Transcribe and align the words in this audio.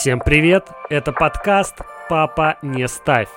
Всем 0.00 0.20
привет! 0.20 0.68
Это 0.90 1.10
подкаст 1.10 1.74
«Папа, 2.08 2.56
не 2.62 2.86
ставь». 2.86 3.28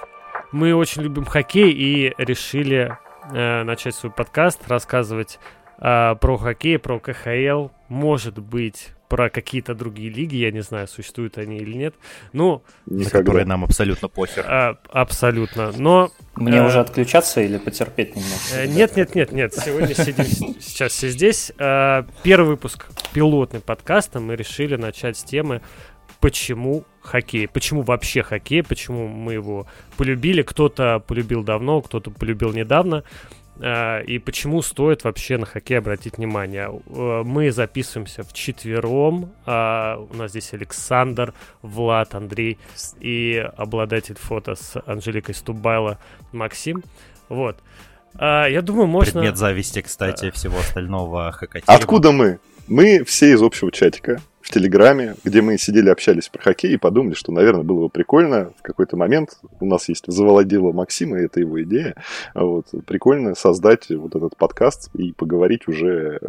Мы 0.51 0.75
очень 0.75 1.01
любим 1.01 1.25
хоккей 1.25 1.71
и 1.71 2.13
решили 2.19 2.99
э, 3.33 3.63
начать 3.63 3.95
свой 3.95 4.11
подкаст, 4.11 4.67
рассказывать 4.67 5.39
э, 5.79 6.15
про 6.21 6.37
хоккей, 6.37 6.77
про 6.77 6.99
КХЛ, 6.99 7.69
может 7.87 8.37
быть, 8.37 8.89
про 9.11 9.29
какие-то 9.29 9.75
другие 9.75 10.09
лиги, 10.09 10.37
я 10.37 10.51
не 10.51 10.61
знаю, 10.61 10.87
существуют 10.87 11.37
они 11.37 11.57
или 11.57 11.75
нет. 11.75 11.95
Ну, 12.31 12.63
на 12.85 13.09
которые 13.09 13.43
нам 13.43 13.65
абсолютно 13.65 14.07
похер. 14.07 14.45
А, 14.47 14.77
абсолютно. 14.89 15.73
Но 15.75 16.11
мне 16.35 16.59
э, 16.59 16.65
уже 16.65 16.79
отключаться 16.79 17.41
или 17.41 17.57
потерпеть 17.57 18.15
немного? 18.15 18.39
Э, 18.53 18.67
нет, 18.67 18.95
нет, 18.95 19.13
нет, 19.13 19.31
нет. 19.33 19.53
Сегодня 19.53 19.93
сидим 19.95 20.55
сейчас 20.61 20.93
все 20.93 21.09
здесь. 21.09 21.51
Э, 21.57 22.03
первый 22.23 22.51
выпуск 22.51 22.87
пилотный 23.13 23.59
подкаста. 23.59 24.21
Мы 24.21 24.37
решили 24.37 24.77
начать 24.77 25.17
с 25.17 25.23
темы 25.23 25.61
почему 26.21 26.85
хоккей, 27.01 27.47
почему 27.47 27.81
вообще 27.81 28.23
хоккей, 28.23 28.63
почему 28.63 29.07
мы 29.07 29.33
его 29.33 29.65
полюбили. 29.97 30.43
Кто-то 30.43 31.03
полюбил 31.05 31.43
давно, 31.43 31.81
кто-то 31.81 32.11
полюбил 32.11 32.53
недавно. 32.53 33.03
Э, 33.59 34.03
и 34.03 34.19
почему 34.19 34.61
стоит 34.61 35.03
вообще 35.03 35.37
на 35.37 35.45
хоккей 35.45 35.79
обратить 35.79 36.17
внимание. 36.17 36.69
Э, 36.87 37.23
мы 37.25 37.51
записываемся 37.51 38.23
в 38.23 38.33
четвером. 38.33 39.33
А, 39.45 39.97
у 39.97 40.15
нас 40.15 40.31
здесь 40.31 40.53
Александр, 40.53 41.33
Влад, 41.61 42.15
Андрей 42.15 42.57
и 42.99 43.49
обладатель 43.57 44.15
фото 44.15 44.55
с 44.55 44.81
Анжеликой 44.85 45.35
Стубайло 45.35 45.99
Максим. 46.31 46.83
Вот. 47.29 47.57
А, 48.15 48.45
я 48.47 48.61
думаю, 48.61 48.87
можно... 48.87 49.21
Предмет 49.21 49.37
зависти, 49.37 49.81
кстати, 49.81 50.31
всего 50.31 50.59
остального 50.59 51.31
хоккей. 51.31 51.63
Откуда 51.65 52.11
мы? 52.11 52.39
Мы 52.67 53.03
все 53.03 53.33
из 53.33 53.41
общего 53.41 53.71
чатика 53.71 54.21
в 54.41 54.49
Телеграме, 54.49 55.15
где 55.23 55.41
мы 55.41 55.57
сидели, 55.57 55.89
общались 55.89 56.29
про 56.29 56.41
хоккей 56.41 56.73
и 56.73 56.77
подумали, 56.77 57.13
что, 57.13 57.31
наверное, 57.31 57.63
было 57.63 57.83
бы 57.83 57.89
прикольно 57.89 58.51
в 58.57 58.61
какой-то 58.61 58.97
момент, 58.97 59.39
у 59.59 59.65
нас 59.65 59.89
есть 59.89 60.05
завладела 60.07 60.71
Максима, 60.71 61.19
и 61.19 61.25
это 61.25 61.39
его 61.39 61.61
идея, 61.63 61.95
вот, 62.33 62.67
прикольно 62.85 63.35
создать 63.35 63.89
вот 63.89 64.15
этот 64.15 64.35
подкаст 64.35 64.89
и 64.95 65.13
поговорить 65.13 65.67
уже 65.67 66.19
э, 66.21 66.27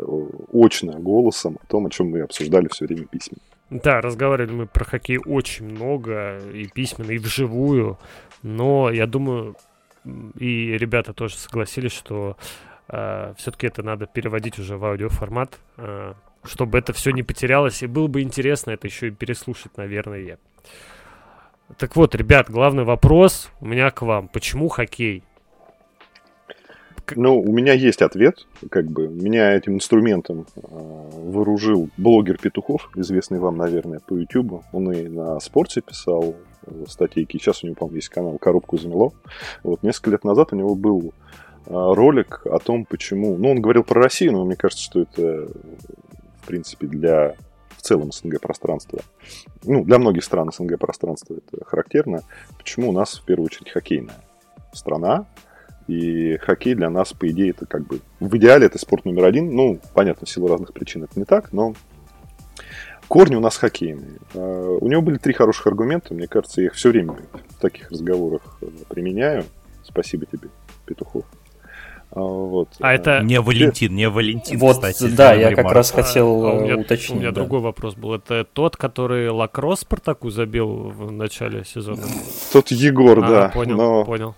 очно, 0.53 0.99
голосом 0.99 1.59
о 1.63 1.67
том, 1.67 1.87
о 1.87 1.91
чем 1.91 2.11
мы 2.11 2.21
обсуждали 2.21 2.69
все 2.69 2.87
время 2.87 3.07
письменно. 3.07 3.43
Да, 3.71 4.01
разговаривали 4.01 4.53
мы 4.53 4.67
про 4.67 4.85
хоккей 4.85 5.19
очень 5.19 5.67
много, 5.67 6.39
и 6.53 6.67
письменно, 6.67 7.13
и 7.13 7.19
вживую, 7.19 7.99
но 8.43 8.91
я 8.91 9.07
думаю, 9.07 9.57
и 10.39 10.77
ребята 10.77 11.15
тоже 11.15 11.37
согласились, 11.37 11.93
что 11.93 12.37
э, 12.89 13.35
все-таки 13.39 13.67
это 13.67 13.83
надо 13.83 14.07
переводить 14.07 14.59
уже 14.59 14.77
в 14.77 14.85
аудиоформат, 14.85 15.59
э, 15.79 16.13
чтобы 16.45 16.79
это 16.79 16.93
все 16.93 17.11
не 17.11 17.23
потерялось. 17.23 17.83
И 17.83 17.87
было 17.87 18.07
бы 18.07 18.23
интересно 18.23 18.71
это 18.71 18.87
еще 18.87 19.09
и 19.09 19.11
переслушать, 19.11 19.77
наверное. 19.77 20.39
Так 21.79 21.97
вот, 21.97 22.15
ребят, 22.15 22.51
главный 22.51 22.85
вопрос 22.85 23.51
у 23.61 23.67
меня 23.67 23.91
к 23.91 24.03
вам. 24.03 24.29
Почему 24.29 24.69
хоккей? 24.69 25.23
Ну, 27.17 27.41
у 27.41 27.53
меня 27.53 27.73
есть 27.73 28.03
ответ, 28.03 28.47
как 28.71 28.87
бы. 28.87 29.09
Меня 29.09 29.55
этим 29.55 29.75
инструментом 29.75 30.47
э, 30.57 30.61
вооружил 30.63 31.91
блогер 31.97 32.39
Петухов, 32.39 32.91
известный 32.95 33.39
вам, 33.39 33.57
наверное, 33.57 34.01
по 34.01 34.15
YouTube. 34.15 34.63
Он 34.73 34.93
и 34.93 35.09
на 35.09 35.41
спорте 35.41 35.81
писал 35.81 36.37
э, 36.67 36.85
статейки. 36.89 37.39
Сейчас 37.39 37.63
у 37.63 37.67
него, 37.67 37.77
по-моему, 37.77 37.97
есть 37.97 38.09
канал 38.09 38.39
«Коробку 38.39 38.79
замело». 38.79 39.13
Вот 39.63 39.83
несколько 39.83 40.11
лет 40.11 40.25
назад 40.25 40.53
у 40.53 40.57
него 40.57 40.75
был 40.75 41.13
э, 41.67 41.71
ролик 41.71 42.47
о 42.47 42.59
том, 42.59 42.85
почему... 42.85 43.37
Ну, 43.37 43.51
он 43.51 43.61
говорил 43.61 43.85
про 43.85 44.01
Россию, 44.01 44.33
но 44.33 44.45
мне 44.45 44.57
кажется, 44.57 44.85
что 44.85 45.01
это 45.01 45.49
в 46.43 46.47
принципе, 46.47 46.87
для 46.87 47.35
в 47.77 47.83
целом 47.83 48.13
СНГ 48.13 48.41
пространства. 48.41 49.01
Ну, 49.65 49.85
для 49.85 49.99
многих 49.99 50.25
стран 50.25 50.53
СНГ 50.53 50.79
пространства 50.79 51.35
это 51.35 51.65
характерно. 51.65 52.23
Почему 52.59 52.91
у 52.91 52.93
нас 52.93 53.15
в 53.15 53.25
первую 53.25 53.47
очередь 53.47 53.71
хоккейная 53.71 54.23
страна, 54.73 55.27
и 55.89 56.37
хоккей 56.39 56.75
для 56.75 56.91
нас, 56.91 57.13
по 57.13 57.29
идее, 57.29 57.51
это 57.51 57.67
как 57.67 57.87
бы 57.87 58.01
в 58.21 58.37
идеале 58.37 58.67
это 58.67 58.79
спорт 58.79 59.05
номер 59.05 59.25
один. 59.25 59.55
Ну, 59.55 59.81
понятно, 59.95 60.27
в 60.27 60.31
силу 60.31 60.49
разных 60.49 60.73
причин 60.73 61.05
это 61.05 61.19
не 61.19 61.25
так, 61.25 61.53
но 61.53 61.75
корни 63.09 63.35
у 63.35 63.41
нас 63.41 63.57
хоккейные. 63.57 64.19
А, 64.35 64.77
у 64.81 64.89
него 64.89 65.03
были 65.03 65.19
три 65.19 65.33
хороших 65.33 65.67
аргумента. 65.67 66.15
Мне 66.15 66.29
кажется, 66.29 66.61
я 66.61 66.69
их 66.69 66.75
все 66.75 66.91
время 66.91 67.17
в 67.49 67.61
таких 67.61 67.91
разговорах 67.91 68.59
э, 68.63 68.67
применяю. 68.89 69.45
Спасибо 69.83 70.27
тебе, 70.27 70.49
Петухов. 70.87 71.25
А, 72.15 72.21
вот. 72.21 72.69
А 72.81 72.93
это 72.93 73.23
не 73.23 73.41
Валентин, 73.41 73.95
не 73.95 74.09
Валентин, 74.09 74.59
вот, 74.59 74.75
кстати. 74.75 75.09
Да, 75.15 75.33
я 75.33 75.55
как 75.55 75.73
раз 75.73 75.91
хотел 75.91 76.45
а, 76.45 76.53
у 76.53 76.61
меня, 76.61 76.77
уточнить. 76.77 77.17
У 77.17 77.21
меня 77.21 77.31
да. 77.31 77.41
другой 77.41 77.61
вопрос 77.61 77.95
был. 77.95 78.15
Это 78.15 78.45
тот, 78.45 78.77
который 78.77 79.31
Лакросс 79.31 79.81
Спартаку 79.81 80.29
забил 80.29 80.69
в 80.69 81.11
начале 81.11 81.65
сезона? 81.65 82.03
Тот 82.53 82.71
Егор, 82.71 83.19
а, 83.25 83.29
да. 83.29 83.49
Понял, 83.49 83.77
но... 83.77 84.05
понял. 84.05 84.35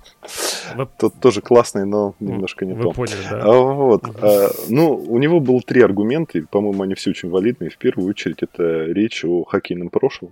Вы... 0.76 0.86
Тот 0.98 1.14
тоже 1.20 1.40
классный, 1.40 1.84
но 1.84 2.14
немножко 2.20 2.64
не 2.64 2.74
Вы 2.74 2.84
то. 2.84 2.90
поняли, 2.92 3.22
да. 3.28 3.42
А, 3.42 3.50
вот. 3.52 4.06
Угу. 4.06 4.18
А, 4.22 4.50
ну, 4.68 4.94
у 4.94 5.18
него 5.18 5.40
было 5.40 5.60
три 5.60 5.82
аргумента, 5.82 6.38
и, 6.38 6.42
по-моему, 6.42 6.84
они 6.84 6.94
все 6.94 7.10
очень 7.10 7.28
валидные. 7.28 7.70
В 7.70 7.78
первую 7.78 8.08
очередь, 8.08 8.38
это 8.42 8.84
речь 8.84 9.24
о 9.24 9.44
хоккейном 9.44 9.88
прошлом. 9.88 10.30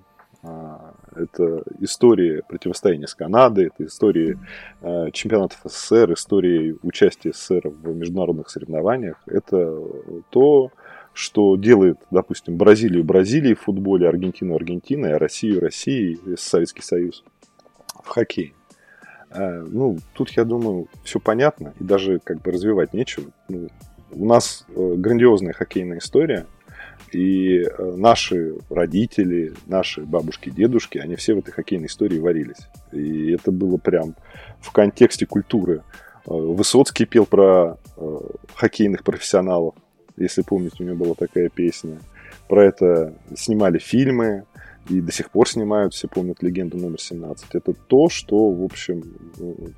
Это 1.14 1.62
история 1.80 2.42
противостояния 2.48 3.06
с 3.06 3.14
Канадой, 3.14 3.66
это 3.66 3.86
история 3.86 4.38
э, 4.80 5.10
чемпионатов 5.12 5.58
СССР, 5.64 6.12
история 6.14 6.76
участия 6.82 7.32
СССР 7.32 7.68
в 7.68 7.94
международных 7.94 8.50
соревнованиях. 8.50 9.20
Это 9.26 9.78
то, 10.30 10.70
что 11.12 11.56
делает, 11.56 11.98
допустим, 12.10 12.56
Бразилию 12.56 13.04
Бразилией 13.04 13.54
в 13.54 13.60
футболе, 13.60 14.08
Аргентину 14.08 14.54
Аргентиной, 14.54 15.14
а 15.14 15.18
Россию 15.18 15.60
Россией, 15.60 16.18
Советский 16.36 16.82
Союз 16.82 17.24
в 18.02 18.08
хоккее. 18.08 18.52
Э, 19.30 19.60
ну, 19.60 19.98
тут, 20.14 20.30
я 20.30 20.44
думаю, 20.44 20.88
все 21.04 21.20
понятно, 21.20 21.74
и 21.80 21.84
даже 21.84 22.18
как 22.18 22.40
бы 22.42 22.50
развивать 22.50 22.94
нечего. 22.94 23.30
Ну, 23.48 23.68
у 24.12 24.24
нас 24.26 24.66
э, 24.74 24.94
грандиозная 24.96 25.52
хоккейная 25.52 25.98
история– 25.98 26.46
и 27.10 27.62
э, 27.62 27.94
наши 27.96 28.54
родители, 28.70 29.54
наши 29.66 30.02
бабушки, 30.02 30.50
дедушки, 30.50 30.98
они 30.98 31.16
все 31.16 31.34
в 31.34 31.38
этой 31.38 31.52
хоккейной 31.52 31.86
истории 31.86 32.18
варились. 32.18 32.68
И 32.92 33.32
это 33.32 33.50
было 33.50 33.76
прям 33.76 34.14
в 34.60 34.70
контексте 34.72 35.26
культуры. 35.26 35.82
Э, 36.26 36.30
Высоцкий 36.32 37.04
пел 37.04 37.26
про 37.26 37.78
э, 37.96 38.18
хоккейных 38.54 39.04
профессионалов, 39.04 39.74
если 40.16 40.42
помните, 40.42 40.76
у 40.80 40.84
него 40.84 41.04
была 41.04 41.14
такая 41.14 41.48
песня. 41.48 41.98
Про 42.48 42.66
это 42.66 43.14
снимали 43.36 43.78
фильмы, 43.78 44.44
и 44.88 45.00
до 45.00 45.12
сих 45.12 45.30
пор 45.30 45.48
снимают, 45.48 45.94
все 45.94 46.08
помнят 46.08 46.42
легенду 46.42 46.76
номер 46.76 47.00
17. 47.00 47.54
Это 47.54 47.72
то, 47.72 48.08
что, 48.08 48.50
в 48.50 48.64
общем, 48.64 49.02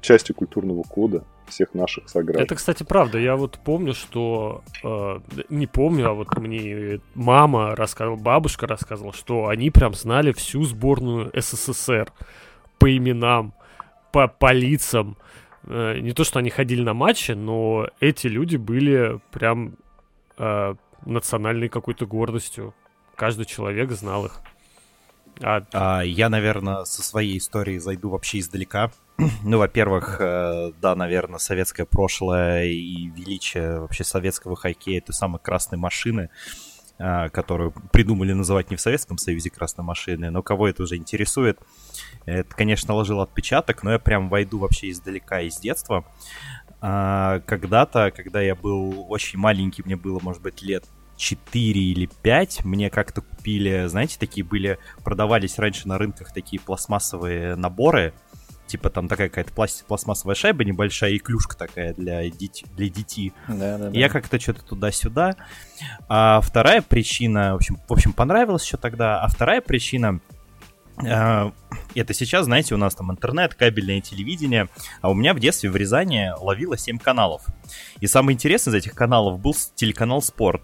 частью 0.00 0.34
культурного 0.34 0.82
кода 0.82 1.25
всех 1.47 1.75
наших 1.75 2.09
сограждан. 2.09 2.44
Это, 2.44 2.54
кстати, 2.54 2.82
правда. 2.84 3.19
Я 3.19 3.37
вот 3.37 3.59
помню, 3.62 3.94
что... 3.94 4.62
Э, 4.82 5.20
не 5.50 5.66
помню, 5.66 6.09
а 6.09 6.15
вот 6.15 6.37
мне 6.38 7.00
мама 7.15 7.76
рассказывала, 7.76 8.19
бабушка 8.19 8.66
рассказывала, 8.66 9.12
что 9.12 9.48
они 9.48 9.70
прям 9.70 9.94
знали 9.94 10.32
всю 10.32 10.65
сборную 10.65 11.31
СССР 11.34 12.10
по 12.78 12.97
именам, 12.97 13.53
по, 14.10 14.26
по 14.26 14.53
лицам. 14.53 15.19
Э, 15.65 15.98
не 15.98 16.12
то, 16.12 16.25
что 16.25 16.38
они 16.38 16.48
ходили 16.48 16.82
на 16.82 16.94
матчи, 16.94 17.32
но 17.32 17.88
эти 18.00 18.26
люди 18.26 18.56
были 18.56 19.21
прям 19.31 19.76
э, 20.38 20.75
национальной 21.04 21.69
какой-то 21.69 22.06
гордостью. 22.06 22.75
Каждый 23.16 23.44
человек 23.44 23.91
знал 23.91 24.26
их. 24.26 24.41
А... 25.43 25.62
А, 25.72 26.03
я, 26.03 26.28
наверное, 26.28 26.84
со 26.84 27.03
своей 27.03 27.39
историей 27.39 27.78
зайду 27.78 28.11
вообще 28.11 28.39
издалека. 28.39 28.91
Ну, 29.45 29.59
во-первых, 29.59 30.17
э, 30.21 30.72
да, 30.81 30.97
наверное, 30.97 31.39
советское 31.39 31.84
прошлое 31.84 32.65
и 32.65 33.06
величие 33.06 33.81
вообще 33.81 34.03
советского 34.05 34.56
хоккея 34.56 34.99
это 34.99 35.12
самые 35.12 35.41
красные 35.41 35.78
машины, 35.78 36.31
э, 36.99 37.28
которую 37.28 37.72
придумали 37.93 38.33
называть 38.33 38.71
не 38.71 38.77
в 38.77 38.81
Советском 38.81 39.19
Союзе 39.19 39.51
красной 39.51 39.84
машины, 39.84 40.31
но 40.31 40.42
кого 40.42 40.69
это 40.69 40.83
уже 40.83 40.97
интересует. 40.97 41.60
Это, 42.27 42.54
конечно, 42.57 42.95
ложил 42.95 43.21
отпечаток, 43.21 43.83
но 43.84 43.92
я 43.92 43.98
прям 43.98 44.28
войду 44.28 44.59
вообще 44.59 44.91
издалека, 44.91 45.41
из 45.41 45.59
детства. 45.59 46.04
А, 46.80 47.41
когда-то, 47.47 48.10
когда 48.10 48.41
я 48.41 48.54
был 48.54 49.07
очень 49.09 49.39
маленький, 49.39 49.83
мне 49.84 49.97
было, 49.97 50.19
может 50.21 50.42
быть, 50.42 50.60
лет 50.63 50.84
4 51.16 51.81
или 51.81 52.09
5 52.22 52.65
мне 52.65 52.91
как-то 52.91 53.21
купили, 53.21 53.87
знаете, 53.87 54.16
такие 54.19 54.45
были, 54.45 54.78
продавались 55.05 55.59
раньше 55.59 55.89
на 55.89 55.99
рынках 55.99 56.33
такие 56.33 56.61
пластмассовые 56.61 57.57
наборы, 57.57 58.13
типа 58.66 58.91
там 58.91 59.09
такая 59.09 59.28
какая-то 59.28 59.53
пласт- 59.53 59.84
пластмассовая 59.87 60.34
шайба 60.34 60.65
небольшая 60.65 61.13
и 61.13 61.19
клюшка 61.19 61.57
такая 61.57 61.95
для, 61.95 62.28
дит- 62.31 62.65
для 62.77 62.89
детей. 62.89 63.33
Да, 63.49 63.78
да, 63.78 63.91
да. 63.91 63.99
Я 63.99 64.09
как-то 64.09 64.41
что-то 64.41 64.65
туда-сюда. 64.65 65.37
А 66.09 66.41
вторая 66.41 66.83
причина, 66.83 67.53
в 67.53 67.57
общем, 67.57 67.78
в 67.87 67.93
общем, 67.93 68.13
понравилось 68.13 68.65
еще 68.65 68.77
тогда, 68.77 69.21
а 69.21 69.28
вторая 69.28 69.61
причина, 69.61 70.21
это 70.96 72.14
сейчас, 72.14 72.44
знаете, 72.44 72.74
у 72.74 72.78
нас 72.78 72.94
там 72.94 73.10
интернет, 73.10 73.54
кабельное 73.54 74.00
телевидение, 74.00 74.68
а 75.00 75.10
у 75.10 75.14
меня 75.14 75.34
в 75.34 75.41
детстве 75.41 75.70
в 75.70 75.76
Рязани 75.76 76.32
ловило 76.38 76.76
7 76.78 76.98
каналов. 76.98 77.42
И 78.00 78.06
самый 78.06 78.34
интересный 78.34 78.70
из 78.70 78.74
этих 78.74 78.94
каналов 78.94 79.41
был 79.41 79.54
телеканал 79.74 80.22
«Спорт». 80.22 80.62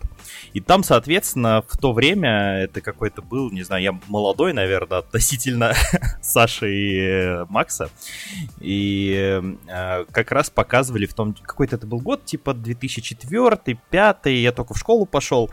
И 0.52 0.60
там, 0.60 0.84
соответственно, 0.84 1.64
в 1.66 1.76
то 1.78 1.92
время 1.92 2.58
это 2.58 2.80
какой-то 2.80 3.22
был, 3.22 3.50
не 3.50 3.62
знаю, 3.62 3.82
я 3.82 3.98
молодой, 4.08 4.52
наверное, 4.52 4.98
относительно 4.98 5.74
Саши 6.22 6.72
и 6.72 6.98
э, 7.00 7.46
Макса. 7.48 7.90
И 8.60 9.50
э, 9.66 10.04
как 10.10 10.30
раз 10.32 10.50
показывали 10.50 11.06
в 11.06 11.14
том... 11.14 11.34
Какой-то 11.34 11.76
это 11.76 11.86
был 11.86 12.00
год, 12.00 12.24
типа 12.24 12.50
2004-2005, 12.50 14.30
я 14.30 14.52
только 14.52 14.74
в 14.74 14.78
школу 14.78 15.06
пошел. 15.06 15.50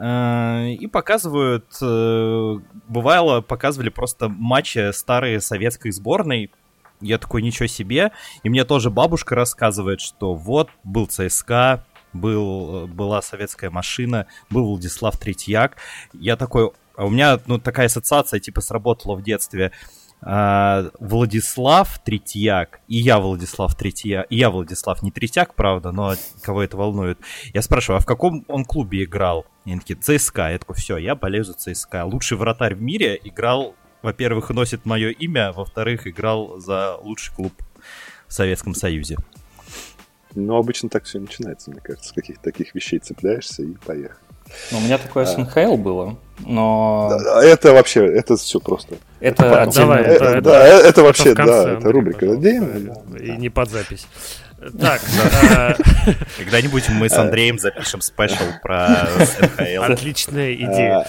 И 0.00 0.86
показывают, 0.86 1.66
э, 1.82 2.54
бывало, 2.88 3.40
показывали 3.40 3.88
просто 3.88 4.28
матчи 4.28 4.92
старой 4.92 5.40
советской 5.40 5.90
сборной. 5.90 6.52
Я 7.00 7.18
такой, 7.18 7.42
ничего 7.42 7.66
себе. 7.66 8.12
И 8.42 8.48
мне 8.48 8.64
тоже 8.64 8.90
бабушка 8.90 9.34
рассказывает, 9.34 10.00
что 10.00 10.34
вот 10.34 10.70
был 10.84 11.06
ЦСКА, 11.06 11.84
был, 12.12 12.86
была 12.86 13.22
советская 13.22 13.70
машина, 13.70 14.26
был 14.50 14.66
Владислав 14.66 15.16
Третьяк. 15.16 15.76
Я 16.12 16.36
такой, 16.36 16.70
а 16.96 17.06
у 17.06 17.10
меня 17.10 17.38
ну, 17.46 17.58
такая 17.58 17.86
ассоциация 17.86 18.40
типа 18.40 18.60
сработала 18.60 19.16
в 19.16 19.22
детстве. 19.22 19.72
А, 20.20 20.90
Владислав 20.98 21.98
Третьяк, 22.04 22.80
и 22.88 22.96
я 22.96 23.18
Владислав 23.18 23.74
Третьяк, 23.76 24.26
и 24.30 24.36
я 24.36 24.50
Владислав 24.50 25.02
не 25.02 25.10
Третьяк, 25.10 25.54
правда, 25.54 25.92
но 25.92 26.14
кого 26.42 26.62
это 26.62 26.76
волнует. 26.76 27.18
Я 27.54 27.62
спрашиваю, 27.62 27.98
а 27.98 28.00
в 28.00 28.06
каком 28.06 28.44
он 28.48 28.64
клубе 28.64 29.04
играл? 29.04 29.46
И 29.64 29.70
они 29.70 29.80
такие, 29.80 29.96
ЦСКА. 29.96 30.50
Я 30.50 30.58
такой, 30.58 30.76
все, 30.76 30.96
я 30.96 31.14
болею 31.14 31.44
за 31.44 31.54
ЦСКА. 31.54 32.04
Лучший 32.04 32.36
вратарь 32.36 32.74
в 32.74 32.82
мире 32.82 33.18
играл, 33.22 33.76
во-первых, 34.02 34.50
носит 34.50 34.84
мое 34.86 35.10
имя, 35.10 35.52
во-вторых, 35.52 36.06
играл 36.06 36.58
за 36.58 36.96
лучший 36.96 37.34
клуб 37.34 37.52
в 38.26 38.32
Советском 38.32 38.74
Союзе. 38.74 39.16
Ну, 40.34 40.56
обычно 40.56 40.88
так 40.88 41.04
все 41.04 41.20
начинается, 41.20 41.70
мне 41.70 41.80
кажется, 41.80 42.10
с 42.10 42.12
каких-то 42.12 42.42
таких 42.42 42.74
вещей 42.74 42.98
цепляешься 42.98 43.62
и 43.62 43.74
поехал. 43.74 44.27
Ну, 44.70 44.78
у 44.78 44.80
меня 44.80 44.98
такое 44.98 45.24
с 45.26 45.36
НХЛ 45.36 45.76
было, 45.76 46.16
но... 46.46 47.10
Это 47.42 47.72
вообще, 47.72 48.06
это 48.06 48.36
все 48.36 48.60
просто. 48.60 48.96
Это, 49.20 49.44
это 49.44 49.62
отдельно. 49.62 49.92
Это, 49.94 50.24
это, 50.24 50.40
да, 50.40 50.66
это, 50.66 50.88
это 50.88 51.02
вообще, 51.02 51.34
да, 51.34 51.72
это 51.72 51.92
рубрика. 51.92 52.32
Отдельно. 52.32 52.94
И 53.18 53.30
не 53.32 53.50
под 53.50 53.70
запись. 53.70 54.06
Так, 54.80 55.00
а, 55.56 55.76
когда-нибудь 56.38 56.88
мы 56.88 57.08
с 57.08 57.14
Андреем 57.14 57.58
запишем 57.58 58.00
спешл 58.00 58.44
про 58.62 59.08
НХЛ. 59.18 59.92
Отличная 59.92 60.54
идея. 60.54 61.06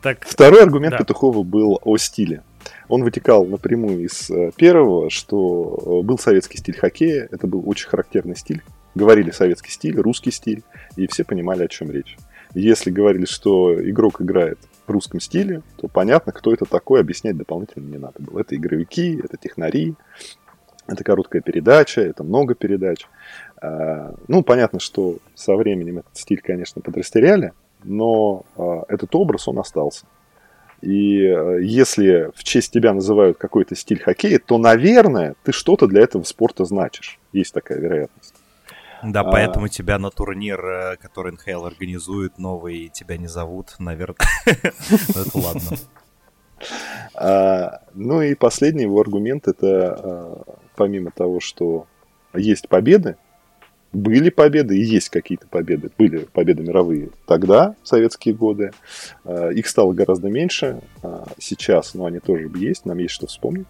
Так, 0.00 0.24
Второй 0.24 0.62
аргумент 0.62 0.98
Петухова 0.98 1.42
был 1.42 1.80
о 1.82 1.96
стиле. 1.96 2.42
Он 2.88 3.02
вытекал 3.02 3.46
напрямую 3.46 4.04
из 4.04 4.30
э, 4.30 4.50
первого, 4.54 5.08
что 5.10 6.02
был 6.04 6.18
советский 6.18 6.58
стиль 6.58 6.76
хоккея, 6.76 7.26
это 7.30 7.46
был 7.46 7.66
очень 7.66 7.88
характерный 7.88 8.36
стиль. 8.36 8.62
Говорили 8.94 9.30
советский 9.30 9.70
стиль, 9.70 9.96
русский 9.96 10.30
стиль, 10.30 10.62
и 10.96 11.06
все 11.06 11.24
понимали, 11.24 11.64
о 11.64 11.68
чем 11.68 11.90
речь. 11.90 12.16
Если 12.54 12.90
говорили, 12.90 13.24
что 13.24 13.74
игрок 13.90 14.22
играет 14.22 14.58
в 14.86 14.90
русском 14.90 15.18
стиле, 15.20 15.62
то 15.76 15.88
понятно, 15.88 16.32
кто 16.32 16.52
это 16.52 16.64
такой, 16.64 17.00
объяснять 17.00 17.36
дополнительно 17.36 17.90
не 17.90 17.98
надо 17.98 18.22
было. 18.22 18.40
Это 18.40 18.54
игровики, 18.54 19.20
это 19.22 19.36
технари, 19.36 19.94
это 20.86 21.02
короткая 21.02 21.42
передача, 21.42 22.00
это 22.00 22.22
много 22.22 22.54
передач. 22.54 23.06
А, 23.60 24.14
ну, 24.28 24.42
понятно, 24.42 24.78
что 24.78 25.18
со 25.34 25.56
временем 25.56 25.98
этот 25.98 26.16
стиль, 26.16 26.40
конечно, 26.40 26.80
подрастеряли, 26.80 27.52
но 27.82 28.44
а, 28.56 28.84
этот 28.88 29.14
образ, 29.14 29.48
он 29.48 29.58
остался. 29.58 30.06
И 30.80 31.26
а, 31.26 31.56
если 31.56 32.30
в 32.36 32.44
честь 32.44 32.72
тебя 32.72 32.92
называют 32.92 33.38
какой-то 33.38 33.74
стиль 33.74 34.00
хоккея, 34.00 34.38
то, 34.38 34.58
наверное, 34.58 35.34
ты 35.42 35.52
что-то 35.52 35.86
для 35.86 36.02
этого 36.02 36.22
спорта 36.22 36.64
значишь. 36.64 37.18
Есть 37.32 37.54
такая 37.54 37.78
вероятность. 37.78 38.34
Да, 39.04 39.20
а... 39.20 39.30
поэтому 39.30 39.68
тебя 39.68 39.98
на 39.98 40.10
турнир, 40.10 40.64
э, 40.64 40.96
который 40.96 41.32
НХЛ 41.32 41.66
организует, 41.66 42.38
новый, 42.38 42.88
тебя 42.88 43.16
не 43.16 43.28
зовут, 43.28 43.74
наверное. 43.78 44.16
Ну, 45.14 45.20
это 45.20 45.38
ладно. 45.38 45.78
А, 47.14 47.80
ну 47.94 48.22
и 48.22 48.34
последний 48.34 48.82
его 48.82 49.00
аргумент 49.00 49.48
это 49.48 49.66
а, 49.68 50.42
помимо 50.76 51.10
того, 51.10 51.40
что 51.40 51.86
есть 52.32 52.68
победы, 52.68 53.16
были 53.92 54.30
победы 54.30 54.76
и 54.76 54.82
есть 54.82 55.10
какие-то 55.10 55.46
победы, 55.46 55.90
были 55.96 56.26
победы 56.32 56.62
мировые 56.62 57.10
тогда, 57.26 57.76
в 57.82 57.88
советские 57.88 58.34
годы, 58.34 58.72
а, 59.24 59.50
их 59.50 59.66
стало 59.68 59.92
гораздо 59.92 60.28
меньше, 60.28 60.80
сейчас, 61.38 61.94
но 61.94 62.06
они 62.06 62.20
тоже 62.20 62.50
есть, 62.54 62.86
нам 62.86 62.98
есть 62.98 63.14
что 63.14 63.26
вспомнить. 63.26 63.66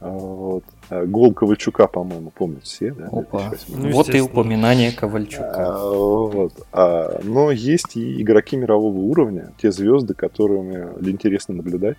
Вот. 0.00 0.64
Гол 0.90 1.34
Ковальчука, 1.34 1.86
по-моему, 1.86 2.30
помнят 2.30 2.64
все, 2.64 2.92
да? 2.92 3.08
Опа. 3.10 3.52
Ну, 3.68 3.90
вот 3.90 4.14
и 4.14 4.20
упоминание 4.20 4.92
Ковальчука. 4.92 5.52
А, 5.54 5.88
вот. 5.88 6.52
а, 6.72 7.20
но 7.24 7.50
есть 7.50 7.96
и 7.96 8.22
игроки 8.22 8.56
мирового 8.56 8.98
уровня, 8.98 9.52
те 9.60 9.72
звезды, 9.72 10.14
которыми 10.14 10.88
интересно 11.08 11.54
наблюдать 11.54 11.98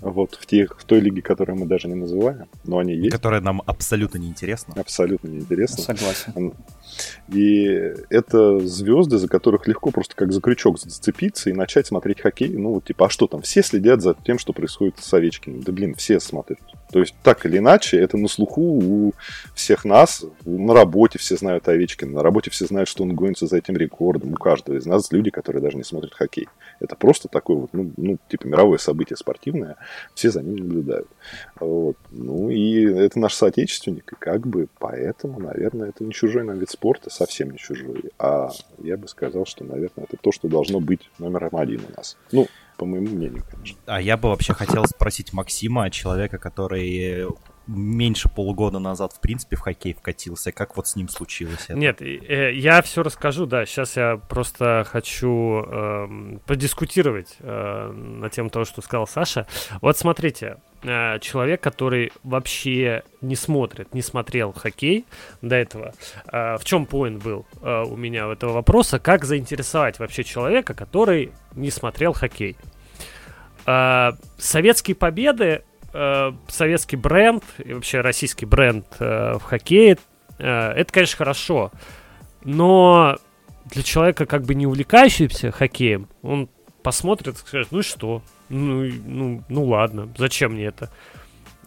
вот 0.00 0.34
в, 0.34 0.46
тех, 0.46 0.78
в 0.78 0.84
той 0.84 1.00
лиге, 1.00 1.22
которую 1.22 1.58
мы 1.58 1.66
даже 1.66 1.88
не 1.88 1.94
называем, 1.94 2.46
но 2.64 2.78
они 2.78 2.94
есть. 2.94 3.12
Которая 3.12 3.40
нам 3.40 3.62
абсолютно 3.66 4.18
неинтересна. 4.18 4.74
Абсолютно 4.76 5.28
неинтересна. 5.28 5.82
Согласен. 5.82 6.54
И 7.28 7.64
это 8.10 8.58
звезды, 8.60 9.18
за 9.18 9.28
которых 9.28 9.66
легко 9.66 9.90
просто 9.90 10.16
как 10.16 10.32
за 10.32 10.40
крючок 10.40 10.78
зацепиться 10.78 11.50
и 11.50 11.52
начать 11.52 11.86
смотреть 11.86 12.20
хоккей. 12.20 12.50
Ну, 12.50 12.74
вот 12.74 12.84
типа, 12.84 13.06
а 13.06 13.10
что 13.10 13.26
там? 13.26 13.42
Все 13.42 13.62
следят 13.62 14.02
за 14.02 14.14
тем, 14.14 14.38
что 14.38 14.52
происходит 14.52 14.98
с 14.98 15.12
Овечкиным. 15.14 15.62
Да, 15.62 15.72
блин, 15.72 15.94
все 15.94 16.20
смотрят. 16.20 16.58
То 16.92 17.00
есть, 17.00 17.14
так 17.22 17.46
или 17.46 17.58
иначе, 17.58 17.98
это 17.98 18.16
на 18.16 18.28
слуху 18.28 18.60
у 18.62 19.12
всех 19.54 19.84
нас. 19.84 20.24
На 20.44 20.74
работе 20.74 21.18
все 21.18 21.36
знают 21.36 21.68
Овечкина. 21.68 22.12
На 22.12 22.22
работе 22.22 22.50
все 22.50 22.66
знают, 22.66 22.88
что 22.88 23.04
он 23.04 23.14
гонится 23.14 23.46
за 23.46 23.58
этим 23.58 23.76
рекордом. 23.76 24.32
У 24.32 24.36
каждого 24.36 24.76
из 24.76 24.86
нас 24.86 25.12
люди, 25.12 25.30
которые 25.30 25.62
даже 25.62 25.76
не 25.76 25.84
смотрят 25.84 26.14
хоккей. 26.14 26.48
Это 26.80 26.96
просто 26.96 27.28
такое 27.28 27.56
вот, 27.58 27.70
ну, 27.72 27.92
ну 27.96 28.18
типа, 28.28 28.46
мировое 28.46 28.78
событие 28.78 29.16
спортивное. 29.16 29.76
Все 30.14 30.30
за 30.30 30.42
ним 30.42 30.56
наблюдают. 30.56 31.08
Вот. 31.58 31.96
Ну, 32.10 32.50
и 32.50 32.84
это 32.84 33.18
наш 33.18 33.34
соотечественник. 33.34 34.12
И 34.12 34.16
как 34.18 34.46
бы 34.46 34.68
поэтому, 34.78 35.40
наверное, 35.40 35.90
это 35.90 36.04
не 36.04 36.12
чужой 36.12 36.44
нам 36.44 36.58
вид 36.58 36.70
спорта, 36.70 37.10
совсем 37.10 37.50
не 37.50 37.58
чужой. 37.58 38.10
А 38.18 38.50
я 38.78 38.96
бы 38.96 39.08
сказал, 39.08 39.46
что, 39.46 39.64
наверное, 39.64 40.06
это 40.08 40.16
то, 40.16 40.32
что 40.32 40.48
должно 40.48 40.80
быть 40.80 41.10
номером 41.18 41.54
один 41.54 41.82
у 41.88 41.96
нас. 41.96 42.16
Ну, 42.32 42.46
по 42.76 42.86
моему 42.86 43.08
мнению, 43.08 43.44
конечно. 43.50 43.78
А 43.86 44.00
я 44.00 44.16
бы 44.16 44.30
вообще 44.30 44.54
хотел 44.54 44.86
спросить 44.86 45.34
Максима, 45.34 45.90
человека, 45.90 46.38
который 46.38 47.26
меньше 47.70 48.28
полугода 48.28 48.78
назад, 48.78 49.12
в 49.12 49.20
принципе, 49.20 49.56
в 49.56 49.60
хоккей 49.60 49.94
вкатился. 49.94 50.52
Как 50.52 50.76
вот 50.76 50.88
с 50.88 50.96
ним 50.96 51.08
случилось 51.08 51.64
это? 51.68 51.74
Нет, 51.74 52.02
э, 52.02 52.52
я 52.54 52.82
все 52.82 53.02
расскажу, 53.02 53.46
да. 53.46 53.64
Сейчас 53.64 53.96
я 53.96 54.16
просто 54.16 54.84
хочу 54.88 55.64
э, 55.66 56.38
подискутировать 56.46 57.36
э, 57.38 57.92
на 57.92 58.28
тему 58.28 58.50
того, 58.50 58.64
что 58.64 58.82
сказал 58.82 59.06
Саша. 59.06 59.46
Вот 59.80 59.96
смотрите, 59.96 60.56
э, 60.82 61.18
человек, 61.20 61.60
который 61.60 62.12
вообще 62.24 63.04
не 63.20 63.36
смотрит, 63.36 63.94
не 63.94 64.02
смотрел 64.02 64.52
хоккей 64.52 65.04
до 65.40 65.56
этого. 65.56 65.94
Э, 66.32 66.56
в 66.58 66.64
чем 66.64 66.86
поинт 66.86 67.22
был 67.22 67.46
э, 67.62 67.84
у 67.84 67.96
меня 67.96 68.26
у 68.28 68.32
этого 68.32 68.52
вопроса? 68.52 68.98
Как 68.98 69.24
заинтересовать 69.24 69.98
вообще 69.98 70.24
человека, 70.24 70.74
который 70.74 71.32
не 71.54 71.70
смотрел 71.70 72.12
хоккей? 72.12 72.56
Э, 73.66 74.12
советские 74.38 74.96
победы, 74.96 75.62
э, 75.92 76.32
советский 76.48 76.96
бренд 76.96 77.44
и 77.58 77.72
вообще 77.72 78.00
российский 78.00 78.46
бренд 78.46 78.86
э, 78.98 79.34
в 79.38 79.42
хоккее, 79.42 79.98
э, 80.38 80.72
это, 80.72 80.92
конечно, 80.92 81.16
хорошо. 81.16 81.72
Но 82.44 83.18
для 83.66 83.82
человека, 83.82 84.26
как 84.26 84.44
бы 84.44 84.54
не 84.54 84.66
увлекающегося 84.66 85.50
хоккеем, 85.50 86.08
он 86.22 86.48
посмотрит 86.82 87.34
и 87.34 87.38
скажет, 87.38 87.68
ну 87.70 87.80
и 87.80 87.82
что? 87.82 88.22
Ну, 88.48 88.90
ну, 89.06 89.44
ну 89.48 89.64
ладно, 89.64 90.12
зачем 90.16 90.52
мне 90.52 90.66
это? 90.66 90.90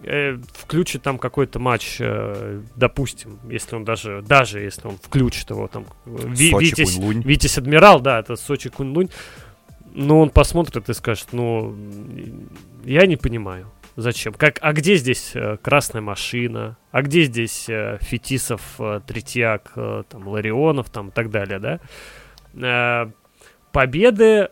Э, 0.06 0.38
включит 0.54 1.02
там 1.02 1.18
какой-то 1.18 1.60
матч, 1.60 1.98
э, 2.00 2.62
допустим, 2.76 3.40
если 3.50 3.76
он 3.76 3.86
даже, 3.86 4.22
даже 4.22 4.60
если 4.60 4.88
он 4.88 4.98
включит 4.98 5.50
его 5.50 5.68
там, 5.68 5.86
Ви, 6.06 6.54
Витязь, 6.60 6.98
Витязь 6.98 7.58
Адмирал, 7.58 8.02
да, 8.02 8.20
это 8.20 8.36
Сочи 8.36 8.70
Кунь-Лунь, 8.70 9.10
ну, 9.94 10.20
он 10.20 10.30
посмотрит 10.30 10.90
и 10.90 10.94
скажет, 10.94 11.28
ну, 11.32 11.76
я 12.84 13.06
не 13.06 13.16
понимаю, 13.16 13.72
зачем. 13.96 14.34
Как, 14.34 14.60
а 14.62 14.74
где 14.74 14.96
здесь 14.96 15.32
э, 15.36 15.58
красная 15.62 16.02
машина? 16.02 16.78
А 16.92 17.02
где 17.02 17.24
здесь 17.24 17.68
э, 17.70 17.98
Фетисов, 18.02 18.62
э, 18.80 19.02
Третьяк, 19.06 19.74
э, 19.76 20.04
там, 20.10 20.28
Ларионов, 20.28 20.90
там, 20.90 21.10
и 21.10 21.12
так 21.12 21.30
далее, 21.30 21.60
да? 21.60 21.80
Э, 22.54 23.12
победы 23.72 24.50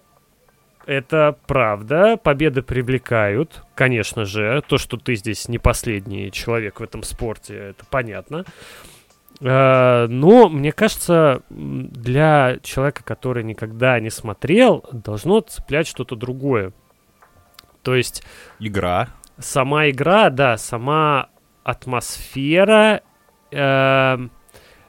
это 0.86 1.38
правда. 1.48 2.17
Победы 2.17 2.62
привлекают, 2.62 3.63
конечно 3.75 4.25
же. 4.25 4.63
То, 4.67 4.77
что 4.77 4.98
ты 4.98 5.15
здесь 5.15 5.48
не 5.48 5.60
последний 5.60 6.31
человек 6.31 6.79
в 6.79 6.83
этом 6.83 7.03
спорте, 7.03 7.55
это 7.55 7.86
понятно. 7.89 8.45
Э, 9.39 10.07
но, 10.07 10.50
мне 10.50 10.71
кажется, 10.71 11.41
для 11.50 12.57
человека, 12.63 13.03
который 13.03 13.43
никогда 13.43 14.00
не 14.00 14.10
смотрел, 14.10 14.86
должно 14.91 15.41
цеплять 15.41 15.88
что-то 15.88 16.15
другое. 16.15 16.74
То 17.83 17.95
есть... 17.95 18.24
Игра. 18.60 19.10
Сама 19.38 19.89
игра, 19.89 20.29
да, 20.29 20.57
сама 20.57 21.29
атмосфера. 21.63 23.01
Э, 23.51 24.17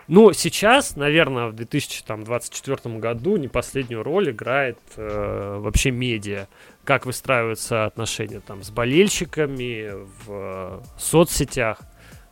ну, 0.09 0.33
сейчас, 0.33 0.97
наверное, 0.97 1.47
в 1.47 1.55
2024 1.55 2.99
году 2.99 3.37
не 3.37 3.49
последнюю 3.49 4.03
роль 4.03 4.31
играет 4.31 4.79
э, 4.97 5.59
вообще 5.59 5.91
медиа. 5.91 6.49
Как 6.85 7.07
выстраиваются 7.07 7.85
отношения 7.87 8.41
там 8.41 8.63
с 8.63 8.71
болельщиками 8.71 9.93
в 10.25 10.29
э, 10.29 10.81
соцсетях. 10.99 11.79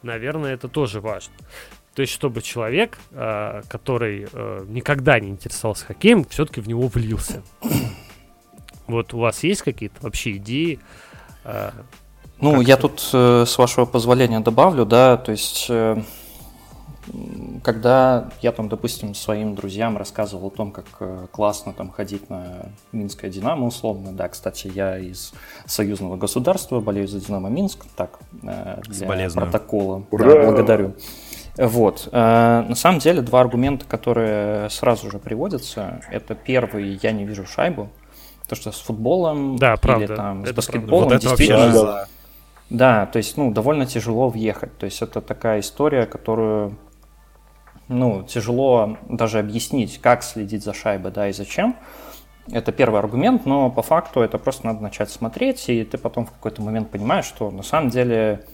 Наверное, 0.02 0.54
это 0.54 0.68
тоже 0.68 1.00
важно. 1.00 1.34
То 1.94 2.02
есть, 2.02 2.12
чтобы 2.12 2.42
человек, 2.42 2.98
э, 3.12 3.62
который 3.68 4.28
э, 4.32 4.64
никогда 4.68 5.20
не 5.20 5.30
интересовался 5.30 5.86
хоккеем, 5.86 6.24
все-таки 6.24 6.60
в 6.60 6.68
него 6.68 6.88
влился. 6.88 7.42
Вот 8.86 9.14
у 9.14 9.18
вас 9.18 9.44
есть 9.44 9.62
какие-то 9.62 9.96
вообще 10.00 10.32
идеи? 10.32 10.80
Э, 11.44 11.70
ну, 12.40 12.60
я 12.60 12.76
тут, 12.76 13.08
э, 13.12 13.44
с 13.46 13.58
вашего 13.58 13.84
позволения, 13.84 14.40
добавлю, 14.40 14.86
да, 14.86 15.16
то 15.16 15.32
есть, 15.32 15.66
э, 15.68 16.00
когда 17.62 18.28
я 18.40 18.52
там, 18.52 18.68
допустим, 18.68 19.14
своим 19.14 19.54
друзьям 19.54 19.98
рассказывал 19.98 20.48
о 20.48 20.50
том, 20.50 20.72
как 20.72 20.86
э, 21.00 21.26
классно 21.30 21.72
там 21.72 21.90
ходить 21.90 22.30
на 22.30 22.70
Минское 22.92 23.30
Динамо, 23.30 23.66
условно, 23.66 24.12
да, 24.12 24.28
кстати, 24.28 24.70
я 24.74 24.98
из 24.98 25.32
союзного 25.66 26.16
государства, 26.16 26.80
болею 26.80 27.08
за 27.08 27.20
Динамо 27.20 27.50
Минск, 27.50 27.84
так, 27.96 28.18
для 28.32 29.30
протокола. 29.30 30.04
Ура! 30.10 30.24
Да, 30.24 30.44
благодарю. 30.44 30.94
Вот. 31.56 32.08
На 32.12 32.74
самом 32.74 33.00
деле, 33.00 33.22
два 33.22 33.40
аргумента, 33.40 33.84
которые 33.84 34.70
сразу 34.70 35.10
же 35.10 35.18
приводятся, 35.18 36.00
это 36.10 36.34
первый, 36.34 36.98
я 37.02 37.12
не 37.12 37.24
вижу 37.24 37.44
шайбу, 37.44 37.90
то, 38.50 38.56
что 38.56 38.72
с 38.72 38.80
футболом 38.80 39.56
да, 39.56 39.74
или 39.74 39.80
правда. 39.80 40.16
там 40.16 40.42
это 40.42 40.52
с 40.52 40.56
баскетболом 40.56 41.08
вот 41.10 41.20
действительно... 41.20 41.72
да. 41.72 41.82
да, 41.82 42.08
то 43.06 43.16
есть, 43.16 43.36
ну, 43.36 43.50
довольно 43.50 43.84
тяжело 43.84 44.28
въехать. 44.28 44.76
То 44.78 44.86
есть, 44.86 45.02
это 45.02 45.20
такая 45.20 45.60
история, 45.60 46.06
которую, 46.06 46.78
ну, 47.88 48.22
тяжело 48.22 48.96
даже 49.08 49.38
объяснить, 49.40 50.00
как 50.00 50.22
следить 50.22 50.64
за 50.64 50.72
шайбой, 50.72 51.10
да, 51.10 51.28
и 51.28 51.32
зачем. 51.32 51.76
Это 52.50 52.72
первый 52.72 52.98
аргумент, 52.98 53.44
но 53.44 53.70
по 53.70 53.82
факту 53.82 54.20
это 54.20 54.38
просто 54.38 54.66
надо 54.66 54.82
начать 54.82 55.10
смотреть, 55.10 55.68
и 55.68 55.84
ты 55.84 55.98
потом 55.98 56.26
в 56.26 56.32
какой-то 56.32 56.62
момент 56.62 56.90
понимаешь, 56.90 57.26
что 57.26 57.50
на 57.50 57.62
самом 57.62 57.90
деле 57.90 58.44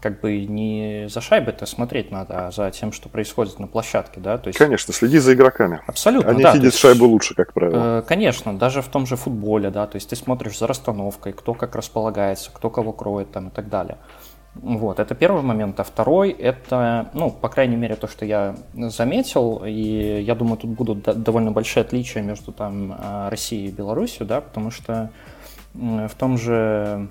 как 0.00 0.20
бы 0.20 0.46
не 0.46 1.08
за 1.08 1.20
шайбой-то 1.20 1.66
смотреть 1.66 2.10
надо, 2.10 2.46
а 2.46 2.50
за 2.50 2.70
тем, 2.70 2.90
что 2.92 3.08
происходит 3.08 3.58
на 3.58 3.66
площадке, 3.66 4.18
да, 4.18 4.38
то 4.38 4.48
есть... 4.48 4.58
Конечно, 4.58 4.94
следи 4.94 5.18
за 5.18 5.34
игроками. 5.34 5.82
Абсолютно, 5.86 6.30
Они 6.30 6.42
да. 6.42 6.52
видят 6.52 6.72
есть, 6.72 6.78
шайбу 6.78 7.06
лучше, 7.06 7.34
как 7.34 7.52
правило. 7.52 7.98
Э, 7.98 8.02
конечно, 8.02 8.56
даже 8.56 8.80
в 8.80 8.88
том 8.88 9.06
же 9.06 9.16
футболе, 9.16 9.70
да, 9.70 9.86
то 9.86 9.96
есть 9.96 10.08
ты 10.08 10.16
смотришь 10.16 10.58
за 10.58 10.66
расстановкой, 10.66 11.34
кто 11.34 11.52
как 11.52 11.76
располагается, 11.76 12.50
кто 12.52 12.70
кого 12.70 12.92
кроет 12.92 13.30
там 13.30 13.48
и 13.48 13.50
так 13.50 13.68
далее. 13.68 13.98
Вот, 14.54 15.00
это 15.00 15.14
первый 15.14 15.42
момент. 15.42 15.78
А 15.80 15.84
второй, 15.84 16.30
это, 16.30 17.10
ну, 17.12 17.30
по 17.30 17.48
крайней 17.48 17.76
мере, 17.76 17.96
то, 17.96 18.06
что 18.06 18.24
я 18.24 18.56
заметил, 18.74 19.64
и 19.66 20.22
я 20.22 20.34
думаю, 20.34 20.56
тут 20.58 20.70
будут 20.70 21.02
довольно 21.02 21.50
большие 21.50 21.82
отличия 21.82 22.22
между 22.22 22.52
там 22.52 22.92
э, 22.92 23.28
Россией 23.28 23.68
и 23.68 23.72
Беларусью, 23.72 24.24
да, 24.26 24.40
потому 24.40 24.70
что 24.70 25.10
в 25.74 26.12
том 26.16 26.38
же 26.38 27.08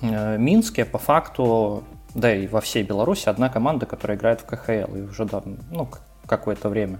Минске 0.00 0.84
по 0.84 0.98
факту, 0.98 1.84
да 2.14 2.34
и 2.34 2.46
во 2.46 2.60
всей 2.60 2.82
Беларуси, 2.82 3.28
одна 3.28 3.48
команда, 3.48 3.86
которая 3.86 4.16
играет 4.16 4.40
в 4.40 4.46
КХЛ 4.46 4.94
и 4.94 5.02
уже 5.02 5.24
давно, 5.24 5.56
ну, 5.70 5.88
какое-то 6.26 6.68
время. 6.68 6.98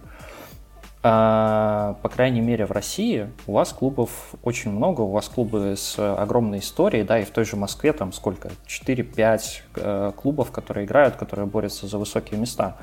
А, 1.01 1.97
по 2.03 2.09
крайней 2.09 2.41
мере, 2.41 2.67
в 2.67 2.73
России 2.73 3.31
у 3.47 3.53
вас 3.53 3.73
клубов 3.73 4.35
очень 4.43 4.73
много, 4.73 5.03
у 5.03 5.13
вас 5.13 5.29
клубы 5.29 5.75
с 5.77 5.97
огромной 5.99 6.59
историей, 6.59 7.05
да, 7.05 7.21
и 7.21 7.25
в 7.25 7.31
той 7.31 7.45
же 7.45 7.57
Москве 7.57 7.93
там 7.93 8.13
сколько, 8.13 8.51
4-5 8.67 9.41
э, 9.77 10.13
клубов, 10.17 10.51
которые 10.51 10.87
играют, 10.87 11.17
которые 11.17 11.47
борются 11.47 11.87
за 11.87 11.99
высокие 11.99 12.41
места. 12.41 12.77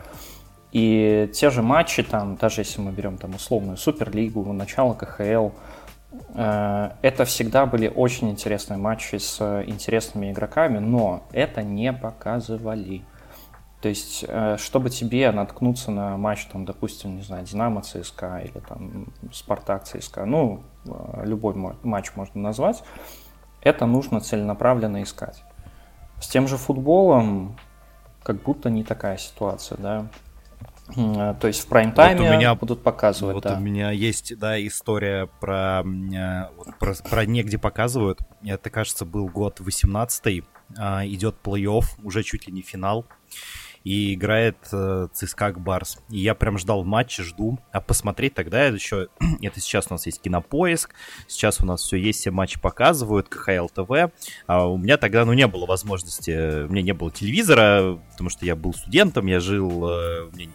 И 0.72 1.30
те 1.34 1.50
же 1.50 1.62
матчи, 1.62 2.04
там, 2.04 2.38
даже 2.38 2.62
если 2.62 2.80
мы 2.80 2.92
берем 2.92 3.18
там 3.18 3.36
условную 3.36 3.78
Суперлигу, 3.78 4.52
начало 4.54 4.94
КХЛ, 4.94 5.50
Э, 5.50 5.52
это 6.34 7.26
всегда 7.26 7.66
были 7.66 7.88
очень 7.88 8.30
интересные 8.30 8.78
матчи 8.78 9.16
с 9.16 9.64
интересными 9.66 10.32
игроками, 10.32 10.80
но 10.80 11.24
это 11.32 11.64
не 11.64 11.94
показывали. 11.94 13.04
То 13.86 13.90
есть, 13.90 14.26
э, 14.28 14.58
чтобы 14.58 14.90
тебе 14.90 15.30
наткнуться 15.30 15.92
на 15.92 16.18
матч, 16.18 16.46
там, 16.46 16.66
допустим, 16.66 17.18
не 17.18 17.22
знаю, 17.22 17.46
Динамо 17.46 17.84
ЦСКА 17.84 18.40
или 18.40 18.60
там 18.68 19.14
Спартак 19.32 19.84
ЦСКА, 19.84 20.26
ну, 20.26 20.64
э, 20.86 21.22
любой 21.24 21.54
матч 21.84 22.16
можно 22.16 22.42
назвать, 22.42 22.84
это 23.62 23.86
нужно 23.86 24.22
целенаправленно 24.22 25.04
искать. 25.04 25.44
С 26.20 26.28
тем 26.28 26.48
же 26.48 26.58
футболом 26.58 27.58
как 28.24 28.42
будто 28.42 28.72
не 28.72 28.84
такая 28.84 29.18
ситуация, 29.18 29.78
да. 29.78 30.08
Э, 30.96 31.34
то 31.40 31.48
есть 31.48 31.64
в 31.66 31.68
прайм-тайме 31.68 32.22
вот 32.22 32.38
меня, 32.38 32.56
будут 32.56 32.84
показывать, 32.84 33.36
вот 33.36 33.44
да. 33.44 33.56
у 33.56 33.60
меня 33.60 33.92
есть, 33.92 34.38
да, 34.38 34.64
история 34.66 35.28
про, 35.40 35.84
э, 35.84 36.50
про, 36.80 36.94
про 37.10 37.26
негде 37.26 37.58
показывают. 37.58 38.20
Это, 38.44 38.70
кажется, 38.70 39.06
был 39.06 39.28
год 39.28 39.60
18-й. 39.60 40.44
А, 40.78 41.06
идет 41.06 41.36
плей-офф, 41.44 41.86
уже 42.04 42.24
чуть 42.24 42.48
ли 42.48 42.54
не 42.54 42.62
финал. 42.62 43.06
И 43.84 44.16
играет 44.16 44.58
э, 44.72 45.10
ЦСКА 45.14 45.54
Барс. 45.58 46.00
И 46.10 46.18
я 46.18 46.34
прям 46.34 46.58
ждал 46.58 46.84
матча, 46.84 47.24
жду. 47.24 47.60
А 47.72 47.82
посмотреть 47.82 48.34
тогда 48.34 48.66
еще... 48.66 49.10
Это 49.44 49.60
сейчас 49.60 49.88
у 49.90 49.94
нас 49.94 50.08
есть 50.08 50.22
кинопоиск. 50.22 50.96
Сейчас 51.28 51.62
у 51.62 51.68
нас 51.68 51.82
все 51.82 51.98
есть, 51.98 52.22
все 52.22 52.32
матчи 52.32 52.60
показывают, 52.60 53.30
КХЛ 53.30 53.68
ТВ. 53.68 54.12
А 54.48 54.68
у 54.68 54.78
меня 54.78 54.98
тогда, 54.98 55.24
ну, 55.24 55.34
не 55.34 55.46
было 55.46 55.68
возможности... 55.68 56.66
У 56.66 56.72
меня 56.72 56.82
не 56.82 56.94
было 56.94 57.12
телевизора, 57.12 58.00
потому 58.12 58.32
что 58.32 58.44
я 58.44 58.56
был 58.56 58.74
студентом, 58.74 59.28
я 59.28 59.40
жил... 59.40 59.88
Мне 60.34 60.50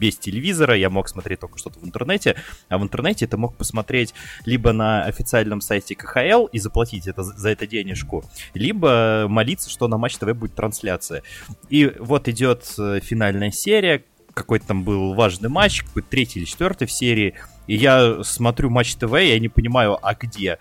без 0.00 0.16
телевизора, 0.16 0.74
я 0.76 0.90
мог 0.90 1.08
смотреть 1.08 1.40
только 1.40 1.58
что-то 1.58 1.78
в 1.78 1.84
интернете, 1.84 2.36
а 2.68 2.78
в 2.78 2.82
интернете 2.82 3.26
ты 3.26 3.36
мог 3.36 3.56
посмотреть 3.56 4.14
либо 4.46 4.72
на 4.72 5.04
официальном 5.04 5.60
сайте 5.60 5.94
КХЛ 5.94 6.46
и 6.46 6.58
заплатить 6.58 7.06
это, 7.06 7.22
за 7.22 7.50
это 7.50 7.66
денежку, 7.66 8.24
либо 8.54 9.26
молиться, 9.28 9.68
что 9.70 9.86
на 9.88 9.98
Матч 9.98 10.16
ТВ 10.16 10.32
будет 10.34 10.54
трансляция. 10.54 11.22
И 11.68 11.92
вот 11.98 12.28
идет 12.28 12.74
э, 12.78 13.00
финальная 13.02 13.50
серия, 13.50 14.02
какой-то 14.32 14.68
там 14.68 14.84
был 14.84 15.14
важный 15.14 15.48
матч, 15.48 15.82
какой-то 15.82 16.08
третий 16.08 16.38
или 16.38 16.46
четвертый 16.46 16.86
в 16.86 16.92
серии, 16.92 17.34
и 17.66 17.76
я 17.76 18.24
смотрю 18.24 18.70
Матч 18.70 18.94
ТВ, 18.94 19.12
я 19.12 19.38
не 19.38 19.48
понимаю, 19.48 19.98
а 20.02 20.14
где? 20.14 20.58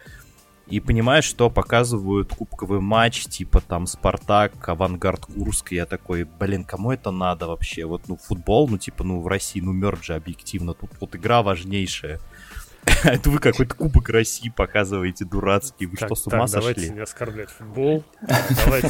И 0.69 0.79
понимаешь, 0.79 1.25
что 1.25 1.49
показывают 1.49 2.33
кубковый 2.35 2.79
матч, 2.79 3.25
типа 3.25 3.59
там 3.61 3.87
Спартак, 3.87 4.67
Авангард 4.69 5.25
Курск, 5.25 5.71
и 5.71 5.75
я 5.75 5.85
такой, 5.85 6.23
блин, 6.23 6.63
кому 6.63 6.91
это 6.91 7.11
надо 7.11 7.47
вообще? 7.47 7.85
Вот, 7.85 8.07
ну, 8.07 8.17
футбол, 8.17 8.67
ну, 8.69 8.77
типа, 8.77 9.03
ну, 9.03 9.19
в 9.19 9.27
России, 9.27 9.61
ну, 9.61 9.71
мертв 9.71 10.05
же 10.05 10.15
объективно, 10.15 10.73
тут 10.73 10.91
вот 10.99 11.15
игра 11.15 11.41
важнейшая. 11.41 12.19
Это 13.03 13.29
вы 13.29 13.39
какой-то 13.39 13.75
кубок 13.75 14.09
России 14.09 14.49
показываете 14.49 15.25
дурацкий. 15.25 15.85
Вы 15.85 15.95
что, 15.97 16.15
с 16.15 16.27
ума 16.27 16.47
сошли? 16.47 16.73
давайте 16.73 16.93
не 16.93 16.99
оскорблять 17.01 17.49
футбол. 17.49 18.03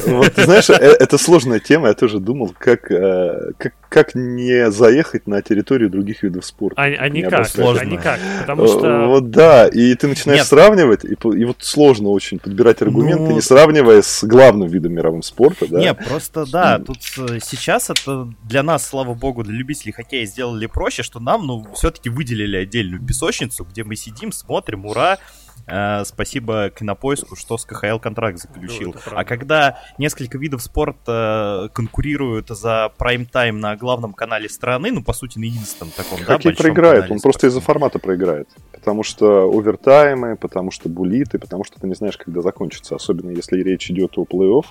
Вот, 0.06 0.32
знаешь, 0.36 0.70
э, 0.70 0.74
это 0.74 1.18
сложная 1.18 1.60
тема. 1.60 1.88
Я 1.88 1.94
тоже 1.94 2.20
думал, 2.20 2.54
как, 2.58 2.90
э, 2.90 3.52
как, 3.58 3.74
как 3.88 4.14
не 4.14 4.70
заехать 4.70 5.26
на 5.26 5.42
территорию 5.42 5.90
других 5.90 6.22
видов 6.22 6.44
спорта. 6.44 6.80
А, 6.80 6.84
а 6.84 7.08
никак, 7.08 7.46
сложно. 7.48 7.82
А 7.82 7.84
никак, 7.84 8.20
потому 8.40 8.66
что... 8.66 8.86
Э, 8.86 9.06
вот 9.06 9.30
да, 9.30 9.66
и 9.66 9.94
ты 9.94 10.06
начинаешь 10.06 10.40
Нет. 10.40 10.48
сравнивать, 10.48 11.04
и, 11.04 11.14
и 11.14 11.44
вот 11.44 11.56
сложно 11.60 12.10
очень 12.10 12.38
подбирать 12.38 12.82
аргументы, 12.82 13.24
ну... 13.24 13.32
не 13.32 13.40
сравнивая 13.40 14.02
с 14.02 14.24
главным 14.24 14.68
видом 14.68 14.92
мировым 14.92 15.22
спорта, 15.22 15.66
да? 15.66 15.80
Нет, 15.80 15.98
просто 16.06 16.46
да, 16.50 16.78
тут 16.78 17.02
сейчас 17.02 17.90
это 17.90 18.32
для 18.44 18.62
нас, 18.62 18.86
слава 18.86 19.14
богу, 19.14 19.42
для 19.42 19.54
любителей 19.54 19.92
хоккея 19.92 20.24
сделали 20.26 20.66
проще, 20.66 21.02
что 21.02 21.20
нам, 21.20 21.46
ну, 21.46 21.66
все-таки 21.74 22.08
выделили 22.08 22.56
отдельную 22.56 23.02
песочницу, 23.02 23.64
где 23.64 23.84
мы 23.90 23.96
сидим, 23.96 24.30
смотрим, 24.32 24.86
ура, 24.86 25.18
Uh, 25.66 26.04
спасибо 26.04 26.70
Кинопоиску, 26.70 27.36
что 27.36 27.56
с 27.56 27.64
КХЛ 27.64 27.98
контракт 27.98 28.38
заключил. 28.38 28.92
Ну, 28.94 29.12
а 29.14 29.24
когда 29.24 29.78
несколько 29.98 30.36
видов 30.36 30.62
спорта 30.62 31.70
конкурируют 31.74 32.48
за 32.48 32.90
прайм-тайм 32.98 33.60
на 33.60 33.76
главном 33.76 34.12
канале 34.12 34.48
страны, 34.48 34.90
ну, 34.90 35.04
по 35.04 35.12
сути, 35.12 35.38
на 35.38 35.44
единственном 35.44 35.92
таком, 35.92 36.18
Хоккей 36.18 36.52
да, 36.52 36.56
проиграет, 36.56 37.10
он 37.10 37.20
просто 37.20 37.46
из-за 37.46 37.60
формата 37.60 38.00
проиграет. 38.00 38.48
Потому 38.72 39.04
что 39.04 39.42
овертаймы, 39.42 40.36
потому 40.36 40.72
что 40.72 40.88
булиты, 40.88 41.38
потому 41.38 41.62
что 41.62 41.78
ты 41.78 41.86
не 41.86 41.94
знаешь, 41.94 42.16
когда 42.16 42.40
закончится. 42.40 42.96
Особенно 42.96 43.30
если 43.30 43.62
речь 43.62 43.90
идет 43.90 44.16
о 44.16 44.24
плей-офф, 44.24 44.64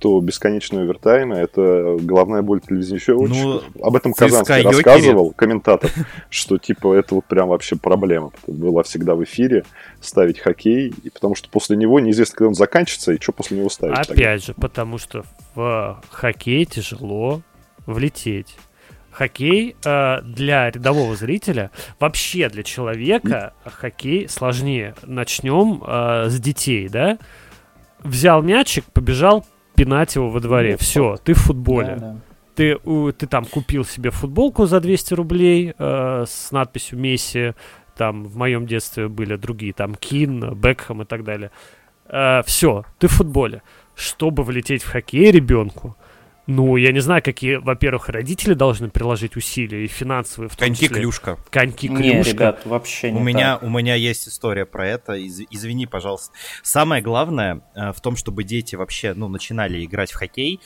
то 0.00 0.18
бесконечные 0.20 0.82
овертаймы— 0.82 1.34
это 1.36 1.96
главная 2.00 2.42
боль 2.42 2.60
телевизионщиков. 2.60 3.28
Ну, 3.28 3.62
Об 3.82 3.94
этом 3.94 4.12
Казанский 4.14 4.62
рассказывал, 4.62 5.32
комментатор, 5.32 5.90
что 6.30 6.58
типа 6.58 6.94
это 6.94 7.14
вот 7.14 7.26
прям 7.26 7.48
вообще 7.48 7.76
проблема. 7.76 8.32
Была 8.46 8.82
всегда 8.82 9.14
в 9.14 9.22
эфире 9.22 9.64
ставить 10.00 10.40
хоккей, 10.40 10.92
и 11.02 11.10
потому 11.10 11.34
что 11.34 11.48
после 11.50 11.76
него 11.76 12.00
неизвестно, 12.00 12.36
когда 12.36 12.48
он 12.48 12.54
заканчивается, 12.54 13.12
и 13.12 13.20
что 13.20 13.32
после 13.32 13.58
него 13.58 13.68
ставить. 13.68 13.94
Опять 13.94 14.08
тогда. 14.08 14.38
же, 14.38 14.54
потому 14.54 14.98
что 14.98 15.24
в 15.54 16.02
хоккей 16.10 16.64
тяжело 16.64 17.42
влететь. 17.86 18.56
Хоккей 19.10 19.76
э, 19.84 20.22
для 20.22 20.70
рядового 20.70 21.14
зрителя, 21.14 21.70
вообще 21.98 22.48
для 22.48 22.62
человека, 22.62 23.52
хоккей 23.64 24.28
сложнее. 24.28 24.94
Начнем 25.02 25.82
э, 25.86 26.30
с 26.30 26.40
детей, 26.40 26.88
да? 26.88 27.18
взял 28.02 28.42
мячик, 28.42 28.84
побежал 28.92 29.46
пинать 29.80 30.14
его 30.14 30.28
во 30.28 30.40
дворе. 30.40 30.76
Все, 30.76 31.16
ты 31.24 31.32
в 31.32 31.38
футболе. 31.38 31.96
Да, 31.98 32.12
да. 32.12 32.16
Ты, 32.54 32.78
ты 33.12 33.26
там 33.26 33.46
купил 33.46 33.86
себе 33.86 34.10
футболку 34.10 34.66
за 34.66 34.80
200 34.80 35.14
рублей 35.14 35.72
э, 35.78 36.24
с 36.28 36.52
надписью 36.52 36.98
Месси. 36.98 37.54
Там 37.96 38.24
в 38.24 38.36
моем 38.36 38.66
детстве 38.66 39.08
были 39.08 39.36
другие, 39.36 39.72
там 39.72 39.94
Кин, 39.94 40.54
Бекхэм 40.54 41.02
и 41.02 41.04
так 41.06 41.24
далее. 41.24 41.50
Э, 42.06 42.42
все, 42.44 42.84
ты 42.98 43.08
в 43.08 43.12
футболе. 43.12 43.62
Чтобы 43.94 44.42
влететь 44.42 44.82
в 44.82 44.90
хоккей 44.90 45.30
ребенку, 45.30 45.96
ну, 46.46 46.76
я 46.76 46.92
не 46.92 47.00
знаю, 47.00 47.22
какие, 47.22 47.56
во-первых, 47.56 48.08
родители 48.08 48.54
должны 48.54 48.90
приложить 48.90 49.36
усилия 49.36 49.84
и 49.84 49.86
финансовые 49.86 50.48
в 50.48 50.56
том 50.56 50.66
Коньки 50.66 50.86
числе. 50.86 51.00
клюшка. 51.00 51.38
Коньки 51.50 51.88
клюшка. 51.88 52.02
Не, 52.02 52.22
ребят, 52.22 52.62
вообще 52.64 53.12
не 53.12 53.20
у 53.20 53.22
меня, 53.22 53.56
так. 53.56 53.62
у 53.62 53.70
меня 53.70 53.94
есть 53.94 54.26
история 54.28 54.66
про 54.66 54.86
это. 54.86 55.12
Из, 55.12 55.40
извини, 55.50 55.86
пожалуйста. 55.86 56.32
Самое 56.62 57.02
главное 57.02 57.62
э, 57.74 57.92
в 57.92 58.00
том, 58.00 58.16
чтобы 58.16 58.44
дети 58.44 58.74
вообще, 58.74 59.14
ну, 59.14 59.28
начинали 59.28 59.84
играть 59.84 60.10
в 60.10 60.16
хоккей, 60.16 60.60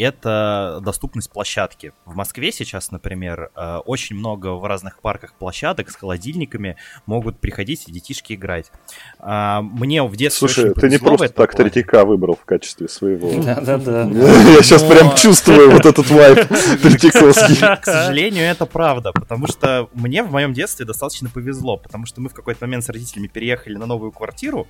это 0.00 0.80
доступность 0.82 1.30
площадки. 1.30 1.92
В 2.04 2.14
Москве 2.14 2.52
сейчас, 2.52 2.90
например, 2.90 3.50
э, 3.54 3.76
очень 3.84 4.16
много 4.16 4.54
в 4.54 4.64
разных 4.64 5.00
парках 5.00 5.34
площадок 5.34 5.90
с 5.90 5.96
холодильниками 5.96 6.76
могут 7.06 7.38
приходить 7.38 7.88
и 7.88 7.92
детишки 7.92 8.34
играть. 8.34 8.72
А, 9.18 9.62
мне 9.62 10.02
в 10.02 10.16
детстве 10.16 10.48
Слушай, 10.48 10.74
ты 10.74 10.88
не 10.88 10.98
просто 10.98 11.28
так 11.28 11.54
плане. 11.54 11.70
Третьяка 11.70 12.04
выбрал 12.04 12.36
в 12.36 12.44
качестве 12.44 12.88
своего. 12.88 13.30
Да-да-да. 13.42 14.02
Я 14.04 14.62
сейчас 14.62 14.82
прям 14.82 15.14
чувствую 15.14 15.70
вот 15.70 15.84
этот 15.84 16.08
вайп 16.10 16.48
Третьяковский. 16.82 17.56
К 17.56 17.84
сожалению, 17.84 18.44
это 18.44 18.66
правда, 18.66 19.12
потому 19.12 19.46
что 19.46 19.88
мне 19.94 20.22
в 20.22 20.30
моем 20.30 20.52
детстве 20.52 20.86
достаточно 20.86 21.28
повезло, 21.28 21.76
потому 21.76 22.06
что 22.06 22.20
мы 22.20 22.28
в 22.28 22.34
какой-то 22.34 22.64
момент 22.66 22.84
с 22.84 22.88
родителями 22.88 23.26
переехали 23.26 23.76
на 23.76 23.86
новую 23.86 24.12
квартиру, 24.12 24.66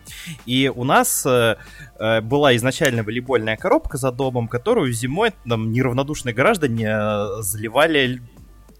и 0.47 0.71
у 0.75 0.85
нас 0.85 1.25
э, 1.27 1.57
э, 1.99 2.21
была 2.21 2.57
изначально 2.57 3.03
волейбольная 3.03 3.57
коробка 3.57 3.97
за 3.97 4.11
домом, 4.11 4.49
которую 4.49 4.93
зимой 4.93 5.20
зимой 5.21 5.33
там 5.49 5.73
неравнодушные 5.73 6.35
граждане 6.35 6.89
э, 6.89 7.43
заливали, 7.43 8.23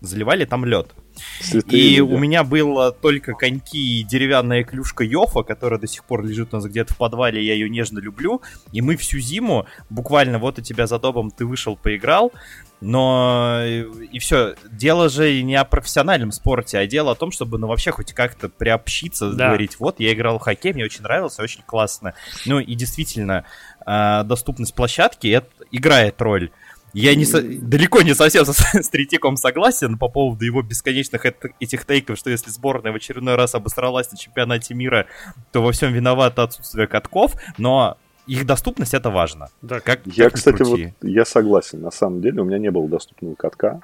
заливали 0.01 0.45
там 0.45 0.65
лед. 0.65 0.95
Святые 1.41 1.83
и 1.83 1.97
люди. 1.97 2.15
у 2.15 2.19
меня 2.19 2.45
было 2.45 2.93
только 2.93 3.35
коньки 3.35 4.01
и 4.01 4.03
деревянная 4.05 4.65
клюшка 4.65 5.05
Йофа, 5.05 5.43
которая 5.43 5.79
до 5.79 5.87
сих 5.87 6.05
пор 6.05 6.25
лежит 6.25 6.53
у 6.53 6.57
нас 6.57 6.67
где-то 6.67 6.95
в 6.95 6.97
подвале, 6.97 7.45
я 7.45 7.55
ее 7.55 7.69
нежно 7.69 7.99
люблю. 7.99 8.41
И 8.73 8.81
мы 8.81 8.97
всю 8.97 9.19
зиму, 9.19 9.67
буквально 9.91 10.39
вот 10.39 10.59
у 10.59 10.63
тебя 10.63 10.87
за 10.87 10.99
домом 10.99 11.31
ты 11.31 11.45
вышел, 11.45 11.77
поиграл, 11.77 12.33
но 12.81 13.61
и, 13.65 13.83
и 14.13 14.19
все. 14.19 14.55
Дело 14.71 15.09
же 15.09 15.43
не 15.43 15.57
о 15.57 15.65
профессиональном 15.65 16.33
спорте, 16.33 16.79
а 16.79 16.87
дело 16.87 17.13
о 17.13 17.15
том, 17.15 17.31
чтобы 17.33 17.59
ну 17.59 17.67
вообще 17.67 17.91
хоть 17.91 18.13
как-то 18.13 18.49
приобщиться, 18.49 19.31
да. 19.33 19.49
говорить, 19.49 19.79
вот 19.79 20.01
я 20.01 20.13
играл 20.13 20.39
в 20.39 20.43
хоккей, 20.43 20.73
мне 20.73 20.85
очень 20.85 21.03
нравился, 21.03 21.43
очень 21.43 21.63
классно. 21.67 22.15
Ну 22.47 22.61
и 22.61 22.75
действительно, 22.75 23.45
э, 23.87 24.23
доступность 24.25 24.75
площадки 24.75 25.29
это 25.29 25.49
играет 25.71 26.21
роль. 26.21 26.51
Я 26.93 27.15
не 27.15 27.25
со... 27.25 27.41
далеко 27.41 28.03
не 28.03 28.15
совсем 28.15 28.45
со... 28.45 28.53
с 28.83 28.89
Третьяком 28.89 29.37
согласен 29.37 29.99
по 29.99 30.09
поводу 30.09 30.45
его 30.45 30.63
бесконечных 30.63 31.25
этих 31.61 31.85
тейков, 31.85 32.19
что 32.19 32.31
если 32.31 32.51
сборная 32.51 32.93
в 32.93 32.97
очередной 32.97 33.37
раз 33.37 33.55
обосралась 33.55 34.11
на 34.11 34.19
чемпионате 34.19 34.75
мира, 34.75 35.07
то 35.53 35.63
во 35.63 35.73
всем 35.73 35.93
виновато 35.93 36.43
отсутствие 36.43 36.87
катков, 36.87 37.35
но 37.59 37.97
их 38.27 38.47
доступность 38.47 38.95
это 38.95 39.11
важно. 39.11 39.49
Да, 39.63 39.81
как, 39.81 40.01
я, 40.07 40.25
как 40.25 40.35
кстати, 40.35 40.63
вот 40.63 40.81
я 41.03 41.25
согласен. 41.25 41.81
На 41.81 41.91
самом 41.91 42.21
деле 42.21 42.43
у 42.43 42.45
меня 42.45 42.59
не 42.59 42.71
было 42.71 42.89
доступного 42.89 43.35
катка. 43.35 43.81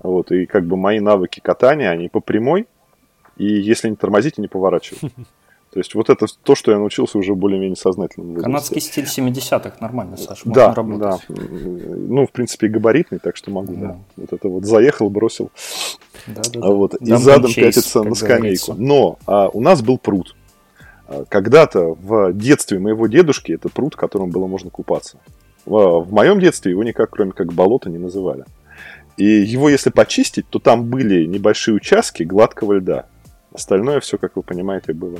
Вот, 0.00 0.32
и 0.32 0.46
как 0.46 0.64
бы 0.64 0.76
мои 0.76 0.98
навыки 0.98 1.40
катания, 1.40 1.90
они 1.90 2.08
по 2.08 2.20
прямой, 2.20 2.66
и 3.36 3.44
если 3.44 3.88
не 3.88 3.96
тормозить, 3.96 4.38
и 4.38 4.40
не 4.40 4.48
поворачивать. 4.48 5.12
То 5.72 5.78
есть 5.78 5.94
вот 5.94 6.10
это 6.10 6.26
то, 6.42 6.56
что 6.56 6.72
я 6.72 6.78
научился 6.78 7.16
уже 7.16 7.36
более-менее 7.36 7.76
сознательно. 7.76 8.40
Канадский 8.40 8.80
стиль 8.80 9.04
70-х 9.04 9.76
нормально, 9.80 10.16
Саша, 10.16 10.48
можно 10.48 10.66
да, 10.66 10.74
работать. 10.74 11.24
Да, 11.28 11.34
ну, 11.38 12.26
в 12.26 12.32
принципе, 12.32 12.66
габаритный, 12.66 13.20
так 13.20 13.36
что 13.36 13.52
могу, 13.52 13.74
да. 13.74 13.80
да. 13.80 13.98
Вот 14.16 14.32
это 14.32 14.48
вот 14.48 14.64
заехал, 14.64 15.10
бросил, 15.10 15.52
да, 16.26 16.42
да, 16.52 16.60
а 16.60 16.70
вот, 16.72 16.94
и 16.96 17.14
задом 17.14 17.52
чейс, 17.52 17.76
пятится 17.76 18.02
на 18.02 18.16
скамейку. 18.16 18.40
Говорится. 18.40 18.74
Но 18.74 19.18
а, 19.26 19.48
у 19.48 19.60
нас 19.60 19.80
был 19.80 19.96
пруд. 19.96 20.34
А, 21.06 21.24
когда-то 21.28 21.94
в 21.94 22.32
детстве 22.32 22.80
моего 22.80 23.06
дедушки 23.06 23.52
это 23.52 23.68
пруд, 23.68 23.94
в 23.94 23.96
котором 23.96 24.30
было 24.30 24.48
можно 24.48 24.70
купаться. 24.70 25.18
В, 25.66 26.00
в 26.00 26.12
моем 26.12 26.40
детстве 26.40 26.72
его 26.72 26.82
никак, 26.82 27.10
кроме 27.10 27.30
как 27.30 27.52
болото, 27.52 27.90
не 27.90 27.98
называли. 27.98 28.44
И 29.16 29.24
его, 29.24 29.68
если 29.68 29.90
почистить, 29.90 30.48
то 30.48 30.58
там 30.58 30.86
были 30.86 31.26
небольшие 31.26 31.76
участки 31.76 32.24
гладкого 32.24 32.72
льда. 32.72 33.06
Остальное 33.52 34.00
все, 34.00 34.18
как 34.18 34.34
вы 34.34 34.42
понимаете, 34.42 34.94
было 34.94 35.18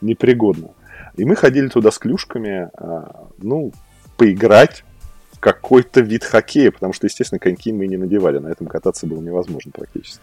непригодно. 0.00 0.70
И 1.16 1.24
мы 1.24 1.36
ходили 1.36 1.68
туда 1.68 1.90
с 1.90 1.98
клюшками, 1.98 2.70
а, 2.74 3.28
ну, 3.38 3.72
поиграть 4.16 4.84
в 5.32 5.40
какой-то 5.40 6.00
вид 6.00 6.24
хоккея, 6.24 6.70
потому 6.70 6.92
что, 6.92 7.06
естественно, 7.06 7.38
коньки 7.38 7.72
мы 7.72 7.86
не 7.86 7.96
надевали, 7.96 8.38
на 8.38 8.48
этом 8.48 8.66
кататься 8.66 9.06
было 9.06 9.20
невозможно 9.20 9.72
практически. 9.72 10.22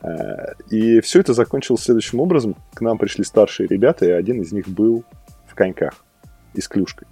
А, 0.00 0.54
и 0.70 1.00
все 1.00 1.20
это 1.20 1.34
закончилось 1.34 1.82
следующим 1.82 2.20
образом. 2.20 2.56
К 2.74 2.80
нам 2.80 2.98
пришли 2.98 3.24
старшие 3.24 3.66
ребята, 3.66 4.06
и 4.06 4.10
один 4.10 4.42
из 4.42 4.52
них 4.52 4.68
был 4.68 5.04
в 5.46 5.54
коньках 5.54 5.94
и 6.54 6.60
с 6.60 6.68
клюшкой. 6.68 7.08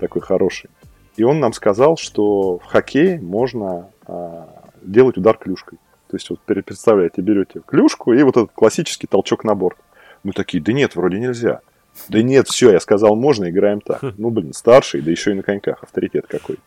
Такой 0.00 0.22
хороший. 0.22 0.70
И 1.16 1.24
он 1.24 1.40
нам 1.40 1.52
сказал, 1.52 1.96
что 1.96 2.58
в 2.58 2.64
хоккее 2.64 3.20
можно 3.20 3.90
а, 4.06 4.48
делать 4.82 5.16
удар 5.18 5.36
клюшкой. 5.36 5.78
То 6.08 6.16
есть, 6.16 6.28
вот 6.30 6.40
представляете, 6.40 7.22
берете 7.22 7.60
клюшку 7.64 8.12
и 8.12 8.22
вот 8.22 8.36
этот 8.36 8.52
классический 8.52 9.06
толчок 9.06 9.44
на 9.44 9.54
борт. 9.54 9.78
Мы 10.22 10.32
такие, 10.32 10.62
да 10.62 10.72
нет, 10.72 10.96
вроде 10.96 11.18
нельзя. 11.18 11.60
Да 12.08 12.22
нет, 12.22 12.48
все, 12.48 12.72
я 12.72 12.80
сказал, 12.80 13.16
можно, 13.16 13.50
играем 13.50 13.80
так. 13.80 14.02
Хм. 14.02 14.14
Ну, 14.16 14.30
блин, 14.30 14.52
старший, 14.52 15.02
да 15.02 15.10
еще 15.10 15.32
и 15.32 15.34
на 15.34 15.42
коньках, 15.42 15.82
авторитет 15.82 16.26
какой. 16.26 16.58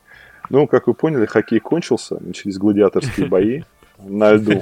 Ну, 0.50 0.68
как 0.68 0.88
вы 0.88 0.94
поняли, 0.94 1.26
хоккей 1.26 1.60
кончился, 1.60 2.18
начались 2.20 2.58
гладиаторские 2.58 3.28
бои 3.28 3.64
на 3.98 4.34
льду. 4.34 4.62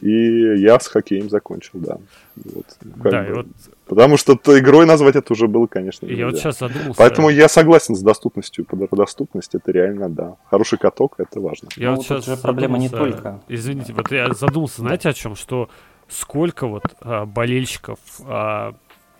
И 0.00 0.60
я 0.60 0.78
с 0.78 0.86
хоккеем 0.88 1.30
закончил, 1.30 1.78
да. 1.78 1.96
Вот, 2.36 2.66
ну, 2.82 3.10
да, 3.10 3.22
бы. 3.22 3.34
вот... 3.36 3.46
Потому 3.86 4.16
что 4.18 4.34
игрой 4.34 4.86
назвать 4.86 5.16
это 5.16 5.32
уже 5.32 5.46
было, 5.46 5.66
конечно, 5.66 6.04
нельзя. 6.04 6.20
Я 6.20 6.26
вот 6.26 6.36
сейчас 6.36 6.58
задумался. 6.58 6.94
Поэтому 6.98 7.30
я 7.30 7.48
согласен 7.48 7.94
с 7.94 8.02
доступностью. 8.02 8.66
Доступность 8.90 9.54
это 9.54 9.72
реально, 9.72 10.10
да. 10.10 10.36
Хороший 10.50 10.78
каток, 10.78 11.14
это 11.18 11.40
важно. 11.40 11.68
Я 11.76 11.90
ну, 11.90 11.96
вот 11.96 12.04
сейчас 12.04 12.26
же 12.26 12.36
проблема 12.36 12.76
не 12.76 12.88
только. 12.90 13.40
Извините, 13.48 13.94
вот 13.94 14.10
я 14.10 14.32
задумался, 14.34 14.82
знаете, 14.82 15.08
о 15.08 15.12
чем? 15.14 15.36
Что 15.36 15.70
сколько 16.14 16.66
вот 16.66 16.84
а, 17.00 17.26
болельщиков, 17.26 17.98
а, 18.20 18.74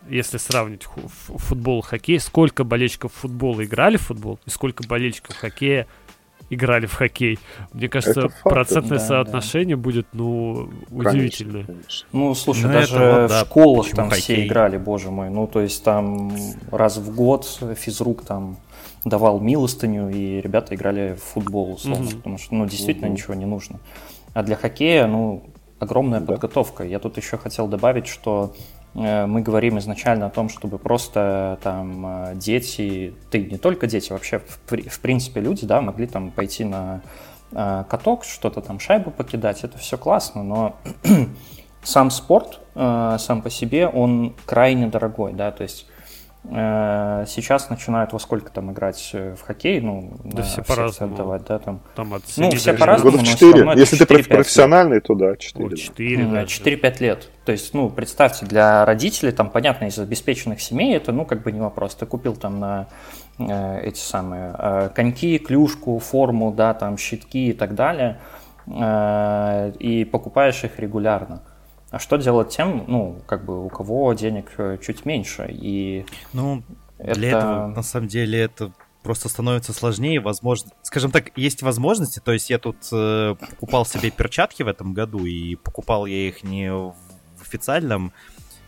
если 0.09 0.39
сравнить 0.39 0.83
футбол 0.85 1.81
и 1.81 1.83
хоккей, 1.83 2.21
сколько 2.21 2.65
болельщиков 2.65 3.13
футбола 3.13 3.65
играли 3.65 3.97
в 3.97 4.03
футбол 4.03 4.39
и 4.45 4.51
сколько 4.51 4.87
болельщиков 4.87 5.37
хоккея 5.37 5.87
играли 6.51 6.87
в 6.87 6.95
хоккей. 6.95 7.39
Мне 7.73 7.89
кажется, 7.89 8.29
процентное 8.43 8.99
да, 8.99 9.05
соотношение 9.05 9.77
да. 9.77 9.83
будет, 9.83 10.07
ну, 10.13 10.71
удивительное. 10.91 11.65
Конечно. 11.65 12.09
Ну, 12.13 12.35
слушай, 12.35 12.67
ну, 12.67 12.73
даже 12.73 12.99
вот, 12.99 13.29
да, 13.29 13.45
в 13.45 13.47
школах 13.47 13.91
там 13.91 14.11
хоккей? 14.11 14.23
все 14.23 14.47
играли, 14.47 14.77
боже 14.77 15.11
мой. 15.11 15.31
Ну, 15.31 15.47
то 15.47 15.61
есть 15.61 15.83
там 15.83 16.37
раз 16.71 16.99
в 16.99 17.15
год 17.15 17.47
физрук 17.77 18.25
там 18.25 18.59
давал 19.05 19.41
милостыню, 19.41 20.11
и 20.11 20.41
ребята 20.41 20.75
играли 20.75 21.15
в 21.15 21.23
футбол, 21.23 21.73
условно, 21.73 22.07
угу. 22.07 22.17
потому 22.17 22.39
что, 22.39 22.55
ну, 22.55 22.67
действительно 22.67 23.09
угу. 23.09 23.17
ничего 23.17 23.35
не 23.35 23.47
нужно. 23.47 23.81
А 24.33 24.43
для 24.43 24.57
хоккея, 24.57 25.07
ну, 25.07 25.45
огромная 25.85 26.21
да. 26.21 26.27
подготовка. 26.27 26.85
Я 26.85 26.99
тут 26.99 27.17
еще 27.17 27.37
хотел 27.39 27.67
добавить, 27.69 28.07
что 28.07 28.55
э, 28.95 29.27
мы 29.27 29.41
говорим 29.41 29.79
изначально 29.79 30.27
о 30.27 30.31
том, 30.31 30.49
чтобы 30.49 30.79
просто 30.79 31.59
там 31.63 32.07
э, 32.07 32.35
дети, 32.35 33.15
ты 33.31 33.43
не 33.45 33.59
только 33.59 33.87
дети, 33.87 34.13
вообще 34.13 34.41
в, 34.41 34.89
в 34.89 35.01
принципе 35.01 35.41
люди, 35.41 35.67
да, 35.67 35.81
могли 35.81 36.07
там 36.07 36.31
пойти 36.31 36.65
на 36.65 37.01
э, 37.53 37.85
каток, 37.89 38.25
что-то 38.25 38.61
там 38.61 38.81
шайбу 38.81 39.11
покидать, 39.11 39.65
это 39.65 39.79
все 39.79 39.97
классно, 39.97 40.43
но 40.43 40.77
сам 41.83 42.11
спорт 42.11 42.61
сам 42.75 43.41
по 43.41 43.51
себе, 43.51 43.87
он 43.87 44.35
крайне 44.47 44.89
дорогой, 44.89 45.33
да, 45.33 45.53
то 45.53 45.63
есть 45.63 45.87
сейчас 46.47 47.71
начинают 47.71 48.13
во 48.13 48.19
сколько 48.19 48.51
там 48.51 48.71
играть 48.71 49.11
э, 49.15 49.35
в 49.35 49.41
хоккей, 49.41 49.81
ну, 49.81 50.13
да 50.25 50.43
все 50.43 50.63
по-разному. 50.63 51.15
отдавать, 51.15 51.45
да, 51.47 51.59
там. 51.59 51.81
там 51.95 52.13
от 52.13 52.23
ну, 52.37 52.51
все 52.51 52.75
по-разному, 52.75 53.17
Года 53.17 53.27
4. 53.27 53.73
Если 53.77 53.97
4, 53.97 54.23
ты 54.23 54.29
профессиональный, 54.29 55.01
то 55.01 55.15
да, 55.15 55.37
4. 55.37 55.75
4, 55.75 56.25
да. 56.27 56.43
4-5 56.43 57.01
лет. 57.01 57.31
То 57.47 57.53
есть, 57.53 57.73
ну, 57.73 57.89
представьте, 57.89 58.45
для 58.45 58.85
родителей, 58.85 59.33
там, 59.33 59.49
понятно, 59.49 59.87
из 59.87 59.99
обеспеченных 59.99 60.61
семей, 60.61 60.95
это, 60.95 61.13
ну, 61.13 61.25
как 61.25 61.43
бы 61.43 61.51
не 61.51 61.61
вопрос. 61.61 61.95
Ты 61.95 62.05
купил 62.05 62.37
там 62.37 62.61
на 62.61 62.89
э, 63.39 63.81
эти 63.83 64.01
самые 64.01 64.55
э, 64.59 64.91
коньки, 64.95 65.39
клюшку, 65.39 65.99
форму, 65.99 66.53
да, 66.53 66.75
там, 66.75 66.99
щитки 66.99 67.49
и 67.49 67.53
так 67.55 67.75
далее, 67.75 68.21
э, 68.67 69.73
и 69.79 70.05
покупаешь 70.05 70.63
их 70.65 70.79
регулярно. 70.79 71.41
А 71.95 72.01
что 72.01 72.17
делать 72.17 72.49
тем, 72.49 72.85
ну, 72.89 73.21
как 73.25 73.45
бы 73.45 73.65
у 73.65 73.69
кого 73.69 74.13
денег 74.15 74.51
э, 74.59 74.79
чуть 74.85 75.05
меньше? 75.05 75.47
И 75.49 76.05
ну, 76.33 76.65
это... 76.99 77.15
для 77.15 77.29
этого, 77.29 77.67
на 77.69 77.83
самом 77.85 78.09
деле, 78.09 78.41
это 78.41 78.73
просто 79.05 79.29
становится 79.29 79.73
сложнее. 79.73 80.19
Возможно, 80.19 80.73
скажем 80.83 81.13
так, 81.13 81.31
есть 81.37 81.63
возможности. 81.63 82.19
То 82.19 82.33
есть 82.33 82.51
я 82.51 82.59
тут 82.59 82.79
э, 82.91 83.37
покупал 83.39 83.87
себе 83.87 84.11
перчатки 84.11 84.65
в 84.65 84.67
этом 84.67 84.93
году, 84.93 85.25
и 85.25 85.55
покупал 85.55 86.07
я 86.07 86.27
их 86.27 86.43
не 86.43 86.73
в 86.73 86.97
официальном 87.41 88.13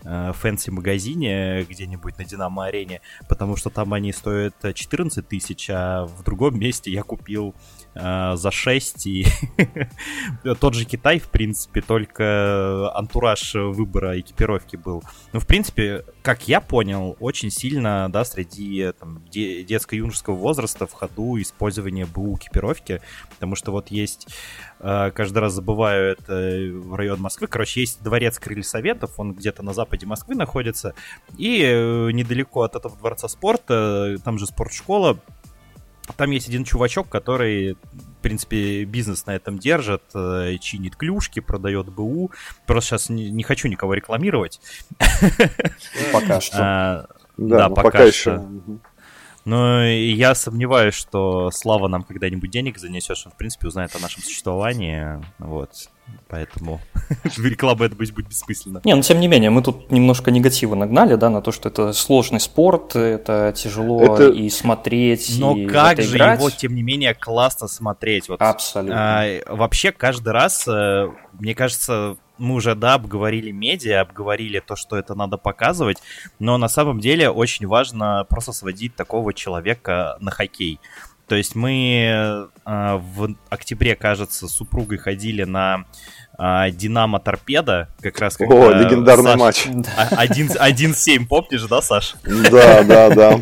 fancy-магазине 0.07 1.65
где-нибудь 1.69 2.19
на 2.19 2.25
Динамо-арене, 2.25 3.01
потому 3.29 3.57
что 3.57 3.71
там 3.71 3.93
они 3.93 4.13
стоят 4.13 4.55
14 4.75 5.27
тысяч, 5.27 5.69
а 5.71 6.07
в 6.07 6.23
другом 6.23 6.59
месте 6.59 6.91
я 6.91 7.03
купил 7.03 7.55
э, 7.95 8.37
за 8.37 8.51
6. 8.51 9.07
И 9.07 9.27
тот 10.61 10.75
же 10.75 10.85
Китай, 10.85 11.19
в 11.19 11.29
принципе, 11.29 11.81
только 11.81 12.91
антураж 12.95 13.55
выбора 13.55 14.19
экипировки 14.21 14.77
был. 14.77 15.03
Ну, 15.33 15.41
в 15.41 15.47
принципе, 15.47 16.05
как 16.23 16.49
я 16.49 16.61
понял, 16.61 17.17
очень 17.21 17.51
сильно, 17.51 18.09
да, 18.11 18.25
среди 18.25 18.93
там, 18.99 19.23
де- 19.31 19.63
детско-юношеского 19.63 20.35
возраста 20.35 20.87
в 20.87 20.93
ходу 20.93 21.41
использование 21.41 22.07
БУ 22.07 22.37
экипировки, 22.37 23.01
потому 23.31 23.57
что 23.57 23.73
вот 23.73 23.89
есть, 23.89 24.29
э, 24.76 24.76
каждый 24.81 25.39
раз 25.39 25.55
забываю 25.55 26.13
это 26.13 26.35
в 26.35 26.95
район 26.95 27.21
Москвы, 27.21 27.47
короче, 27.47 27.81
есть 27.81 28.03
дворец 28.03 28.39
Крылья 28.39 28.63
Советов, 28.63 29.19
он 29.19 29.33
где-то 29.33 29.63
на 29.63 29.73
западе 29.73 30.07
Москвы 30.07 30.35
находится, 30.35 30.95
и 31.37 31.63
э, 31.63 32.11
недалеко 32.13 32.63
от 32.63 32.77
этого 32.77 32.97
дворца 32.97 33.29
спорта, 33.29 34.17
там 34.25 34.39
же 34.39 34.47
спортшкола, 34.47 35.19
там 36.17 36.31
есть 36.31 36.49
один 36.49 36.65
чувачок, 36.65 37.09
который, 37.09 37.75
в 37.75 38.23
принципе, 38.23 38.85
бизнес 38.85 39.27
на 39.27 39.35
этом 39.35 39.59
держит, 39.59 40.03
э, 40.15 40.57
чинит 40.61 40.97
клюшки, 40.97 41.41
продает 41.41 41.89
БУ. 41.89 42.31
Просто 42.67 42.91
сейчас 42.91 43.09
не, 43.09 43.31
не 43.31 43.43
хочу 43.43 43.69
никого 43.69 43.95
рекламировать. 43.95 44.61
Пока 46.13 46.41
что. 46.41 46.57
А, 46.61 47.07
Да, 47.37 47.69
ну, 47.69 47.75
пока 47.75 48.03
еще. 48.03 48.41
Но 49.47 49.85
я 49.85 50.35
сомневаюсь, 50.35 50.95
что 50.95 51.51
Слава 51.53 51.87
нам 51.87 52.03
когда-нибудь 52.03 52.51
денег 52.51 52.79
занесет, 52.79 53.17
что 53.17 53.29
он, 53.29 53.33
в 53.33 53.37
принципе, 53.37 53.69
узнает 53.69 53.95
о 53.95 54.01
нашем 54.01 54.23
существовании. 54.23 55.23
Вот. 55.39 55.71
Поэтому 56.29 56.81
реклама 57.37 57.87
это 57.87 57.95
будет 57.95 58.13
будет 58.13 58.29
бессмысленно. 58.29 58.81
Не, 58.85 58.95
но 58.95 59.03
тем 59.03 59.21
не 59.21 59.29
менее, 59.29 59.51
мы 59.51 59.63
тут 59.63 59.93
немножко 59.93 60.33
негатива 60.33 60.75
нагнали, 60.75 61.15
да, 61.15 61.31
на 61.31 61.43
то, 61.43 61.53
что 61.53 61.69
это 61.69 61.93
сложный 61.93 62.41
спорт, 62.41 62.97
это 62.97 63.53
тяжело 63.57 64.03
Это- 64.03 64.29
и 64.31 64.51
смотреть, 64.51 65.37
Но 65.39 65.57
и 65.57 65.67
как 65.67 65.93
это 65.95 66.03
же 66.03 66.17
играть. 66.17 66.41
его, 66.41 66.51
тем 66.51 66.75
не 66.75 66.83
менее, 66.83 67.15
классно 67.15 67.69
смотреть. 67.69 68.29
Вот 68.29 68.43
Абсолютно. 68.43 69.23
А, 69.23 69.41
вообще 69.49 69.93
каждый 69.93 70.33
раз, 70.33 70.67
э, 70.67 71.09
мне 71.39 71.55
кажется, 71.55 72.17
мы 72.39 72.55
уже, 72.55 72.75
да, 72.75 72.95
обговорили 72.95 73.51
медиа, 73.51 74.01
обговорили 74.01 74.61
то, 74.61 74.77
что 74.77 74.97
это 74.97 75.15
надо 75.15 75.37
показывать, 75.37 75.99
но 76.39 76.59
на 76.59 76.69
самом 76.69 77.01
деле 77.01 77.31
очень 77.31 77.67
важно 77.67 78.25
просто 78.29 78.53
сводить 78.53 78.95
такого 78.97 79.33
человека 79.35 80.17
на 80.21 80.31
хоккей. 80.31 80.81
То 81.29 81.35
есть 81.35 81.57
мы 81.57 82.05
э, 82.07 82.47
в 82.65 83.35
октябре, 83.49 83.97
кажется, 83.97 84.47
с 84.47 84.53
супругой 84.53 84.99
ходили 84.99 85.43
на 85.43 85.85
э, 86.39 86.71
Динамо 86.71 87.19
Торпеда, 87.19 87.89
как 88.01 88.21
раз 88.21 88.37
О, 88.41 88.47
когда 88.47 88.79
легендарный 88.79 89.33
Саш- 89.33 89.37
матч. 89.39 89.67
а- 89.97 90.09
один- 90.17 90.51
1-7, 90.51 91.27
помнишь, 91.27 91.63
да, 91.65 91.83
Саш? 91.83 92.15
Да, 92.25 92.85
да, 92.85 93.11
да. 93.11 93.41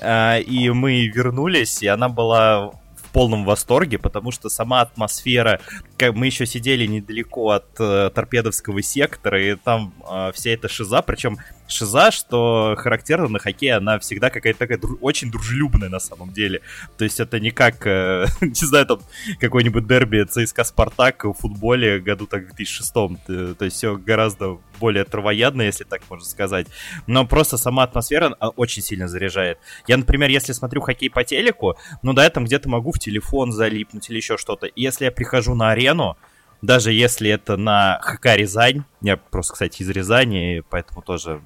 А, 0.00 0.38
и 0.40 0.68
мы 0.70 1.06
вернулись, 1.06 1.80
и 1.82 1.86
она 1.86 2.08
была 2.08 2.72
полном 3.14 3.44
восторге, 3.44 3.98
потому 3.98 4.32
что 4.32 4.50
сама 4.50 4.80
атмосфера, 4.80 5.60
как 5.96 6.14
мы 6.14 6.26
еще 6.26 6.46
сидели 6.46 6.84
недалеко 6.84 7.50
от 7.50 7.66
э, 7.78 8.10
торпедовского 8.12 8.82
сектора, 8.82 9.40
и 9.40 9.54
там 9.54 9.94
э, 10.10 10.32
вся 10.34 10.50
эта 10.50 10.68
шиза, 10.68 11.00
причем 11.00 11.38
шиза, 11.68 12.10
что 12.10 12.74
характерно 12.78 13.28
на 13.28 13.38
хоккее, 13.38 13.74
она 13.76 13.98
всегда 13.98 14.30
какая-то 14.30 14.58
такая 14.58 14.78
дру- 14.78 14.98
очень 15.00 15.30
дружелюбная 15.30 15.88
на 15.88 15.98
самом 16.00 16.32
деле. 16.32 16.60
То 16.98 17.04
есть 17.04 17.20
это 17.20 17.40
не 17.40 17.50
как, 17.50 17.86
э, 17.86 18.26
не 18.40 18.66
знаю, 18.66 18.86
там 18.86 19.00
какой-нибудь 19.40 19.86
дерби 19.86 20.24
ЦСКА 20.24 20.64
Спартак 20.64 21.24
в 21.24 21.32
футболе 21.34 22.00
году 22.00 22.26
так 22.26 22.42
в 22.44 22.46
2006 22.54 22.92
Т- 23.26 23.54
То 23.54 23.64
есть 23.64 23.76
все 23.76 23.96
гораздо 23.96 24.58
более 24.80 25.04
травоядно, 25.04 25.62
если 25.62 25.84
так 25.84 26.02
можно 26.10 26.24
сказать. 26.26 26.66
Но 27.06 27.26
просто 27.26 27.56
сама 27.56 27.84
атмосфера 27.84 28.30
очень 28.56 28.82
сильно 28.82 29.08
заряжает. 29.08 29.58
Я, 29.86 29.96
например, 29.96 30.30
если 30.30 30.52
смотрю 30.52 30.80
хоккей 30.80 31.10
по 31.10 31.24
телеку, 31.24 31.76
ну 32.02 32.12
да, 32.12 32.24
я 32.24 32.30
там 32.30 32.44
где-то 32.44 32.68
могу 32.68 32.92
в 32.92 32.98
телефон 32.98 33.52
залипнуть 33.52 34.10
или 34.10 34.16
еще 34.16 34.36
что-то. 34.36 34.66
И 34.66 34.82
если 34.82 35.04
я 35.06 35.12
прихожу 35.12 35.54
на 35.54 35.70
арену, 35.70 36.16
даже 36.62 36.92
если 36.92 37.28
это 37.30 37.56
на 37.56 38.00
ХК 38.02 38.36
Рязань, 38.36 38.84
я 39.02 39.16
просто, 39.18 39.52
кстати, 39.52 39.82
из 39.82 39.88
Рязани, 39.90 40.62
поэтому 40.70 41.02
тоже 41.02 41.42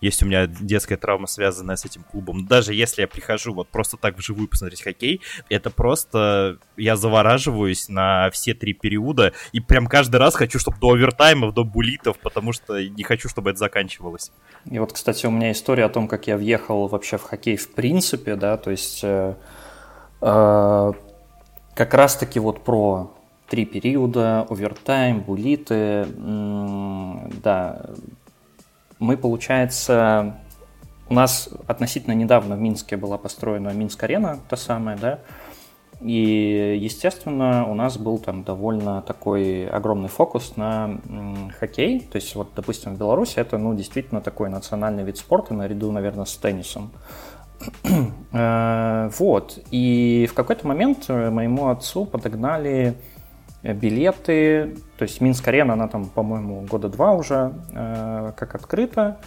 есть 0.00 0.22
у 0.22 0.26
меня 0.26 0.46
детская 0.46 0.96
травма, 0.96 1.26
связанная 1.26 1.76
с 1.76 1.84
этим 1.84 2.02
клубом. 2.02 2.46
Даже 2.46 2.74
если 2.74 3.02
я 3.02 3.08
прихожу 3.08 3.54
вот 3.54 3.68
просто 3.68 3.96
так 3.96 4.16
вживую 4.16 4.48
посмотреть 4.48 4.82
хоккей, 4.82 5.20
это 5.48 5.70
просто 5.70 6.58
я 6.76 6.96
завораживаюсь 6.96 7.88
на 7.88 8.30
все 8.30 8.54
три 8.54 8.72
периода 8.72 9.32
и 9.52 9.60
прям 9.60 9.86
каждый 9.86 10.16
раз 10.16 10.34
хочу, 10.34 10.58
чтобы 10.58 10.78
до 10.78 10.92
овертаймов, 10.92 11.54
до 11.54 11.64
булитов, 11.64 12.18
потому 12.18 12.52
что 12.52 12.82
не 12.82 13.02
хочу, 13.02 13.28
чтобы 13.28 13.50
это 13.50 13.58
заканчивалось. 13.58 14.32
И 14.70 14.78
вот, 14.78 14.92
кстати, 14.92 15.26
у 15.26 15.30
меня 15.30 15.52
история 15.52 15.84
о 15.84 15.88
том, 15.88 16.08
как 16.08 16.26
я 16.26 16.36
въехал 16.36 16.88
вообще 16.88 17.18
в 17.18 17.22
хоккей 17.22 17.56
в 17.56 17.70
принципе, 17.74 18.36
да, 18.36 18.56
то 18.56 18.70
есть 18.70 19.00
э, 19.02 19.34
э, 20.20 20.92
как 21.74 21.94
раз-таки 21.94 22.40
вот 22.40 22.64
про 22.64 23.14
три 23.48 23.64
периода, 23.64 24.42
овертайм, 24.42 25.20
булиты, 25.20 26.06
да, 27.42 27.86
мы, 28.98 29.16
получается, 29.16 30.36
у 31.08 31.14
нас 31.14 31.48
относительно 31.66 32.14
недавно 32.14 32.56
в 32.56 32.60
Минске 32.60 32.96
была 32.96 33.18
построена 33.18 33.70
Минск-арена, 33.70 34.38
та 34.48 34.56
самая, 34.56 34.96
да, 34.96 35.20
и, 36.00 36.78
естественно, 36.80 37.66
у 37.68 37.74
нас 37.74 37.98
был 37.98 38.18
там 38.18 38.44
довольно 38.44 39.02
такой 39.02 39.66
огромный 39.66 40.08
фокус 40.08 40.56
на 40.56 41.00
хоккей. 41.58 42.00
То 42.00 42.16
есть, 42.16 42.34
вот, 42.36 42.50
допустим, 42.54 42.94
в 42.94 42.98
Беларуси 42.98 43.38
это, 43.38 43.58
ну, 43.58 43.74
действительно 43.74 44.20
такой 44.20 44.48
национальный 44.48 45.02
вид 45.02 45.18
спорта, 45.18 45.54
наряду, 45.54 45.90
наверное, 45.90 46.24
с 46.24 46.36
теннисом. 46.36 46.90
Э, 48.30 49.10
Вот. 49.18 49.58
И 49.72 50.28
в 50.30 50.34
какой-то 50.34 50.66
момент 50.68 51.06
э, 51.08 51.30
моему 51.30 51.68
отцу 51.68 52.04
подогнали 52.04 52.94
билеты. 53.62 54.76
То 54.98 55.02
есть 55.04 55.20
Минск-арена, 55.20 55.72
она 55.74 55.88
там, 55.88 56.06
по-моему, 56.06 56.62
года 56.62 56.88
два 56.88 57.12
уже 57.12 57.52
э, 57.74 58.32
как 58.36 58.54
открыта. 58.54 59.18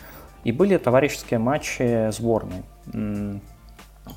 И 0.44 0.52
были 0.52 0.78
товарищеские 0.78 1.40
матчи 1.40 2.10
сборной. 2.12 2.64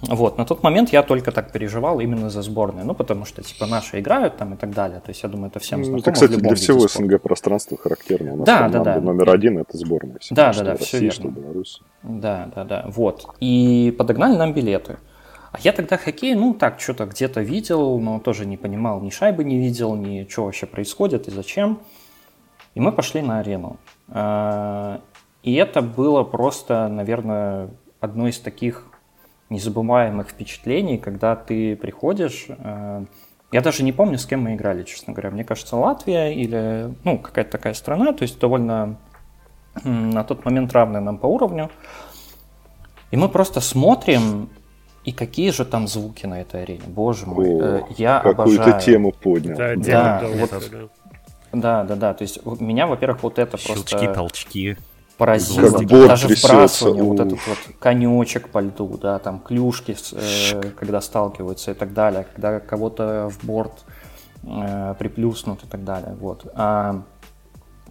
Вот, 0.08 0.38
на 0.38 0.46
тот 0.46 0.62
момент 0.62 0.90
я 0.90 1.02
только 1.02 1.30
так 1.30 1.52
переживал 1.52 2.00
именно 2.00 2.30
за 2.30 2.40
сборную, 2.42 2.86
ну, 2.86 2.94
потому 2.94 3.26
что, 3.26 3.42
типа, 3.42 3.66
наши 3.66 4.00
играют 4.00 4.38
там 4.38 4.54
и 4.54 4.56
так 4.56 4.70
далее, 4.70 4.98
то 5.00 5.10
есть, 5.10 5.22
я 5.22 5.28
думаю, 5.28 5.48
это 5.50 5.60
всем 5.60 5.80
Ну, 5.80 5.84
знакомо 5.84 6.00
Это, 6.00 6.12
кстати, 6.12 6.34
для 6.40 6.54
всего. 6.54 6.88
СНГ 6.88 7.20
пространства 7.20 7.76
характерно. 7.76 8.32
У 8.32 8.36
нас 8.38 8.46
Да, 8.46 8.68
да, 8.70 8.80
да. 8.82 9.00
номер 9.00 9.30
один 9.30 9.58
это 9.58 9.76
сборная. 9.76 10.18
всегда, 10.20 10.46
Да, 10.46 10.52
что 10.54 10.64
да, 10.64 10.70
да, 10.70 10.76
в 10.76 10.80
всё 10.80 10.96
России, 10.96 11.10
что 11.10 11.22
верно. 11.24 11.36
в 11.36 11.42
Беларуси. 11.44 11.82
Да, 12.02 12.50
да, 12.56 12.64
да, 12.64 12.84
вот. 12.88 13.26
И 13.40 13.94
подогнали 13.96 14.36
нам 14.36 14.54
билеты. 14.54 14.96
А 15.54 15.58
я 15.60 15.72
тогда 15.72 15.96
хоккей, 15.96 16.34
ну, 16.34 16.52
так, 16.52 16.80
что-то 16.80 17.06
где-то 17.06 17.40
видел, 17.40 18.00
но 18.00 18.18
тоже 18.18 18.44
не 18.44 18.56
понимал, 18.56 19.00
ни 19.00 19.10
шайбы 19.10 19.44
не 19.44 19.56
видел, 19.56 19.94
ни 19.94 20.26
что 20.28 20.46
вообще 20.46 20.66
происходит 20.66 21.28
и 21.28 21.30
зачем. 21.30 21.78
И 22.74 22.80
мы 22.80 22.90
пошли 22.90 23.22
на 23.22 23.38
арену. 23.38 23.76
А, 24.08 25.00
И 25.44 25.54
это 25.54 25.80
было 25.80 26.24
просто, 26.24 26.88
наверное, 26.88 27.70
одно 28.00 28.26
из 28.26 28.40
таких 28.40 28.84
незабываемых 29.48 30.28
впечатлений, 30.30 30.98
когда 30.98 31.36
ты 31.36 31.76
приходишь... 31.76 32.46
э, 32.48 33.04
Я 33.52 33.60
даже 33.60 33.84
не 33.84 33.92
помню, 33.92 34.18
с 34.18 34.26
кем 34.26 34.42
мы 34.42 34.54
играли, 34.54 34.82
честно 34.82 35.12
говоря. 35.12 35.30
Мне 35.30 35.44
кажется, 35.44 35.76
Латвия 35.76 36.34
или, 36.34 36.92
ну, 37.04 37.18
какая-то 37.18 37.52
такая 37.52 37.74
страна, 37.74 38.12
то 38.12 38.22
есть 38.22 38.40
довольно 38.40 38.96
на 39.84 40.24
тот 40.24 40.44
момент 40.44 40.72
равная 40.72 41.00
нам 41.00 41.16
по 41.18 41.26
уровню. 41.26 41.70
И 43.12 43.16
мы 43.16 43.28
просто 43.28 43.60
смотрим, 43.60 44.48
и 45.04 45.12
какие 45.12 45.50
же 45.50 45.64
там 45.64 45.86
звуки 45.88 46.26
на 46.26 46.40
этой 46.40 46.62
арене. 46.62 46.82
Боже 46.86 47.26
мой, 47.26 47.48
О, 47.48 47.62
э, 47.62 47.82
я 47.98 48.20
Какую-то 48.20 48.62
обожаю. 48.62 48.80
тему 48.80 49.12
поднял. 49.12 49.56
Да, 49.56 49.74
Да, 49.76 50.22
вот- 50.24 50.50
да. 50.50 50.78
Да, 51.52 51.84
да, 51.84 51.94
да. 51.96 52.14
То 52.14 52.22
есть 52.22 52.40
меня, 52.60 52.86
во-первых, 52.86 53.22
вот 53.22 53.38
это 53.38 53.56
Щелчки, 53.56 53.96
просто 53.96 54.14
толчки. 54.14 54.76
поразило. 55.16 55.70
Как 55.70 55.84
борт 55.88 56.08
Даже 56.08 56.26
трясется, 56.28 56.54
вбрасывание, 56.56 57.02
вот 57.04 57.20
этот 57.20 57.38
вот 57.46 57.58
конечек 57.78 58.48
по 58.48 58.60
льду, 58.60 58.98
да, 59.00 59.18
там 59.20 59.38
клюшки, 59.38 59.94
э, 60.12 60.62
когда 60.76 61.00
сталкиваются 61.00 61.70
и 61.70 61.74
так 61.74 61.92
далее, 61.92 62.26
когда 62.34 62.58
кого-то 62.60 63.30
в 63.30 63.44
борт 63.46 63.84
э, 64.46 64.94
приплюснут 64.98 65.62
и 65.64 65.66
так 65.66 65.84
далее. 65.84 66.16
Вот. 66.20 66.46
А, 66.54 67.02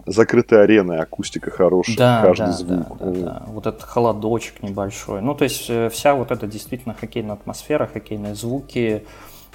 Закрытая 0.06 0.64
арена, 0.64 1.02
акустика 1.02 1.50
хорошая, 1.50 1.96
да, 1.96 2.22
каждый 2.22 2.48
да, 2.48 2.52
звук. 2.52 2.98
да, 2.98 3.06
да, 3.06 3.12
да. 3.12 3.44
Вот 3.48 3.68
этот 3.68 3.84
холодочек 3.84 4.62
небольшой. 4.62 5.22
Ну, 5.22 5.34
то 5.34 5.46
есть 5.46 5.70
э, 5.70 5.90
вся 5.90 6.14
вот 6.14 6.32
эта 6.32 6.46
действительно 6.46 6.94
хоккейная 6.94 7.36
атмосфера, 7.36 7.88
хоккейные 7.88 8.36
звуки, 8.36 9.06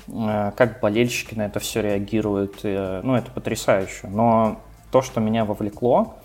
э, 0.09 0.53
как 0.57 0.81
болельщики 0.81 1.35
на 1.35 1.47
это 1.47 1.61
все 1.61 1.83
реагируют, 1.83 2.61
э, 2.63 3.01
ну, 3.03 3.15
это 3.15 3.31
потрясающе. 3.31 4.09
Но 4.09 4.61
то, 4.91 5.03
что 5.03 5.21
меня 5.21 5.45
вовлекло, 5.45 6.17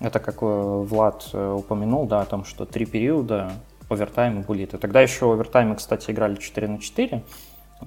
это 0.00 0.18
как 0.18 0.42
Влад 0.42 1.32
упомянул, 1.32 2.06
да, 2.06 2.22
о 2.22 2.24
том, 2.24 2.44
что 2.44 2.64
три 2.64 2.84
периода, 2.84 3.52
овертайм 3.88 4.40
и 4.40 4.44
булиты. 4.44 4.78
Тогда 4.78 5.00
еще 5.00 5.32
овертаймы, 5.32 5.76
кстати, 5.76 6.10
играли 6.10 6.36
4 6.36 6.68
на 6.68 6.78
4, 6.78 7.22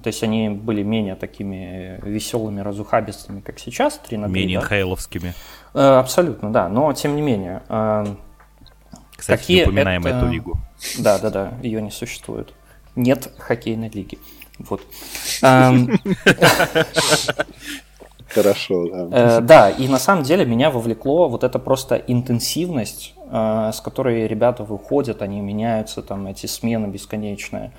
То 0.02 0.06
есть 0.08 0.22
они 0.22 0.48
были 0.48 0.82
менее 0.82 1.14
такими 1.16 1.98
веселыми, 2.02 2.60
разухабистыми, 2.60 3.40
как 3.40 3.58
сейчас, 3.58 3.98
3 3.98 4.16
на 4.16 4.28
3. 4.28 4.34
Менее 4.34 4.60
да? 4.60 4.66
хейловскими. 4.66 5.34
Э, 5.74 5.98
абсолютно, 5.98 6.50
да. 6.52 6.68
Но 6.68 6.92
тем 6.94 7.14
не 7.14 7.22
менее. 7.22 7.62
Э, 7.68 8.06
Кстати, 9.16 9.38
какие 9.40 9.56
не 9.58 9.62
упоминаем 9.64 10.06
это- 10.06 10.16
эту 10.18 10.26
лигу. 10.28 10.58
Да, 10.98 11.18
да, 11.18 11.30
да, 11.30 11.52
ее 11.62 11.82
не 11.82 11.90
существует. 11.90 12.52
Нет 12.96 13.30
хоккейной 13.38 13.88
лиги. 13.90 14.18
Вот. 14.58 14.80
Эм, 15.42 15.90
Хорошо, 18.28 18.88
да. 18.88 19.08
Э, 19.38 19.40
Да, 19.40 19.70
и 19.70 19.88
на 19.88 19.98
самом 19.98 20.22
деле 20.24 20.44
меня 20.46 20.70
вовлекло 20.70 21.28
вот 21.28 21.44
это 21.44 21.58
просто 21.58 21.96
интенсивность, 21.96 23.14
э, 23.30 23.70
с 23.74 23.80
которой 23.80 24.26
ребята 24.26 24.64
выходят, 24.64 25.20
они 25.22 25.40
меняются, 25.40 26.02
там 26.02 26.26
эти 26.26 26.46
смены 26.46 26.86
бесконечные. 26.86 27.72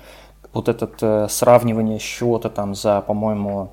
Вот 0.54 0.68
это 0.68 0.88
э, 1.00 1.26
сравнивание 1.28 1.98
счета 1.98 2.48
там 2.48 2.74
за, 2.74 3.00
по-моему, 3.00 3.72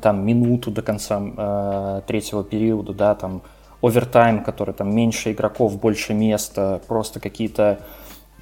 там 0.00 0.24
минуту 0.24 0.70
до 0.70 0.80
конца 0.80 1.20
э, 1.20 2.02
третьего 2.06 2.44
периода, 2.44 2.94
да, 2.94 3.14
там 3.14 3.42
овертайм, 3.82 4.44
который 4.44 4.72
там 4.72 4.94
меньше 4.94 5.32
игроков, 5.32 5.78
больше 5.78 6.14
места, 6.14 6.80
просто 6.86 7.20
какие-то 7.20 7.80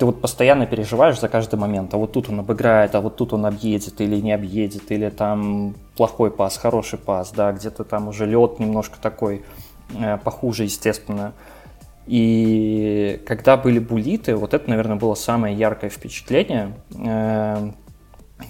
ты 0.00 0.06
вот 0.06 0.22
постоянно 0.22 0.64
переживаешь 0.64 1.20
за 1.20 1.28
каждый 1.28 1.58
момент, 1.58 1.92
а 1.92 1.98
вот 1.98 2.12
тут 2.12 2.30
он 2.30 2.40
обыграет, 2.40 2.94
а 2.94 3.02
вот 3.02 3.16
тут 3.16 3.34
он 3.34 3.44
объедет 3.44 4.00
или 4.00 4.16
не 4.18 4.32
объедет, 4.32 4.90
или 4.90 5.10
там 5.10 5.74
плохой 5.94 6.30
пас, 6.30 6.56
хороший 6.56 6.98
пас, 6.98 7.32
да, 7.32 7.52
где-то 7.52 7.84
там 7.84 8.08
уже 8.08 8.24
лед 8.24 8.58
немножко 8.60 8.98
такой 8.98 9.44
э, 9.98 10.16
похуже, 10.16 10.64
естественно. 10.64 11.34
И 12.06 13.22
когда 13.26 13.56
были 13.56 13.78
булиты, 13.78 14.34
вот 14.36 14.54
это, 14.54 14.68
наверное, 14.68 14.96
было 14.96 15.14
самое 15.14 15.56
яркое 15.56 15.90
впечатление. 15.90 16.74
Э, 16.98 17.70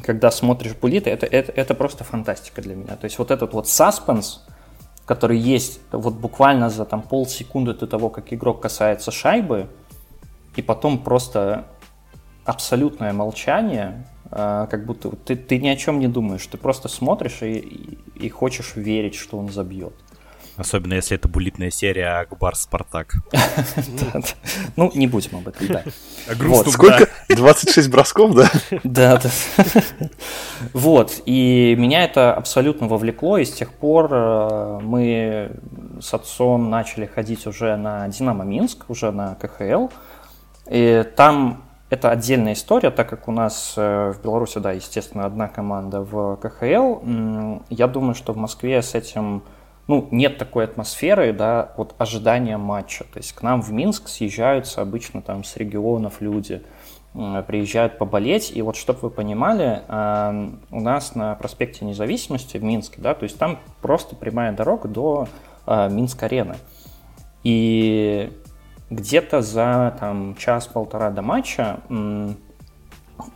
когда 0.03 0.31
смотришь 0.31 0.75
булиты, 0.75 1.11
это, 1.11 1.27
это, 1.27 1.53
это 1.53 1.75
просто 1.75 2.05
фантастика 2.05 2.63
для 2.63 2.75
меня. 2.75 2.97
То 2.97 3.05
есть 3.05 3.19
вот 3.19 3.31
этот 3.31 3.53
вот 3.53 3.69
саспенс, 3.69 4.47
который 5.05 5.39
есть 5.39 5.81
вот 5.91 6.15
буквально 6.15 6.71
за 6.71 6.85
там 6.85 7.03
полсекунды 7.03 7.75
до 7.75 7.87
того, 7.87 8.09
как 8.09 8.33
игрок 8.33 8.61
касается 8.61 9.11
шайбы, 9.11 9.69
и 10.57 10.63
потом 10.63 10.99
просто 10.99 11.67
абсолютное 12.45 13.13
молчание, 13.13 14.07
э, 14.31 14.67
как 14.71 14.87
будто 14.87 15.11
ты, 15.11 15.37
ты 15.37 15.59
ни 15.59 15.69
о 15.69 15.77
чем 15.77 15.99
не 15.99 16.09
думаешь, 16.09 16.47
ты 16.47 16.57
просто 16.57 16.89
смотришь 16.89 17.43
и, 17.43 17.53
и, 17.59 17.99
и 18.27 18.29
хочешь 18.29 18.77
верить, 18.77 19.15
что 19.15 19.39
он 19.39 19.51
забьет. 19.51 19.95
Особенно 20.57 20.95
если 20.95 21.17
это 21.17 21.29
булитная 21.29 21.71
серия 21.71 22.21
Акбар 22.21 22.57
Спартак. 22.57 23.15
Ну, 24.77 24.91
не 24.95 25.07
будем 25.07 25.37
об 25.39 25.49
этом, 25.49 25.67
да. 25.69 25.85
грустно, 26.35 26.65
Вот, 26.65 26.73
Сколько? 26.73 27.09
26 27.29 27.91
бросков, 27.91 28.35
да? 28.35 28.51
Да, 28.85 29.21
да. 29.21 29.31
Вот, 30.73 31.23
и 31.27 31.75
меня 31.79 32.05
это 32.05 32.35
абсолютно 32.35 32.87
вовлекло, 32.87 33.39
и 33.39 33.45
с 33.45 33.53
тех 33.53 33.73
пор 33.73 34.09
э, 34.13 34.79
мы 34.83 35.53
с 36.01 36.13
отцом 36.13 36.71
начали 36.71 37.07
ходить 37.07 37.47
уже 37.47 37.77
на 37.77 38.09
Динамо 38.09 38.45
Минск, 38.45 38.85
уже 38.89 39.11
на 39.11 39.37
КХЛ, 39.37 39.89
и 40.69 41.05
там 41.17 41.65
это 41.91 42.11
отдельная 42.11 42.53
история, 42.53 42.91
так 42.91 43.09
как 43.09 43.27
у 43.27 43.33
нас 43.33 43.75
э, 43.77 44.13
в 44.13 44.23
Беларуси, 44.23 44.59
да, 44.59 44.71
естественно, 44.71 45.27
одна 45.27 45.49
команда 45.49 46.03
в 46.03 46.37
КХЛ. 46.37 47.61
Я 47.69 47.89
думаю, 47.89 48.15
что 48.15 48.33
в 48.33 48.37
Москве 48.37 48.81
с 48.81 48.95
этим, 48.95 49.43
ну, 49.91 50.07
нет 50.13 50.39
такой 50.39 50.67
атмосферы, 50.67 51.33
да, 51.33 51.73
вот 51.77 51.97
ожидания 51.99 52.57
матча. 52.57 53.03
То 53.13 53.19
есть 53.19 53.33
к 53.33 53.43
нам 53.43 53.61
в 53.61 53.73
Минск 53.73 54.07
съезжаются 54.07 54.83
обычно 54.83 55.21
там 55.21 55.43
с 55.43 55.57
регионов 55.57 56.21
люди, 56.21 56.63
приезжают 57.13 57.99
поболеть. 57.99 58.53
И 58.55 58.63
вот, 58.63 58.77
чтобы 58.77 59.01
вы 59.01 59.11
понимали, 59.11 59.83
э, 59.89 60.51
у 60.71 60.81
нас 60.81 61.17
на 61.17 61.35
проспекте 61.35 61.85
Независимости 61.85 62.57
в 62.57 62.63
Минске, 62.63 63.01
да, 63.01 63.15
то 63.15 63.25
есть 63.25 63.37
там 63.37 63.59
просто 63.83 64.15
прямая 64.15 64.53
дорога 64.53 64.87
до 64.87 65.27
э, 65.67 65.89
Минск-арены. 65.91 66.55
И 67.43 68.31
где-то 68.91 69.43
за 69.43 69.97
там, 69.99 70.37
час-полтора 70.37 71.11
до 71.11 71.23
матча 71.23 71.81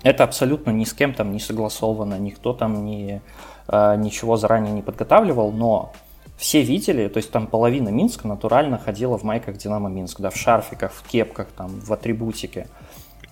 это 0.04 0.22
абсолютно 0.22 0.70
ни 0.70 0.84
с 0.84 0.94
кем 0.94 1.14
там 1.14 1.32
не 1.32 1.40
согласовано, 1.40 2.16
никто 2.16 2.52
там 2.52 2.84
не, 2.84 3.22
э, 3.66 3.96
ничего 3.96 4.36
заранее 4.36 4.72
не 4.72 4.82
подготавливал, 4.82 5.50
но 5.50 5.92
все 6.36 6.62
видели, 6.62 7.08
то 7.08 7.18
есть 7.18 7.30
там 7.30 7.46
половина 7.46 7.88
Минска 7.90 8.26
натурально 8.28 8.78
ходила 8.78 9.16
в 9.18 9.22
майках 9.22 9.56
Динамо 9.56 9.88
Минск, 9.88 10.20
да, 10.20 10.30
в 10.30 10.36
шарфиках, 10.36 10.92
в 10.92 11.02
кепках, 11.06 11.48
там, 11.56 11.80
в 11.80 11.92
атрибутике. 11.92 12.66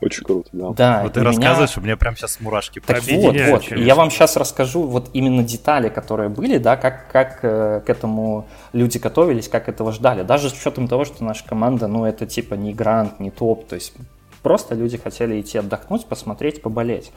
Очень 0.01 0.25
круто, 0.25 0.49
да. 0.53 0.71
Да, 0.71 1.03
Вот 1.05 1.13
ты 1.13 1.21
и 1.21 1.23
меня- 1.23 1.31
рассказываешь, 1.31 1.77
у 1.77 1.81
меня 1.81 1.97
прям 1.97 2.17
сейчас 2.17 2.41
мурашки 2.41 2.81
так 2.81 3.03
вот, 3.03 3.23
вот. 3.25 3.35
И 3.37 3.39
конечно. 3.39 3.75
я 3.77 3.95
вам 3.95 4.11
сейчас 4.11 4.37
расскажу 4.37 4.83
вот 4.83 5.11
именно 5.13 5.45
детали, 5.45 5.89
которые 5.89 6.29
были, 6.29 6.59
да, 6.59 6.77
как, 6.77 7.09
как 7.13 7.39
э, 7.43 7.83
к 7.87 7.89
этому 7.89 8.47
люди 8.73 8.99
готовились, 8.99 9.49
как 9.49 9.69
этого 9.69 9.93
ждали. 9.93 10.25
Даже 10.25 10.51
с 10.51 10.55
учетом 10.55 10.89
того, 10.89 11.05
что 11.05 11.23
наша 11.23 11.45
команда, 11.45 11.87
ну, 11.87 12.05
это 12.05 12.27
типа 12.27 12.55
не 12.55 12.75
грант, 12.75 13.21
не 13.21 13.31
топ, 13.31 13.69
то 13.69 13.77
есть 13.77 13.95
просто 14.43 14.75
люди 14.75 14.99
хотели 14.99 15.41
идти 15.41 15.59
отдохнуть, 15.59 16.07
посмотреть, 16.07 16.63
поболеть. 16.63 17.13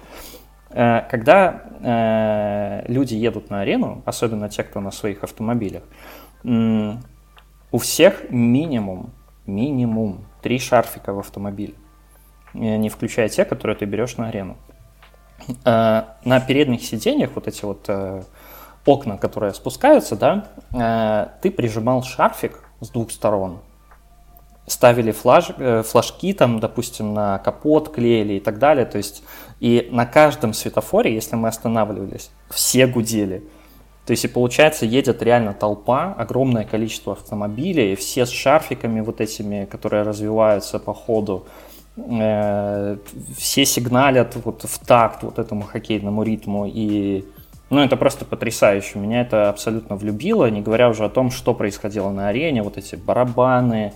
Э, 0.69 1.01
Когда 1.10 1.63
э, 1.82 2.91
люди 2.91 3.15
едут 3.15 3.49
на 3.49 3.62
арену, 3.62 4.01
особенно 4.06 4.49
те, 4.49 4.63
кто 4.63 4.80
на 4.80 4.91
своих 4.91 5.23
автомобилях, 5.23 5.84
у 6.43 7.78
всех 7.80 8.30
минимум, 8.30 9.12
минимум 9.45 10.25
три 10.41 10.60
шарфика 10.60 11.13
в 11.13 11.19
автомобиле 11.19 11.73
э, 12.54 12.78
не 12.78 12.89
включая 12.89 13.30
те, 13.30 13.45
которые 13.45 13.75
ты 13.75 13.86
берешь 13.86 14.17
на 14.17 14.28
арену. 14.28 14.58
На 15.65 16.39
передних 16.47 16.82
сиденьях 16.82 17.32
вот 17.36 17.47
эти 17.47 17.65
вот 17.65 17.89
окна, 18.86 19.17
которые 19.17 19.54
спускаются, 19.54 20.15
да, 20.15 21.34
ты 21.41 21.51
прижимал 21.51 22.04
шарфик 22.04 22.63
с 22.80 22.89
двух 22.89 23.12
сторон, 23.12 23.60
ставили 24.65 25.12
флаж, 25.12 25.51
флажки 25.84 26.34
там, 26.34 26.62
допустим, 26.62 27.13
на 27.13 27.39
капот 27.39 27.93
клеили 27.93 28.36
и 28.36 28.39
так 28.39 28.58
далее, 28.60 28.86
то 28.86 28.97
есть 28.97 29.23
и 29.60 29.88
на 29.91 30.06
каждом 30.06 30.54
светофоре, 30.54 31.13
если 31.13 31.36
мы 31.36 31.48
останавливались, 31.48 32.30
все 32.50 32.88
гудели. 32.88 33.44
То 34.06 34.12
есть 34.12 34.26
и 34.26 34.28
получается 34.28 34.86
едет 34.86 35.24
реально 35.24 35.54
толпа, 35.54 36.13
огромное 36.18 36.63
количество 36.63 37.13
автомобилей, 37.13 37.96
все 37.96 38.26
с 38.26 38.30
шарфиками 38.30 39.02
вот 39.02 39.20
этими, 39.20 39.65
которые 39.65 40.04
развиваются 40.04 40.78
по 40.78 40.94
ходу, 40.94 41.48
Э, 41.98 42.98
все 43.38 43.65
сигналят 43.65 44.36
вот 44.44 44.63
в 44.63 44.86
такт 44.86 45.24
вот 45.24 45.39
этому 45.39 45.62
хоккейному 45.62 46.24
ритму 46.24 46.70
и 46.72 47.24
ну, 47.70 47.80
это 47.80 47.96
просто 47.96 48.26
потрясающе. 48.26 49.00
Меня 49.00 49.22
это 49.22 49.50
абсолютно 49.50 49.96
влюбило, 49.96 50.50
не 50.50 50.62
говоря 50.62 50.89
уже 50.89 51.06
о 51.06 51.10
том, 51.10 51.32
что 51.32 51.54
происходило 51.54 52.12
на 52.12 52.28
арене, 52.28 52.63
вот 52.63 52.78
эти 52.78 52.96
барабаны, 52.96 53.94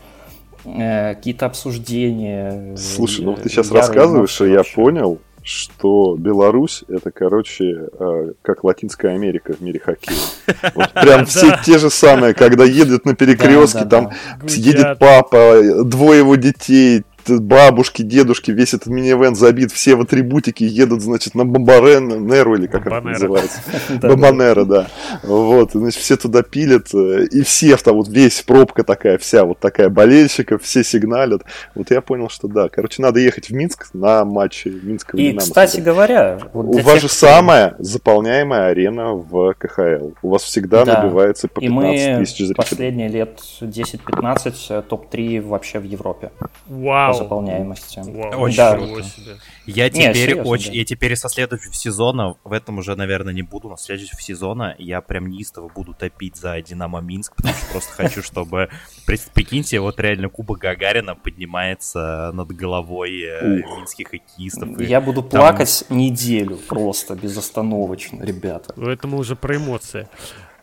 э, 0.63 1.15
какие-то 1.15 1.45
обсуждения. 1.45 2.75
Слушай, 2.77 3.25
ну 3.25 3.35
ты 3.35 3.49
сейчас 3.49 3.69
рассказываешь, 3.69 4.41
и 4.41 4.49
я 4.49 4.63
понял, 4.63 5.19
что 5.43 6.15
Беларусь 6.17 6.83
это, 6.87 7.11
короче, 7.11 7.87
э, 7.99 8.31
как 8.41 8.63
Латинская 8.63 9.09
Америка 9.09 9.53
в 9.53 9.61
мире 9.61 9.79
хоккея. 9.79 10.17
Вот 10.75 10.93
прям 10.93 11.25
все 11.25 11.57
те 11.63 11.77
же 11.77 11.89
самые, 11.89 12.33
когда 12.33 12.65
едут 12.65 13.05
на 13.05 13.15
перекрестке, 13.15 13.85
там 13.85 14.11
едет 14.43 14.99
папа, 14.99 15.83
двое 15.83 16.19
его 16.19 16.35
детей, 16.35 17.03
бабушки, 17.27 18.01
дедушки, 18.01 18.51
весь 18.51 18.73
этот 18.73 18.87
минивэн 18.87 19.35
забит, 19.35 19.71
все 19.71 19.95
в 19.95 20.01
атрибутике 20.01 20.65
едут, 20.65 21.01
значит, 21.01 21.35
на 21.35 21.45
Бомбарен, 21.45 22.27
Неру 22.27 22.55
или 22.55 22.67
как 22.67 22.81
это 22.81 22.89
Бомбанера. 22.91 23.13
называется. 23.13 23.59
Да, 23.89 24.07
Бомбанера, 24.09 24.65
да. 24.65 24.87
Вот, 25.23 25.71
значит, 25.73 25.99
все 26.01 26.15
туда 26.17 26.43
пилят, 26.43 26.93
э, 26.93 27.25
и 27.31 27.41
все 27.41 27.75
там 27.77 27.95
вот 27.95 28.07
весь 28.07 28.41
пробка 28.41 28.83
такая, 28.83 29.17
вся 29.17 29.43
вот 29.45 29.59
такая 29.59 29.89
болельщиков, 29.89 30.63
все 30.63 30.83
сигналят. 30.83 31.43
Вот 31.75 31.91
я 31.91 32.01
понял, 32.01 32.29
что 32.29 32.47
да. 32.47 32.69
Короче, 32.69 33.01
надо 33.01 33.19
ехать 33.19 33.49
в 33.49 33.53
Минск 33.53 33.87
на 33.93 34.25
матчи 34.25 34.67
Минского 34.67 35.19
И, 35.19 35.33
кстати 35.35 35.79
говоря, 35.79 36.39
у 36.53 36.77
вас 36.79 37.01
же 37.01 37.09
самая 37.09 37.75
заполняемая 37.79 38.67
арена 38.69 39.13
в 39.13 39.53
КХЛ. 39.57 40.11
У 40.21 40.29
вас 40.29 40.43
всегда 40.43 40.85
Да. 40.85 41.01
набивается 41.01 41.47
по 41.47 41.59
И 41.59 41.67
15 41.67 42.07
мы 42.17 42.19
тысяч 42.25 42.37
зрителей. 42.37 42.55
последние 42.55 43.07
лет 43.09 43.39
10-15 43.61 44.53
э, 44.69 44.81
топ-3 44.87 45.41
вообще 45.41 45.79
в 45.79 45.83
Европе 45.83 46.31
по 46.67 47.08
Вау. 47.11 47.23
заполняемости. 47.23 47.99
Вау, 48.05 48.41
Очень 48.41 48.57
Да. 48.57 48.77
себе. 49.03 49.37
Я 49.65 49.85
Не, 49.85 49.91
теперь 49.91 50.15
серьезно, 50.15 50.43
очень, 50.43 50.71
да. 50.71 50.77
я 50.77 50.85
теперь 50.85 51.15
со 51.15 51.29
следующего 51.29 51.73
сезона, 51.73 52.35
в 52.43 52.51
этом 52.53 52.77
уже, 52.79 52.95
наверное, 52.95 53.33
не 53.33 53.41
буду, 53.43 53.69
но 53.69 53.77
с 53.77 53.83
следующего 53.83 54.19
сезона 54.21 54.75
я 54.79 55.01
прям 55.01 55.27
неистово 55.29 55.69
буду 55.69 55.93
топить 55.93 56.35
за 56.37 56.61
Динамо 56.61 57.01
Минск, 57.01 57.35
потому 57.35 57.53
что 57.55 57.65
просто 57.71 57.91
хочу, 57.93 58.23
чтобы, 58.23 58.69
при- 59.05 59.19
прикиньте, 59.33 59.79
вот 59.79 59.99
реально 59.99 60.29
Кубок 60.29 60.59
Гагарина 60.59 61.15
поднимается 61.15 62.31
над 62.33 62.47
головой 62.51 63.21
э, 63.21 63.61
минских 63.77 64.09
хоккеистов. 64.09 64.79
Я 64.81 65.01
буду 65.01 65.23
плакать 65.23 65.83
неделю 65.89 66.57
просто 66.57 67.15
безостановочно, 67.15 68.23
ребята. 68.23 68.73
Это 68.81 69.07
мы 69.07 69.17
уже 69.17 69.35
про 69.35 69.55
эмоции. 69.55 70.07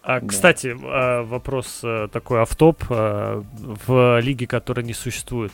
А, 0.03 0.21
кстати, 0.21 0.77
а, 0.85 1.25
вопрос 1.25 1.81
э, 1.83 2.07
такой 2.13 2.41
автоп. 2.43 2.85
а, 2.91 3.43
В 3.87 4.21
лиге, 4.21 4.47
которая 4.47 4.85
не 4.87 4.95
существует, 4.95 5.53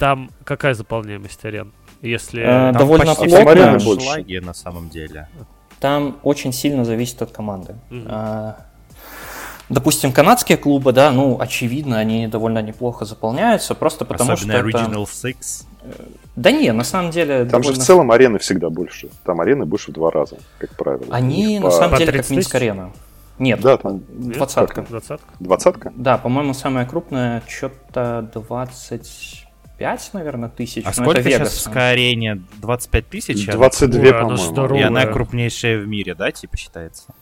там 0.00 0.30
какая 0.44 0.74
заполняемость 0.74 1.44
арен? 1.44 1.72
Если... 2.00 2.42
Э, 2.42 2.72
Там 2.72 2.78
довольно 2.78 3.14
почти 3.14 3.28
плотно. 3.28 3.52
всегда 3.52 3.84
Больше. 3.84 4.06
шлаги 4.06 4.38
на 4.38 4.54
самом 4.54 4.88
деле. 4.88 5.28
там 5.78 6.16
очень 6.22 6.52
сильно 6.52 6.84
зависит 6.84 7.20
от 7.22 7.30
команды. 7.30 7.76
Mm-hmm. 7.90 8.54
Допустим, 9.68 10.12
канадские 10.12 10.58
клубы, 10.58 10.92
да, 10.92 11.12
ну, 11.12 11.38
очевидно, 11.38 11.98
они 11.98 12.26
довольно 12.26 12.60
неплохо 12.60 13.04
заполняются, 13.04 13.74
просто 13.74 14.04
потому 14.04 14.32
Особенно 14.32 14.58
что 14.58 14.78
Original 14.78 15.04
это... 15.04 15.28
Six. 15.28 15.66
Да 16.34 16.50
не, 16.50 16.72
на 16.72 16.82
самом 16.82 17.10
деле... 17.12 17.40
Там 17.40 17.60
довольно... 17.60 17.74
же 17.74 17.80
в 17.80 17.84
целом 17.84 18.10
арены 18.10 18.38
всегда 18.38 18.68
больше. 18.68 19.10
Там 19.24 19.40
арены 19.40 19.66
больше 19.66 19.92
в 19.92 19.94
два 19.94 20.10
раза, 20.10 20.38
как 20.58 20.70
правило. 20.76 21.06
Они, 21.10 21.58
на 21.58 21.66
по... 21.66 21.70
самом 21.70 21.98
деле, 21.98 22.12
как 22.12 22.28
Минск-арена. 22.30 22.90
Нет, 23.38 23.60
да, 23.60 23.76
там 23.76 24.02
двадцатка. 24.08 24.82
Двадцатка? 24.82 25.28
Двадцатка? 25.38 25.92
Да, 25.94 26.18
по-моему, 26.18 26.52
самая 26.52 26.84
крупная 26.84 27.42
что-то 27.46 28.28
25, 29.80 30.14
наверное, 30.14 30.48
тысяч. 30.48 30.84
А 30.84 30.92
сколько 30.92 31.22
сейчас 31.22 31.66
в 31.66 31.76
арене? 31.76 32.42
25 32.60 33.08
тысяч? 33.08 33.46
22, 33.46 34.12
по-моему. 34.12 34.76
И 34.76 34.82
она 34.82 35.06
крупнейшая 35.06 35.78
в 35.78 35.88
мире, 35.88 36.14
да, 36.14 36.30
типа 36.30 36.56
считается? 36.56 37.14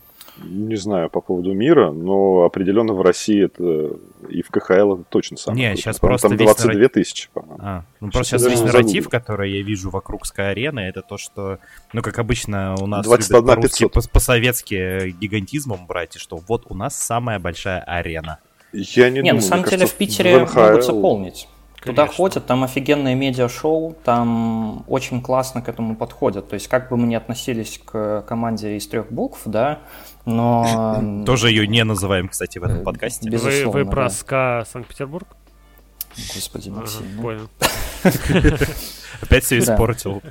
не 0.43 0.75
знаю 0.75 1.09
по 1.09 1.21
поводу 1.21 1.53
мира, 1.53 1.91
но 1.91 2.43
определенно 2.43 2.93
в 2.93 3.01
России 3.01 3.45
это 3.45 3.97
и 4.29 4.41
в 4.41 4.49
КХЛ 4.49 4.95
это 4.95 5.03
точно 5.09 5.37
самое. 5.37 5.71
Не, 5.71 5.75
сейчас 5.75 5.99
просто 5.99 6.29
там 6.29 6.37
22 6.37 6.73
нарратив... 6.73 6.93
тысячи, 6.93 7.29
по-моему. 7.33 7.57
А, 7.59 7.83
ну 7.99 8.09
просто 8.09 8.37
сейчас 8.37 8.49
весь 8.49 8.61
нарратив, 8.61 9.05
забыл. 9.05 9.19
который 9.19 9.51
я 9.51 9.63
вижу 9.63 9.89
вокруг 9.89 10.23
Sky 10.23 10.51
арены, 10.51 10.81
это 10.81 11.01
то, 11.01 11.17
что, 11.17 11.59
ну 11.93 12.01
как 12.01 12.19
обычно 12.19 12.75
у 12.79 12.87
нас 12.87 13.05
21 13.05 13.45
по-русски, 13.45 13.87
по- 13.87 14.01
по-советски 14.01 15.11
гигантизмом 15.11 15.85
брать, 15.85 16.15
и 16.15 16.19
что 16.19 16.37
вот 16.37 16.65
у 16.69 16.73
нас 16.73 16.95
самая 16.95 17.39
большая 17.39 17.81
арена. 17.81 18.39
Я 18.71 19.09
не, 19.09 19.15
не 19.15 19.21
думаю, 19.21 19.35
на 19.35 19.41
самом 19.41 19.65
деле 19.65 19.85
в 19.87 19.93
Питере 19.93 20.45
в 20.45 20.55
могут 20.55 20.85
заполнить. 20.85 21.47
Конечно. 21.81 22.05
Туда 22.05 22.13
ходят, 22.13 22.45
там 22.45 22.63
офигенное 22.63 23.15
медиа-шоу, 23.15 23.95
там 24.03 24.83
очень 24.87 25.21
классно 25.21 25.61
к 25.61 25.69
этому 25.69 25.95
подходят. 25.95 26.49
То 26.49 26.55
есть, 26.55 26.67
как 26.67 26.89
бы 26.89 26.97
мы 26.97 27.07
ни 27.07 27.15
относились 27.15 27.79
к 27.83 28.21
команде 28.27 28.75
из 28.75 28.85
трех 28.87 29.11
букв, 29.11 29.41
да, 29.45 29.79
но... 30.25 31.23
Тоже 31.25 31.49
ее 31.49 31.67
не 31.67 31.83
называем, 31.85 32.27
кстати, 32.27 32.59
в 32.59 32.63
этом 32.63 32.79
э, 32.79 32.83
подкасте. 32.83 33.29
Вы, 33.29 33.65
вы 33.67 33.85
про 33.85 34.03
да. 34.03 34.09
СКА 34.09 34.67
Санкт-Петербург? 34.69 35.27
Господи, 36.35 36.69
Максим. 36.69 36.99
Ага, 36.99 37.09
ну. 37.15 37.21
Понял. 37.21 37.49
Опять 39.21 39.45
все 39.45 39.59
испортил. 39.59 40.21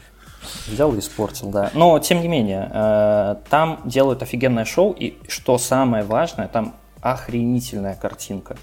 Взял 0.67 0.95
и 0.95 0.99
испортил, 0.99 1.51
да. 1.51 1.71
Но, 1.73 1.99
тем 1.99 2.21
не 2.21 2.29
менее, 2.29 2.71
э, 2.73 3.37
там 3.49 3.81
делают 3.85 4.23
офигенное 4.23 4.67
шоу, 4.67 4.93
и 4.93 5.17
что 5.29 5.57
самое 5.57 6.05
важное, 6.05 6.49
там 6.49 6.75
охренительная 7.01 7.95
картинка. 7.95 8.57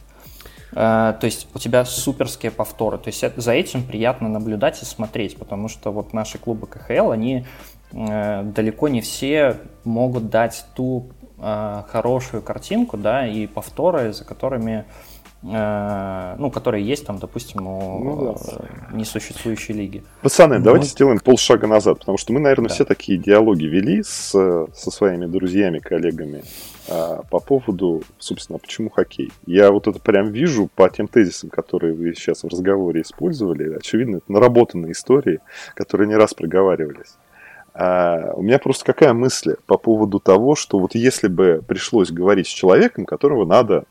Э, 0.72 1.14
то 1.20 1.26
есть 1.26 1.48
у 1.54 1.60
тебя 1.60 1.86
суперские 1.86 2.52
повторы. 2.52 2.98
То 2.98 3.10
есть 3.10 3.24
за 3.38 3.52
этим 3.52 3.84
приятно 3.84 4.30
наблюдать 4.30 4.82
и 4.82 4.86
смотреть, 4.86 5.38
потому 5.38 5.68
что 5.68 5.92
вот 5.92 6.14
наши 6.14 6.38
клубы 6.38 6.68
КХЛ, 6.68 7.12
они 7.12 7.46
э, 7.92 8.44
далеко 8.44 8.88
не 8.88 9.02
все 9.02 9.58
могут 9.84 10.30
дать 10.30 10.66
ту 10.76 11.10
э, 11.38 11.84
хорошую 11.88 12.42
картинку, 12.42 12.98
да, 12.98 13.28
и 13.28 13.48
повторы, 13.48 14.14
за 14.14 14.26
которыми 14.26 14.86
ну, 15.46 16.50
которые 16.50 16.84
есть 16.86 17.06
там, 17.06 17.20
допустим, 17.20 17.68
у 17.68 18.04
ну, 18.04 18.36
да. 18.36 18.96
несуществующей 18.96 19.76
лиги. 19.76 20.04
Пацаны, 20.22 20.58
ну, 20.58 20.66
давайте 20.66 20.88
сделаем 20.88 21.20
полшага 21.20 21.68
назад, 21.68 22.00
потому 22.00 22.18
что 22.18 22.34
мы, 22.34 22.40
наверное, 22.40 22.70
да. 22.70 22.74
все 22.74 22.84
такие 22.84 23.20
диалоги 23.20 23.66
вели 23.66 24.02
с, 24.02 24.32
со 24.32 24.92
своими 24.92 25.28
друзьями, 25.28 25.80
коллегами 25.80 26.44
а, 26.88 27.22
по 27.30 27.40
поводу, 27.40 28.04
собственно, 28.18 28.60
почему 28.60 28.90
хоккей. 28.90 29.32
Я 29.46 29.72
вот 29.72 29.88
это 29.88 30.00
прям 30.00 30.32
вижу 30.32 30.70
по 30.74 30.90
тем 30.90 31.08
тезисам, 31.08 31.50
которые 31.50 31.94
вы 31.94 32.14
сейчас 32.16 32.44
в 32.44 32.48
разговоре 32.48 33.02
использовали. 33.02 33.76
Очевидно, 33.76 34.18
это 34.18 34.32
наработанные 34.32 34.94
истории, 34.94 35.40
которые 35.76 36.08
не 36.08 36.16
раз 36.16 36.34
проговаривались. 36.34 37.18
А, 37.74 38.34
у 38.36 38.42
меня 38.42 38.58
просто 38.60 38.86
какая 38.86 39.14
мысль 39.14 39.56
по 39.66 39.78
поводу 39.78 40.20
того, 40.20 40.56
что 40.56 40.80
вот 40.80 40.96
если 40.96 41.28
бы 41.28 41.62
пришлось 41.68 42.12
говорить 42.12 42.48
с 42.48 42.52
человеком, 42.52 43.06
которого 43.06 43.46
надо 43.46 43.86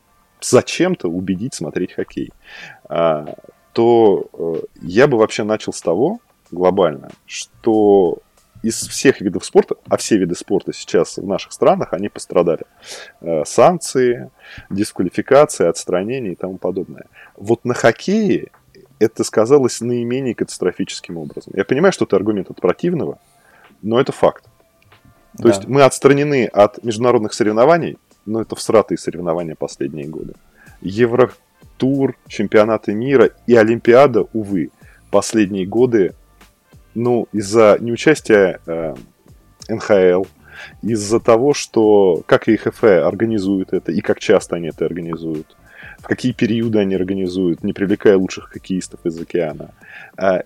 зачем-то 0.49 1.07
убедить 1.07 1.53
смотреть 1.53 1.93
хоккей, 1.93 2.31
а, 2.87 3.35
то 3.73 4.29
э, 4.33 4.53
я 4.81 5.07
бы 5.07 5.17
вообще 5.17 5.43
начал 5.43 5.73
с 5.73 5.81
того, 5.81 6.19
глобально, 6.51 7.09
что 7.25 8.19
из 8.63 8.87
всех 8.87 9.21
видов 9.21 9.45
спорта, 9.45 9.75
а 9.89 9.97
все 9.97 10.17
виды 10.17 10.33
спорта 10.33 10.73
сейчас 10.73 11.17
в 11.17 11.27
наших 11.27 11.51
странах, 11.51 11.93
они 11.93 12.09
пострадали. 12.09 12.63
Э, 13.21 13.43
санкции, 13.45 14.31
дисквалификации, 14.69 15.67
отстранения 15.67 16.31
и 16.31 16.35
тому 16.35 16.57
подобное. 16.57 17.05
Вот 17.35 17.65
на 17.65 17.73
хоккее 17.73 18.51
это 18.99 19.23
сказалось 19.23 19.81
наименее 19.81 20.33
катастрофическим 20.33 21.17
образом. 21.17 21.53
Я 21.55 21.65
понимаю, 21.65 21.91
что 21.91 22.05
это 22.05 22.15
аргумент 22.15 22.49
от 22.49 22.59
противного, 22.61 23.19
но 23.81 23.99
это 23.99 24.11
факт. 24.11 24.45
То 25.37 25.43
да. 25.43 25.49
есть 25.49 25.67
мы 25.67 25.83
отстранены 25.83 26.45
от 26.45 26.83
международных 26.83 27.33
соревнований, 27.33 27.97
но 28.25 28.41
это 28.41 28.55
всратые 28.55 28.97
соревнования 28.97 29.55
последние 29.55 30.07
годы. 30.07 30.33
Евротур, 30.81 32.17
чемпионаты 32.27 32.93
мира 32.93 33.31
и 33.47 33.55
Олимпиада, 33.55 34.25
увы, 34.33 34.71
последние 35.11 35.65
годы 35.65 36.13
ну, 36.93 37.27
из-за 37.31 37.77
неучастия 37.79 38.59
э, 38.65 38.95
НХЛ, 39.69 40.23
из-за 40.81 41.19
того, 41.19 41.53
что 41.53 42.23
как 42.25 42.47
ИХФ 42.47 42.83
организует 42.83 43.73
это 43.73 43.91
и 43.91 44.01
как 44.01 44.19
часто 44.19 44.55
они 44.55 44.69
это 44.69 44.85
организуют, 44.85 45.55
в 45.99 46.03
какие 46.03 46.31
периоды 46.31 46.79
они 46.79 46.95
организуют, 46.95 47.63
не 47.63 47.73
привлекая 47.73 48.17
лучших 48.17 48.45
хоккеистов 48.45 49.05
из 49.05 49.19
океана, 49.19 49.71
э, 50.17 50.41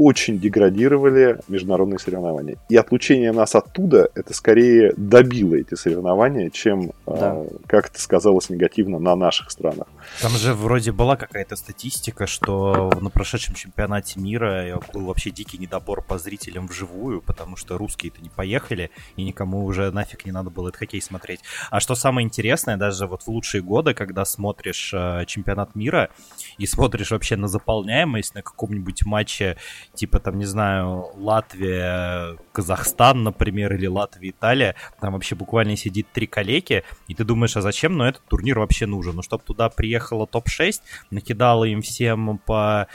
очень 0.00 0.38
деградировали 0.38 1.40
международные 1.48 1.98
соревнования. 1.98 2.56
И 2.70 2.76
отлучение 2.76 3.32
нас 3.32 3.54
оттуда, 3.54 4.08
это 4.14 4.32
скорее 4.32 4.94
добило 4.96 5.56
эти 5.56 5.74
соревнования, 5.74 6.48
чем 6.48 6.92
да. 7.06 7.34
э, 7.36 7.48
как-то 7.66 8.00
сказалось 8.00 8.48
негативно 8.48 8.98
на 8.98 9.14
наших 9.14 9.50
странах. 9.50 9.88
Там 10.22 10.32
же 10.32 10.54
вроде 10.54 10.92
была 10.92 11.16
какая-то 11.16 11.54
статистика, 11.54 12.26
что 12.26 12.90
на 12.98 13.10
прошедшем 13.10 13.54
чемпионате 13.54 14.18
мира 14.18 14.80
был 14.94 15.04
вообще 15.04 15.30
дикий 15.30 15.58
недобор 15.58 16.02
по 16.02 16.16
зрителям 16.16 16.66
вживую, 16.66 17.20
потому 17.20 17.56
что 17.56 17.76
русские-то 17.76 18.22
не 18.22 18.30
поехали, 18.30 18.90
и 19.16 19.22
никому 19.22 19.66
уже 19.66 19.90
нафиг 19.90 20.24
не 20.24 20.32
надо 20.32 20.48
было 20.48 20.68
этот 20.68 20.78
хоккей 20.78 21.02
смотреть. 21.02 21.40
А 21.70 21.78
что 21.78 21.94
самое 21.94 22.24
интересное, 22.24 22.78
даже 22.78 23.06
вот 23.06 23.24
в 23.24 23.28
лучшие 23.28 23.60
годы, 23.60 23.92
когда 23.92 24.24
смотришь 24.24 24.94
э, 24.94 25.24
чемпионат 25.26 25.74
мира 25.74 26.08
и 26.56 26.64
смотришь 26.64 27.10
вообще 27.10 27.36
на 27.36 27.48
заполняемость 27.48 28.34
на 28.34 28.40
каком-нибудь 28.40 29.04
матче 29.04 29.58
типа 29.94 30.20
там, 30.20 30.38
не 30.38 30.44
знаю, 30.44 31.06
Латвия, 31.16 32.36
Казахстан, 32.52 33.22
например, 33.22 33.74
или 33.74 33.86
Латвия, 33.86 34.30
Италия, 34.30 34.76
там 35.00 35.12
вообще 35.12 35.34
буквально 35.34 35.76
сидит 35.76 36.06
три 36.12 36.26
калеки, 36.26 36.84
и 37.08 37.14
ты 37.14 37.24
думаешь, 37.24 37.56
а 37.56 37.62
зачем, 37.62 37.96
но 37.96 38.08
этот 38.08 38.24
турнир 38.24 38.58
вообще 38.58 38.86
нужен? 38.86 39.16
Ну, 39.16 39.22
чтобы 39.22 39.44
туда 39.44 39.68
приехало 39.68 40.26
топ-6, 40.26 40.80
накидало 41.10 41.64
им 41.64 41.82
всем 41.82 42.38
по 42.38 42.88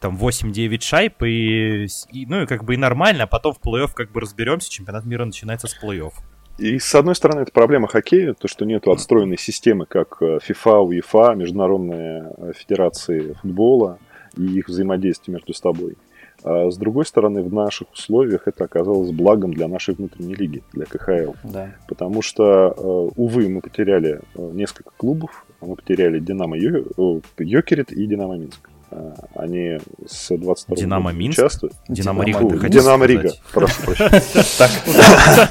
там 0.00 0.16
8-9 0.16 0.80
шайб, 0.80 1.22
и, 1.22 1.86
и, 2.12 2.26
ну 2.26 2.42
и 2.42 2.46
как 2.46 2.64
бы 2.64 2.74
и 2.74 2.76
нормально, 2.76 3.24
а 3.24 3.26
потом 3.26 3.54
в 3.54 3.60
плей-офф 3.60 3.92
как 3.94 4.10
бы 4.10 4.20
разберемся, 4.20 4.70
чемпионат 4.70 5.04
мира 5.04 5.24
начинается 5.24 5.68
с 5.68 5.76
плей-офф. 5.82 6.12
И 6.58 6.78
с 6.78 6.94
одной 6.94 7.14
стороны, 7.14 7.42
это 7.42 7.52
проблема 7.52 7.86
хоккея, 7.86 8.32
то, 8.32 8.48
что 8.48 8.64
нет 8.64 8.86
отстроенной 8.88 9.36
системы, 9.36 9.84
как 9.84 10.16
э, 10.20 10.38
FIFA, 10.38 10.88
UEFA, 10.88 11.36
Международные 11.36 12.32
э, 12.36 12.52
федерации 12.54 13.34
футбола 13.42 13.98
и 14.36 14.42
их 14.42 14.68
взаимодействие 14.68 15.34
между 15.34 15.52
собой. 15.52 15.96
А 16.46 16.70
с 16.70 16.76
другой 16.76 17.04
стороны, 17.04 17.42
в 17.42 17.52
наших 17.52 17.92
условиях 17.92 18.42
это 18.46 18.64
оказалось 18.64 19.10
благом 19.10 19.52
для 19.52 19.66
нашей 19.66 19.94
внутренней 19.94 20.36
лиги, 20.36 20.62
для 20.72 20.86
КХЛ. 20.86 21.32
Да. 21.42 21.72
Потому 21.88 22.22
что, 22.22 22.72
э, 22.76 23.10
увы, 23.16 23.48
мы 23.48 23.60
потеряли 23.60 24.20
э, 24.36 24.50
несколько 24.52 24.92
клубов. 24.96 25.44
Мы 25.60 25.74
потеряли 25.74 26.20
Динамо 26.20 26.56
Йокерит 26.56 27.90
и 27.90 28.06
Динамо 28.06 28.36
Минск. 28.36 28.70
А, 28.92 29.14
они 29.34 29.80
с 30.06 30.28
22 30.28 30.76
Динамо 30.76 31.12
Минск? 31.12 31.40
участвуют. 31.40 31.74
Динамо 31.88 32.24
Рига. 32.24 32.68
Динамо 32.68 33.06
Рига, 33.06 33.32
прошу 33.52 33.82
прощения. 33.82 34.22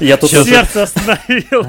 Я 0.00 0.16
тут 0.16 0.30
сердце 0.30 0.84
остановил. 0.84 1.62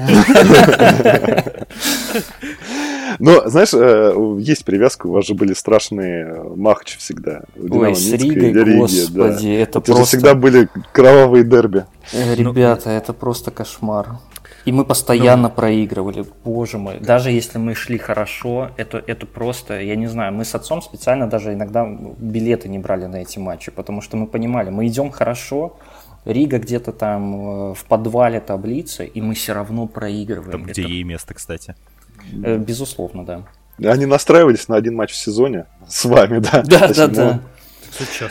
Но, 3.18 3.48
знаешь, 3.48 3.74
э, 3.74 4.38
есть 4.38 4.64
привязка, 4.64 5.06
у 5.06 5.12
вас 5.12 5.26
же 5.26 5.34
были 5.34 5.52
страшные 5.52 6.24
э, 6.24 6.54
махчи 6.54 6.98
всегда. 6.98 7.42
Ой, 7.56 7.94
с 7.94 8.12
Ригой, 8.12 8.78
господи, 8.78 9.48
это 9.48 9.80
просто... 9.80 10.04
всегда 10.04 10.34
были 10.34 10.68
кровавые 10.92 11.44
дерби. 11.44 11.84
Э, 12.12 12.34
ребята, 12.34 12.90
это 12.90 13.12
просто 13.12 13.50
кошмар. 13.50 14.18
И 14.64 14.72
мы 14.72 14.84
постоянно 14.84 15.48
ну, 15.48 15.54
проигрывали, 15.54 16.24
боже 16.44 16.78
мой. 16.78 16.98
Даже 17.00 17.30
если 17.30 17.58
мы 17.58 17.74
шли 17.74 17.96
хорошо, 17.98 18.70
это, 18.76 19.02
это 19.06 19.26
просто, 19.26 19.80
я 19.80 19.96
не 19.96 20.06
знаю, 20.06 20.32
мы 20.34 20.44
с 20.44 20.54
отцом 20.54 20.82
специально 20.82 21.26
даже 21.26 21.54
иногда 21.54 21.86
билеты 21.86 22.68
не 22.68 22.78
брали 22.78 23.06
на 23.06 23.16
эти 23.16 23.38
матчи, 23.38 23.70
потому 23.70 24.02
что 24.02 24.16
мы 24.16 24.26
понимали, 24.26 24.70
мы 24.70 24.86
идем 24.86 25.10
хорошо, 25.10 25.78
Рига 26.24 26.58
где-то 26.58 26.92
там 26.92 27.72
в 27.72 27.84
подвале 27.88 28.40
таблицы, 28.40 29.06
и 29.06 29.22
мы 29.22 29.34
все 29.34 29.54
равно 29.54 29.86
проигрываем. 29.86 30.50
Там, 30.50 30.64
где 30.64 30.82
это... 30.82 30.90
ей 30.90 31.02
место, 31.02 31.32
кстати. 31.32 31.74
Безусловно, 32.32 33.24
да. 33.24 33.42
Они 33.82 34.06
настраивались 34.06 34.68
на 34.68 34.76
один 34.76 34.96
матч 34.96 35.12
в 35.12 35.16
сезоне 35.16 35.66
с 35.86 36.04
вами, 36.04 36.38
да? 36.38 36.62
Да, 36.66 36.88
да, 36.88 37.06
да. 37.06 37.40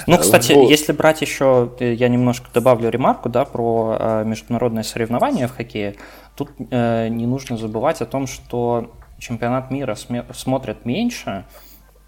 Ну, 0.05 0.17
кстати, 0.17 0.53
вот. 0.53 0.69
если 0.69 0.91
брать 0.91 1.21
еще, 1.21 1.71
э, 1.79 1.93
я 1.93 2.09
немножко 2.09 2.47
добавлю 2.53 2.89
ремарку, 2.89 3.27
да, 3.29 3.43
про 3.43 3.97
э, 3.99 4.23
международные 4.25 4.83
соревнования 4.83 5.47
в 5.47 5.55
хоккее, 5.55 5.95
тут 6.35 6.51
э, 6.69 7.07
не 7.09 7.25
нужно 7.25 7.57
забывать 7.57 8.01
о 8.01 8.05
том, 8.05 8.27
что 8.27 8.93
чемпионат 9.19 9.71
мира 9.71 9.97
смотрят 10.33 10.85
меньше, 10.85 11.45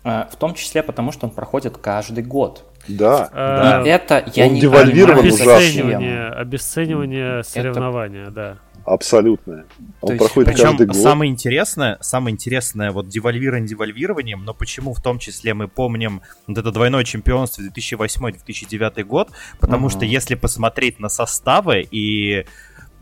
э, 0.04 0.26
в 0.32 0.36
том 0.36 0.54
числе 0.54 0.84
потому, 0.84 1.12
что 1.12 1.28
он 1.28 1.32
проходит 1.32 1.78
каждый 1.78 2.24
год. 2.24 2.66
Да. 2.88 3.30
А, 3.34 3.84
это 3.84 4.24
я 4.34 4.48
он 4.48 4.54
не 4.54 4.62
девальвирован 4.62 5.20
обесценивание, 5.20 6.28
обесценивание 6.30 7.44
соревнования, 7.44 8.24
это... 8.24 8.32
да. 8.32 8.58
Абсолютное. 8.90 9.66
Он 10.02 10.14
есть, 10.14 10.24
проходит 10.24 10.52
причем 10.52 10.70
каждый 10.70 10.88
год. 10.88 10.96
Самое 10.96 11.32
интересное, 11.32 11.98
самое 12.02 12.34
интересное, 12.34 12.92
вот 12.92 13.08
девальвирование 13.08 13.68
девальвированием, 13.68 14.44
но 14.44 14.56
почему 14.56 14.96
в 14.96 15.02
том 15.02 15.20
числе 15.20 15.54
мы 15.54 15.68
помним 15.68 16.22
вот 16.48 16.58
это 16.58 16.72
двойное 16.72 17.04
чемпионство 17.04 17.62
2008-2009 17.62 19.04
год, 19.04 19.30
потому 19.60 19.88
uh-huh. 19.88 19.92
что 19.92 20.06
если 20.06 20.34
посмотреть 20.34 21.00
на 21.00 21.10
составы 21.10 21.88
и 21.90 22.46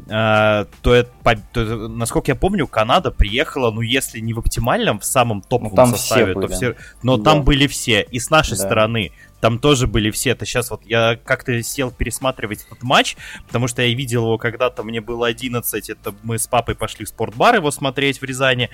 Uh, 0.05 0.67
то, 0.83 0.93
это, 0.93 1.09
то, 1.51 1.63
насколько 1.87 2.29
я 2.29 2.35
помню, 2.35 2.67
Канада 2.67 3.09
приехала, 3.09 3.71
ну, 3.71 3.81
если 3.81 4.19
не 4.19 4.31
в 4.31 4.37
оптимальном, 4.37 4.99
в 4.99 5.05
самом 5.05 5.41
топовом 5.41 5.89
ну, 5.89 5.97
составе, 5.97 6.35
то 6.35 6.47
все, 6.47 6.75
но 7.01 7.17
да. 7.17 7.31
там 7.31 7.43
были 7.43 7.65
все. 7.65 8.03
И 8.03 8.19
с 8.19 8.29
нашей 8.29 8.57
да. 8.57 8.65
стороны 8.65 9.11
там 9.39 9.59
тоже 9.59 9.87
были 9.87 10.11
все. 10.11 10.31
Это 10.31 10.45
сейчас 10.45 10.71
вот 10.71 10.81
я 10.85 11.15
как-то 11.15 11.61
сел 11.63 11.91
пересматривать 11.91 12.65
этот 12.65 12.83
матч, 12.83 13.15
потому 13.45 13.67
что 13.67 13.81
я 13.81 13.93
видел 13.93 14.23
его 14.23 14.37
когда-то, 14.37 14.83
мне 14.83 15.01
было 15.01 15.27
11, 15.27 15.89
это 15.89 16.13
мы 16.23 16.37
с 16.37 16.47
папой 16.47 16.75
пошли 16.75 17.05
в 17.05 17.09
спортбар 17.09 17.55
его 17.55 17.71
смотреть 17.71 18.21
в 18.21 18.23
Рязани. 18.23 18.69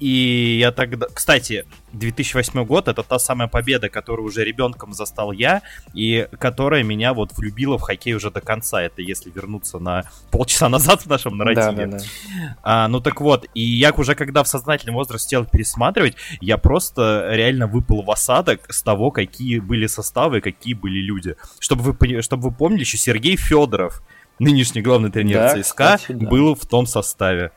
И 0.00 0.58
я 0.60 0.72
тогда... 0.72 1.06
Кстати, 1.12 1.66
2008 1.94 2.64
год— 2.64 2.88
это 2.88 3.02
та 3.02 3.18
самая 3.18 3.48
победа, 3.48 3.88
которую 3.88 4.26
уже 4.26 4.44
ребенком 4.44 4.92
застал 4.92 5.32
я, 5.32 5.62
и 5.92 6.28
которая 6.38 6.82
меня 6.82 7.14
вот 7.14 7.32
влюбила 7.36 7.78
в 7.78 7.82
хоккей 7.82 8.14
уже 8.14 8.30
до 8.30 8.40
конца. 8.40 8.82
Это 8.82 9.02
если 9.02 9.30
вернуться 9.30 9.78
на 9.78 10.04
полчаса 10.30 10.68
назад 10.74 11.02
в 11.02 11.06
нашем 11.06 11.36
нарративе. 11.36 11.86
Да, 11.86 11.92
да, 11.92 11.98
да. 11.98 12.56
А, 12.62 12.88
ну 12.88 13.00
так 13.00 13.20
вот, 13.20 13.46
и 13.54 13.62
я 13.62 13.92
уже 13.92 14.14
когда 14.14 14.42
в 14.42 14.48
сознательном 14.48 14.96
возрасте 14.96 15.36
стал 15.36 15.44
пересматривать, 15.44 16.16
я 16.40 16.58
просто 16.58 17.28
реально 17.30 17.66
выпал 17.66 18.02
в 18.02 18.10
осадок 18.10 18.72
с 18.72 18.82
того, 18.82 19.10
какие 19.10 19.58
были 19.58 19.86
составы, 19.86 20.40
какие 20.40 20.74
были 20.74 20.98
люди. 20.98 21.36
Чтобы 21.58 21.92
вы, 21.92 22.22
чтобы 22.22 22.50
вы 22.50 22.54
помнили, 22.54 22.80
еще 22.80 22.98
Сергей 22.98 23.36
Федоров, 23.36 24.02
нынешний 24.38 24.82
главный 24.82 25.10
тренер 25.10 25.36
да, 25.36 25.62
ЦСКА, 25.62 25.96
кстати, 25.96 26.12
да. 26.12 26.28
был 26.28 26.54
в 26.54 26.66
том 26.66 26.86
составе. 26.86 27.52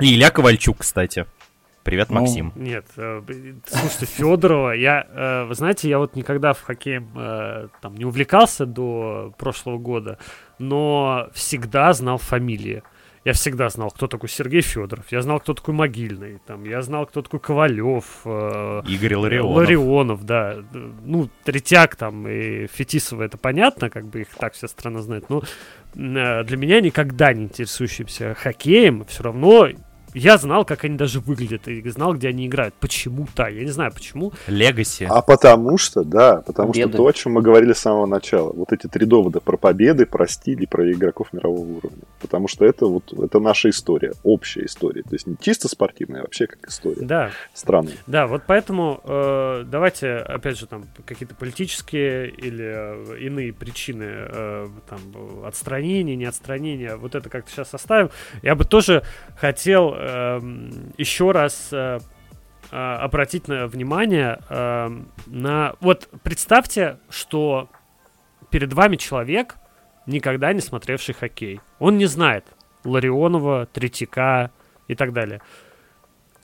И 0.00 0.12
Илья 0.14 0.30
Ковальчук, 0.30 0.78
кстати. 0.78 1.26
Привет, 1.84 2.08
ну, 2.08 2.20
Максим. 2.20 2.52
Нет, 2.56 2.86
э, 2.96 3.20
слушайте, 3.66 4.06
Федорова, 4.06 4.72
я, 4.72 5.06
э, 5.06 5.44
вы 5.44 5.54
знаете, 5.54 5.86
я 5.86 5.98
вот 5.98 6.16
никогда 6.16 6.54
в 6.54 6.62
хоккей 6.62 7.00
э, 7.14 7.68
там 7.82 7.94
не 7.94 8.06
увлекался 8.06 8.64
до 8.64 9.34
прошлого 9.36 9.76
года, 9.76 10.18
но 10.58 11.28
всегда 11.34 11.92
знал 11.92 12.16
фамилии. 12.16 12.82
Я 13.26 13.34
всегда 13.34 13.68
знал, 13.68 13.90
кто 13.90 14.06
такой 14.06 14.30
Сергей 14.30 14.62
Федоров, 14.62 15.04
я 15.10 15.20
знал, 15.20 15.40
кто 15.40 15.52
такой 15.52 15.74
Могильный, 15.74 16.40
там, 16.46 16.64
я 16.64 16.80
знал, 16.80 17.04
кто 17.04 17.20
такой 17.20 17.40
Ковалев, 17.40 18.04
э, 18.24 18.82
Игорь 18.86 19.16
Ларионов. 19.16 19.54
Ларионов, 19.54 20.24
да. 20.24 20.56
Ну, 20.72 21.28
Третьяк 21.44 21.96
там 21.96 22.26
и 22.26 22.66
Фетисова, 22.66 23.22
это 23.22 23.36
понятно, 23.36 23.90
как 23.90 24.06
бы 24.06 24.22
их 24.22 24.28
так 24.28 24.54
вся 24.54 24.68
страна 24.68 25.02
знает, 25.02 25.28
но 25.28 25.42
э, 25.94 26.44
для 26.44 26.56
меня 26.56 26.80
никогда 26.80 27.34
не 27.34 27.44
интересующимся 27.44 28.34
хоккеем 28.34 29.04
все 29.04 29.22
равно 29.22 29.68
я 30.14 30.38
знал, 30.38 30.64
как 30.64 30.84
они 30.84 30.96
даже 30.96 31.20
выглядят, 31.20 31.68
и 31.68 31.88
знал, 31.90 32.14
где 32.14 32.28
они 32.28 32.46
играют. 32.46 32.74
Почему-то, 32.74 33.46
я 33.48 33.64
не 33.64 33.70
знаю 33.70 33.92
почему. 33.92 34.32
Легаси. 34.46 35.06
А 35.10 35.20
потому 35.22 35.76
что, 35.76 36.04
да, 36.04 36.36
потому 36.36 36.72
победы. 36.72 36.90
что 36.90 36.96
то, 36.98 37.06
о 37.06 37.12
чем 37.12 37.32
мы 37.32 37.42
говорили 37.42 37.72
с 37.72 37.78
самого 37.78 38.06
начала, 38.06 38.52
вот 38.52 38.72
эти 38.72 38.86
три 38.86 39.06
довода 39.06 39.40
про 39.40 39.56
победы, 39.56 40.06
про 40.06 40.26
стиль 40.28 40.62
и 40.62 40.66
про 40.66 40.90
игроков 40.90 41.32
мирового 41.32 41.78
уровня. 41.78 42.02
Потому 42.20 42.48
что 42.48 42.64
это 42.64 42.86
вот, 42.86 43.12
это 43.12 43.40
наша 43.40 43.70
история, 43.70 44.12
общая 44.22 44.64
история. 44.66 45.02
То 45.02 45.14
есть 45.14 45.26
не 45.26 45.36
чисто 45.40 45.68
спортивная, 45.68 46.20
а 46.20 46.22
вообще 46.24 46.46
как 46.46 46.66
история. 46.68 47.04
Да. 47.04 47.30
Странно. 47.52 47.90
Да, 48.06 48.26
вот 48.26 48.42
поэтому 48.46 49.00
э, 49.04 49.64
давайте, 49.66 50.16
опять 50.16 50.58
же, 50.58 50.66
там, 50.66 50.84
какие-то 51.04 51.34
политические 51.34 52.30
или 52.30 52.64
э, 52.64 53.18
иные 53.18 53.52
причины, 53.52 54.06
э, 54.06 54.68
там, 54.88 55.00
отстранения, 55.44 56.14
не 56.14 56.24
отстранения, 56.24 56.96
вот 56.96 57.14
это 57.14 57.28
как-то 57.28 57.50
сейчас 57.50 57.74
оставим. 57.74 58.10
Я 58.42 58.54
бы 58.54 58.64
тоже 58.64 59.02
хотел 59.36 59.94
Эм, 60.04 60.92
еще 60.98 61.30
раз 61.30 61.68
э, 61.72 61.98
э, 62.70 62.76
обратить 62.76 63.48
на 63.48 63.66
внимание 63.66 64.38
эм, 64.50 65.08
на... 65.26 65.76
Вот 65.80 66.10
представьте, 66.22 66.98
что 67.08 67.70
перед 68.50 68.74
вами 68.74 68.96
человек, 68.96 69.56
никогда 70.06 70.52
не 70.52 70.60
смотревший 70.60 71.14
хоккей. 71.14 71.60
Он 71.78 71.96
не 71.96 72.04
знает 72.04 72.44
Ларионова, 72.84 73.66
Третьяка 73.72 74.50
и 74.88 74.94
так 74.94 75.14
далее. 75.14 75.40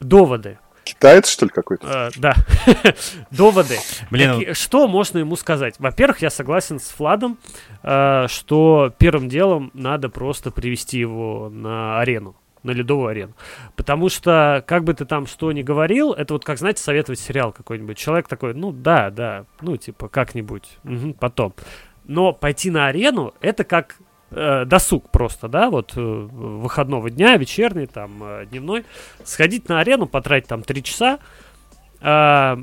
Доводы. 0.00 0.58
Китаец, 0.84 1.28
что 1.28 1.44
ли, 1.44 1.52
какой-то? 1.54 1.86
Uh, 1.86 2.14
да. 2.16 2.34
Доводы. 3.30 3.76
Блин. 4.11 4.38
Какие, 4.38 4.52
что 4.54 4.88
можно 4.88 5.18
ему 5.18 5.36
сказать? 5.36 5.74
Во-первых, 5.78 6.22
я 6.22 6.30
согласен 6.30 6.80
с 6.80 6.98
Владом, 6.98 7.38
что 7.82 8.92
первым 8.96 9.28
делом 9.28 9.70
надо 9.74 10.08
просто 10.08 10.50
привести 10.50 10.98
его 10.98 11.50
на 11.50 12.00
арену 12.00 12.39
на 12.62 12.72
ледовую 12.72 13.08
арену. 13.08 13.34
Потому 13.76 14.08
что, 14.08 14.62
как 14.66 14.84
бы 14.84 14.94
ты 14.94 15.04
там 15.04 15.26
что 15.26 15.52
ни 15.52 15.62
говорил, 15.62 16.12
это 16.12 16.34
вот 16.34 16.44
как, 16.44 16.58
знаете, 16.58 16.82
советовать 16.82 17.20
сериал 17.20 17.52
какой-нибудь. 17.52 17.96
Человек 17.96 18.28
такой, 18.28 18.54
ну 18.54 18.72
да, 18.72 19.11
да, 19.11 19.46
ну 19.61 19.76
типа 19.76 20.08
как-нибудь, 20.08 20.78
угу, 20.84 21.14
потом. 21.14 21.54
Но 22.04 22.32
пойти 22.32 22.70
на 22.70 22.88
арену, 22.88 23.34
это 23.40 23.64
как 23.64 23.96
э, 24.30 24.64
досуг 24.64 25.11
просто, 25.11 25.48
да, 25.48 25.70
вот 25.70 25.92
э, 25.96 26.00
выходного 26.00 27.11
дня, 27.11 27.36
вечерний, 27.36 27.86
там, 27.86 28.22
э, 28.22 28.46
дневной. 28.46 28.84
Сходить 29.24 29.68
на 29.68 29.80
арену, 29.80 30.06
потратить 30.06 30.48
там 30.48 30.62
три 30.62 30.82
часа. 30.82 31.18
Э, 32.00 32.56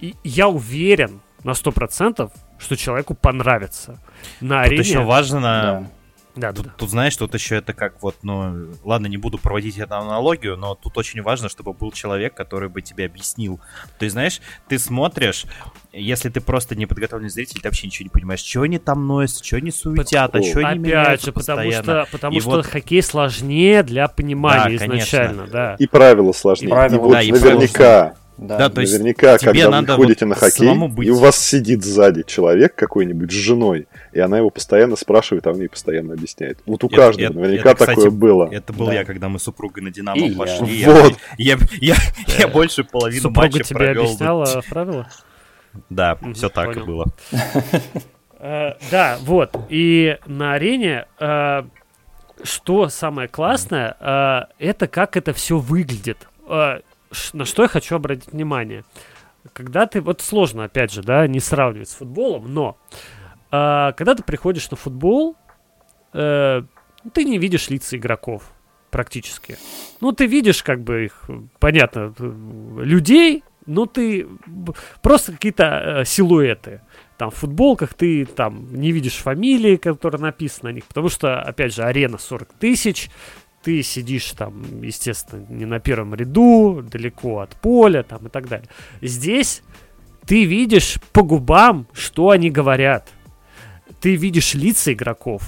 и 0.00 0.14
я 0.24 0.48
уверен 0.48 1.20
на 1.44 1.54
сто 1.54 1.72
процентов, 1.72 2.32
что 2.58 2.76
человеку 2.76 3.14
понравится. 3.14 4.00
На 4.40 4.62
Тут 4.62 4.72
арене... 4.72 4.82
еще 4.82 5.00
важно... 5.02 5.40
Да 5.40 5.90
да, 6.36 6.52
тут, 6.52 6.66
да. 6.66 6.72
тут, 6.76 6.90
знаешь, 6.90 7.16
тут 7.16 7.34
еще 7.34 7.56
это 7.56 7.72
как 7.72 8.02
вот, 8.02 8.16
ну, 8.22 8.68
ладно, 8.84 9.06
не 9.06 9.16
буду 9.16 9.38
проводить 9.38 9.78
эту 9.78 9.94
аналогию, 9.96 10.56
но 10.56 10.74
тут 10.74 10.96
очень 10.96 11.22
важно, 11.22 11.48
чтобы 11.48 11.72
был 11.72 11.92
человек, 11.92 12.34
который 12.34 12.68
бы 12.68 12.82
тебе 12.82 13.06
объяснил. 13.06 13.60
То 13.98 14.04
есть, 14.04 14.12
знаешь, 14.12 14.40
ты 14.68 14.78
смотришь, 14.78 15.46
если 15.92 16.28
ты 16.28 16.40
просто 16.40 16.76
неподготовленный 16.76 17.30
зритель, 17.30 17.60
ты 17.60 17.68
вообще 17.68 17.88
ничего 17.88 18.04
не 18.04 18.10
понимаешь, 18.10 18.40
что 18.40 18.62
они 18.62 18.78
там 18.78 19.06
носят, 19.06 19.44
что 19.44 19.56
они 19.56 19.70
суетят, 19.70 20.34
а 20.34 20.42
что 20.42 20.66
они 20.66 20.90
Опять 20.90 21.24
же, 21.24 21.32
потому 21.32 21.72
что, 21.72 22.06
потому 22.10 22.36
и 22.36 22.40
что 22.40 22.50
вот... 22.50 22.66
хоккей 22.66 23.02
сложнее 23.02 23.82
для 23.82 24.08
понимания 24.08 24.78
да, 24.78 24.86
изначально, 24.86 25.38
конечно. 25.38 25.52
да. 25.52 25.76
И 25.78 25.86
правила 25.86 26.32
сложнее. 26.32 26.68
И, 26.68 26.70
правила, 26.70 27.20
и 27.20 27.32
вот 27.32 27.40
да, 27.40 27.48
наверняка 27.48 28.14
да, 28.40 28.56
да 28.56 28.70
то 28.70 28.80
есть 28.80 28.94
Наверняка, 28.94 29.36
когда 29.36 29.68
надо 29.68 29.96
вы 29.96 30.04
ходите 30.04 30.24
вот 30.24 30.30
на 30.30 30.34
хоккей, 30.34 30.88
быть... 30.88 31.08
и 31.08 31.10
у 31.10 31.18
вас 31.18 31.36
сидит 31.36 31.84
сзади 31.84 32.22
человек 32.26 32.74
какой-нибудь 32.74 33.30
с 33.30 33.34
женой, 33.34 33.86
и 34.12 34.18
она 34.18 34.38
его 34.38 34.48
постоянно 34.48 34.96
спрашивает, 34.96 35.46
а 35.46 35.50
он 35.50 35.60
ей 35.60 35.68
постоянно 35.68 36.14
объясняет. 36.14 36.58
Вот 36.64 36.82
у 36.82 36.86
это, 36.86 36.96
каждого 36.96 37.26
это, 37.26 37.38
наверняка 37.38 37.70
это, 37.72 37.80
кстати, 37.80 37.96
такое 37.96 38.10
было. 38.10 38.48
Это 38.50 38.72
был 38.72 38.86
да. 38.86 38.94
я, 38.94 39.04
когда 39.04 39.28
мы 39.28 39.38
с 39.38 39.42
супругой 39.42 39.82
на 39.82 39.90
Динамо 39.90 40.26
и 40.26 40.34
пошли. 40.34 40.74
Я. 40.74 40.90
Вот. 40.90 41.16
Я, 41.36 41.58
я, 41.80 41.94
я, 42.26 42.36
я 42.38 42.48
больше 42.48 42.82
половины 42.82 43.20
Супруга 43.20 43.46
матча 43.46 43.62
тебе 43.62 43.76
провел. 43.76 44.04
объясняла 44.04 44.62
правила? 44.70 45.08
Да, 45.90 46.18
все 46.34 46.48
так 46.48 46.76
и 46.76 46.80
было. 46.80 47.06
Э, 48.42 48.72
да, 48.90 49.18
вот. 49.20 49.54
И 49.68 50.16
на 50.24 50.54
арене 50.54 51.04
э, 51.18 51.62
что 52.42 52.88
самое 52.88 53.28
классное, 53.28 53.98
э, 54.00 54.40
это 54.58 54.88
как 54.88 55.18
это 55.18 55.34
все 55.34 55.58
выглядит 55.58 56.26
на 57.32 57.44
что 57.44 57.62
я 57.62 57.68
хочу 57.68 57.96
обратить 57.96 58.32
внимание. 58.32 58.84
Когда 59.52 59.86
ты, 59.86 60.00
вот 60.00 60.20
сложно, 60.20 60.64
опять 60.64 60.92
же, 60.92 61.02
да, 61.02 61.26
не 61.26 61.40
сравнивать 61.40 61.88
с 61.88 61.94
футболом, 61.94 62.52
но 62.52 62.76
э, 63.50 63.92
когда 63.96 64.14
ты 64.14 64.22
приходишь 64.22 64.70
на 64.70 64.76
футбол, 64.76 65.36
э, 66.12 66.62
ты 67.12 67.24
не 67.24 67.38
видишь 67.38 67.70
лица 67.70 67.96
игроков 67.96 68.52
практически. 68.90 69.56
Ну, 70.00 70.12
ты 70.12 70.26
видишь, 70.26 70.62
как 70.62 70.82
бы 70.82 71.06
их, 71.06 71.24
понятно, 71.58 72.14
людей, 72.18 73.44
но 73.66 73.86
ты 73.86 74.26
просто 75.02 75.32
какие-то 75.32 75.64
э, 76.00 76.04
силуэты. 76.04 76.82
Там 77.16 77.30
в 77.30 77.36
футболках 77.36 77.94
ты 77.94 78.24
там 78.24 78.74
не 78.74 78.92
видишь 78.92 79.16
фамилии, 79.16 79.76
которые 79.76 80.20
написаны 80.20 80.70
на 80.70 80.74
них, 80.74 80.86
потому 80.86 81.08
что, 81.08 81.40
опять 81.40 81.74
же, 81.74 81.82
арена 81.82 82.18
40 82.18 82.52
тысяч, 82.54 83.10
ты 83.62 83.82
сидишь 83.82 84.32
там, 84.32 84.82
естественно, 84.82 85.44
не 85.48 85.66
на 85.66 85.80
первом 85.80 86.14
ряду, 86.14 86.82
далеко 86.82 87.40
от 87.40 87.56
поля 87.56 88.02
там 88.02 88.26
и 88.26 88.30
так 88.30 88.48
далее. 88.48 88.68
Здесь 89.02 89.62
ты 90.26 90.44
видишь 90.44 90.98
по 91.12 91.22
губам, 91.22 91.86
что 91.92 92.30
они 92.30 92.50
говорят. 92.50 93.08
Ты 94.00 94.16
видишь 94.16 94.54
лица 94.54 94.92
игроков. 94.92 95.42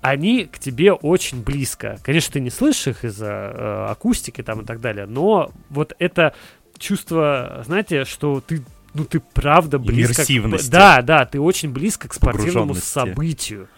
Они 0.00 0.46
к 0.46 0.58
тебе 0.58 0.92
очень 0.92 1.42
близко. 1.42 1.98
Конечно, 2.02 2.32
ты 2.32 2.40
не 2.40 2.50
слышишь 2.50 2.88
их 2.88 3.04
из-за 3.04 3.26
э, 3.26 3.86
акустики 3.90 4.42
там 4.42 4.62
и 4.62 4.64
так 4.64 4.80
далее, 4.80 5.06
но 5.06 5.52
вот 5.70 5.94
это 5.98 6.34
чувство, 6.78 7.62
знаете, 7.64 8.04
что 8.04 8.40
ты 8.40 8.62
ну 8.94 9.04
ты 9.04 9.20
правда 9.20 9.78
близко... 9.78 10.24
К... 10.24 10.70
Да, 10.70 11.02
да, 11.02 11.24
ты 11.24 11.40
очень 11.40 11.70
близко 11.70 12.08
к 12.08 12.14
спортивному 12.14 12.74
событию. 12.74 13.68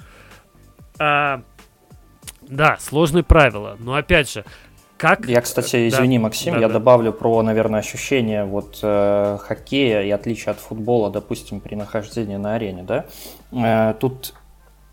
А, 0.98 1.42
да, 2.48 2.76
сложные 2.80 3.24
правила, 3.24 3.76
но 3.78 3.94
опять 3.94 4.30
же, 4.30 4.44
как... 4.96 5.26
Я, 5.26 5.40
кстати, 5.40 5.88
извини, 5.88 6.18
да, 6.18 6.22
Максим, 6.22 6.54
да, 6.54 6.60
я 6.60 6.68
да. 6.68 6.74
добавлю 6.74 7.12
про, 7.12 7.42
наверное, 7.42 7.80
ощущение 7.80 8.44
вот 8.44 8.78
э, 8.82 9.38
хоккея 9.40 10.02
и 10.02 10.10
отличие 10.10 10.52
от 10.52 10.58
футбола, 10.58 11.10
допустим, 11.10 11.60
при 11.60 11.74
нахождении 11.74 12.36
на 12.36 12.54
арене, 12.54 12.84
да. 12.84 13.04
Э, 13.52 13.94
тут 13.98 14.34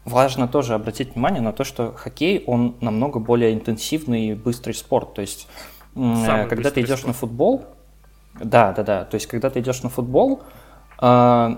важно 0.04 0.48
тоже 0.48 0.74
обратить 0.74 1.14
внимание 1.14 1.42
на 1.42 1.54
то, 1.54 1.64
что 1.64 1.94
хоккей, 1.94 2.44
он 2.48 2.76
намного 2.82 3.20
более 3.20 3.54
интенсивный 3.54 4.30
и 4.30 4.34
быстрый 4.34 4.74
спорт. 4.74 5.14
То 5.14 5.22
есть, 5.22 5.48
э, 5.96 6.48
когда 6.50 6.72
ты 6.72 6.82
идешь 6.82 7.00
спорт. 7.00 7.08
на 7.08 7.14
футбол, 7.14 7.66
да, 8.34 8.74
да, 8.74 8.84
да, 8.84 9.06
то 9.06 9.16
есть, 9.16 9.28
когда 9.28 9.50
ты 9.50 9.60
идешь 9.60 9.84
на 9.84 9.90
футбол, 9.90 10.42
э, 11.00 11.56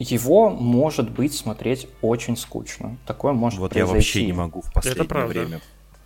его 0.00 0.50
может 0.50 1.10
быть 1.10 1.34
смотреть 1.34 1.88
очень 2.02 2.36
скучно. 2.36 2.96
Такое 3.06 3.32
может 3.32 3.60
вот 3.60 3.72
произойти. 3.72 3.86
Вот 3.86 3.92
я 3.92 3.94
вообще 3.94 4.26
не 4.26 4.32
могу 4.32 4.62
в 4.62 4.72
последнее 4.72 5.26
время. 5.26 5.60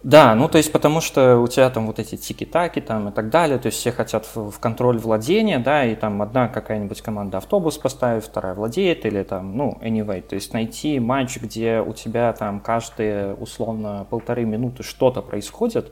Да, 0.05 0.35
ну 0.35 0.51
то 0.51 0.59
есть 0.59 0.71
потому 0.71 1.01
что 1.01 1.39
у 1.39 1.49
тебя 1.49 1.71
там 1.71 1.87
вот 1.87 1.99
эти 1.99 2.17
тики-таки 2.17 2.83
там 2.83 3.09
и 3.09 3.11
так 3.11 3.31
далее, 3.31 3.59
то 3.59 3.67
есть 3.67 3.79
все 3.79 3.91
хотят 3.91 4.27
в, 4.35 4.51
в 4.51 4.59
контроль 4.59 4.99
владения, 4.99 5.59
да, 5.59 5.87
и 5.87 5.95
там 5.95 6.21
одна 6.21 6.49
какая-нибудь 6.49 7.01
команда 7.01 7.39
автобус 7.39 7.79
поставит, 7.79 8.23
вторая 8.23 8.55
владеет, 8.55 9.07
или 9.07 9.23
там, 9.23 9.57
ну, 9.57 9.79
anyway, 9.81 10.21
то 10.21 10.35
есть 10.35 10.53
найти 10.53 11.01
матч, 11.01 11.39
где 11.39 11.81
у 11.81 11.95
тебя 11.95 12.35
там 12.35 12.61
каждые 12.61 13.33
условно 13.33 14.07
полторы 14.11 14.45
минуты 14.45 14.83
что-то 14.83 15.23
происходит, 15.23 15.91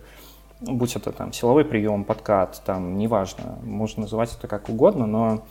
будь 0.61 0.95
это 0.95 1.11
там 1.13 1.33
силовой 1.33 1.65
прием, 1.65 2.05
подкат, 2.05 2.61
там, 2.67 2.99
неважно, 2.99 3.59
можно 3.63 4.03
называть 4.03 4.37
это 4.37 4.47
как 4.47 4.69
угодно, 4.69 5.07
но 5.07 5.45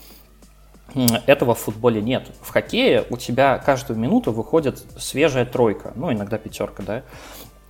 этого 1.25 1.55
в 1.55 1.59
футболе 1.59 2.01
нет. 2.01 2.27
В 2.41 2.49
хоккее 2.49 3.05
у 3.09 3.17
тебя 3.17 3.57
каждую 3.57 3.97
минуту 3.97 4.31
выходит 4.31 4.83
свежая 4.97 5.45
тройка, 5.45 5.93
ну, 5.95 6.11
иногда 6.11 6.37
пятерка, 6.37 6.83
да, 6.83 7.03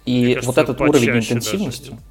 и 0.06 0.36
кажется, 0.36 0.48
вот 0.48 0.58
этот 0.58 0.82
уровень 0.82 1.20
интенсивности... 1.20 1.92
Даже. 1.92 2.02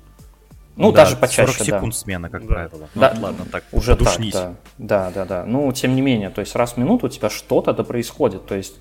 Ну, 0.76 0.92
да, 0.92 1.04
даже 1.04 1.16
почаще, 1.16 1.52
40 1.52 1.66
секунд 1.66 1.92
да. 1.92 1.98
смена, 1.98 2.30
как 2.30 2.42
да. 2.42 2.46
правило. 2.46 2.88
Да, 2.94 3.12
ну, 3.14 3.22
ладно, 3.22 3.44
так, 3.50 3.64
уже 3.72 3.96
подушнись. 3.96 4.32
так, 4.32 4.54
да. 4.78 5.10
Да, 5.10 5.10
да, 5.10 5.24
да. 5.24 5.44
Ну, 5.44 5.70
тем 5.72 5.94
не 5.94 6.00
менее, 6.00 6.30
то 6.30 6.40
есть 6.40 6.54
раз 6.54 6.72
в 6.72 6.76
минуту 6.78 7.06
у 7.06 7.08
тебя 7.10 7.28
что-то 7.28 7.74
да 7.74 7.84
происходит. 7.84 8.46
То 8.46 8.54
есть 8.54 8.76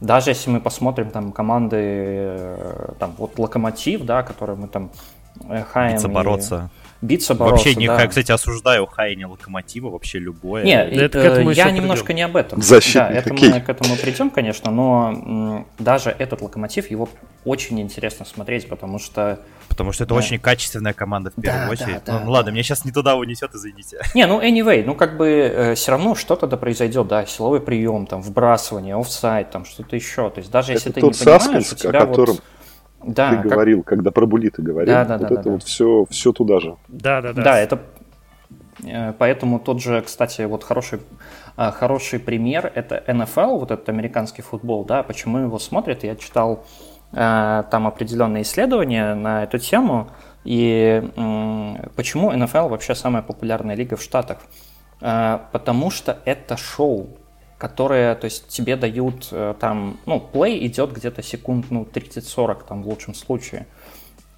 даже 0.00 0.30
если 0.30 0.50
мы 0.50 0.60
посмотрим 0.60 1.10
там 1.10 1.32
команды, 1.32 1.76
э, 1.78 2.92
там 2.98 3.14
вот 3.18 3.38
Локомотив, 3.38 4.04
да, 4.04 4.22
которые 4.22 4.56
мы 4.56 4.68
там 4.68 4.92
э, 5.48 5.64
хаем... 5.64 5.94
Биться, 5.94 6.08
бороться. 6.08 6.70
Биться, 7.02 7.34
бороться, 7.34 7.64
Вообще, 7.64 7.80
не, 7.80 7.86
да. 7.86 8.06
кстати, 8.06 8.30
осуждаю 8.30 8.86
хайни 8.86 9.24
Локомотива, 9.24 9.88
вообще 9.88 10.18
любое. 10.18 10.64
Нет, 10.64 10.92
это, 10.92 11.18
это 11.18 11.40
я 11.50 11.70
немножко 11.70 12.06
придем. 12.06 12.16
не 12.16 12.22
об 12.22 12.36
этом. 12.36 12.60
Защитный 12.60 13.14
да, 13.14 13.18
это 13.20 13.32
мы 13.32 13.60
к 13.60 13.68
этому 13.70 13.96
придем, 13.96 14.28
конечно, 14.28 14.70
но 14.70 15.10
м, 15.10 15.66
даже 15.78 16.14
этот 16.18 16.42
Локомотив, 16.42 16.90
его 16.90 17.08
очень 17.46 17.80
интересно 17.80 18.26
смотреть, 18.26 18.68
потому 18.68 18.98
что 18.98 19.40
потому 19.68 19.92
что 19.92 20.04
это 20.04 20.12
да. 20.12 20.18
очень 20.18 20.38
качественная 20.38 20.92
команда 20.92 21.30
в 21.30 21.40
первую 21.40 21.64
да, 21.64 21.70
очередь. 21.70 22.04
Да, 22.04 22.18
да, 22.18 22.24
ну, 22.24 22.32
ладно, 22.32 22.50
меня 22.50 22.62
сейчас 22.62 22.84
не 22.84 22.92
туда 22.92 23.14
унесет, 23.16 23.54
извините. 23.54 24.00
Не, 24.14 24.26
ну 24.26 24.42
anyway, 24.42 24.84
ну 24.84 24.94
как 24.94 25.16
бы 25.16 25.28
э, 25.28 25.74
все 25.74 25.92
равно 25.92 26.14
что-то 26.14 26.46
да 26.46 26.58
произойдет, 26.58 27.08
да, 27.08 27.24
силовой 27.24 27.60
прием, 27.60 28.06
там, 28.06 28.20
вбрасывание, 28.20 28.94
офсайд, 28.94 29.50
там, 29.50 29.64
что-то 29.64 29.96
еще. 29.96 30.28
То 30.28 30.40
есть 30.40 30.50
даже 30.50 30.72
если 30.72 30.90
это 30.90 31.00
ты 31.00 31.06
не 31.06 31.12
понимаешь, 31.12 31.72
у 31.72 31.76
тебя 31.76 32.02
о 32.02 32.06
котором... 32.06 32.34
вот 32.34 32.44
да, 33.04 33.30
ты 33.30 33.36
как... 33.36 33.46
говорил, 33.46 33.82
когда 33.82 34.10
про 34.10 34.26
були 34.26 34.50
ты 34.50 34.62
говорил, 34.62 34.94
да, 34.94 35.04
да, 35.04 35.18
вот 35.18 35.28
да, 35.28 35.34
это 35.34 35.44
да, 35.44 35.50
вот 35.50 35.60
да. 35.60 35.66
все, 35.66 36.04
все 36.10 36.32
туда 36.32 36.60
же. 36.60 36.76
Да, 36.88 37.20
да, 37.22 37.32
да. 37.32 37.42
Да, 37.42 37.58
это 37.58 37.80
э, 38.84 39.12
Поэтому 39.18 39.58
тот 39.58 39.80
же, 39.80 40.02
кстати, 40.02 40.42
вот 40.42 40.64
хороший, 40.64 41.00
э, 41.56 41.70
хороший 41.72 42.18
пример 42.18 42.70
это 42.74 43.02
NFL, 43.06 43.58
вот 43.58 43.70
этот 43.70 43.88
американский 43.88 44.42
футбол, 44.42 44.84
да, 44.84 45.02
почему 45.02 45.38
его 45.38 45.58
смотрят. 45.58 46.04
Я 46.04 46.16
читал 46.16 46.64
э, 47.12 47.62
там 47.70 47.86
определенные 47.86 48.42
исследования 48.42 49.14
на 49.14 49.44
эту 49.44 49.58
тему, 49.58 50.08
и 50.44 51.02
почему 51.96 52.32
NFL 52.32 52.68
вообще 52.68 52.94
самая 52.94 53.22
популярная 53.22 53.74
лига 53.74 53.96
в 53.96 54.02
Штатах. 54.02 54.38
Потому 55.00 55.90
что 55.90 56.18
это 56.24 56.56
шоу 56.56 57.19
которые, 57.60 58.14
то 58.14 58.24
есть 58.24 58.48
тебе 58.48 58.74
дают 58.74 59.28
э, 59.30 59.54
там, 59.60 59.98
ну, 60.06 60.18
плей 60.18 60.66
идет 60.66 60.92
где-то 60.92 61.22
секунд, 61.22 61.66
ну, 61.70 61.82
30-40 61.84 62.64
там 62.66 62.82
в 62.82 62.88
лучшем 62.88 63.12
случае. 63.12 63.66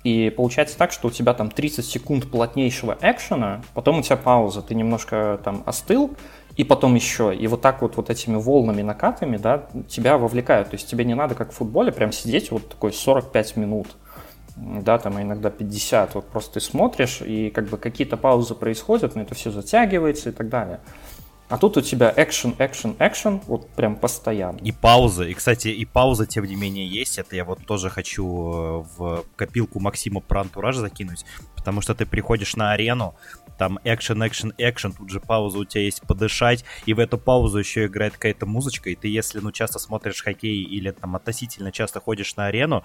И 0.03 0.35
получается 0.37 0.77
так, 0.77 0.91
что 0.91 1.07
у 1.07 1.11
тебя 1.12 1.33
там 1.33 1.49
30 1.49 1.87
секунд 1.87 2.29
плотнейшего 2.29 2.99
экшена, 3.01 3.62
потом 3.75 4.01
у 4.01 4.03
тебя 4.03 4.16
пауза, 4.16 4.61
ты 4.61 4.75
немножко 4.75 5.41
там 5.45 5.62
остыл, 5.66 6.11
и 6.57 6.64
потом 6.64 6.97
еще. 6.97 7.33
И 7.33 7.47
вот 7.47 7.61
так 7.61 7.81
вот, 7.81 7.97
вот 7.97 8.11
этими 8.11 8.35
волнами, 8.35 8.83
накатами, 8.83 9.37
да, 9.37 9.68
тебя 9.89 10.18
вовлекают. 10.18 10.70
То 10.70 10.75
есть 10.75 10.91
тебе 10.91 11.05
не 11.05 11.14
надо, 11.14 11.37
как 11.37 11.53
в 11.53 11.55
футболе, 11.55 11.93
прям 11.93 12.11
сидеть 12.11 12.51
вот 12.51 12.70
такой 12.70 12.93
45 12.93 13.57
минут, 13.57 13.87
да, 14.57 14.99
там 14.99 15.16
а 15.16 15.23
иногда 15.23 15.49
50. 15.49 16.16
Вот 16.16 16.27
просто 16.27 16.55
ты 16.55 16.61
смотришь, 16.61 17.23
и 17.23 17.51
как 17.51 17.68
бы 17.68 17.79
какие-то 17.79 18.16
паузы 18.16 18.57
происходят, 18.57 19.14
но 19.14 19.23
это 19.23 19.37
все 19.37 19.53
затягивается 19.53 20.31
и 20.31 20.33
так 20.33 20.49
далее. 20.49 20.81
А 21.53 21.59
тут 21.59 21.76
у 21.76 21.82
тебя 21.82 22.14
экшен, 22.16 22.55
экшен, 22.59 22.96
экшен, 22.98 23.42
вот 23.46 23.68
прям 23.72 23.96
постоянно. 23.96 24.57
И 24.57 24.72
пауза. 24.72 25.24
И, 25.24 25.34
кстати, 25.34 25.68
и 25.68 25.84
пауза, 25.84 26.24
тем 26.24 26.46
не 26.46 26.57
менее, 26.57 26.86
есть. 26.86 27.18
Это 27.18 27.36
я 27.36 27.44
вот 27.44 27.66
тоже 27.66 27.90
хочу 27.90 28.24
э, 28.24 28.84
в 28.96 29.24
копилку 29.36 29.78
Максима 29.78 30.22
про 30.22 30.40
антураж 30.40 30.76
закинуть. 30.76 31.26
Потому 31.55 31.82
что 31.82 31.94
ты 31.94 32.07
приходишь 32.07 32.57
на 32.57 32.72
арену, 32.72 33.14
там 33.59 33.78
экшен, 33.84 34.26
экшен, 34.26 34.55
экшен, 34.57 34.92
тут 34.92 35.11
же 35.11 35.20
пауза 35.20 35.59
у 35.59 35.64
тебя 35.66 35.84
есть 35.84 36.00
подышать, 36.00 36.64
и 36.86 36.94
в 36.94 36.98
эту 36.98 37.18
паузу 37.18 37.59
еще 37.59 37.84
играет 37.84 38.14
какая-то 38.14 38.46
музычка, 38.46 38.88
и 38.88 38.96
ты, 38.96 39.09
если, 39.09 39.38
ну, 39.38 39.53
часто 39.53 39.78
смотришь 39.78 40.22
хоккей 40.22 40.62
или 40.62 40.90
там 40.90 41.14
относительно 41.16 41.70
часто 41.70 42.00
ходишь 42.00 42.34
на 42.34 42.46
арену, 42.46 42.82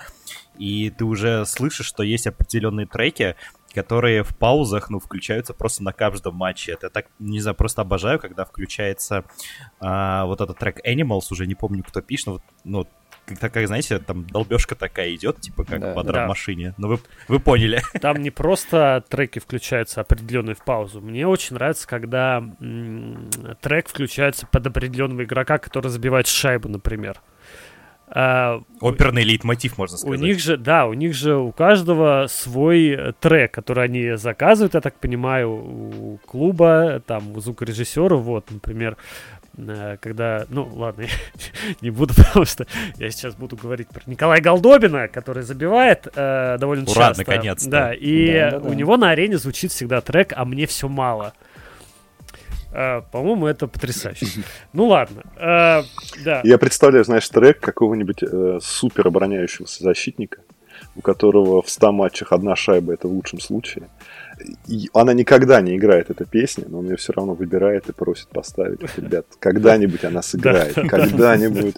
и 0.57 0.89
ты 0.89 1.05
уже 1.05 1.45
слышишь, 1.45 1.87
что 1.87 2.03
есть 2.03 2.27
определенные 2.27 2.85
треки, 2.85 3.35
которые 3.77 4.23
в 4.23 4.35
паузах, 4.35 4.89
ну, 4.89 4.99
включаются 4.99 5.53
просто 5.53 5.83
на 5.83 5.93
каждом 5.93 6.33
матче. 6.33 6.71
Это 6.71 6.89
так, 6.89 7.05
не 7.19 7.39
знаю, 7.39 7.53
просто 7.53 7.83
обожаю, 7.83 8.17
когда 8.17 8.43
включается 8.43 9.23
а, 9.79 10.25
вот 10.25 10.41
этот 10.41 10.57
трек 10.57 10.79
Animals, 10.83 11.27
уже 11.29 11.45
не 11.45 11.53
помню, 11.53 11.83
кто 11.83 12.01
пишет, 12.01 12.25
но 12.25 12.31
вот, 12.33 12.41
ну, 12.63 12.87
как, 13.39 13.53
как, 13.53 13.67
знаете, 13.67 13.99
там 13.99 14.25
долбежка 14.25 14.73
такая 14.73 15.13
идет, 15.13 15.41
типа 15.41 15.63
как 15.63 15.79
да, 15.79 15.93
в 15.93 16.03
драм-машине. 16.03 16.73
Ну, 16.77 16.87
вы, 16.87 16.99
вы 17.27 17.39
поняли. 17.39 17.83
Там 18.01 18.17
не 18.17 18.31
просто 18.31 19.03
треки 19.09 19.37
включаются 19.37 20.01
определенные 20.01 20.55
в 20.55 20.63
паузу. 20.63 20.99
Мне 21.01 21.27
очень 21.27 21.55
нравится, 21.55 21.87
когда 21.87 22.37
м- 22.37 23.29
трек 23.61 23.89
включается 23.89 24.47
под 24.47 24.65
определенного 24.65 25.23
игрока, 25.23 25.59
который 25.59 25.89
забивает 25.89 26.25
шайбу, 26.25 26.67
например. 26.67 27.21
А, 28.09 28.61
Оперный 28.79 29.23
лейтмотив, 29.23 29.77
можно 29.77 29.97
сказать. 29.97 30.19
У 30.19 30.23
них 30.23 30.39
же, 30.39 30.55
да, 30.55 30.85
у 30.85 30.93
них 30.93 31.13
же 31.13 31.35
у 31.35 31.51
каждого 31.51 32.27
свой 32.29 33.13
трек, 33.19 33.51
который 33.51 33.83
они 33.83 34.15
заказывают, 34.15 34.75
я 34.75 34.81
так 34.81 34.95
понимаю, 34.95 35.51
у 35.51 36.19
клуба, 36.25 37.01
там, 37.05 37.35
у 37.35 37.39
звукорежиссера, 37.41 38.15
вот, 38.15 38.49
например, 38.49 38.95
э, 39.57 39.97
когда, 39.99 40.45
ну, 40.47 40.69
ладно, 40.73 41.01
я 41.03 41.09
не 41.81 41.89
буду, 41.89 42.13
потому 42.17 42.45
что 42.45 42.65
я 42.97 43.11
сейчас 43.11 43.35
буду 43.35 43.57
говорить 43.57 43.89
про 43.89 44.01
Николая 44.05 44.39
Голдобина, 44.39 45.09
который 45.09 45.43
забивает 45.43 46.07
э, 46.15 46.57
довольно 46.59 46.85
Ура, 46.85 47.09
часто. 47.09 47.23
наконец-то. 47.27 47.69
Да, 47.69 47.93
и 47.93 48.31
да, 48.31 48.51
да, 48.51 48.59
да. 48.59 48.69
у 48.69 48.73
него 48.73 48.95
на 48.95 49.09
арене 49.09 49.37
звучит 49.37 49.71
всегда 49.71 49.99
трек 49.99 50.31
«А 50.33 50.45
мне 50.45 50.65
все 50.65 50.87
мало». 50.87 51.33
Uh, 52.71 53.03
по-моему, 53.11 53.47
это 53.47 53.67
потрясающе. 53.67 54.43
Ну 54.73 54.87
ладно. 54.87 55.23
Да. 55.35 56.41
Я 56.43 56.57
представляю, 56.57 57.05
знаешь, 57.05 57.27
трек 57.29 57.59
какого-нибудь 57.59 58.23
э, 58.23 58.59
супер 58.61 59.07
обороняющегося 59.07 59.83
защитника, 59.83 60.41
у 60.95 61.01
которого 61.01 61.61
в 61.61 61.69
100 61.69 61.91
матчах 61.91 62.33
одна 62.33 62.55
шайба 62.55 62.93
это 62.93 63.07
в 63.07 63.11
лучшем 63.11 63.39
случае. 63.39 63.87
И 64.67 64.89
она 64.93 65.13
никогда 65.13 65.61
не 65.61 65.75
играет 65.77 66.09
эта 66.09 66.25
песня, 66.25 66.65
но 66.67 66.79
он 66.79 66.89
ее 66.89 66.97
все 66.97 67.13
равно 67.13 67.33
выбирает 67.33 67.89
и 67.89 67.93
просит 67.93 68.27
поставить. 68.27 68.81
Ребят, 68.97 69.25
когда-нибудь 69.39 70.03
она 70.03 70.21
сыграет, 70.21 70.75
когда-нибудь. 70.75 71.75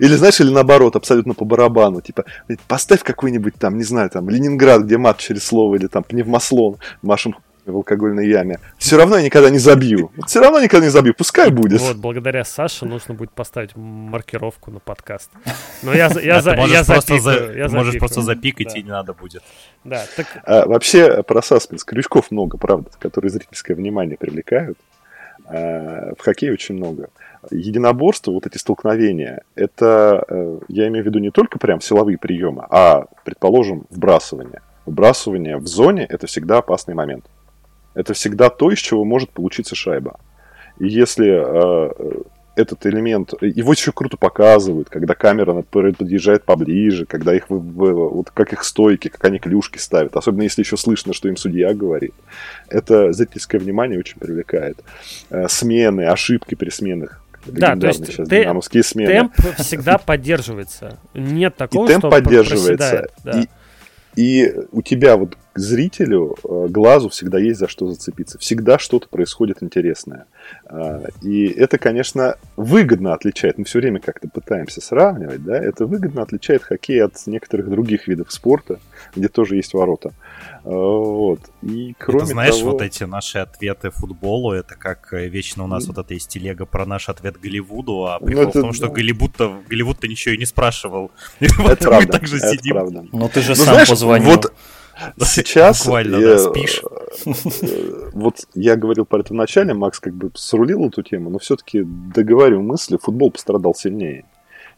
Или 0.00 0.14
знаешь, 0.14 0.40
или 0.40 0.50
наоборот, 0.50 0.96
абсолютно 0.96 1.34
по 1.34 1.44
барабану, 1.44 2.00
типа, 2.00 2.24
поставь 2.66 3.02
какой-нибудь 3.02 3.54
там, 3.56 3.76
не 3.76 3.84
знаю, 3.84 4.08
там, 4.10 4.28
Ленинград, 4.30 4.82
где 4.82 4.96
мат 4.96 5.18
через 5.18 5.44
слово, 5.44 5.76
или 5.76 5.86
там 5.86 6.02
пневмослон, 6.02 6.78
машем 7.02 7.36
в 7.66 7.76
алкогольной 7.76 8.28
яме. 8.28 8.58
Все 8.78 8.96
равно 8.96 9.16
я 9.16 9.24
никогда 9.24 9.50
не 9.50 9.58
забью. 9.58 10.10
Все 10.26 10.40
равно 10.40 10.60
никогда 10.60 10.86
не 10.86 10.90
забью. 10.90 11.14
Пускай 11.14 11.50
будет. 11.50 11.80
Вот, 11.80 11.96
благодаря 11.96 12.44
Саше 12.44 12.86
нужно 12.86 13.14
будет 13.14 13.32
поставить 13.32 13.76
маркировку 13.76 14.70
на 14.70 14.78
подкаст. 14.78 15.30
Но 15.82 15.92
я, 15.92 16.10
я, 16.22 16.40
за, 16.40 16.54
я 16.54 16.82
запикаю. 16.84 17.20
За, 17.20 17.52
я 17.52 17.68
можешь 17.68 17.98
просто 17.98 18.22
запикать, 18.22 18.68
да. 18.72 18.78
и 18.78 18.82
не 18.82 18.90
надо 18.90 19.14
будет. 19.14 19.42
Да, 19.84 20.04
так... 20.16 20.26
а, 20.44 20.66
вообще, 20.66 21.22
про 21.22 21.42
саспенс. 21.42 21.84
Крючков 21.84 22.30
много, 22.30 22.56
правда, 22.58 22.90
которые 22.98 23.30
зрительское 23.30 23.76
внимание 23.76 24.16
привлекают. 24.16 24.78
А, 25.46 26.14
в 26.18 26.22
хоккее 26.22 26.52
очень 26.52 26.76
много. 26.76 27.10
Единоборство, 27.50 28.32
вот 28.32 28.46
эти 28.46 28.58
столкновения, 28.58 29.42
это, 29.54 30.24
э, 30.28 30.58
я 30.68 30.88
имею 30.88 31.04
в 31.04 31.06
виду 31.06 31.20
не 31.20 31.30
только 31.30 31.58
прям 31.60 31.80
силовые 31.80 32.18
приемы, 32.18 32.66
а, 32.70 33.06
предположим, 33.24 33.86
вбрасывание. 33.90 34.62
Вбрасывание 34.84 35.56
в 35.56 35.66
зоне– 35.66 36.04
это 36.08 36.26
всегда 36.26 36.58
опасный 36.58 36.94
момент. 36.94 37.26
Это 37.96 38.12
всегда 38.12 38.50
то, 38.50 38.70
из 38.70 38.78
чего 38.78 39.04
может 39.04 39.30
получиться 39.30 39.74
шайба. 39.74 40.20
И 40.78 40.86
если 40.86 41.26
э, 41.28 42.22
этот 42.54 42.84
элемент, 42.84 43.32
его 43.40 43.72
еще 43.72 43.90
круто 43.90 44.18
показывают, 44.18 44.90
когда 44.90 45.14
камера 45.14 45.62
подъезжает 45.62 46.44
поближе, 46.44 47.06
когда 47.06 47.34
их, 47.34 47.44
вот 47.48 48.30
как 48.30 48.52
их 48.52 48.64
стойки, 48.64 49.08
как 49.08 49.24
они 49.24 49.38
клюшки 49.38 49.78
ставят, 49.78 50.14
особенно 50.14 50.42
если 50.42 50.60
еще 50.60 50.76
слышно, 50.76 51.14
что 51.14 51.28
им 51.28 51.38
судья 51.38 51.72
говорит. 51.72 52.14
Это 52.68 53.14
зрительское 53.14 53.58
внимание 53.58 53.98
очень 53.98 54.18
привлекает. 54.18 54.78
Э, 55.30 55.48
смены, 55.48 56.02
ошибки 56.02 56.54
при 56.54 56.68
сменах. 56.68 57.22
Да, 57.46 57.76
то 57.76 57.86
есть 57.86 58.04
сейчас 58.06 58.28
те, 58.28 58.82
смены. 58.82 59.10
темп 59.10 59.32
всегда 59.58 59.96
поддерживается. 59.96 60.98
Нет 61.14 61.56
такого, 61.56 61.86
и 61.86 61.88
темп 61.88 62.00
что 62.00 62.10
поддерживается. 62.10 63.08
Да. 63.24 63.40
И, 63.40 63.46
и 64.16 64.54
у 64.72 64.80
тебя 64.80 65.16
вот 65.16 65.36
к 65.52 65.58
зрителю, 65.58 66.36
э, 66.42 66.66
глазу 66.68 67.10
всегда 67.10 67.38
есть 67.38 67.58
за 67.58 67.68
что 67.68 67.86
зацепиться. 67.86 68.38
Всегда 68.38 68.78
что-то 68.78 69.08
происходит 69.08 69.62
интересное. 69.62 70.26
А, 70.66 71.04
и 71.22 71.46
это, 71.46 71.78
конечно, 71.78 72.36
выгодно 72.56 73.14
отличает. 73.14 73.58
Мы 73.58 73.64
все 73.64 73.78
время 73.78 74.00
как-то 74.00 74.28
пытаемся 74.28 74.80
сравнивать, 74.80 75.44
да, 75.44 75.56
это 75.56 75.86
выгодно 75.86 76.22
отличает 76.22 76.62
хоккей 76.62 77.02
от 77.02 77.14
некоторых 77.26 77.70
других 77.70 78.08
видов 78.08 78.32
спорта, 78.32 78.80
где 79.14 79.28
тоже 79.28 79.56
есть 79.56 79.72
ворота. 79.74 80.12
А, 80.66 80.70
вот. 80.70 81.40
И 81.62 81.94
кроме 81.96 82.24
это, 82.24 82.26
знаешь, 82.26 82.58
того... 82.58 82.72
вот 82.72 82.82
эти 82.82 83.04
наши 83.04 83.38
ответы 83.38 83.90
футболу, 83.90 84.52
это 84.52 84.74
как 84.74 85.12
э, 85.12 85.28
вечно 85.28 85.62
у 85.62 85.68
нас 85.68 85.86
вот 85.86 85.98
это 85.98 86.12
есть 86.12 86.28
телега 86.28 86.66
про 86.66 86.84
наш 86.84 87.08
ответ 87.08 87.38
Голливуду, 87.40 88.06
а 88.06 88.18
ну, 88.20 88.26
прикол 88.26 88.42
ну, 88.42 88.50
это... 88.50 88.58
в 88.58 88.62
том, 88.62 88.72
что 88.72 88.88
Голливуд-то, 88.88 89.62
Голливуд-то 89.68 90.08
ничего 90.08 90.34
и 90.34 90.38
не 90.38 90.46
спрашивал. 90.46 91.12
Это 91.40 91.62
вот 91.62 91.78
правда, 91.78 92.06
мы 92.06 92.06
также 92.06 92.40
сидим. 92.40 92.74
Правда. 92.74 93.02
Но 93.12 93.18
ну, 93.18 93.28
ты 93.28 93.42
же 93.42 93.50
ну, 93.50 93.54
сам 93.54 93.74
знаешь, 93.74 93.88
позвонил. 93.88 94.30
Вот 94.30 94.52
Сейчас... 95.20 95.84
Буквально, 95.84 96.16
я, 96.16 96.26
да, 96.26 96.38
спишь. 96.38 96.82
Э, 97.24 98.10
вот 98.12 98.46
я 98.54 98.76
говорил 98.76 99.04
про 99.04 99.20
это 99.20 99.34
вначале, 99.34 99.72
Макс 99.74 100.00
как 100.00 100.14
бы 100.14 100.32
срулил 100.34 100.86
эту 100.86 101.02
тему, 101.02 101.30
но 101.30 101.38
все-таки 101.38 101.82
договорю 101.84 102.62
мысли, 102.62 102.98
футбол 103.00 103.30
пострадал 103.30 103.74
сильнее. 103.74 104.24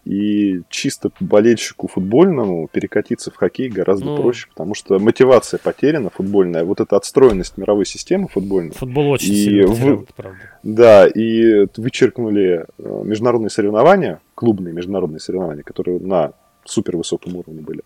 И 0.04 0.62
чисто 0.70 1.10
болельщику 1.20 1.86
футбольному 1.86 2.68
перекатиться 2.68 3.30
в 3.30 3.36
хоккей 3.36 3.68
гораздо 3.68 4.06
ну, 4.06 4.16
проще, 4.16 4.48
потому 4.48 4.74
что 4.74 4.98
мотивация 4.98 5.58
потеряна 5.58 6.08
футбольная, 6.08 6.64
вот 6.64 6.80
эта 6.80 6.96
отстроенность 6.96 7.58
мировой 7.58 7.84
системы 7.84 8.28
футбольной. 8.28 8.72
Футбол 8.72 9.10
очень 9.10 9.34
и 9.34 9.36
сильно 9.36 9.66
вы, 9.66 10.06
правда. 10.16 10.38
Да, 10.62 11.06
и 11.06 11.66
вычеркнули 11.76 12.64
э, 12.78 13.02
международные 13.04 13.50
соревнования, 13.50 14.20
клубные 14.34 14.72
международные 14.72 15.20
соревнования, 15.20 15.62
которые 15.62 16.00
на 16.00 16.32
супер 16.64 16.96
высоком 16.96 17.36
уровне 17.36 17.60
были. 17.60 17.82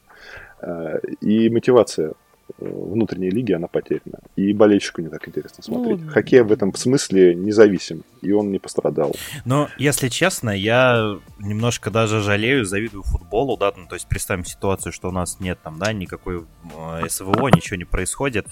Э, 0.60 1.00
и 1.20 1.50
мотивация 1.50 2.12
внутренней 2.59 3.30
лиги 3.30 3.53
она 3.53 3.66
потеряна. 3.66 4.18
И 4.36 4.53
болельщику 4.53 5.00
не 5.00 5.09
так 5.09 5.26
интересно 5.28 5.62
смотреть. 5.62 6.00
Ну, 6.00 6.11
Хоккей 6.11 6.42
в 6.42 6.53
этом 6.53 6.74
смысле 6.74 7.34
независим, 7.34 8.05
и 8.20 8.32
он 8.32 8.50
не 8.50 8.59
пострадал. 8.59 9.14
Но, 9.44 9.68
если 9.78 10.09
честно, 10.09 10.50
я 10.50 11.18
немножко 11.38 11.90
даже 11.90 12.20
жалею, 12.20 12.64
завидую 12.64 13.03
футболу, 13.03 13.57
да, 13.57 13.72
ну, 13.76 13.86
то 13.86 13.94
есть 13.94 14.07
представим 14.09 14.44
ситуацию, 14.44 14.92
что 14.92 15.09
у 15.09 15.12
нас 15.12 15.40
нет 15.40 15.59
там, 15.62 15.78
да, 15.78 15.92
никакой 15.92 16.44
э, 16.76 17.09
СВО, 17.09 17.48
ничего 17.48 17.76
не 17.76 17.84
происходит, 17.84 18.46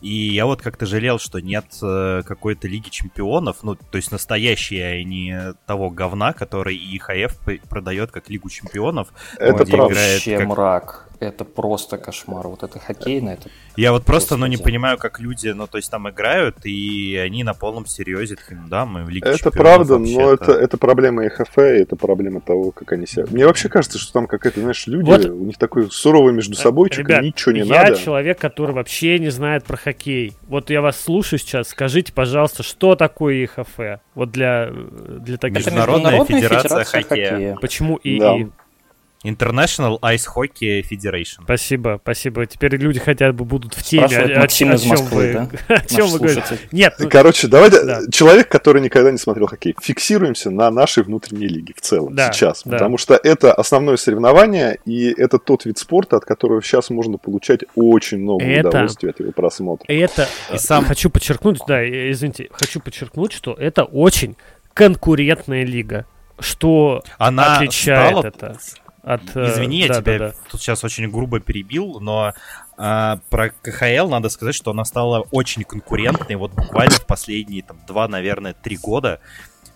и 0.00 0.14
я 0.14 0.46
вот 0.46 0.62
как-то 0.62 0.86
жалел, 0.86 1.18
что 1.18 1.40
нет 1.40 1.66
э, 1.82 2.22
какой-то 2.24 2.68
Лиги 2.68 2.88
Чемпионов, 2.88 3.62
ну, 3.62 3.74
то 3.74 3.96
есть 3.96 4.12
настоящей, 4.12 4.80
а 4.80 5.02
не 5.02 5.54
того 5.66 5.90
говна, 5.90 6.32
который 6.32 6.76
ИХФ 6.76 7.38
продает 7.68 8.10
как 8.10 8.30
Лигу 8.30 8.48
Чемпионов. 8.48 9.08
Это 9.38 9.64
правда. 9.64 9.94
Вообще 9.94 10.38
как... 10.38 10.48
мрак 10.48 11.05
это 11.20 11.44
просто 11.44 11.98
кошмар. 11.98 12.46
Вот 12.48 12.62
это 12.62 12.78
хоккейно, 12.78 13.30
это... 13.30 13.48
Я 13.76 13.92
вот 13.92 14.04
просто, 14.04 14.36
ну, 14.36 14.46
не 14.46 14.56
понимаю, 14.56 14.98
как 14.98 15.20
люди, 15.20 15.48
ну, 15.48 15.66
то 15.66 15.78
есть 15.78 15.90
там 15.90 16.08
играют, 16.08 16.64
и 16.64 17.16
они 17.16 17.44
на 17.44 17.54
полном 17.54 17.86
серьезе, 17.86 18.36
да, 18.68 18.86
мы 18.86 19.04
в 19.04 19.08
Лиге 19.08 19.30
Это 19.30 19.50
правда, 19.50 19.98
но 19.98 20.32
это, 20.32 20.52
это 20.52 20.78
проблема 20.78 21.26
ИХФ, 21.26 21.58
это 21.58 21.96
проблема 21.96 22.40
того, 22.40 22.70
как 22.70 22.92
они 22.92 23.06
себя... 23.06 23.24
Мне 23.30 23.46
вообще 23.46 23.68
кажется, 23.68 23.98
что 23.98 24.12
там 24.12 24.26
какая-то, 24.26 24.60
знаешь, 24.60 24.86
люди, 24.86 25.10
вот. 25.10 25.24
у 25.26 25.44
них 25.44 25.58
такой 25.58 25.90
суровый 25.90 26.32
между 26.32 26.54
э, 26.54 26.56
собой, 26.56 26.90
Ребят, 26.90 27.22
ничего 27.22 27.52
не 27.52 27.60
я 27.60 27.82
надо. 27.82 27.92
Я 27.92 27.96
человек, 27.96 28.38
который 28.38 28.72
вообще 28.72 29.18
не 29.18 29.30
знает 29.30 29.64
про 29.64 29.76
хоккей. 29.76 30.32
Вот 30.48 30.70
я 30.70 30.80
вас 30.80 30.98
слушаю 30.98 31.38
сейчас, 31.38 31.68
скажите, 31.68 32.12
пожалуйста, 32.12 32.62
что 32.62 32.94
такое 32.94 33.44
ИХФ? 33.44 34.00
Вот 34.14 34.30
для, 34.30 34.70
для 34.70 35.36
таких... 35.36 35.58
Международная, 35.58 36.12
Международная 36.12 36.40
федерация, 36.40 36.84
федерация 36.84 37.02
хоккея. 37.02 37.30
хоккея. 37.30 37.56
Почему 37.56 38.00
ИИ? 38.02 38.18
Да. 38.18 38.65
International 39.24 39.98
Ice 40.00 40.26
Hockey 40.34 40.82
Federation. 40.88 41.42
Спасибо, 41.44 41.98
спасибо. 42.02 42.46
Теперь 42.46 42.76
люди 42.76 43.00
хотя 43.00 43.32
бы 43.32 43.44
будут 43.44 43.74
в 43.74 43.82
теме. 43.82 44.04
О, 44.04 44.42
о, 44.42 44.48
чем 44.48 44.68
Москвы, 44.68 45.08
вы, 45.10 45.32
да? 45.32 45.74
о 45.76 45.84
чем 45.86 46.06
вы 46.08 46.18
говорите? 46.18 46.58
Нет. 46.70 46.94
Ну... 46.98 47.08
Короче, 47.08 47.48
давайте, 47.48 47.82
да. 47.84 48.00
человек, 48.10 48.48
который 48.48 48.82
никогда 48.82 49.10
не 49.10 49.18
смотрел 49.18 49.46
хоккей, 49.46 49.74
фиксируемся 49.80 50.50
на 50.50 50.70
нашей 50.70 51.02
внутренней 51.02 51.48
лиге 51.48 51.74
в 51.76 51.80
целом 51.80 52.14
да, 52.14 52.32
сейчас. 52.32 52.62
Да. 52.64 52.72
Потому 52.72 52.98
что 52.98 53.18
это 53.22 53.52
основное 53.52 53.96
соревнование, 53.96 54.78
и 54.84 55.12
это 55.16 55.38
тот 55.38 55.64
вид 55.64 55.78
спорта, 55.78 56.16
от 56.16 56.24
которого 56.24 56.62
сейчас 56.62 56.90
можно 56.90 57.18
получать 57.18 57.60
очень 57.74 58.18
много 58.18 58.44
это, 58.44 58.68
удовольствия 58.68 59.10
от 59.10 59.20
его 59.20 59.32
просмотра. 59.32 59.86
Это, 59.88 60.28
и 60.52 60.58
сам 60.58 60.84
хочу 60.84 61.10
подчеркнуть, 61.10 61.58
да, 61.66 61.84
извините, 61.84 62.48
хочу 62.52 62.80
подчеркнуть, 62.80 63.32
что 63.32 63.54
это 63.54 63.84
очень 63.84 64.36
конкурентная 64.74 65.64
лига. 65.64 66.06
Что 66.38 67.02
Она 67.16 67.56
отличает 67.56 68.10
стала... 68.10 68.26
это? 68.26 68.58
От... 69.06 69.36
Э, 69.36 69.52
Извини, 69.52 69.78
я 69.78 69.88
да, 69.88 70.00
тебя 70.00 70.18
да, 70.18 70.28
да. 70.28 70.34
тут 70.50 70.60
сейчас 70.60 70.82
очень 70.82 71.08
грубо 71.08 71.38
перебил, 71.38 72.00
но 72.00 72.34
а, 72.76 73.20
про 73.30 73.50
КХЛ 73.50 74.08
надо 74.08 74.28
сказать, 74.28 74.54
что 74.54 74.72
она 74.72 74.84
стала 74.84 75.20
очень 75.30 75.62
конкурентной 75.62 76.34
вот 76.34 76.52
буквально 76.52 76.96
в 76.96 77.06
последние 77.06 77.62
там, 77.62 77.78
два, 77.86 78.08
наверное, 78.08 78.52
три 78.52 78.76
года. 78.76 79.20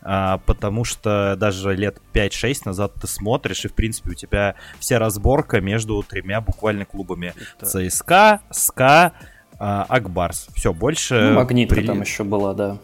А, 0.02 0.38
потому 0.46 0.84
что 0.84 1.36
даже 1.38 1.76
лет 1.76 1.98
5-6 2.12 2.62
назад 2.64 2.94
ты 3.00 3.06
смотришь, 3.06 3.64
и, 3.64 3.68
в 3.68 3.74
принципе, 3.74 4.10
у 4.10 4.14
тебя 4.14 4.56
вся 4.80 4.98
разборка 4.98 5.60
между 5.60 6.02
тремя 6.02 6.40
буквально 6.40 6.84
клубами. 6.84 7.32
Это... 7.58 7.66
ЦСКА, 7.66 8.40
СКА, 8.50 9.12
а, 9.60 9.86
Акбарс. 9.88 10.48
Все, 10.56 10.72
больше... 10.72 11.20
Ну, 11.20 11.34
Магнитка 11.34 11.76
при... 11.76 11.86
там 11.86 12.00
еще 12.00 12.24
была, 12.24 12.52
да. 12.54 12.78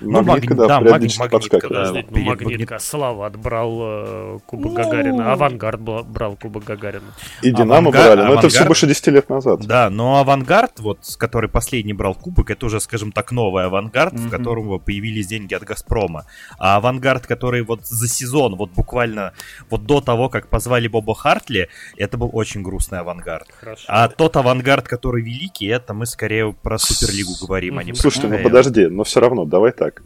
Ну, 0.00 0.22
магнитка, 0.22 0.54
да, 0.54 0.66
да 0.66 0.80
магнит, 0.80 1.18
магнитка, 1.18 1.68
да. 1.68 1.92
Ну, 2.10 2.20
магнитка, 2.20 2.78
Салават 2.78 3.36
брал 3.36 3.78
э, 3.80 4.38
Кубок 4.46 4.72
ну... 4.72 4.76
Гагарина, 4.76 5.32
Авангард 5.32 5.80
брал 5.80 6.36
Кубок 6.36 6.64
Гагарина. 6.64 7.14
И 7.42 7.50
Динамо 7.50 7.76
Авангард, 7.76 8.04
брали, 8.04 8.16
но 8.16 8.22
Авангард, 8.24 8.44
это 8.44 8.54
все 8.54 8.64
больше 8.66 8.86
10 8.86 9.06
лет 9.08 9.28
назад. 9.30 9.60
Да, 9.66 9.88
но 9.88 10.18
Авангард, 10.18 10.80
вот, 10.80 10.98
который 11.18 11.48
последний 11.48 11.94
брал 11.94 12.14
Кубок, 12.14 12.50
это 12.50 12.66
уже, 12.66 12.80
скажем 12.80 13.10
так, 13.10 13.32
новый 13.32 13.64
Авангард, 13.64 14.12
mm-hmm. 14.12 14.26
в 14.26 14.30
котором 14.30 14.80
появились 14.80 15.26
деньги 15.26 15.54
от 15.54 15.62
Газпрома. 15.62 16.26
А 16.58 16.76
Авангард, 16.76 17.26
который 17.26 17.62
вот 17.62 17.86
за 17.86 18.08
сезон, 18.08 18.56
вот 18.56 18.70
буквально 18.72 19.32
вот 19.70 19.86
до 19.86 20.00
того, 20.00 20.28
как 20.28 20.48
позвали 20.48 20.88
Боба 20.88 21.14
Хартли, 21.14 21.68
это 21.96 22.18
был 22.18 22.30
очень 22.32 22.62
грустный 22.62 23.00
Авангард. 23.00 23.48
Хорошо. 23.60 23.84
А 23.88 24.08
тот 24.08 24.36
Авангард, 24.36 24.86
который 24.88 25.22
великий, 25.22 25.66
это 25.66 25.94
мы 25.94 26.04
скорее 26.04 26.52
про 26.52 26.78
Суперлигу 26.78 27.32
говорим, 27.40 27.78
mm-hmm. 27.78 27.80
а 27.80 27.84
не 27.84 27.92
про 27.92 28.00
Слушайте, 28.00 28.28
ну 28.28 28.42
подожди, 28.42 28.86
но 28.88 29.04
все 29.04 29.20
равно, 29.20 29.44
давай 29.44 29.72
так 29.72 29.85
так. 29.90 30.02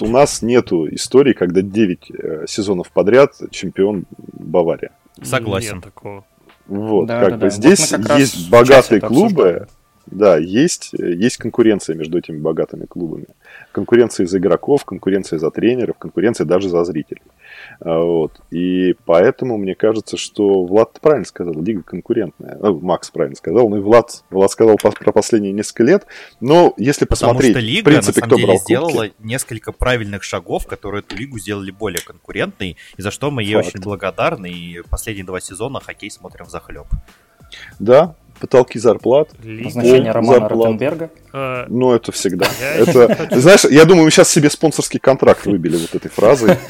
У 0.00 0.06
нас 0.06 0.42
нету 0.42 0.92
истории, 0.94 1.32
когда 1.32 1.62
9 1.62 2.10
э, 2.10 2.44
сезонов 2.48 2.90
подряд 2.90 3.34
чемпион 3.50 4.04
Бавария. 4.32 4.92
Согласен. 5.22 5.76
Нет 5.76 5.84
такого. 5.84 6.24
Вот, 6.66 7.06
да, 7.06 7.20
как 7.20 7.30
да, 7.30 7.36
бы 7.36 7.42
да. 7.42 7.50
здесь 7.50 7.92
вот 7.92 8.18
есть 8.18 8.48
богатые 8.48 9.00
клубы, 9.00 9.66
да, 10.06 10.36
есть, 10.36 10.92
есть 10.92 11.36
конкуренция 11.36 11.96
между 11.96 12.18
этими 12.18 12.38
богатыми 12.38 12.86
клубами. 12.86 13.26
Конкуренция 13.72 14.26
за 14.26 14.38
игроков, 14.38 14.84
конкуренция 14.84 15.38
за 15.38 15.50
тренеров, 15.50 15.98
конкуренция 15.98 16.44
даже 16.44 16.68
за 16.68 16.84
зрителей. 16.84 17.22
А, 17.80 17.98
вот. 17.98 18.40
И 18.50 18.94
поэтому 19.06 19.56
мне 19.56 19.74
кажется, 19.74 20.16
что 20.16 20.64
Влад 20.64 21.00
правильно 21.00 21.24
сказал, 21.24 21.54
лига 21.54 21.82
конкурентная. 21.82 22.58
Ну, 22.60 22.78
Макс 22.80 23.10
правильно 23.10 23.36
сказал, 23.36 23.68
ну 23.68 23.78
и 23.78 23.80
Влад, 23.80 24.24
Влад 24.30 24.50
сказал 24.50 24.76
про 24.76 25.12
последние 25.12 25.52
несколько 25.52 25.84
лет. 25.84 26.06
Но 26.40 26.74
если 26.76 27.06
посмотреть, 27.06 27.54
Потому 27.54 27.66
что 27.66 27.72
лига, 27.72 27.80
в 27.80 27.84
принципе, 27.84 28.20
на 28.20 28.26
самом 28.26 28.28
кто 28.28 28.36
деле, 28.36 28.46
брал 28.46 28.58
сделала 28.58 29.06
кубки, 29.08 29.14
несколько 29.20 29.72
правильных 29.72 30.22
шагов, 30.22 30.66
которые 30.66 31.00
эту 31.00 31.16
лигу 31.16 31.38
сделали 31.38 31.70
более 31.70 32.02
конкурентной, 32.02 32.76
и 32.96 33.02
за 33.02 33.10
что 33.10 33.30
мы 33.30 33.42
ей 33.42 33.54
Факт. 33.54 33.68
очень 33.68 33.80
благодарны. 33.80 34.50
И 34.50 34.82
последние 34.90 35.24
два 35.24 35.40
сезона 35.40 35.80
хоккей 35.80 36.10
смотрим 36.10 36.46
в 36.46 36.50
захлеб. 36.50 36.86
Да, 37.78 38.14
потолки 38.40 38.78
зарплат. 38.78 39.30
Назначение 39.42 40.12
Романа 40.12 40.40
зарплат. 40.40 40.66
Ротенберга. 40.66 41.10
А... 41.32 41.66
Ну, 41.68 41.92
это 41.92 42.12
всегда. 42.12 42.46
Это, 42.76 43.28
знаешь, 43.40 43.64
я 43.64 43.84
думаю, 43.84 44.04
мы 44.06 44.10
сейчас 44.10 44.30
себе 44.30 44.50
спонсорский 44.50 44.98
контракт 44.98 45.46
выбили 45.46 45.76
вот 45.76 45.94
этой 45.94 46.10
фразой. 46.10 46.56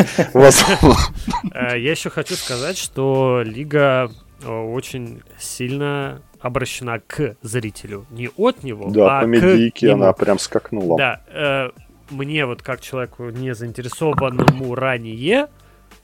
А, 1.52 1.76
я 1.76 1.90
еще 1.90 2.10
хочу 2.10 2.34
сказать, 2.34 2.76
что 2.78 3.42
Лига 3.44 4.10
э, 4.42 4.48
очень 4.48 5.22
сильно 5.38 6.22
обращена 6.40 7.00
к 7.00 7.36
зрителю. 7.42 8.06
Не 8.10 8.30
от 8.36 8.62
него, 8.62 8.90
да, 8.90 9.18
а 9.18 9.22
по 9.22 9.26
медийке 9.26 9.92
она 9.92 10.12
прям 10.12 10.38
скакнула. 10.38 10.96
Да, 10.96 11.20
э, 11.28 11.70
мне 12.10 12.46
вот 12.46 12.62
как 12.62 12.80
человеку 12.80 13.30
не 13.30 13.54
заинтересованному 13.54 14.74
ранее 14.74 15.48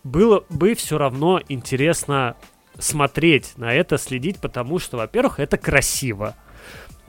было 0.05 0.45
бы 0.49 0.75
все 0.75 0.99
равно 0.99 1.41
интересно 1.49 2.37
смотреть 2.79 3.55
на 3.57 3.73
это, 3.73 3.99
следить, 3.99 4.39
потому 4.41 4.79
что, 4.79 4.97
во-первых, 4.97 5.41
это 5.41 5.57
красиво. 5.57 6.35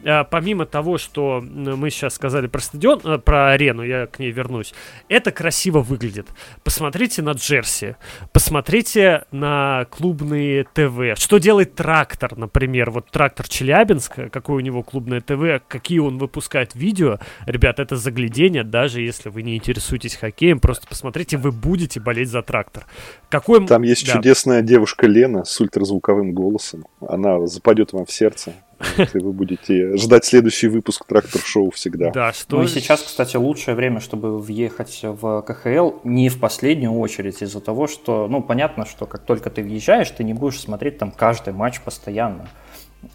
Э, 0.03 0.23
помимо 0.29 0.65
того, 0.65 0.97
что 0.97 1.41
мы 1.41 1.89
сейчас 1.89 2.15
сказали 2.15 2.47
про 2.47 2.59
стадион, 2.59 3.01
э, 3.03 3.17
про 3.17 3.51
арену, 3.51 3.83
я 3.83 4.07
к 4.07 4.19
ней 4.19 4.31
вернусь, 4.31 4.73
это 5.09 5.31
красиво 5.31 5.81
выглядит. 5.81 6.27
Посмотрите 6.63 7.21
на 7.21 7.31
Джерси, 7.31 7.95
посмотрите 8.31 9.25
на 9.31 9.85
клубные 9.89 10.65
ТВ. 10.65 11.19
Что 11.19 11.37
делает 11.37 11.75
трактор, 11.75 12.37
например, 12.37 12.91
вот 12.91 13.09
трактор 13.09 13.47
Челябинск, 13.47 14.31
какое 14.31 14.57
у 14.57 14.61
него 14.61 14.83
клубное 14.83 15.21
ТВ, 15.21 15.63
какие 15.67 15.99
он 15.99 16.17
выпускает 16.17 16.75
видео. 16.75 17.19
Ребят, 17.45 17.79
это 17.79 17.95
заглядение, 17.95 18.63
даже 18.63 19.01
если 19.01 19.29
вы 19.29 19.43
не 19.43 19.55
интересуетесь 19.55 20.15
хоккеем, 20.15 20.59
просто 20.59 20.87
посмотрите, 20.87 21.37
вы 21.37 21.51
будете 21.51 21.99
болеть 21.99 22.29
за 22.29 22.41
трактор. 22.41 22.85
Какой... 23.29 23.65
Там 23.67 23.83
есть 23.83 24.05
да. 24.05 24.13
чудесная 24.13 24.61
девушка 24.61 25.07
Лена 25.07 25.43
с 25.43 25.59
ультразвуковым 25.59 26.33
голосом. 26.33 26.85
Она 27.01 27.45
западет 27.47 27.93
вам 27.93 28.05
в 28.05 28.11
сердце. 28.11 28.53
Вот, 28.79 29.15
и 29.15 29.19
вы 29.19 29.33
будете 29.33 29.97
ждать 29.97 30.25
следующий 30.25 30.67
выпуск 30.67 31.05
трактор-шоу 31.05 31.71
всегда. 31.71 32.11
Да, 32.11 32.33
что... 32.33 32.57
Ну 32.57 32.63
и 32.63 32.67
сейчас, 32.67 33.01
кстати, 33.01 33.35
лучшее 33.35 33.75
время, 33.75 33.99
чтобы 33.99 34.39
въехать 34.39 34.99
в 35.03 35.41
КХЛ 35.41 35.99
не 36.03 36.29
в 36.29 36.39
последнюю 36.39 36.93
очередь 36.93 37.41
из-за 37.41 37.59
того, 37.59 37.87
что, 37.87 38.27
ну, 38.27 38.41
понятно, 38.41 38.85
что 38.85 39.05
как 39.05 39.21
только 39.21 39.49
ты 39.49 39.63
въезжаешь, 39.63 40.09
ты 40.11 40.23
не 40.23 40.33
будешь 40.33 40.59
смотреть 40.59 40.97
там 40.97 41.11
каждый 41.11 41.53
матч 41.53 41.81
постоянно. 41.81 42.49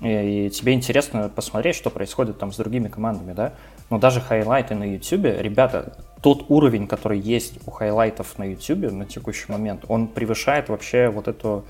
И, 0.01 0.47
и 0.47 0.51
тебе 0.51 0.75
интересно 0.75 1.29
посмотреть, 1.29 1.77
что 1.77 1.91
происходит 1.91 2.39
там 2.39 2.53
с 2.53 2.57
другими 2.57 2.89
командами, 2.89 3.33
да? 3.33 3.55
Но 3.91 3.99
даже 3.99 4.21
хайлайты 4.21 4.75
на 4.75 4.85
YouTube, 4.85 5.27
ребята, 5.39 5.97
тот 6.23 6.47
уровень, 6.49 6.87
который 6.87 7.19
есть 7.19 7.59
у 7.67 7.71
хайлайтов 7.71 8.39
на 8.39 8.45
YouTube 8.45 8.93
на 8.93 9.05
текущий 9.05 9.51
момент, 9.51 9.85
он 9.89 10.07
превышает 10.07 10.69
вообще 10.69 11.09
вот 11.09 11.29
эту 11.29 11.65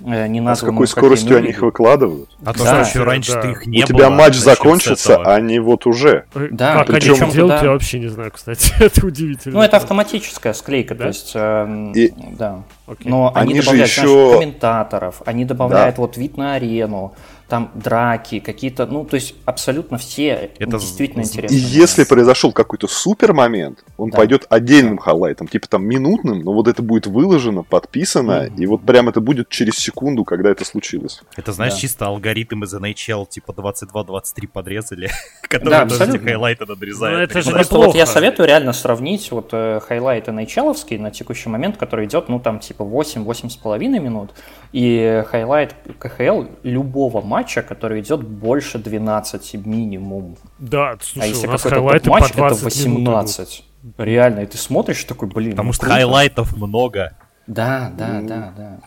не 0.00 0.40
а 0.40 0.54
с 0.54 0.60
какой 0.60 0.86
скоростью 0.86 1.36
они 1.36 1.48
их 1.48 1.60
выкладывают? 1.60 2.30
А 2.44 2.52
то, 2.52 2.64
да, 2.64 2.84
что 2.84 2.90
еще 2.90 3.04
раньше 3.04 3.32
да. 3.32 3.42
ты 3.42 3.50
их 3.50 3.66
не 3.66 3.84
У 3.84 3.86
было, 3.86 3.98
тебя 3.98 4.10
матч 4.10 4.36
закончится, 4.36 5.16
а 5.16 5.34
они 5.34 5.58
вот 5.58 5.86
уже. 5.86 6.24
Э, 6.34 6.48
да, 6.50 6.78
как 6.78 6.86
Причем... 6.88 7.22
они 7.22 7.32
делают, 7.32 7.62
я 7.62 7.70
вообще 7.70 7.98
не 7.98 8.08
знаю, 8.08 8.30
кстати. 8.32 8.72
это 8.80 9.06
удивительно. 9.06 9.56
Ну, 9.56 9.62
это 9.62 9.76
автоматическая 9.76 10.52
склейка, 10.52 10.94
да? 10.94 11.04
то 11.04 11.08
есть, 11.08 11.32
э, 11.34 11.92
И... 11.94 12.14
да. 12.32 12.62
Окей. 12.86 13.10
Но 13.10 13.32
они, 13.34 13.52
они 13.52 13.60
добавляют 13.60 13.90
еще... 13.90 14.08
знаешь, 14.08 14.32
комментаторов, 14.38 15.22
они 15.26 15.44
добавляют 15.44 15.96
да. 15.96 16.02
вот 16.02 16.16
вид 16.16 16.36
на 16.36 16.54
арену, 16.54 17.14
там 17.48 17.70
драки, 17.74 18.40
какие-то, 18.40 18.86
ну, 18.86 19.04
то 19.04 19.14
есть 19.14 19.34
абсолютно 19.46 19.96
все 19.96 20.50
это 20.58 20.78
действительно 20.78 21.22
интересно. 21.22 21.54
И 21.54 21.58
если 21.58 22.04
произошел 22.04 22.52
какой-то 22.52 22.88
супер 22.88 23.32
момент, 23.32 23.84
он 23.96 24.10
да. 24.10 24.18
пойдет 24.18 24.46
отдельным 24.50 24.96
да. 24.96 25.02
хайлайтом, 25.02 25.48
типа 25.48 25.66
там 25.68 25.84
минутным, 25.84 26.40
но 26.40 26.52
вот 26.52 26.68
это 26.68 26.82
будет 26.82 27.06
выложено, 27.06 27.62
подписано, 27.62 28.46
mm-hmm. 28.46 28.56
и 28.58 28.66
вот 28.66 28.82
прям 28.82 29.08
это 29.08 29.20
будет 29.20 29.48
через 29.48 29.76
секунду, 29.76 30.24
когда 30.24 30.50
это 30.50 30.64
случилось. 30.64 31.22
Это, 31.36 31.52
знаешь, 31.52 31.74
да. 31.74 31.80
чисто 31.80 32.06
алгоритм 32.06 32.64
из 32.64 32.74
NHL, 32.74 33.26
типа 33.28 33.52
22-23 33.52 34.48
подрезали, 34.52 35.10
которые 35.42 35.86
да, 35.86 35.86
тоже 35.86 36.18
хайлайты 36.18 36.66
надрезают. 36.66 37.18
Ну, 37.18 37.24
это 37.24 37.42
же 37.42 37.50
Просто 37.50 37.76
вот 37.76 37.94
я 37.94 38.06
советую 38.06 38.46
реально 38.46 38.72
сравнить 38.74 39.30
вот 39.32 39.50
э, 39.52 39.80
хайлайт 39.80 40.28
NHL 40.28 40.98
на 40.98 41.10
текущий 41.10 41.48
момент, 41.48 41.78
который 41.78 42.04
идет, 42.06 42.28
ну, 42.28 42.40
там, 42.40 42.60
типа 42.60 42.82
8-8,5 42.82 43.78
минут, 43.78 44.34
и 44.72 45.24
хайлайт 45.26 45.74
КХЛ 45.98 46.44
любого 46.62 47.20
матча, 47.22 47.62
который 47.62 48.00
идет 48.00 48.22
больше 48.22 48.78
12 48.78 49.66
минимум. 49.66 50.36
Да, 50.58 50.96
слушай, 51.00 51.26
а 51.26 51.28
если 51.28 51.46
какой-то 51.46 52.10
матч, 52.10 52.30
это 52.32 52.54
18. 52.54 53.64
Реально, 53.96 54.40
и 54.40 54.46
ты 54.46 54.58
смотришь 54.58 55.04
такой, 55.04 55.28
блин. 55.28 55.52
Потому 55.52 55.68
ну, 55.68 55.72
что 55.72 55.82
круто. 55.82 55.94
хайлайтов 55.94 56.56
много. 56.56 57.16
Да, 57.46 57.92
да, 57.96 58.20
да, 58.20 58.52
да. 58.56 58.78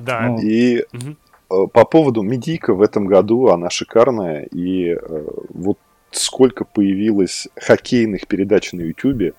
Да. 0.00 0.20
Ну, 0.22 0.40
и 0.40 0.84
угу. 0.92 1.68
по 1.68 1.84
поводу 1.84 2.22
медика 2.22 2.74
в 2.74 2.82
этом 2.82 3.06
году, 3.06 3.48
она 3.48 3.70
шикарная. 3.70 4.42
И 4.44 4.90
э, 4.90 5.26
вот 5.50 5.78
сколько 6.10 6.64
появилось 6.64 7.48
хоккейных 7.56 8.26
передач 8.26 8.72
на 8.72 8.80
Ютубе, 8.80 9.34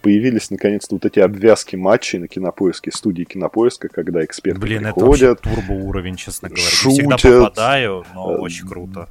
появились 0.00 0.50
наконец-то 0.50 0.94
вот 0.94 1.04
эти 1.04 1.20
обвязки 1.20 1.76
матчей 1.76 2.18
на 2.18 2.28
кинопоиске, 2.28 2.90
студии 2.92 3.24
кинопоиска, 3.24 3.88
когда 3.88 4.24
эксперты 4.24 4.60
Блин, 4.60 4.84
приходят. 4.84 5.40
Блин, 5.42 5.54
это 5.54 5.62
турбо 5.62 5.72
уровень, 5.72 6.16
честно 6.16 6.48
говоря. 6.48 6.64
Шутят, 6.64 7.06
Не 7.06 7.16
всегда 7.16 7.44
попадаю, 7.44 8.04
но 8.14 8.32
э, 8.32 8.38
очень 8.38 8.66
круто. 8.66 9.08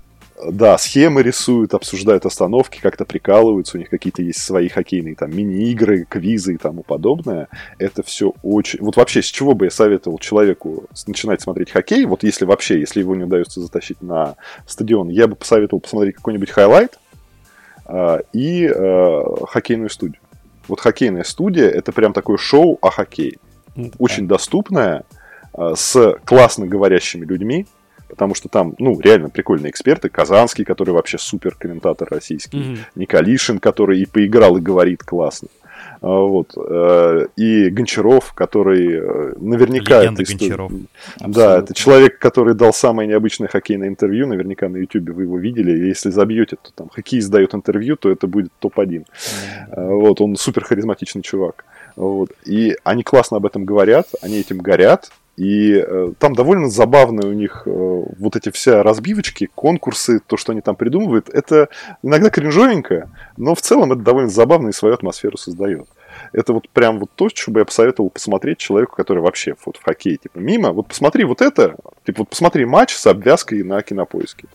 Да, 0.47 0.77
схемы 0.77 1.21
рисуют, 1.21 1.73
обсуждают 1.73 2.25
остановки, 2.25 2.79
как-то 2.79 3.03
прикалываются, 3.03 3.75
у 3.75 3.79
них 3.79 3.89
какие-то 3.89 4.21
есть 4.21 4.41
свои 4.41 4.69
хоккейные 4.69 5.15
там 5.15 5.35
мини-игры, 5.35 6.05
квизы 6.07 6.53
и 6.53 6.57
тому 6.57 6.81
подобное. 6.81 7.49
Это 7.77 8.03
все 8.03 8.33
очень... 8.41 8.79
Вот 8.79 8.95
вообще, 8.95 9.21
с 9.21 9.25
чего 9.25 9.53
бы 9.53 9.65
я 9.65 9.71
советовал 9.71 10.17
человеку 10.17 10.85
начинать 11.07 11.41
смотреть 11.41 11.71
хоккей, 11.71 12.05
вот 12.05 12.23
если 12.23 12.45
вообще, 12.45 12.79
если 12.79 13.01
его 13.01 13.15
не 13.15 13.25
удается 13.25 13.59
затащить 13.59 14.01
на 14.01 14.35
стадион, 14.65 15.09
я 15.09 15.27
бы 15.27 15.35
посоветовал 15.35 15.81
посмотреть 15.81 16.15
какой-нибудь 16.15 16.51
хайлайт 16.51 16.97
э, 17.87 18.19
и 18.31 18.63
э, 18.63 19.23
хоккейную 19.45 19.89
студию. 19.89 20.21
Вот 20.69 20.79
хоккейная 20.79 21.23
студия 21.23 21.67
это 21.67 21.91
прям 21.91 22.13
такое 22.13 22.37
шоу 22.37 22.77
о 22.81 22.89
хоккее. 22.89 23.37
Да. 23.75 23.89
Очень 23.97 24.27
доступное, 24.27 25.03
а, 25.53 25.75
с 25.75 26.15
классно 26.25 26.67
говорящими 26.67 27.25
людьми, 27.25 27.67
потому 28.07 28.35
что 28.35 28.49
там, 28.49 28.75
ну, 28.77 28.99
реально 28.99 29.29
прикольные 29.29 29.71
эксперты. 29.71 30.09
Казанский, 30.09 30.63
который 30.63 30.91
вообще 30.91 31.17
супер 31.17 31.55
комментатор 31.55 32.07
российский. 32.09 32.57
Mm-hmm. 32.57 32.77
Николишин, 32.95 33.59
который 33.59 33.99
и 33.99 34.05
поиграл, 34.05 34.57
и 34.57 34.61
говорит 34.61 35.03
классно. 35.03 35.49
А, 36.01 36.07
вот. 36.07 36.53
Э, 36.55 37.27
и 37.35 37.69
Гончаров, 37.69 38.33
который 38.33 38.87
э, 38.93 39.33
наверняка... 39.37 40.01
Легенда 40.01 40.23
это 40.23 40.37
Гончаров. 40.37 40.71
Да, 41.19 41.59
это 41.59 41.73
человек, 41.73 42.19
который 42.19 42.53
дал 42.53 42.73
самое 42.73 43.07
необычное 43.07 43.47
хоккейное 43.47 43.87
интервью. 43.87 44.27
Наверняка 44.27 44.69
на 44.69 44.77
YouTube 44.77 45.09
вы 45.09 45.23
его 45.23 45.37
видели. 45.37 45.71
И 45.71 45.87
если 45.87 46.09
забьете, 46.09 46.55
то 46.55 46.71
там 46.73 46.89
хоккей 46.89 47.21
дает 47.29 47.53
интервью, 47.53 47.97
то 47.97 48.09
это 48.09 48.27
будет 48.27 48.51
топ-1. 48.59 49.05
Mm-hmm. 49.05 49.99
Вот, 49.99 50.21
он 50.21 50.35
супер 50.35 50.63
харизматичный 50.63 51.21
чувак. 51.21 51.65
Вот. 51.95 52.31
И 52.45 52.75
они 52.83 53.03
классно 53.03 53.37
об 53.37 53.45
этом 53.45 53.65
говорят, 53.65 54.07
они 54.21 54.39
этим 54.39 54.59
горят, 54.59 55.11
и 55.39 55.73
э, 55.73 56.11
там 56.19 56.35
довольно 56.35 56.69
забавные 56.69 57.29
у 57.29 57.33
них 57.33 57.63
э, 57.65 57.69
вот 57.69 58.35
эти 58.35 58.51
все 58.51 58.81
разбивочки, 58.81 59.49
конкурсы, 59.55 60.19
то, 60.19 60.35
что 60.35 60.51
они 60.51 60.59
там 60.59 60.75
придумывают. 60.75 61.29
Это 61.29 61.69
иногда 62.03 62.29
кринжовенько, 62.29 63.09
но 63.37 63.55
в 63.55 63.61
целом 63.61 63.93
это 63.93 64.01
довольно 64.01 64.29
забавно 64.29 64.67
и 64.67 64.73
свою 64.73 64.95
атмосферу 64.95 65.37
создает. 65.37 65.87
Это 66.33 66.51
вот 66.51 66.67
прям 66.67 66.99
вот 66.99 67.11
то, 67.15 67.29
что 67.29 67.51
бы 67.51 67.61
я 67.61 67.65
посоветовал 67.65 68.09
посмотреть 68.09 68.57
человеку, 68.57 68.97
который 68.97 69.23
вообще 69.23 69.55
вот 69.65 69.77
в 69.77 69.83
хоккее 69.83 70.17
типа 70.17 70.39
мимо. 70.39 70.73
Вот 70.73 70.89
посмотри 70.89 71.23
вот 71.23 71.41
это, 71.41 71.77
типа 72.05 72.23
вот 72.23 72.29
посмотри 72.29 72.65
матч 72.65 72.93
с 72.93 73.07
обвязкой 73.07 73.63
на 73.63 73.81
кинопоиске 73.81 74.49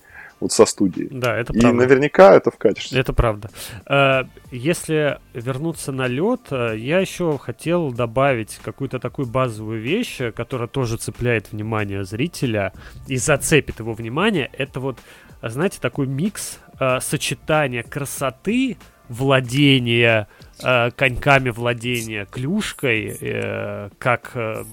вот 0.45 0.53
со 0.53 0.67
студией. 0.67 1.09
Да, 1.11 1.37
это 1.37 1.53
правда. 1.53 1.69
И 1.69 1.73
наверняка 1.73 2.35
это 2.35 2.51
вкатишься. 2.51 2.99
Это 2.99 3.13
правда. 3.13 3.51
Э, 3.87 4.25
если 4.51 5.19
вернуться 5.33 5.91
на 5.91 6.07
лед, 6.07 6.41
э, 6.51 6.75
я 6.77 7.01
еще 7.01 7.39
хотел 7.39 7.91
добавить 7.93 8.61
какую-то 8.63 8.99
такую 8.99 9.27
базовую 9.27 9.81
вещь, 9.81 10.19
которая 10.37 10.69
тоже 10.69 10.99
цепляет 10.99 11.53
внимание 11.53 12.05
зрителя 12.05 12.73
и 13.09 13.17
зацепит 13.17 13.81
его 13.81 13.95
внимание. 13.95 14.51
Это 14.53 14.81
вот, 14.81 14.99
знаете, 15.41 15.79
такой 15.81 16.07
микс 16.07 16.59
э, 16.79 17.01
сочетания 17.01 17.83
красоты, 17.83 18.77
владения 19.09 20.29
э, 20.63 20.91
коньками 20.93 21.51
владения 21.51 22.27
клюшкой, 22.27 23.17
э, 23.21 23.91
как, 23.99 24.33
э, 24.35 24.65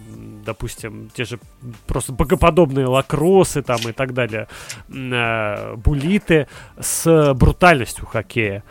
допустим, 0.46 1.10
те 1.14 1.26
же 1.26 1.40
просто 1.88 2.14
богоподобные 2.14 2.86
лакросы 2.86 3.62
там 3.62 3.80
и 3.88 3.92
так 3.92 4.14
далее, 4.14 4.48
э, 4.90 5.76
булиты 5.76 6.48
с 6.80 7.34
брутальностью 7.34 8.06
хоккея. 8.06 8.64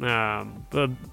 Э, 0.00 0.44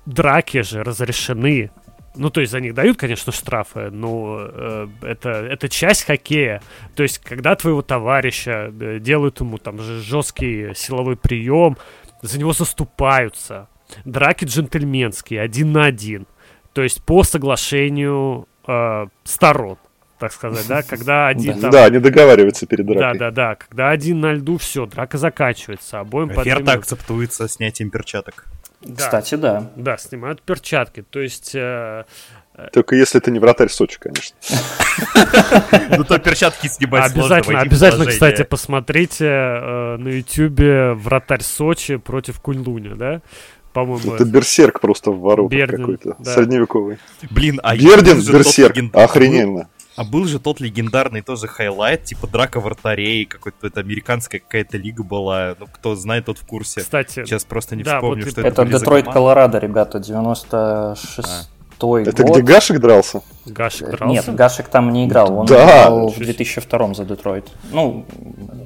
драки 0.05 0.61
же 0.61 0.83
разрешены. 0.83 1.71
Ну, 2.15 2.29
то 2.29 2.41
есть 2.41 2.51
за 2.51 2.59
них 2.59 2.73
дают, 2.73 2.97
конечно, 2.97 3.31
штрафы, 3.31 3.89
но 3.91 4.37
э, 4.39 4.87
это, 5.01 5.29
это 5.29 5.69
часть 5.69 6.05
хоккея. 6.05 6.61
То 6.95 7.03
есть, 7.03 7.19
когда 7.19 7.55
твоего 7.55 7.81
товарища 7.81 8.73
э, 8.79 8.99
делают 8.99 9.39
ему 9.39 9.57
там 9.57 9.79
жесткий 9.79 10.73
силовой 10.73 11.15
прием, 11.15 11.77
за 12.21 12.39
него 12.39 12.53
заступаются, 12.53 13.67
драки 14.05 14.45
джентльменские, 14.45 15.41
один 15.41 15.71
на 15.71 15.85
один. 15.85 16.27
То 16.73 16.83
есть 16.83 17.03
по 17.03 17.23
соглашению 17.23 18.47
э, 18.67 19.07
сторон, 19.23 19.77
так 20.19 20.31
сказать, 20.31 20.67
да, 20.67 20.83
когда 20.87 21.27
один 21.27 21.59
там... 21.59 21.71
Да, 21.71 21.89
не 21.89 21.99
договариваются 21.99 22.65
перед 22.65 22.85
дракой. 22.85 23.17
Да, 23.17 23.31
да, 23.31 23.31
да, 23.31 23.55
когда 23.55 23.89
один 23.89 24.19
на 24.21 24.33
льду, 24.33 24.57
все, 24.57 24.85
драка 24.85 25.17
заканчивается, 25.17 25.99
обоим 25.99 26.37
Оферта 26.37 26.73
акцептуется 26.73 27.47
снятием 27.47 27.89
перчаток. 27.89 28.45
Да. 28.81 29.05
Кстати, 29.05 29.35
да. 29.35 29.71
Да, 29.75 29.97
снимают 29.97 30.41
перчатки, 30.41 31.01
то 31.01 31.19
есть... 31.19 31.55
Э, 31.55 32.03
только 32.73 32.95
если 32.95 33.19
это 33.19 33.29
не 33.29 33.39
вратарь 33.39 33.69
Сочи, 33.69 33.99
конечно. 33.99 34.35
Ну 35.97 36.03
то 36.03 36.17
перчатки 36.17 36.67
снимать 36.67 37.11
Обязательно, 37.11 37.59
обязательно, 37.59 38.05
кстати, 38.05 38.43
посмотрите 38.43 39.25
э, 39.25 39.97
на 39.97 40.07
ютюбе 40.07 40.93
вратарь 40.93 41.43
Сочи 41.43 41.97
против 41.97 42.39
Кунь-Луня, 42.39 42.95
да? 42.95 43.21
По-моему. 43.77 44.15
Это 44.15 44.25
берсерк 44.25 44.79
просто 44.81 45.11
в 45.11 45.19
воротах 45.19 45.69
какой-то, 45.69 46.15
да. 46.17 46.33
средневековый. 46.33 46.97
Блин, 47.29 47.59
а 47.63 47.75
Бердин 47.77 48.21
берсерк, 48.21 48.75
охрененно. 48.93 49.69
А 49.95 50.03
был 50.03 50.25
же 50.25 50.39
тот 50.39 50.59
легендарный 50.59 51.21
тоже 51.21 51.47
хайлайт, 51.47 52.03
типа 52.03 52.27
драка 52.27 52.59
вратарей, 52.59 53.25
какой-то 53.25 53.65
это 53.65 53.79
американская 53.79 54.39
какая-то 54.39 54.77
лига 54.77 55.03
была. 55.03 55.55
Ну, 55.59 55.65
кто 55.73 55.95
знает, 55.95 56.25
тот 56.25 56.37
в 56.37 56.45
курсе. 56.45 56.81
Кстати, 56.81 57.25
Сейчас 57.25 57.45
просто 57.45 57.75
не 57.75 57.83
да, 57.83 57.95
вспомню, 57.95 58.23
вот 58.23 58.31
что 58.31 58.41
Это 58.41 58.61
это 58.61 58.65
Детройт. 58.65 59.05
Колорадо, 59.05 59.57
ребята, 59.57 59.99
96 59.99 61.49
Это 61.79 62.23
год. 62.23 62.31
где 62.33 62.41
Гашек 62.41 62.79
дрался? 62.79 63.21
Гашек 63.45 63.89
дрался? 63.91 64.05
Нет, 64.27 64.35
Гашек 64.35 64.67
там 64.67 64.91
не 64.91 65.05
играл, 65.05 65.39
он 65.39 65.45
Да. 65.45 65.63
играл 65.83 66.07
в 66.09 66.17
2002 66.17 66.93
за 66.93 67.05
Детройт. 67.05 67.47
Ну, 67.71 68.05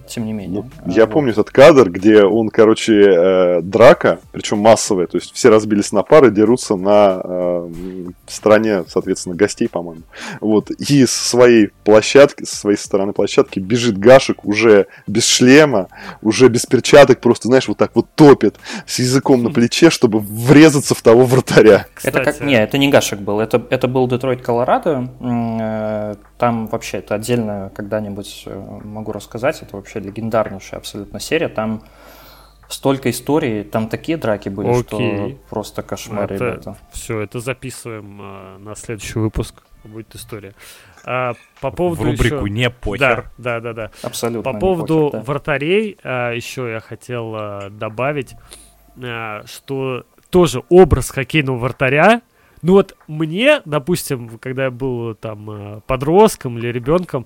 тем 0.07 0.25
не 0.25 0.33
менее. 0.33 0.63
Я 0.87 1.05
Вот. 1.05 1.13
помню 1.13 1.31
этот 1.31 1.51
кадр, 1.51 1.89
где 1.89 2.23
он, 2.23 2.49
короче, 2.49 2.93
э, 3.03 3.61
драка, 3.61 4.19
причем 4.31 4.57
массовая, 4.59 5.07
то 5.07 5.17
есть 5.17 5.33
все 5.33 5.49
разбились 5.49 5.91
на 5.91 6.03
пары, 6.03 6.31
дерутся 6.31 6.75
на 6.75 7.21
э, 7.23 7.69
стороне, 8.27 8.85
соответственно, 8.87 9.35
гостей, 9.35 9.67
по-моему. 9.69 10.03
Вот, 10.39 10.71
и 10.71 11.05
с 11.05 11.11
своей 11.11 11.69
площадки, 11.83 12.43
со 12.45 12.55
своей 12.55 12.77
стороны 12.77 13.13
площадки 13.13 13.59
бежит 13.59 13.97
Гашек 13.97 14.45
уже 14.45 14.87
без 15.05 15.25
шлема, 15.27 15.87
уже 16.21 16.47
без 16.47 16.65
перчаток, 16.65 17.19
просто, 17.19 17.47
знаешь, 17.49 17.67
вот 17.67 17.77
так 17.77 17.91
вот 17.93 18.07
топит 18.15 18.55
с 18.87 18.99
языком 18.99 19.43
на 19.43 19.51
плече, 19.51 19.89
чтобы 19.89 20.19
врезаться 20.19 20.95
в 20.95 21.01
того 21.01 21.25
вратаря. 21.25 21.85
Это 22.03 22.19
как... 22.19 22.33
Кстати, 22.33 22.47
Не, 22.47 22.55
это 22.55 22.77
не 22.77 22.89
Гашек 22.89 23.00
был, 23.19 23.39
это, 23.39 23.61
это 23.69 23.87
был 23.87 24.07
Детройт, 24.07 24.41
Колорадо. 24.41 25.09
Э, 25.19 26.15
Там 26.37 26.67
вообще 26.67 26.97
это 26.99 27.15
отдельно 27.15 27.71
когда-нибудь 27.75 28.43
э, 28.45 28.79
могу 28.83 29.11
рассказать. 29.11 29.61
Это 29.61 29.75
вообще 29.75 29.99
легендарнейшая 29.99 30.79
абсолютно 30.79 31.19
серия. 31.19 31.49
Там 31.49 31.83
столько 32.69 33.09
историй, 33.09 33.63
там 33.63 33.89
такие 33.89 34.17
драки 34.17 34.49
были, 34.49 34.71
что 34.83 34.95
Окей. 34.97 35.37
просто 35.49 35.81
кошмар, 35.83 36.31
Это- 36.31 36.33
ребята. 36.35 36.77
Все, 36.91 37.19
это 37.19 37.39
записываем 37.41 38.17
а, 38.21 38.57
на 38.59 38.75
следующий 38.75 39.19
выпуск. 39.19 39.63
Будет 39.83 40.15
история. 40.15 40.53
А, 41.05 41.33
по 41.59 41.71
поводу 41.71 42.03
В 42.03 42.05
рубрику 42.05 42.45
еще- 42.45 42.49
«Не 42.49 42.69
похер». 42.69 43.29
Да, 43.37 43.59
да, 43.59 43.73
да, 43.73 43.73
да. 43.73 43.91
Абсолютно. 44.03 44.49
По 44.51 44.55
не 44.55 44.59
поводу 44.61 45.05
похер, 45.11 45.19
да. 45.19 45.25
вратарей 45.25 45.97
а, 46.03 46.31
еще 46.31 46.71
я 46.71 46.79
хотел 46.79 47.33
а, 47.35 47.69
добавить, 47.69 48.35
а, 49.03 49.41
что 49.45 50.05
тоже 50.29 50.63
образ 50.69 51.09
хоккейного 51.09 51.57
вратаря. 51.57 52.21
Ну 52.61 52.73
вот 52.73 52.95
мне, 53.07 53.61
допустим, 53.65 54.37
когда 54.39 54.65
я 54.65 54.71
был 54.71 55.15
там 55.15 55.49
а, 55.49 55.79
подростком 55.81 56.57
или 56.57 56.67
ребенком, 56.67 57.25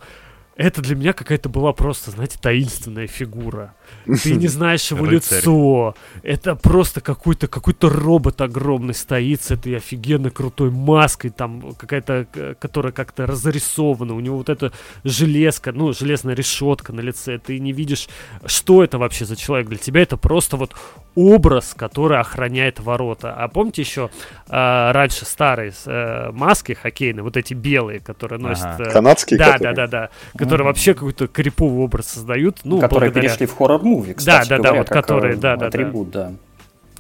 это 0.56 0.82
для 0.82 0.96
меня 0.96 1.14
какая-то 1.14 1.50
была 1.50 1.74
просто, 1.74 2.12
знаете, 2.12 2.40
таинственная 2.42 3.08
фигура. 3.08 3.76
Ты 4.24 4.36
не 4.36 4.48
знаешь 4.48 4.90
его 4.92 5.06
Рыцарь. 5.06 5.40
лицо. 5.40 5.96
Это 6.24 6.56
просто 6.56 7.02
какой-то 7.02 7.48
какой-то 7.48 7.90
робот 7.90 8.42
огромный 8.42 8.94
стоит 8.94 9.42
с 9.42 9.52
этой 9.52 9.78
офигенно 9.78 10.30
крутой 10.30 10.72
маской, 10.72 11.30
там 11.30 11.74
какая-то, 11.74 12.28
э, 12.36 12.54
которая 12.60 12.92
как-то 12.92 13.26
разрисована. 13.26 14.14
У 14.14 14.20
него 14.20 14.38
вот 14.38 14.50
эта 14.50 14.72
железка, 15.04 15.72
ну, 15.72 15.94
железная 15.94 16.36
решетка 16.36 16.94
на 16.94 17.02
лице. 17.02 17.38
Ты 17.40 17.60
не 17.60 17.72
видишь, 17.72 18.08
что 18.46 18.84
это 18.84 18.98
вообще 18.98 19.26
за 19.26 19.36
человек. 19.36 19.68
Для 19.70 19.78
тебя 19.78 20.02
это 20.02 20.18
просто 20.18 20.58
вот 20.58 20.74
образ, 21.16 21.74
который 21.76 22.20
охраняет 22.20 22.80
ворота. 22.80 23.34
А 23.34 23.48
помните 23.48 23.82
еще 23.82 24.10
а, 24.50 24.92
раньше 24.92 25.26
старые 25.26 25.72
э, 25.86 26.32
маски 26.32 26.74
хоккейные, 26.74 27.24
вот 27.24 27.38
эти 27.38 27.54
белые, 27.54 28.00
которые 28.02 28.40
носят... 28.40 28.66
Ага. 28.66 28.84
э, 28.84 28.92
Канадские, 28.92 29.40
да, 29.40 29.54
которые? 29.54 29.76
да, 29.76 29.88
да, 29.88 29.92
да. 30.02 30.10
Которые 30.38 30.66
Мгм. 30.66 30.68
вообще 30.68 30.94
какой-то 30.94 31.28
криповый 31.28 31.84
образ 31.86 32.08
создают. 32.08 32.60
Ну, 32.66 32.80
которые 32.80 33.12
благодаря- 33.12 33.30
перешли 33.30 33.46
в 33.46 33.56
хоррор-муви, 33.76 34.14
кстати 34.14 34.50
да, 34.50 34.58
да, 34.58 34.64
говоря, 34.64 34.80
вот 34.80 34.90
как, 34.90 35.06
которые, 35.06 35.34
э, 35.36 35.38
да, 35.38 35.56
да, 35.56 35.60
да. 35.62 35.68
атрибут, 35.68 36.10
да. 36.12 36.34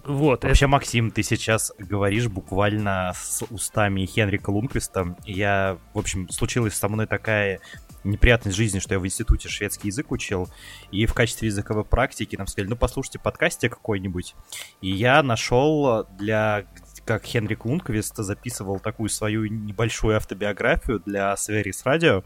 Вот, 0.04 0.40
это- 0.40 0.48
Вообще, 0.48 0.68
Максим, 0.68 1.10
ты 1.10 1.24
сейчас 1.24 1.74
говоришь 1.80 2.28
буквально 2.28 3.14
с 3.16 3.44
устами 3.50 4.06
Хенрика 4.06 4.52
Лунквиста. 4.52 5.16
Я, 5.26 5.80
в 5.94 6.00
общем, 6.00 6.30
случилась 6.30 6.76
со 6.76 6.88
мной 6.90 7.08
такая 7.08 7.60
неприятность 8.04 8.56
жизни, 8.56 8.78
что 8.78 8.94
я 8.94 9.00
в 9.00 9.06
институте 9.06 9.50
шведский 9.50 9.88
язык 9.88 10.12
учил, 10.12 10.48
и 10.92 11.08
в 11.08 11.16
качестве 11.16 11.48
языковой 11.48 11.86
практики 11.86 12.36
нам 12.36 12.46
сказали, 12.46 12.70
ну, 12.70 12.76
послушайте 12.76 13.18
подкасте 13.18 13.68
какой-нибудь. 13.68 14.36
И 14.82 14.92
я 14.92 15.24
нашел 15.24 16.06
для 16.20 16.66
как 17.04 17.24
Хенрик 17.24 17.66
Лунквист 17.66 18.16
записывал 18.18 18.80
такую 18.80 19.10
свою 19.10 19.46
небольшую 19.46 20.18
автобиографию 20.18 21.02
для 21.06 21.36
Сверис 21.38 21.84
Радио, 21.84 22.24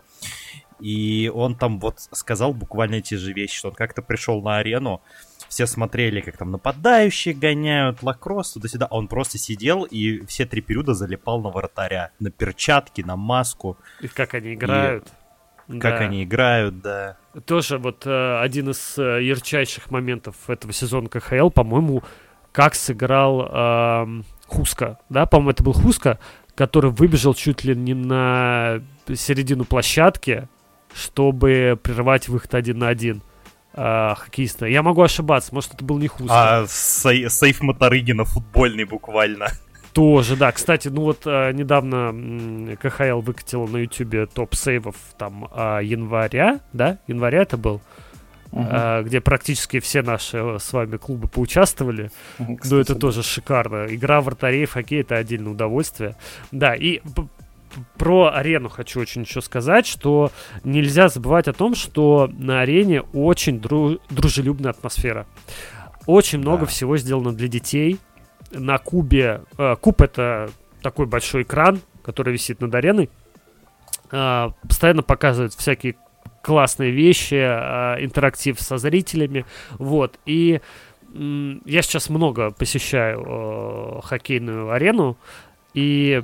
и 0.80 1.32
он 1.34 1.55
там 1.55 1.80
вот 1.80 1.99
сказал 2.11 2.53
буквально 2.53 2.95
эти 2.95 3.15
же 3.15 3.34
вещи, 3.34 3.57
что 3.57 3.69
он 3.69 3.75
как-то 3.75 4.01
пришел 4.01 4.41
на 4.41 4.57
арену, 4.57 5.01
все 5.47 5.65
смотрели, 5.65 6.21
как 6.21 6.38
там 6.38 6.51
нападающие 6.51 7.34
гоняют, 7.34 8.03
лакросс, 8.03 8.53
туда-сюда, 8.53 8.88
а 8.89 8.95
он 8.95 9.07
просто 9.07 9.38
сидел 9.38 9.84
и 9.84 10.25
все 10.25 10.45
три 10.45 10.61
периода 10.61 10.93
залипал 10.93 11.41
на 11.41 11.49
вратаря, 11.49 12.11
на 12.19 12.30
перчатки, 12.32 13.01
на 13.01 13.15
маску, 13.15 13.77
и 13.99 14.07
как 14.07 14.34
они 14.36 14.53
играют. 14.53 15.07
как 15.67 15.82
Да. 15.82 15.97
они 15.97 16.23
играют, 16.23 16.82
да. 16.82 17.17
Тоже 17.45 17.77
вот 17.77 18.05
э, 18.05 18.39
один 18.41 18.69
из 18.69 18.97
э, 18.97 19.23
ярчайших 19.23 19.91
моментов 19.91 20.49
этого 20.49 20.73
сезона 20.73 21.09
КХЛ, 21.09 21.49
по-моему, 21.49 22.03
как 22.51 22.75
сыграл 22.75 23.41
эм, 23.41 24.25
Хуска. 24.47 24.99
Да, 25.09 25.25
по-моему, 25.25 25.51
это 25.51 25.63
был 25.63 25.73
Хуска, 25.73 26.19
который 26.55 26.91
выбежал 26.91 27.34
чуть 27.34 27.63
ли 27.63 27.75
не 27.75 27.93
на 27.93 28.82
середину 29.07 29.63
площадки, 29.65 30.47
чтобы 30.93 31.79
прервать 31.81 32.27
выход 32.27 32.53
один 32.55 32.79
на 32.79 32.87
один 32.89 33.21
э, 33.73 34.13
хоккеиста. 34.17 34.65
Я 34.65 34.83
могу 34.83 35.01
ошибаться, 35.01 35.53
может, 35.53 35.73
это 35.73 35.83
был 35.83 35.97
не 35.97 36.07
Хуска. 36.07 36.61
А 36.61 36.65
сей- 36.67 37.29
сейф 37.29 37.61
Моторыгина 37.61 38.25
футбольный 38.25 38.85
буквально. 38.85 39.47
Тоже, 39.93 40.35
да. 40.35 40.51
Кстати, 40.51 40.87
ну 40.87 41.01
вот 41.01 41.23
э, 41.25 41.51
недавно 41.53 41.95
м, 42.09 42.77
КХЛ 42.77 43.19
выкатила 43.21 43.65
на 43.65 43.77
Ютубе 43.77 44.27
топ 44.27 44.55
сейвов 44.55 44.95
там 45.17 45.49
а, 45.51 45.79
января, 45.79 46.59
да? 46.73 46.99
Января 47.07 47.41
это 47.41 47.57
был, 47.57 47.81
а, 48.53 49.01
где 49.01 49.19
практически 49.19 49.79
все 49.79 50.01
наши 50.03 50.37
э, 50.37 50.57
с 50.59 50.71
вами 50.73 50.97
клубы 50.97 51.27
поучаствовали. 51.27 52.11
Ну, 52.37 52.57
кстати, 52.57 52.81
это 52.81 52.95
тоже 52.95 53.23
шикарно. 53.23 53.87
Игра 53.89 54.21
вратарей 54.21 54.65
в 54.65 54.73
хоккей 54.73 55.01
это 55.01 55.15
отдельное 55.17 55.51
удовольствие. 55.53 56.15
Да, 56.51 56.75
и 56.75 57.01
про 57.97 58.32
арену 58.34 58.70
хочу 58.70 58.99
очень 58.99 59.22
еще 59.24 59.41
сказать, 59.41 59.86
что 59.86 60.32
нельзя 60.63 61.09
забывать 61.09 61.47
о 61.47 61.53
том, 61.53 61.76
что 61.76 62.30
на 62.38 62.61
арене 62.61 63.01
очень 63.13 63.57
дру- 63.57 63.99
дружелюбная 64.09 64.72
атмосфера. 64.72 65.26
Очень 66.05 66.39
много 66.39 66.61
Да. 66.61 66.65
всего 66.65 66.97
сделано 66.97 67.34
для 67.34 67.47
детей. 67.47 67.97
На 68.51 68.78
кубе... 68.80 69.41
э, 69.57 69.76
куб 69.80 70.01
это 70.01 70.49
такой 70.82 71.05
большой 71.05 71.43
экран, 71.43 71.82
который 72.03 72.34
висит 72.34 72.61
над 72.61 72.74
ареной. 72.74 73.09
А, 74.11 74.51
постоянно 74.67 75.03
показывают 75.03 75.53
всякие 75.53 75.95
классные 76.41 76.89
вещи, 76.91 77.36
а, 77.39 77.97
интерактив 77.99 78.59
со 78.59 78.78
зрителями. 78.78 79.45
Вот. 79.78 80.17
И 80.26 80.61
м, 81.13 81.61
я 81.65 81.82
сейчас 81.82 82.09
много 82.09 82.51
посещаю 82.51 83.24
э, 83.28 83.99
хоккейную 84.03 84.72
арену, 84.72 85.17
и 85.74 86.24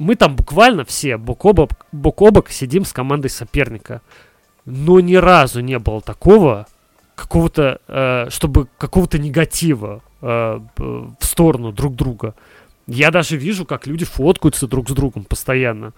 мы 0.00 0.16
там 0.16 0.34
буквально 0.34 0.84
все 0.84 1.16
бок 1.16 1.44
о 1.44 1.52
бок, 1.52 1.70
бок 1.92 2.22
о 2.22 2.30
бок 2.30 2.50
сидим 2.50 2.84
с 2.84 2.92
командой 2.92 3.28
соперника. 3.28 4.00
Но 4.64 5.00
ни 5.00 5.14
разу 5.14 5.60
не 5.60 5.78
было 5.78 6.00
такого, 6.00 6.66
какого-то, 7.14 7.80
э, 7.86 8.30
чтобы 8.30 8.66
какого-то 8.78 9.18
негатива 9.18 10.02
э, 10.22 10.60
в 10.76 11.24
сторону 11.24 11.72
друг 11.72 11.94
друга. 11.94 12.34
Я 12.86 13.10
даже 13.10 13.36
вижу, 13.36 13.66
как 13.66 13.86
люди 13.86 14.04
фоткаются 14.04 14.66
друг 14.66 14.88
с 14.88 14.92
другом 14.92 15.24
постоянно. 15.24 15.92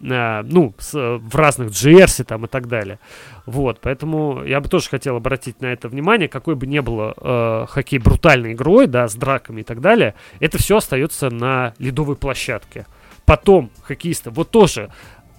Э, 0.00 0.42
ну, 0.42 0.74
с, 0.78 0.94
э, 0.94 1.16
в 1.16 1.34
разных 1.34 1.70
джерси 1.72 2.22
там 2.22 2.44
и 2.44 2.48
так 2.48 2.68
далее. 2.68 3.00
Вот, 3.46 3.80
поэтому 3.80 4.44
я 4.44 4.60
бы 4.60 4.68
тоже 4.68 4.88
хотел 4.88 5.16
обратить 5.16 5.60
на 5.60 5.66
это 5.66 5.88
внимание, 5.88 6.28
какой 6.28 6.54
бы 6.54 6.66
ни 6.66 6.78
было 6.78 7.14
э, 7.16 7.66
хоккей 7.68 7.98
брутальной 7.98 8.52
игрой, 8.52 8.86
да, 8.86 9.08
с 9.08 9.14
драками 9.14 9.62
и 9.62 9.64
так 9.64 9.80
далее, 9.80 10.14
это 10.38 10.58
все 10.58 10.76
остается 10.76 11.30
на 11.30 11.74
ледовой 11.78 12.16
площадке. 12.16 12.86
Потом 13.28 13.70
хоккеисты, 13.82 14.30
вот 14.30 14.50
тоже 14.50 14.90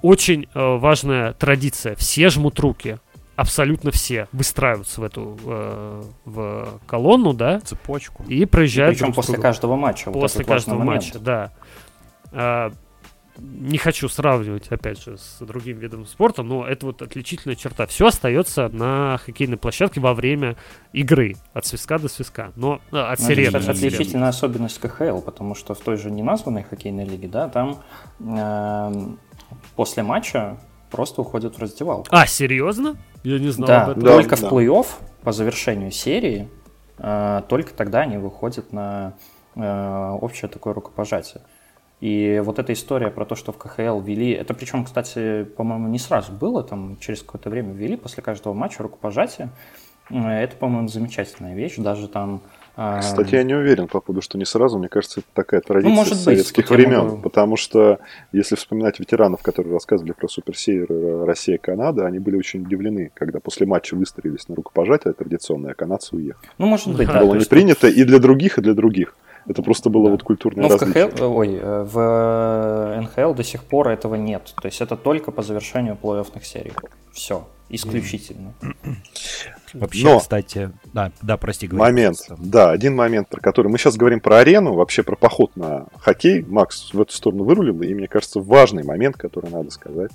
очень 0.02 0.48
э, 0.54 0.78
важная 0.78 1.34
традиция, 1.34 1.96
все 1.96 2.30
жмут 2.30 2.60
руки, 2.60 3.00
абсолютно 3.36 3.92
все 3.92 4.28
выстраиваются 4.32 5.02
в 5.02 5.04
эту 5.04 5.38
э, 5.44 6.04
в 6.26 6.80
колонну, 6.86 7.34
да, 7.34 7.60
Цепочку. 7.62 8.24
и 8.24 8.46
проезжают 8.46 8.96
Причем 8.96 9.12
друг 9.12 9.16
с 9.16 9.28
после 9.28 9.38
каждого 9.42 9.76
матча. 9.76 10.12
вот 10.12 10.22
После 10.22 10.46
важный 10.46 10.54
каждого 10.54 10.84
матча, 10.84 11.20
да. 12.32 12.72
Не 13.40 13.78
хочу 13.78 14.10
сравнивать, 14.10 14.68
опять 14.70 15.02
же, 15.02 15.18
с 15.18 15.38
другим 15.40 15.78
видом 15.78 16.06
спорта, 16.06 16.44
но 16.44 16.66
это 16.66 16.86
вот 16.86 17.02
отличительная 17.02 17.56
черта. 17.56 17.86
Все 17.88 18.08
остается 18.08 18.70
на 18.70 19.18
хоккейной 19.18 19.58
площадке 19.58 20.00
во 20.00 20.14
время 20.14 20.56
игры, 20.94 21.36
от 21.54 21.66
свистка 21.66 22.00
до 22.00 22.08
свистка, 22.10 22.52
но 22.56 22.82
а, 22.92 23.12
от 23.12 23.20
Ну, 23.20 23.26
это, 23.26 23.36
сирены. 23.36 23.60
сирены. 23.62 23.72
отличительная 23.72 24.30
особенность 24.30 24.80
КХЛ, 24.80 25.20
потому 25.22 25.56
что 25.56 25.74
в 25.74 25.80
той 25.80 25.98
же 25.98 26.12
неназванной 26.12 26.64
хоккейной 26.64 27.06
лиге, 27.06 27.28
да, 27.28 27.50
там 27.50 27.80
эм, 28.20 29.20
после 29.76 30.04
матча 30.04 30.58
просто 30.92 31.22
уходят 31.22 31.56
в 31.56 31.60
раздевалку. 31.60 32.08
А, 32.12 32.26
серьезно? 32.26 32.98
Я 33.24 33.40
не 33.40 33.50
знал 33.50 33.68
да, 33.68 33.84
об 33.84 33.90
этом. 33.92 34.04
Да, 34.04 34.14
только 34.14 34.36
да. 34.36 34.48
в 34.48 34.52
плей-офф 34.54 34.88
по 35.24 35.32
завершению 35.32 35.92
серии, 35.92 36.50
э, 36.98 37.42
только 37.48 37.74
тогда 37.74 38.02
они 38.02 38.18
выходят 38.18 38.74
на 38.74 39.14
э, 39.56 40.18
общее 40.22 40.50
такое 40.50 40.74
рукопожатие. 40.74 41.42
И 42.02 42.42
вот 42.44 42.60
эта 42.60 42.74
история 42.74 43.10
про 43.10 43.26
то, 43.26 43.36
что 43.36 43.52
в 43.52 43.58
КХЛ 43.58 44.00
ввели, 44.00 44.32
это 44.32 44.54
причем, 44.54 44.86
кстати, 44.86 45.44
по-моему, 45.44 45.88
не 45.90 46.00
сразу 46.00 46.32
было, 46.32 46.64
там 46.64 46.98
через 47.00 47.22
какое-то 47.22 47.50
время 47.50 47.74
ввели 47.74 47.98
после 47.98 48.24
каждого 48.24 48.54
матча 48.54 48.84
рукопожатие. 48.84 49.50
Это, 50.10 50.56
по-моему, 50.56 50.88
замечательная 50.88 51.56
вещь, 51.56 51.76
даже 51.78 52.08
там 52.08 52.42
кстати, 53.00 53.36
я 53.36 53.44
не 53.44 53.54
уверен 53.56 53.88
по 53.88 54.00
поводу, 54.00 54.22
что 54.22 54.38
не 54.38 54.46
сразу. 54.46 54.78
Мне 54.78 54.88
кажется, 54.88 55.20
это 55.20 55.28
такая 55.34 55.60
традиция 55.60 55.90
ну, 55.90 55.96
может 55.96 56.18
с 56.18 56.24
советских 56.24 56.70
быть, 56.70 56.72
времен. 56.72 57.06
Могу... 57.06 57.18
Потому 57.18 57.58
что, 57.58 58.00
если 58.32 58.56
вспоминать 58.56 59.00
ветеранов, 59.00 59.42
которые 59.42 59.74
рассказывали 59.74 60.14
про 60.14 60.30
Суперсевер 60.30 61.26
Россия-Канада, 61.26 62.06
они 62.06 62.20
были 62.20 62.38
очень 62.38 62.62
удивлены, 62.62 63.12
когда 63.14 63.42
после 63.42 63.66
матча 63.66 63.96
выстроились 63.96 64.48
на 64.48 64.56
рукопожатие 64.56 65.14
традиционное, 65.14 65.72
а 65.72 65.74
канадцы 65.74 66.16
уехали. 66.16 66.50
Ну, 66.58 66.68
может 66.68 66.96
быть, 66.96 67.10
Это 67.10 67.20
было 67.20 67.36
не 67.36 67.44
принято 67.44 67.90
и 67.90 68.04
для 68.06 68.20
других, 68.20 68.58
и 68.58 68.62
для 68.62 68.74
других. 68.74 69.14
Это 69.50 69.64
просто 69.64 69.90
было 69.90 70.06
да. 70.06 70.12
вот 70.12 70.24
культурное 70.24 70.70
Но 70.70 70.78
различие. 70.78 71.08
в 71.08 71.16
КХЛ, 71.16 71.24
ой, 71.24 71.56
э, 71.56 71.84
в 71.84 73.02
НХЛ 73.02 73.34
до 73.34 73.44
сих 73.44 73.64
пор 73.64 73.90
этого 73.90 74.14
нет. 74.14 74.54
То 74.62 74.68
есть 74.68 74.80
это 74.80 74.96
только 74.96 75.32
по 75.32 75.42
завершению 75.42 75.98
плей-оффных 76.00 76.44
серий. 76.46 76.72
Все, 77.12 77.48
исключительно. 77.68 78.54
Вообще, 79.74 80.04
Но, 80.04 80.20
кстати, 80.20 80.72
да, 80.94 81.12
да, 81.24 81.38
прости, 81.38 81.68
говори. 81.68 81.92
Момент, 81.92 82.18
да, 82.38 82.70
один 82.70 82.96
момент, 82.96 83.28
про 83.28 83.42
который 83.42 83.70
мы 83.70 83.80
сейчас 83.80 83.98
говорим 83.98 84.20
про 84.20 84.38
арену, 84.38 84.74
вообще 84.74 85.02
про 85.02 85.16
поход 85.16 85.56
на 85.56 85.88
хоккей. 86.00 86.44
Макс 86.44 86.94
в 86.94 87.02
эту 87.02 87.14
сторону 87.14 87.44
вырулил, 87.44 87.82
и 87.82 87.94
мне 87.96 88.08
кажется, 88.08 88.40
важный 88.40 88.84
момент, 88.84 89.18
который 89.18 89.50
надо 89.50 89.72
сказать. 89.72 90.12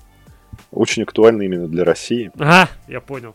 Очень 0.70 1.02
актуальный 1.02 1.46
именно 1.46 1.66
для 1.66 1.84
России. 1.84 2.30
А, 2.38 2.68
я 2.86 3.00
понял. 3.00 3.34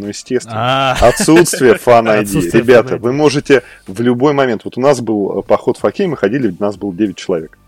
Ну, 0.00 0.08
естественно. 0.08 0.92
А. 0.92 1.08
Отсутствие 1.08 1.76
фан 1.76 2.08
ID. 2.08 2.50
Ребята, 2.52 2.96
вы 2.96 3.12
можете 3.12 3.62
в 3.86 4.00
любой 4.00 4.32
момент. 4.32 4.62
Вот 4.64 4.76
у 4.76 4.80
нас 4.80 5.00
был 5.00 5.42
поход 5.42 5.78
в 5.78 5.82
хоккей, 5.82 6.06
мы 6.06 6.16
ходили, 6.16 6.54
у 6.58 6.62
нас 6.62 6.76
было 6.76 6.94
9 6.94 7.16
человек. 7.16 7.58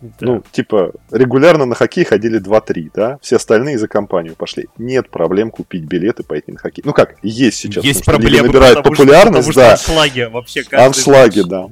Да. 0.00 0.26
Ну, 0.26 0.42
типа, 0.52 0.92
регулярно 1.10 1.64
на 1.64 1.74
хоккей 1.74 2.04
ходили 2.04 2.38
2-3, 2.38 2.90
да? 2.94 3.18
Все 3.22 3.36
остальные 3.36 3.78
за 3.78 3.88
компанию 3.88 4.34
пошли. 4.36 4.68
Нет 4.76 5.08
проблем 5.08 5.50
купить 5.50 5.84
билеты, 5.84 6.22
пойти 6.22 6.52
на 6.52 6.58
хоккей. 6.58 6.82
Ну 6.84 6.92
как, 6.92 7.16
есть 7.22 7.58
сейчас. 7.58 7.82
Есть 7.82 8.04
проблемы, 8.04 8.48
набирает 8.48 8.82
популярность, 8.82 9.50
что, 9.50 9.60
да. 9.60 9.72
аншлаги 9.72 10.28
вообще 10.30 10.62
Аншлаги, 10.72 11.42
да. 11.42 11.68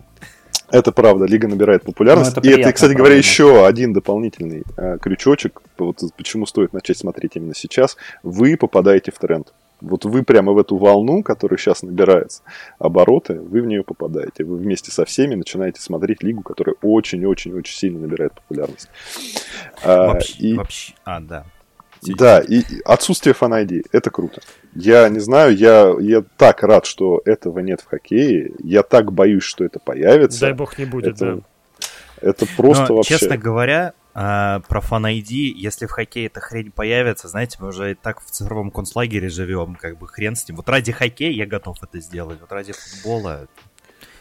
Это 0.70 0.90
правда, 0.90 1.26
лига 1.26 1.46
набирает 1.46 1.82
популярность. 1.82 2.34
Ну, 2.34 2.40
это 2.40 2.48
и 2.48 2.60
это, 2.60 2.72
кстати 2.72 2.94
говоря, 2.94 3.14
еще 3.14 3.66
один 3.66 3.92
дополнительный 3.92 4.62
э, 4.78 4.96
крючочек, 4.98 5.60
вот 5.76 5.98
почему 6.16 6.46
стоит 6.46 6.72
начать 6.72 6.96
смотреть 6.96 7.32
именно 7.34 7.54
сейчас. 7.54 7.98
Вы 8.22 8.56
попадаете 8.56 9.12
в 9.12 9.18
тренд. 9.18 9.52
Вот 9.82 10.04
вы 10.04 10.22
прямо 10.22 10.52
в 10.52 10.58
эту 10.58 10.76
волну, 10.76 11.22
которая 11.22 11.58
сейчас 11.58 11.82
набирается 11.82 12.42
обороты, 12.78 13.40
вы 13.40 13.62
в 13.62 13.66
нее 13.66 13.82
попадаете. 13.82 14.44
Вы 14.44 14.56
вместе 14.56 14.90
со 14.90 15.04
всеми 15.04 15.34
начинаете 15.34 15.80
смотреть 15.80 16.22
лигу, 16.22 16.42
которая 16.42 16.76
очень-очень-очень 16.82 17.76
сильно 17.76 17.98
набирает 17.98 18.32
популярность. 18.34 18.88
Вообще, 19.84 20.34
а, 20.38 20.42
и... 20.42 20.54
вообще... 20.54 20.94
а 21.04 21.20
да. 21.20 21.44
Да, 22.04 22.40
и 22.40 22.62
отсутствие 22.84 23.32
фан 23.32 23.54
-ID, 23.54 23.86
это 23.92 24.10
круто. 24.10 24.40
Я 24.74 25.08
не 25.08 25.20
знаю, 25.20 25.56
я, 25.56 25.94
я 26.00 26.24
так 26.36 26.62
рад, 26.62 26.84
что 26.84 27.22
этого 27.24 27.60
нет 27.60 27.80
в 27.80 27.86
хоккее. 27.86 28.52
Я 28.58 28.82
так 28.82 29.12
боюсь, 29.12 29.44
что 29.44 29.64
это 29.64 29.78
появится. 29.78 30.40
Дай 30.40 30.52
бог 30.52 30.78
не 30.78 30.84
будет, 30.84 31.14
это, 31.14 31.36
да. 31.36 31.42
Это 32.20 32.46
просто 32.56 32.86
Но, 32.88 32.96
вообще... 32.96 33.18
Честно 33.18 33.36
говоря, 33.36 33.92
а, 34.14 34.60
про 34.68 34.80
фан 34.80 35.06
ID, 35.06 35.52
если 35.54 35.86
в 35.86 35.90
хоккее 35.90 36.26
эта 36.26 36.40
хрень 36.40 36.70
появится, 36.70 37.28
знаете, 37.28 37.56
мы 37.60 37.68
уже 37.68 37.92
и 37.92 37.94
так 37.94 38.20
в 38.20 38.30
цифровом 38.30 38.70
концлагере 38.70 39.30
живем, 39.30 39.74
как 39.74 39.98
бы 39.98 40.06
хрен 40.06 40.36
с 40.36 40.46
ним. 40.46 40.56
Вот 40.56 40.68
ради 40.68 40.92
хоккея 40.92 41.30
я 41.30 41.46
готов 41.46 41.82
это 41.82 41.98
сделать, 42.00 42.38
вот 42.40 42.52
ради 42.52 42.72
футбола 42.72 43.48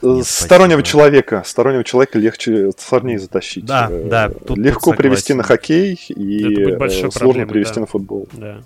э, 0.02 0.08
нет, 0.08 0.26
стороннего 0.26 0.80
спасибо. 0.80 0.84
человека, 0.84 1.44
стороннего 1.46 1.84
человека 1.84 2.20
легче 2.20 2.72
сложнее 2.78 3.20
затащить. 3.20 3.66
Да, 3.66 3.90
э, 3.92 4.08
да. 4.08 4.30
Тут, 4.30 4.58
Легко 4.58 4.92
тут 4.92 4.98
привести 4.98 5.34
на 5.34 5.44
хоккей 5.44 6.00
и 6.08 6.72
э, 6.72 6.78
сложно 6.90 7.10
проблемой, 7.10 7.48
привести 7.48 7.76
да. 7.76 7.82
на 7.82 7.88
футбол. 7.88 8.30
Да. 8.32 8.62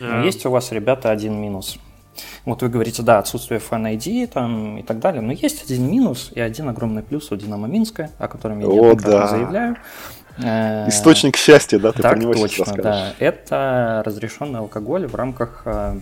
А... 0.00 0.24
Есть 0.24 0.44
у 0.44 0.50
вас, 0.50 0.72
ребята, 0.72 1.10
один 1.10 1.40
минус. 1.40 1.78
Вот 2.44 2.62
вы 2.62 2.68
говорите, 2.68 3.02
да, 3.02 3.18
отсутствие 3.18 3.60
фан 3.60 3.86
ID 3.86 4.26
там 4.26 4.78
и 4.78 4.82
так 4.82 4.98
далее, 4.98 5.20
но 5.20 5.32
есть 5.32 5.64
один 5.64 5.90
минус 5.90 6.30
и 6.34 6.40
один 6.40 6.68
огромный 6.68 7.02
плюс 7.02 7.30
у 7.32 7.36
Динамо 7.36 7.68
Минска, 7.68 8.10
о 8.18 8.28
котором 8.28 8.60
я 8.60 8.66
неоднократно 8.66 9.10
да. 9.10 9.26
заявляю. 9.26 9.76
Э, 10.38 10.88
Источник 10.88 11.36
счастья, 11.36 11.78
да, 11.78 11.92
ты 11.92 12.02
так, 12.02 12.12
про 12.12 12.20
него 12.20 12.32
точно, 12.32 12.66
сейчас. 12.66 12.76
Да. 12.76 13.12
Это 13.18 14.02
разрешенный 14.04 14.60
алкоголь 14.60 15.06
в 15.06 15.14
рамках 15.14 15.62
э, 15.64 15.98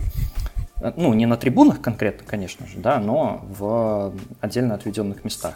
ну, 0.95 1.13
не 1.13 1.25
на 1.25 1.37
трибунах 1.37 1.81
конкретно, 1.81 2.25
конечно 2.25 2.65
же, 2.67 2.77
да, 2.77 2.99
но 2.99 3.45
в 3.49 4.13
отдельно 4.39 4.75
отведенных 4.75 5.23
местах. 5.23 5.55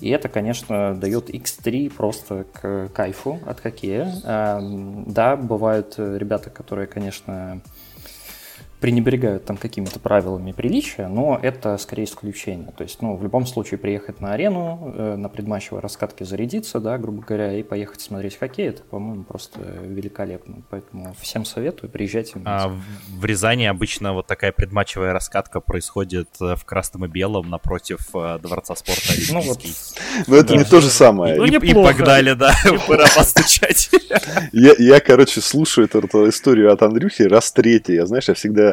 И 0.00 0.10
это, 0.10 0.28
конечно, 0.28 0.94
дает 0.94 1.28
X3 1.30 1.90
просто 1.90 2.44
к 2.52 2.88
кайфу 2.94 3.40
от 3.46 3.60
хоккея. 3.60 4.12
Эм, 4.24 5.04
да, 5.08 5.36
бывают 5.36 5.94
ребята, 5.98 6.50
которые, 6.50 6.86
конечно, 6.86 7.60
пренебрегают 8.80 9.44
там 9.44 9.56
какими-то 9.56 9.98
правилами 9.98 10.52
приличия, 10.52 11.08
но 11.08 11.38
это 11.40 11.76
скорее 11.78 12.04
исключение. 12.04 12.72
То 12.76 12.84
есть, 12.84 13.02
ну, 13.02 13.16
в 13.16 13.22
любом 13.22 13.44
случае 13.46 13.78
приехать 13.78 14.20
на 14.20 14.32
арену, 14.34 14.92
э, 14.94 15.16
на 15.16 15.28
предматчевой 15.28 15.80
раскатке 15.80 16.24
зарядиться, 16.24 16.78
да, 16.78 16.96
грубо 16.98 17.22
говоря, 17.22 17.58
и 17.58 17.62
поехать 17.62 18.00
смотреть 18.00 18.36
хоккей, 18.36 18.68
это, 18.68 18.82
по-моему, 18.82 19.24
просто 19.24 19.60
великолепно. 19.60 20.62
Поэтому 20.70 21.14
всем 21.20 21.44
советую, 21.44 21.90
приезжайте. 21.90 22.40
А 22.44 22.72
в 23.08 23.24
Рязани 23.24 23.64
обычно 23.64 24.12
вот 24.12 24.26
такая 24.26 24.52
предматчевая 24.52 25.12
раскатка 25.12 25.60
происходит 25.60 26.28
э, 26.40 26.54
в 26.54 26.64
красном 26.64 27.04
и 27.04 27.08
белом 27.08 27.50
напротив 27.50 28.08
э, 28.14 28.38
Дворца 28.40 28.76
спорта 28.76 29.12
Ну, 29.32 29.40
вот, 29.40 29.58
но 30.28 30.36
это 30.36 30.56
не 30.56 30.64
то 30.64 30.80
же 30.80 30.88
самое. 30.88 31.34
Ну, 31.34 31.44
и, 31.44 31.50
и 31.50 31.74
погнали, 31.74 32.34
да, 32.34 32.54
пора 32.86 33.06
постучать. 33.14 33.90
Я, 34.52 34.74
я, 34.78 35.00
короче, 35.00 35.40
слушаю 35.40 35.86
эту 35.86 36.28
историю 36.28 36.72
от 36.72 36.82
Андрюхи 36.82 37.22
раз 37.22 37.50
третий. 37.50 37.94
Я, 37.94 38.06
знаешь, 38.06 38.28
я 38.28 38.34
всегда 38.34 38.67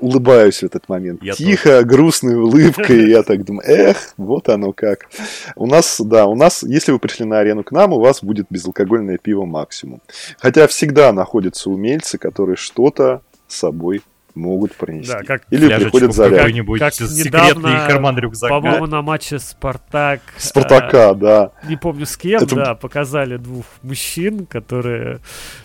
улыбаюсь 0.00 0.60
в 0.60 0.62
этот 0.64 0.88
момент. 0.88 1.22
Я 1.22 1.34
Тихо, 1.34 1.68
тоже. 1.68 1.86
грустной 1.86 2.34
улыбкой. 2.36 3.08
Я 3.18 3.22
так 3.22 3.44
думаю, 3.44 3.68
эх, 3.68 3.96
вот 4.16 4.48
оно 4.48 4.72
как. 4.72 5.08
У 5.56 5.66
нас, 5.66 6.00
да, 6.00 6.26
у 6.26 6.34
нас, 6.34 6.62
если 6.62 6.92
вы 6.92 6.98
пришли 6.98 7.24
на 7.24 7.38
арену 7.38 7.64
к 7.64 7.72
нам, 7.72 7.92
у 7.92 8.00
вас 8.00 8.22
будет 8.22 8.46
безалкогольное 8.50 9.18
пиво 9.18 9.44
максимум. 9.44 10.00
Хотя 10.38 10.66
всегда 10.66 11.12
находятся 11.12 11.70
умельцы, 11.70 12.18
которые 12.18 12.56
что-то 12.56 13.22
собой 13.46 14.02
могут 14.38 14.74
принести. 14.74 15.12
Да, 15.12 15.22
как 15.22 15.42
Или 15.50 15.68
приходят 15.68 16.14
за 16.14 16.30
какой-нибудь 16.30 16.80
как 16.80 16.94
секретный 16.94 17.86
карман 17.86 18.18
рюкзака. 18.18 18.54
По-моему, 18.54 18.86
на 18.86 19.02
матче 19.02 19.38
Спартак. 19.38 20.20
Спартака, 20.38 21.10
э, 21.10 21.14
да. 21.14 21.50
Не 21.68 21.76
помню 21.76 22.06
с 22.06 22.16
кем, 22.16 22.42
Это... 22.42 22.54
да, 22.54 22.74
показали 22.74 23.36
двух 23.36 23.66
мужчин, 23.82 24.46
которые 24.46 25.20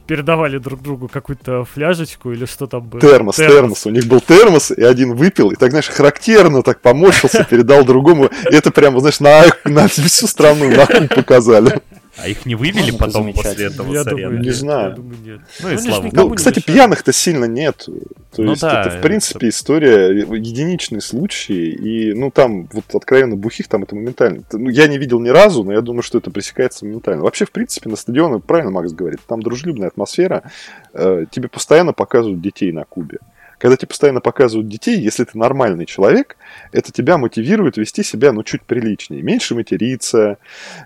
передавали 0.07 0.57
друг 0.57 0.81
другу 0.81 1.07
какую-то 1.07 1.63
фляжечку 1.65 2.31
или 2.31 2.45
что 2.45 2.67
там 2.67 2.81
было. 2.81 2.99
Термос, 2.99 3.35
термос, 3.35 3.53
термос. 3.53 3.85
У 3.85 3.89
них 3.91 4.05
был 4.07 4.19
термос, 4.19 4.71
и 4.71 4.83
один 4.83 5.15
выпил, 5.15 5.51
и 5.51 5.55
так, 5.55 5.69
знаешь, 5.69 5.87
характерно 5.87 6.63
так 6.63 6.81
поморщился, 6.81 7.43
передал 7.49 7.85
другому. 7.85 8.29
И 8.49 8.55
это 8.55 8.71
прямо, 8.71 8.99
знаешь, 8.99 9.19
на, 9.19 9.43
на 9.65 9.87
всю 9.87 10.27
страну 10.27 10.69
на 10.69 11.07
показали. 11.07 11.81
А 12.15 12.27
их 12.27 12.45
не 12.45 12.53
вывели 12.53 12.91
ну, 12.91 12.97
потом 12.97 13.33
после 13.33 13.65
этого 13.67 13.91
я 13.91 14.03
с 14.03 14.07
арены? 14.07 14.39
Не 14.39 14.51
знаю. 14.51 14.89
Я 14.89 14.95
думаю, 14.95 15.17
нет. 15.23 15.41
Ну, 15.61 15.69
и 15.69 15.73
ну, 15.73 15.79
слава 15.79 16.09
Ну, 16.11 16.29
кстати, 16.35 16.59
пьяных-то 16.59 17.11
сильно 17.11 17.45
нет. 17.45 17.87
То 18.35 18.41
ну, 18.41 18.51
есть 18.51 18.61
да, 18.61 18.81
это, 18.81 18.97
в 18.97 19.01
принципе, 19.01 19.47
это... 19.47 19.49
история, 19.49 20.09
единичный 20.09 21.01
случай, 21.01 21.71
и, 21.71 22.13
ну, 22.13 22.29
там, 22.29 22.67
вот, 22.71 22.85
откровенно, 22.93 23.35
бухих 23.35 23.67
там 23.67 23.83
это 23.83 23.95
моментально. 23.95 24.43
Ну, 24.51 24.69
я 24.69 24.87
не 24.87 24.99
видел 24.99 25.19
ни 25.19 25.29
разу, 25.29 25.63
но 25.63 25.73
я 25.73 25.81
думаю, 25.81 26.03
что 26.03 26.19
это 26.19 26.29
пресекается 26.29 26.85
моментально. 26.85 27.23
Вообще, 27.23 27.45
в 27.45 27.51
принципе, 27.51 27.89
на 27.89 27.95
стадионе, 27.95 28.39
правильно 28.39 28.71
Макс 28.71 28.91
говорит, 28.91 29.19
там 29.27 29.41
дружелюбная 29.41 29.87
атмосфера, 29.87 30.51
э, 30.93 31.25
тебе 31.31 31.47
постоянно 31.47 31.93
показывают 31.93 32.41
детей 32.41 32.71
на 32.71 32.85
Кубе. 32.85 33.19
Когда 33.63 33.77
тебе 33.77 33.87
постоянно 33.87 34.19
показывают 34.19 34.67
детей, 34.67 34.99
если 34.99 35.23
ты 35.23 35.37
нормальный 35.37 35.85
человек, 35.85 36.35
это 36.73 36.91
тебя 36.91 37.17
мотивирует 37.17 37.77
вести 37.77 38.03
себя, 38.03 38.33
ну, 38.33 38.43
чуть 38.43 38.63
приличнее. 38.63 39.21
Меньше 39.21 39.55
материться, 39.55 40.37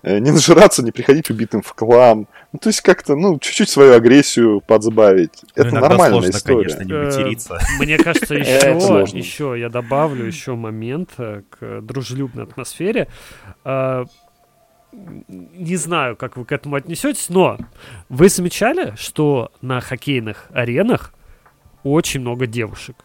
э, 0.03 0.19
не 0.19 0.29
нажираться, 0.29 0.83
не 0.83 0.91
приходить 0.91 1.31
убитым 1.31 1.63
в 1.63 1.73
клан. 1.73 2.27
Ну, 2.53 2.59
то 2.59 2.69
есть 2.69 2.81
как-то, 2.81 3.15
ну, 3.15 3.39
чуть-чуть 3.39 3.69
свою 3.69 3.95
агрессию 3.95 4.61
подсбавить. 4.61 5.39
Ну, 5.55 5.63
это 5.63 5.73
нормальная 5.73 6.21
сложно, 6.21 6.29
история. 6.29 6.69
конечно, 6.69 6.83
не 6.83 6.93
э, 6.93 7.05
материться. 7.05 7.59
Мне 7.79 7.97
кажется, 7.97 8.35
еще, 8.35 9.17
еще 9.17 9.55
я 9.59 9.69
добавлю 9.69 10.27
еще 10.27 10.53
момент 10.53 11.09
э, 11.17 11.41
к 11.49 11.81
дружелюбной 11.81 12.43
атмосфере 12.43 13.07
не 14.93 15.75
знаю, 15.75 16.15
как 16.15 16.37
вы 16.37 16.45
к 16.45 16.51
этому 16.51 16.75
отнесетесь, 16.75 17.29
но 17.29 17.57
вы 18.09 18.29
замечали, 18.29 18.93
что 18.97 19.51
на 19.61 19.79
хоккейных 19.79 20.47
аренах 20.51 21.13
очень 21.93 22.21
много 22.21 22.47
девушек. 22.47 22.95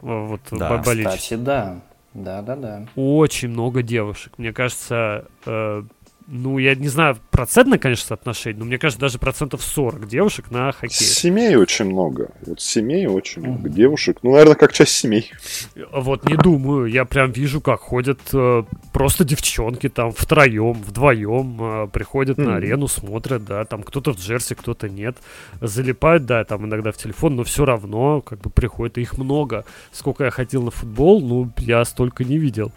Вот 0.00 0.40
да, 0.50 0.78
кстати, 0.78 1.34
да. 1.34 1.80
Да, 2.14 2.42
да, 2.42 2.56
да. 2.56 2.86
Очень 2.96 3.48
много 3.50 3.82
девушек. 3.82 4.32
Мне 4.38 4.52
кажется, 4.52 5.26
э, 5.46 5.82
ну, 6.30 6.58
я 6.58 6.74
не 6.74 6.88
знаю 6.88 7.16
процентное, 7.30 7.78
конечно, 7.78 8.08
соотношение, 8.08 8.58
но 8.58 8.66
мне 8.66 8.76
кажется, 8.76 9.00
даже 9.00 9.18
процентов 9.18 9.62
40 9.62 10.06
девушек 10.06 10.50
на 10.50 10.72
хоккей. 10.72 11.06
Семей 11.06 11.56
очень 11.56 11.86
много. 11.86 12.30
Вот 12.44 12.60
семей 12.60 13.06
очень 13.06 13.40
много. 13.42 13.70
Девушек, 13.70 14.18
ну, 14.22 14.32
наверное, 14.32 14.54
как 14.54 14.74
часть 14.74 14.92
семей. 14.92 15.32
Вот 15.90 16.28
не 16.28 16.36
думаю. 16.36 16.84
Я 16.84 17.06
прям 17.06 17.32
вижу, 17.32 17.62
как 17.62 17.80
ходят 17.80 18.20
э, 18.34 18.62
просто 18.92 19.24
девчонки 19.24 19.88
там 19.88 20.12
втроем, 20.12 20.74
вдвоем, 20.74 21.56
э, 21.60 21.88
приходят 21.88 22.38
mm-hmm. 22.38 22.44
на 22.44 22.56
арену, 22.56 22.88
смотрят, 22.88 23.46
да, 23.46 23.64
там 23.64 23.82
кто-то 23.82 24.12
в 24.12 24.18
джерси, 24.18 24.54
кто-то 24.54 24.90
нет. 24.90 25.16
Залипают, 25.62 26.26
да, 26.26 26.44
там 26.44 26.66
иногда 26.66 26.92
в 26.92 26.98
телефон, 26.98 27.36
но 27.36 27.44
все 27.44 27.64
равно 27.64 28.20
как 28.20 28.40
бы 28.40 28.50
приходит. 28.50 28.98
Их 28.98 29.16
много. 29.16 29.64
Сколько 29.92 30.24
я 30.24 30.30
ходил 30.30 30.62
на 30.62 30.70
футбол, 30.70 31.22
ну, 31.22 31.50
я 31.56 31.82
столько 31.86 32.22
не 32.22 32.36
видел. 32.36 32.70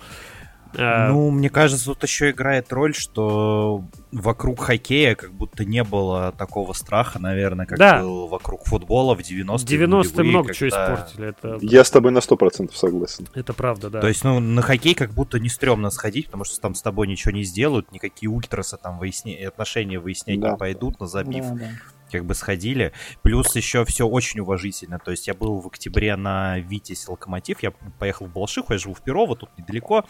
А, 0.77 1.09
ну, 1.09 1.29
мне 1.31 1.49
кажется, 1.49 1.85
тут 1.85 2.03
еще 2.03 2.31
играет 2.31 2.71
роль, 2.71 2.93
что 2.93 3.83
вокруг 4.11 4.61
хоккея 4.61 5.15
как 5.15 5.31
будто 5.33 5.65
не 5.65 5.83
было 5.83 6.31
такого 6.37 6.73
страха, 6.73 7.19
наверное, 7.19 7.65
как 7.65 7.77
да. 7.77 8.01
был 8.01 8.27
вокруг 8.27 8.65
футбола 8.65 9.15
в 9.15 9.19
90-е. 9.19 9.79
90-е 9.79 10.23
много 10.23 10.47
когда... 10.47 10.53
чего 10.53 10.69
испортили. 10.69 11.27
Это... 11.29 11.57
Я 11.61 11.83
с 11.83 11.91
тобой 11.91 12.11
на 12.11 12.19
100% 12.19 12.73
согласен. 12.73 13.27
Это 13.33 13.53
правда, 13.53 13.89
да. 13.89 14.01
То 14.01 14.07
есть, 14.07 14.23
ну, 14.23 14.39
на 14.39 14.61
хоккей 14.61 14.93
как 14.93 15.11
будто 15.11 15.39
не 15.39 15.49
стрёмно 15.49 15.89
сходить, 15.89 16.27
потому 16.27 16.43
что 16.43 16.59
там 16.59 16.75
с 16.75 16.81
тобой 16.81 17.07
ничего 17.07 17.31
не 17.31 17.43
сделают, 17.43 17.91
никакие 17.91 18.29
ультрасы 18.29 18.77
там 18.77 18.99
выясня... 18.99 19.47
отношения 19.47 19.99
выяснять 19.99 20.39
да. 20.39 20.51
не 20.51 20.57
пойдут 20.57 20.99
на 20.99 21.07
забив. 21.07 21.45
Да, 21.45 21.55
да 21.55 21.69
как 22.11 22.25
бы 22.25 22.35
сходили. 22.35 22.93
Плюс 23.21 23.55
еще 23.55 23.85
все 23.85 24.07
очень 24.07 24.39
уважительно. 24.39 24.99
То 24.99 25.11
есть 25.11 25.27
я 25.27 25.33
был 25.33 25.59
в 25.59 25.67
октябре 25.67 26.15
на 26.15 26.59
Витязь 26.59 27.07
Локомотив, 27.07 27.63
я 27.63 27.71
поехал 27.99 28.27
в 28.27 28.33
Балашиху, 28.33 28.73
я 28.73 28.79
живу 28.79 28.93
в 28.93 29.01
Перово, 29.01 29.35
тут 29.35 29.49
недалеко. 29.57 30.05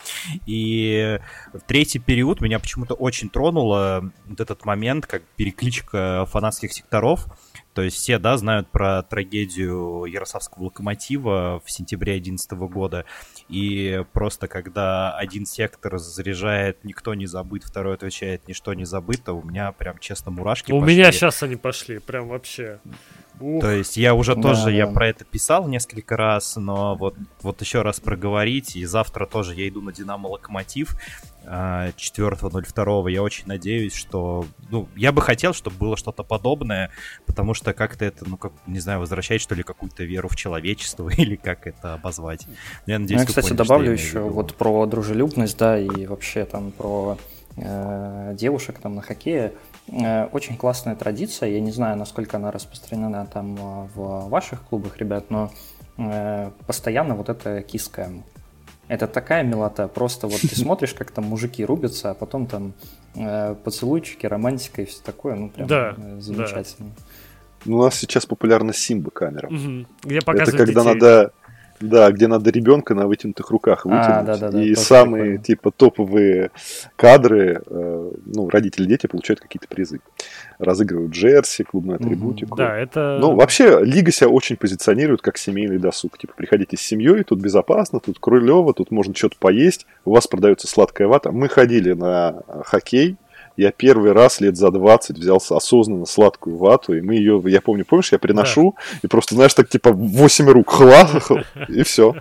И 0.46 1.20
в 1.54 1.62
третий 1.62 2.00
период 2.00 2.42
меня 2.42 2.60
почему-то 2.60 2.94
очень 2.94 3.30
тронуло 3.30 4.12
вот 4.26 4.40
этот 4.40 4.66
момент, 4.66 5.06
как 5.06 5.24
перекличка 5.36 6.26
фанатских 6.28 6.74
секторов. 6.74 7.28
То 7.74 7.82
есть 7.82 7.98
все, 7.98 8.20
да, 8.20 8.38
знают 8.38 8.70
про 8.70 9.02
трагедию 9.04 10.06
Ярославского 10.06 10.66
локомотива 10.66 11.62
в 11.66 11.72
сентябре 11.72 12.14
2011 12.14 12.52
года. 12.52 13.06
И 13.48 14.04
просто 14.14 14.48
когда 14.48 15.16
один 15.16 15.46
сектор 15.46 15.98
заряжает 15.98 16.84
«никто 16.84 17.14
не 17.14 17.28
забыт», 17.28 17.64
второй 17.64 17.96
отвечает 17.96 18.48
«ничто 18.48 18.74
не 18.74 18.86
забыто», 18.86 19.34
у 19.34 19.42
меня 19.42 19.72
прям, 19.72 19.98
честно, 20.00 20.32
мурашки 20.32 20.72
У 20.72 20.80
пошли. 20.80 20.96
меня 20.96 21.12
сейчас 21.12 21.44
они 21.44 21.56
пошли, 21.56 22.00
прям 22.00 22.28
вообще. 22.28 22.80
Ух. 23.40 23.62
То 23.62 23.72
есть 23.72 23.98
я 23.98 24.14
уже 24.14 24.36
да, 24.36 24.42
тоже, 24.42 24.66
да. 24.66 24.72
я 24.72 24.88
про 24.88 25.08
это 25.08 25.26
писал 25.26 25.68
несколько 25.68 26.16
раз, 26.16 26.58
но 26.58 26.96
вот, 26.96 27.16
вот 27.42 27.62
еще 27.62 27.82
раз 27.82 28.00
проговорить, 28.00 28.76
и 28.76 28.86
завтра 28.86 29.26
тоже 29.26 29.56
я 29.56 29.68
иду 29.68 29.82
на 29.82 29.92
Динамо 29.92 30.28
Локомотив 30.28 30.96
4.02. 31.46 33.12
Я 33.12 33.24
очень 33.24 33.48
надеюсь, 33.48 33.94
что, 33.94 34.46
ну, 34.70 34.88
я 34.96 35.12
бы 35.12 35.22
хотел, 35.22 35.54
чтобы 35.54 35.76
было 35.78 35.98
что-то 35.98 36.24
подобное, 36.24 36.92
потому 37.26 37.54
что 37.54 37.74
как-то 37.74 38.06
это, 38.06 38.28
ну, 38.28 38.38
как, 38.38 38.54
не 38.68 38.80
знаю, 38.80 39.00
возвращает, 39.00 39.42
что 39.42 39.56
ли, 39.56 39.64
какую-то 39.64 40.04
веру 40.04 40.30
в 40.30 40.36
человечество, 40.36 41.10
или 41.18 41.36
как 41.36 41.68
это 41.68 41.94
обозвать. 41.94 42.48
Я 42.86 43.00
надеюсь, 43.00 43.20
ну, 43.20 43.24
я, 43.24 43.28
кстати, 43.28 43.48
поняли, 43.48 43.58
добавлю 43.58 43.92
еще 43.92 44.20
вот 44.20 44.56
про 44.56 44.86
дружелюбность, 44.86 45.58
да, 45.58 45.80
и 45.80 46.06
вообще 46.06 46.46
там 46.46 46.72
про 46.72 47.18
э, 47.58 48.36
девушек 48.38 48.80
там 48.80 48.96
на 48.96 49.02
хоккее. 49.02 49.54
Э, 49.88 50.26
очень 50.26 50.58
классная 50.58 50.96
традиция. 50.96 51.50
Я 51.50 51.60
не 51.60 51.72
знаю, 51.72 51.98
насколько 51.98 52.38
она 52.38 52.52
распространена 52.52 53.26
там 53.26 53.56
э, 53.56 53.88
в 53.96 54.30
ваших 54.30 54.64
клубах, 54.64 54.98
ребят, 54.98 55.30
но 55.30 55.52
э, 55.98 56.52
постоянно 56.68 57.16
вот 57.16 57.30
это 57.30 57.62
киска. 57.62 58.10
Это 58.92 59.08
такая 59.08 59.42
милота. 59.44 59.88
Просто 59.88 60.28
вот 60.28 60.42
ты 60.42 60.54
смотришь, 60.56 60.94
как 60.94 61.12
там 61.12 61.24
мужики 61.24 61.64
рубятся, 61.64 62.12
а 62.12 62.14
потом 62.14 62.46
там 62.46 62.74
поцелуйчики, 63.64 64.26
романтика 64.26 64.82
и 64.82 64.86
все 64.86 65.02
такое. 65.02 65.36
Ну, 65.36 65.50
прям 65.50 65.68
да, 65.68 65.96
замечательно. 66.20 66.90
Да. 66.90 67.04
Ну, 67.64 67.78
у 67.78 67.84
нас 67.84 67.96
сейчас 67.96 68.26
популярна 68.26 68.74
Симба 68.74 69.12
камера. 69.12 69.48
Угу. 69.48 69.86
Где 70.04 70.18
Это 70.18 70.26
когда 70.26 70.66
детей. 70.66 70.84
надо 70.84 71.32
да, 71.82 72.12
где 72.12 72.28
надо 72.28 72.50
ребенка 72.52 72.96
на 72.96 73.08
вытянутых 73.08 73.50
руках 73.52 73.86
а, 73.86 73.90
вытянуть. 73.90 74.08
А, 74.08 74.24
да, 74.24 74.38
да, 74.38 74.52
да, 74.52 74.64
и 74.64 74.76
самые 74.76 75.24
прикольно. 75.24 75.44
типа 75.44 75.72
топовые 75.72 76.52
кадры, 76.96 77.62
э, 77.66 78.12
ну, 78.26 78.50
родители 78.50 78.86
дети 78.86 79.08
получают 79.08 79.40
какие-то 79.40 79.68
призы. 79.68 80.00
Разыгрывают 80.60 81.12
джерси, 81.12 81.64
клубную 81.64 81.98
атрибутику. 81.98 82.56
Да, 82.56 82.78
это... 82.78 83.18
Ну, 83.20 83.36
вообще, 83.36 83.80
Лига 83.84 84.12
себя 84.12 84.30
очень 84.30 84.58
позиционирует 84.58 85.22
как 85.22 85.38
семейный 85.38 85.80
досуг. 85.80 86.18
Типа, 86.18 86.34
приходите 86.36 86.78
с 86.78 86.82
семьей, 86.82 87.24
тут 87.24 87.40
безопасно, 87.40 88.00
тут 88.00 88.20
крылево, 88.20 88.74
тут 88.74 88.92
можно 88.92 89.16
что-то 89.16 89.38
поесть, 89.40 89.86
у 90.06 90.12
вас 90.12 90.28
продается 90.28 90.68
сладкая 90.68 91.08
вата. 91.08 91.32
Мы 91.32 91.50
ходили 91.50 91.94
на 91.94 92.42
хоккей, 92.64 93.18
я 93.62 93.72
первый 93.72 94.12
раз 94.12 94.42
лет 94.42 94.58
за 94.58 94.72
20 94.72 95.18
взялся 95.18 95.56
осознанно 95.56 96.06
сладкую 96.06 96.58
вату, 96.58 96.98
и 96.98 97.02
мы 97.02 97.16
ее, 97.16 97.42
я 97.46 97.62
помню, 97.62 97.86
помнишь, 97.86 98.12
я 98.12 98.18
приношу, 98.18 98.76
да. 98.76 99.00
и 99.04 99.08
просто, 99.08 99.36
знаешь, 99.36 99.54
так 99.54 99.70
типа 99.70 99.92
8 99.92 100.50
рук 100.50 100.70
хла, 100.72 101.08
и 101.70 101.84
все. 101.84 102.16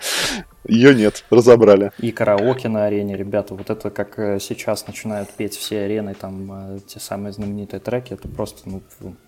Ее 0.66 0.94
нет, 0.94 1.24
разобрали. 1.30 1.90
И 1.98 2.12
караоке 2.12 2.68
на 2.68 2.84
арене, 2.84 3.16
ребята, 3.16 3.54
вот 3.54 3.70
это 3.70 3.90
как 3.90 4.18
э, 4.18 4.38
сейчас 4.40 4.86
начинают 4.86 5.30
петь 5.30 5.56
все 5.56 5.84
арены, 5.84 6.14
там 6.14 6.76
э, 6.76 6.78
те 6.86 7.00
самые 7.00 7.32
знаменитые 7.32 7.80
треки, 7.80 8.12
это 8.12 8.28
просто 8.28 8.68
ну, 8.68 8.82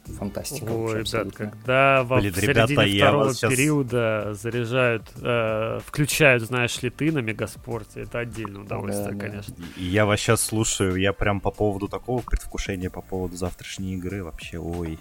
фантастика. 0.04 0.70
Ой, 0.70 0.98
ребят, 1.00 1.34
когда 1.34 2.02
во 2.02 2.20
Блин, 2.20 2.34
середине 2.34 2.66
ребята, 2.66 2.96
второго 2.96 3.34
сейчас... 3.34 3.50
периода 3.50 4.34
заряжают, 4.34 5.04
э, 5.22 5.80
включают, 5.86 6.42
знаешь 6.42 6.82
ли 6.82 6.90
ты 6.90 7.10
на 7.10 7.20
Мегаспорте, 7.20 8.02
это 8.02 8.18
отдельное 8.18 8.62
удовольствие, 8.62 9.14
да, 9.14 9.26
конечно. 9.26 9.54
Да. 9.56 9.64
И 9.78 9.84
я 9.84 10.04
вас 10.04 10.20
сейчас 10.20 10.42
слушаю, 10.42 10.96
я 10.96 11.14
прям 11.14 11.40
по 11.40 11.50
поводу 11.50 11.88
такого 11.88 12.20
предвкушения, 12.20 12.90
по 12.90 13.00
поводу 13.00 13.36
завтрашней 13.36 13.94
игры 13.94 14.22
вообще, 14.22 14.58
ой. 14.58 14.98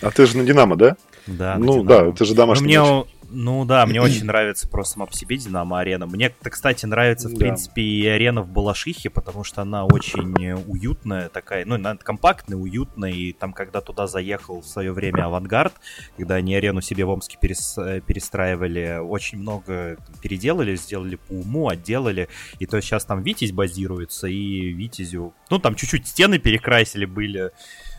А 0.00 0.10
ты 0.12 0.26
же 0.26 0.36
на 0.36 0.44
Динамо, 0.44 0.76
да? 0.76 0.96
Да, 1.26 1.56
Ну 1.58 1.82
да, 1.82 2.06
это 2.06 2.24
же 2.24 2.34
домашний 2.34 2.76
ну, 2.76 2.98
матч. 2.98 3.06
Ну 3.28 3.64
да, 3.64 3.86
мне 3.86 4.00
очень 4.00 4.24
нравится 4.26 4.68
просто 4.68 4.94
сам 4.94 5.06
по 5.06 5.12
себе 5.12 5.36
Динамо 5.36 5.80
Арена. 5.80 6.06
Мне, 6.06 6.32
кстати, 6.42 6.86
нравится, 6.86 7.28
в 7.28 7.32
да. 7.32 7.38
принципе, 7.38 7.82
и 7.82 8.06
арена 8.06 8.42
в 8.42 8.48
Балашихе, 8.48 9.10
потому 9.10 9.44
что 9.44 9.62
она 9.62 9.84
очень 9.84 10.52
уютная 10.66 11.28
такая, 11.28 11.64
ну, 11.64 11.74
она 11.74 11.96
компактная, 11.96 12.56
уютная, 12.56 13.10
и 13.10 13.32
там, 13.32 13.52
когда 13.52 13.80
туда 13.80 14.06
заехал 14.06 14.60
в 14.60 14.66
свое 14.66 14.92
время 14.92 15.24
Авангард, 15.24 15.74
когда 16.16 16.36
они 16.36 16.54
арену 16.54 16.80
себе 16.80 17.04
в 17.04 17.10
Омске 17.10 17.38
перес, 17.40 17.76
перестраивали, 18.06 18.98
очень 19.00 19.38
много 19.38 19.96
переделали, 20.22 20.76
сделали 20.76 21.16
по 21.16 21.32
уму, 21.32 21.68
отделали, 21.68 22.28
и 22.58 22.66
то 22.66 22.80
сейчас 22.80 23.04
там 23.04 23.22
Витязь 23.22 23.52
базируется, 23.52 24.28
и 24.28 24.72
Витязю, 24.72 25.34
ну, 25.50 25.58
там 25.58 25.74
чуть-чуть 25.74 26.06
стены 26.06 26.38
перекрасили 26.38 27.04
были, 27.04 27.50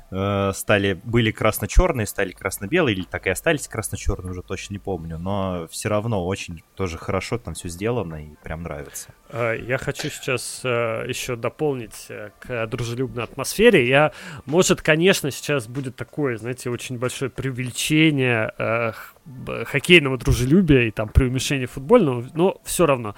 Э, 0.10 0.54
стали, 0.54 0.94
были 1.04 1.32
красно-черные, 1.32 2.08
стали 2.08 2.32
красно-белые, 2.32 2.96
или 2.96 3.04
так 3.04 3.28
и 3.28 3.30
остались 3.30 3.68
красно-черные, 3.68 4.32
уже 4.32 4.42
точно 4.42 4.74
не 4.74 4.80
помню, 4.80 5.18
но 5.18 5.68
все 5.70 5.90
равно 5.90 6.26
очень 6.26 6.64
тоже 6.76 6.98
хорошо 6.98 7.38
там 7.38 7.56
все 7.56 7.68
сделано 7.68 8.24
и 8.24 8.30
прям 8.42 8.64
нравится. 8.64 9.10
Э, 9.30 9.58
я 9.60 9.78
хочу 9.78 10.10
сейчас 10.10 10.62
э, 10.64 11.06
еще 11.08 11.36
дополнить 11.36 12.08
к 12.40 12.68
дружелюбной 12.68 13.26
атмосфере. 13.26 13.86
Я, 13.86 14.14
может, 14.46 14.82
конечно, 14.82 15.30
сейчас 15.30 15.68
будет 15.68 15.98
такое, 15.98 16.38
знаете, 16.38 16.70
очень 16.70 16.98
большое 16.98 17.30
преувеличение 17.30 18.54
хоккейного 19.66 20.18
дружелюбия 20.18 20.84
и 20.84 20.92
там 20.92 21.10
преуменьшение 21.10 21.68
футбольного, 21.68 22.26
но 22.34 22.62
все 22.64 22.86
равно 22.86 23.16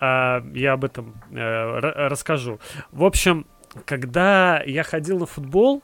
я 0.00 0.72
об 0.74 0.84
этом 0.84 1.20
расскажу. 1.32 2.60
В 2.92 3.04
общем, 3.04 3.46
когда 3.84 4.62
я 4.64 4.84
ходил 4.84 5.18
на 5.18 5.26
футбол, 5.26 5.82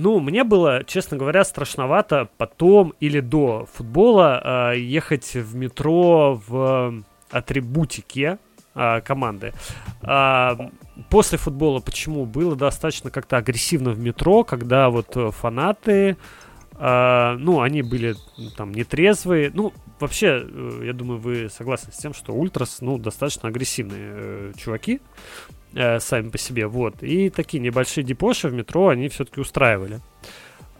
ну, 0.00 0.20
мне 0.20 0.44
было, 0.44 0.84
честно 0.84 1.16
говоря, 1.16 1.44
страшновато 1.44 2.28
потом 2.36 2.94
или 3.00 3.20
до 3.20 3.66
футбола 3.72 4.72
э, 4.74 4.80
ехать 4.80 5.34
в 5.34 5.56
метро 5.56 6.40
в 6.46 7.02
атрибутике 7.30 8.38
э, 8.74 9.00
команды. 9.00 9.52
Э, 10.02 10.56
после 11.08 11.38
футбола 11.38 11.80
почему? 11.80 12.26
Было 12.26 12.56
достаточно 12.56 13.10
как-то 13.10 13.36
агрессивно 13.36 13.90
в 13.90 13.98
метро, 13.98 14.44
когда 14.44 14.90
вот 14.90 15.16
фанаты, 15.34 16.16
э, 16.78 17.36
ну, 17.38 17.60
они 17.60 17.82
были 17.82 18.14
там 18.56 18.72
нетрезвые. 18.72 19.50
Ну, 19.54 19.72
вообще, 20.00 20.42
э, 20.42 20.82
я 20.84 20.92
думаю, 20.92 21.20
вы 21.20 21.48
согласны 21.48 21.92
с 21.92 21.96
тем, 21.96 22.14
что 22.14 22.32
Ультрас, 22.32 22.80
ну, 22.80 22.98
достаточно 22.98 23.48
агрессивные 23.48 24.10
э, 24.12 24.52
чуваки 24.56 25.00
э, 25.74 26.00
сами 26.00 26.28
по 26.30 26.38
себе, 26.38 26.66
вот. 26.66 27.02
И 27.02 27.30
такие 27.30 27.60
небольшие 27.60 28.04
депоши 28.04 28.48
в 28.48 28.54
метро 28.54 28.88
они 28.88 29.08
все-таки 29.08 29.40
устраивали. 29.40 30.00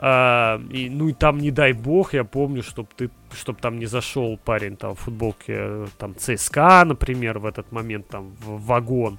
А, 0.02 0.58
и, 0.70 0.88
ну 0.88 1.08
и 1.08 1.12
там, 1.12 1.38
не 1.38 1.50
дай 1.50 1.72
бог, 1.72 2.14
я 2.14 2.24
помню, 2.24 2.62
чтобы 2.62 2.88
ты, 2.96 3.10
чтоб 3.32 3.60
там 3.60 3.78
не 3.78 3.86
зашел 3.86 4.38
парень 4.38 4.76
там 4.76 4.94
в 4.94 5.00
футболке 5.00 5.86
там 5.98 6.14
ЦСКА, 6.16 6.84
например, 6.86 7.38
в 7.38 7.44
этот 7.44 7.70
момент 7.70 8.08
там 8.08 8.30
в 8.40 8.64
вагон 8.64 9.18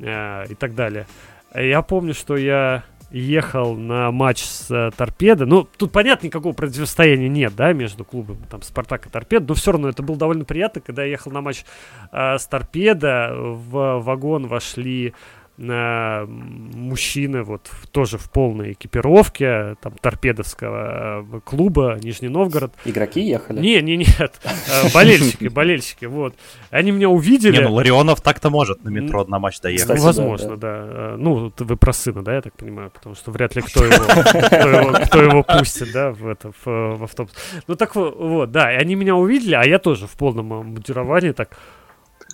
э, 0.00 0.44
и 0.50 0.54
так 0.54 0.74
далее. 0.74 1.06
Я 1.54 1.80
помню, 1.82 2.12
что 2.14 2.36
я 2.36 2.84
ехал 3.12 3.76
на 3.76 4.10
матч 4.10 4.42
с 4.42 4.70
э, 4.70 4.90
Торпедо. 4.96 5.46
Ну, 5.46 5.68
тут, 5.76 5.92
понятно, 5.92 6.26
никакого 6.26 6.52
противостояния 6.54 7.28
нет, 7.28 7.54
да, 7.54 7.72
между 7.72 8.04
клубом 8.04 8.38
там 8.50 8.62
Спартак 8.62 9.06
и 9.06 9.10
Торпедо, 9.10 9.46
но 9.48 9.54
все 9.54 9.72
равно 9.72 9.88
это 9.88 10.02
было 10.02 10.16
довольно 10.16 10.44
приятно, 10.44 10.80
когда 10.80 11.04
я 11.04 11.10
ехал 11.10 11.30
на 11.30 11.42
матч 11.42 11.64
э, 12.10 12.38
с 12.38 12.46
Торпедо, 12.46 13.32
в 13.34 14.00
вагон 14.00 14.46
вошли 14.46 15.14
э, 15.58 16.24
мужчины 16.26 17.42
вот 17.42 17.68
в, 17.70 17.86
тоже 17.88 18.18
в 18.18 18.30
полной 18.30 18.72
экипировке, 18.72 19.76
там, 19.80 19.94
торпедовского 20.00 21.24
э, 21.32 21.40
клуба 21.44 21.98
Нижний 22.02 22.28
Новгород. 22.28 22.72
Игроки 22.84 23.20
ехали? 23.20 23.60
Не, 23.60 23.82
не, 23.82 23.96
нет, 23.96 24.40
э, 24.44 24.92
болельщики, 24.92 25.48
болельщики, 25.48 26.04
вот. 26.06 26.34
Они 26.70 26.90
меня 26.90 27.08
увидели. 27.08 27.56
Не, 27.56 27.62
ну 27.62 27.74
Ларионов 27.74 28.20
так-то 28.20 28.50
может 28.50 28.84
на 28.84 28.88
метро 28.88 29.24
на 29.24 29.38
матч 29.38 29.60
доехать. 29.60 29.82
Кстати, 29.86 30.00
Возможно, 30.00 30.56
да, 30.56 30.86
да. 30.86 30.92
да. 30.92 31.16
Ну, 31.16 31.52
вы 31.56 31.76
про 31.76 31.92
сына, 31.92 32.22
да, 32.22 32.34
я 32.34 32.42
так 32.42 32.54
понимаю, 32.54 32.90
потому 32.90 33.14
что 33.14 33.30
вряд 33.30 33.54
ли 33.56 33.62
кто 33.62 33.84
его, 33.84 35.06
кто 35.06 35.22
его 35.22 35.42
пустит, 35.42 35.92
да, 35.92 36.10
в, 36.10 36.26
это, 36.26 36.52
в, 36.64 36.96
в 36.96 37.04
автобус. 37.04 37.34
Ну, 37.66 37.76
так 37.76 37.94
вот, 37.94 38.50
да, 38.50 38.72
и 38.72 38.76
они 38.76 38.94
меня 38.94 39.16
увидели, 39.16 39.54
а 39.54 39.64
я 39.64 39.78
тоже 39.78 40.06
в 40.06 40.12
полном 40.12 40.46
мундировании 40.46 41.32
так 41.32 41.56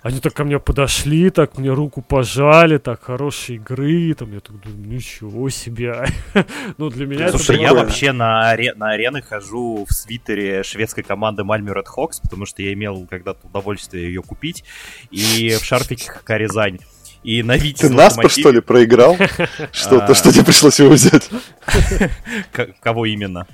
они 0.02 0.20
так 0.20 0.32
ко 0.34 0.44
мне 0.44 0.58
подошли, 0.58 1.30
так 1.30 1.58
мне 1.58 1.70
руку 1.70 2.02
пожали, 2.02 2.78
так 2.78 3.02
хорошей 3.02 3.56
игры, 3.56 4.14
там 4.14 4.32
я 4.32 4.40
так 4.40 4.60
думаю, 4.60 4.88
ничего 4.88 5.48
себе. 5.50 6.06
ну, 6.78 6.88
для 6.88 7.06
меня 7.06 7.30
Слушай, 7.30 7.56
это 7.56 7.64
я 7.64 7.74
вообще 7.74 8.12
на, 8.12 8.48
аре... 8.48 8.74
на 8.74 8.90
арены 8.90 9.22
хожу 9.22 9.86
в 9.88 9.92
свитере 9.92 10.62
шведской 10.62 11.02
команды 11.02 11.44
Мальмю 11.44 11.72
Red 11.72 11.86
Hawks, 11.96 12.20
потому 12.22 12.46
что 12.46 12.62
я 12.62 12.72
имел 12.72 13.06
когда-то 13.08 13.46
удовольствие 13.46 14.06
ее 14.06 14.22
купить, 14.22 14.64
и 15.10 15.56
в 15.60 15.64
шарфике 15.64 16.10
ХК 16.10 16.30
Рязань. 16.30 16.78
И 17.24 17.42
на 17.42 17.56
Вите 17.56 17.88
Ты 17.88 17.94
Наспор, 17.94 18.30
что 18.30 18.52
ли, 18.52 18.60
проиграл? 18.60 19.16
Что-то, 19.72 20.14
что 20.14 20.32
тебе 20.32 20.44
пришлось 20.44 20.78
его 20.78 20.90
взять? 20.90 21.28
Кого 22.80 23.06
именно? 23.06 23.46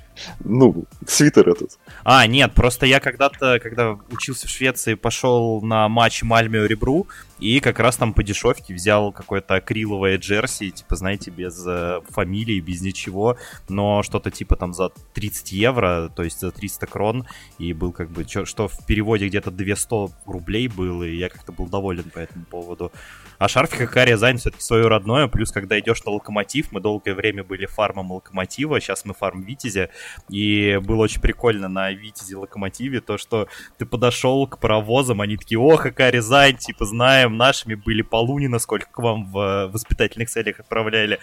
Ну, 0.43 0.85
свитер 1.07 1.49
этот. 1.49 1.77
А, 2.03 2.25
нет, 2.27 2.53
просто 2.53 2.85
я 2.85 2.99
когда-то, 2.99 3.59
когда 3.59 3.97
учился 4.09 4.47
в 4.47 4.49
Швеции, 4.49 4.93
пошел 4.93 5.61
на 5.61 5.87
матч 5.89 6.23
Мальмио 6.23 6.65
Ребру, 6.65 7.07
и 7.39 7.59
как 7.59 7.79
раз 7.79 7.97
там 7.97 8.13
по 8.13 8.23
дешевке 8.23 8.73
взял 8.73 9.11
какое-то 9.11 9.55
акриловое 9.55 10.17
джерси, 10.17 10.71
типа, 10.71 10.95
знаете, 10.95 11.31
без 11.31 11.63
э, 11.67 11.99
фамилии, 12.09 12.59
без 12.61 12.81
ничего, 12.81 13.37
но 13.67 14.03
что-то 14.03 14.31
типа 14.31 14.55
там 14.55 14.73
за 14.73 14.89
30 15.13 15.51
евро, 15.51 16.09
то 16.15 16.23
есть 16.23 16.39
за 16.39 16.51
300 16.51 16.87
крон, 16.87 17.27
и 17.57 17.73
был 17.73 17.91
как 17.91 18.09
бы, 18.09 18.23
чё, 18.23 18.45
что 18.45 18.67
в 18.67 18.85
переводе 18.85 19.27
где-то 19.27 19.51
200 19.51 20.13
рублей 20.25 20.67
было, 20.69 21.03
и 21.03 21.17
я 21.17 21.29
как-то 21.29 21.51
был 21.51 21.67
доволен 21.67 22.09
по 22.09 22.19
этому 22.19 22.45
поводу. 22.45 22.91
А 23.37 23.49
шарфик 23.49 23.89
ХК 23.89 23.97
Рязань 24.05 24.37
все-таки 24.37 24.63
свое 24.63 24.87
родное, 24.87 25.27
плюс 25.27 25.51
когда 25.51 25.77
идешь 25.77 26.03
на 26.05 26.11
Локомотив, 26.11 26.71
мы 26.71 26.79
долгое 26.79 27.13
время 27.15 27.43
были 27.43 27.65
фармом 27.65 28.13
Локомотива, 28.13 28.79
сейчас 28.79 29.03
мы 29.03 29.13
фарм 29.13 29.41
Витязя, 29.41 29.89
и 30.29 30.79
было 30.83 31.03
очень 31.03 31.21
прикольно 31.21 31.67
на 31.67 31.91
Витязе 31.91 32.35
Локомотиве 32.35 33.01
то, 33.01 33.17
что 33.17 33.47
ты 33.77 33.85
подошел 33.85 34.47
к 34.47 34.59
паровозам, 34.59 35.21
они 35.21 35.37
такие, 35.37 35.59
о, 35.59 35.75
ХК 35.77 35.99
Рязань, 36.11 36.57
типа, 36.57 36.85
знаем, 36.85 37.37
нашими 37.37 37.75
были 37.75 38.01
полунина, 38.01 38.59
сколько 38.59 38.87
к 38.91 38.97
вам 38.99 39.31
в 39.31 39.69
воспитательных 39.71 40.29
целях 40.29 40.59
отправляли. 40.59 41.19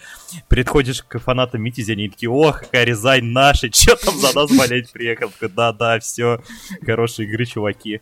Приходишь 0.49 1.03
к 1.03 1.19
фанатам 1.19 1.63
Витязя, 1.65 1.93
они 1.93 2.09
такие, 2.09 2.31
о, 2.31 2.53
ХК 2.53 2.75
Рязань, 2.75 3.25
наши, 3.25 3.71
что 3.73 3.97
там 3.97 4.19
за 4.19 4.35
нас 4.35 4.57
болеть 4.57 4.93
приехал? 4.93 5.31
Да-да, 5.41 5.99
все, 6.01 6.43
хорошие 6.85 7.29
игры, 7.29 7.45
чуваки. 7.45 8.01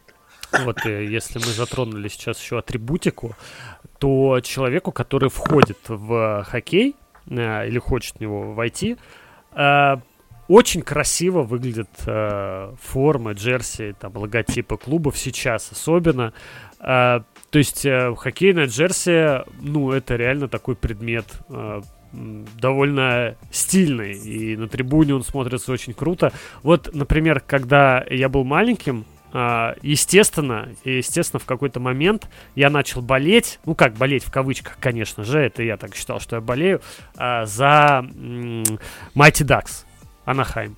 Вот, 0.65 0.85
э, 0.85 1.07
если 1.07 1.39
мы 1.39 1.47
затронули 1.47 2.09
сейчас 2.09 2.41
еще 2.41 2.59
атрибутику, 2.59 3.37
то 3.99 4.41
человеку, 4.41 4.93
который 4.93 5.29
входит 5.29 5.79
в 5.89 6.45
хоккей 6.45 6.97
э, 7.29 7.69
или 7.69 7.79
хочет 7.79 8.17
в 8.17 8.21
него 8.21 8.53
войти, 8.55 8.97
э, 9.53 9.97
очень 10.51 10.83
красиво 10.83 11.43
выглядят 11.43 11.89
э, 12.07 12.75
формы, 12.83 13.35
джерси, 13.35 13.95
там, 13.99 14.17
логотипы 14.17 14.77
клубов 14.77 15.17
сейчас 15.17 15.71
особенно. 15.71 16.33
Э, 16.81 17.21
то 17.51 17.59
есть 17.59 17.87
э, 17.87 18.13
хоккейная 18.17 18.67
джерси, 18.67 19.45
ну, 19.61 19.93
это 19.93 20.17
реально 20.17 20.49
такой 20.49 20.75
предмет 20.75 21.27
э, 21.49 21.83
довольно 22.13 23.37
стильный, 23.53 24.13
и 24.13 24.57
на 24.57 24.67
трибуне 24.67 25.15
он 25.15 25.23
смотрится 25.23 25.71
очень 25.71 25.95
круто. 25.95 26.33
Вот, 26.65 26.91
например, 26.93 27.41
когда 27.47 28.05
я 28.11 28.29
был 28.29 28.43
маленьким, 28.43 29.05
а, 29.33 29.77
естественно, 29.83 30.71
естественно, 30.85 31.39
в 31.39 31.45
какой-то 31.45 31.79
момент 31.79 32.29
я 32.57 32.69
начал 32.69 33.01
болеть, 33.01 33.61
ну 33.65 33.77
как 33.77 33.95
болеть 33.95 34.25
в 34.25 34.33
кавычках, 34.33 34.79
конечно 34.81 35.23
же, 35.23 35.39
это 35.39 35.63
я 35.63 35.77
так 35.77 35.95
считал, 35.95 36.19
что 36.19 36.35
я 36.35 36.43
болею, 36.43 36.81
а, 37.17 37.47
за 37.47 38.05
Mighty 39.15 39.47
Ducks, 39.47 39.85
Анахайм. 40.31 40.77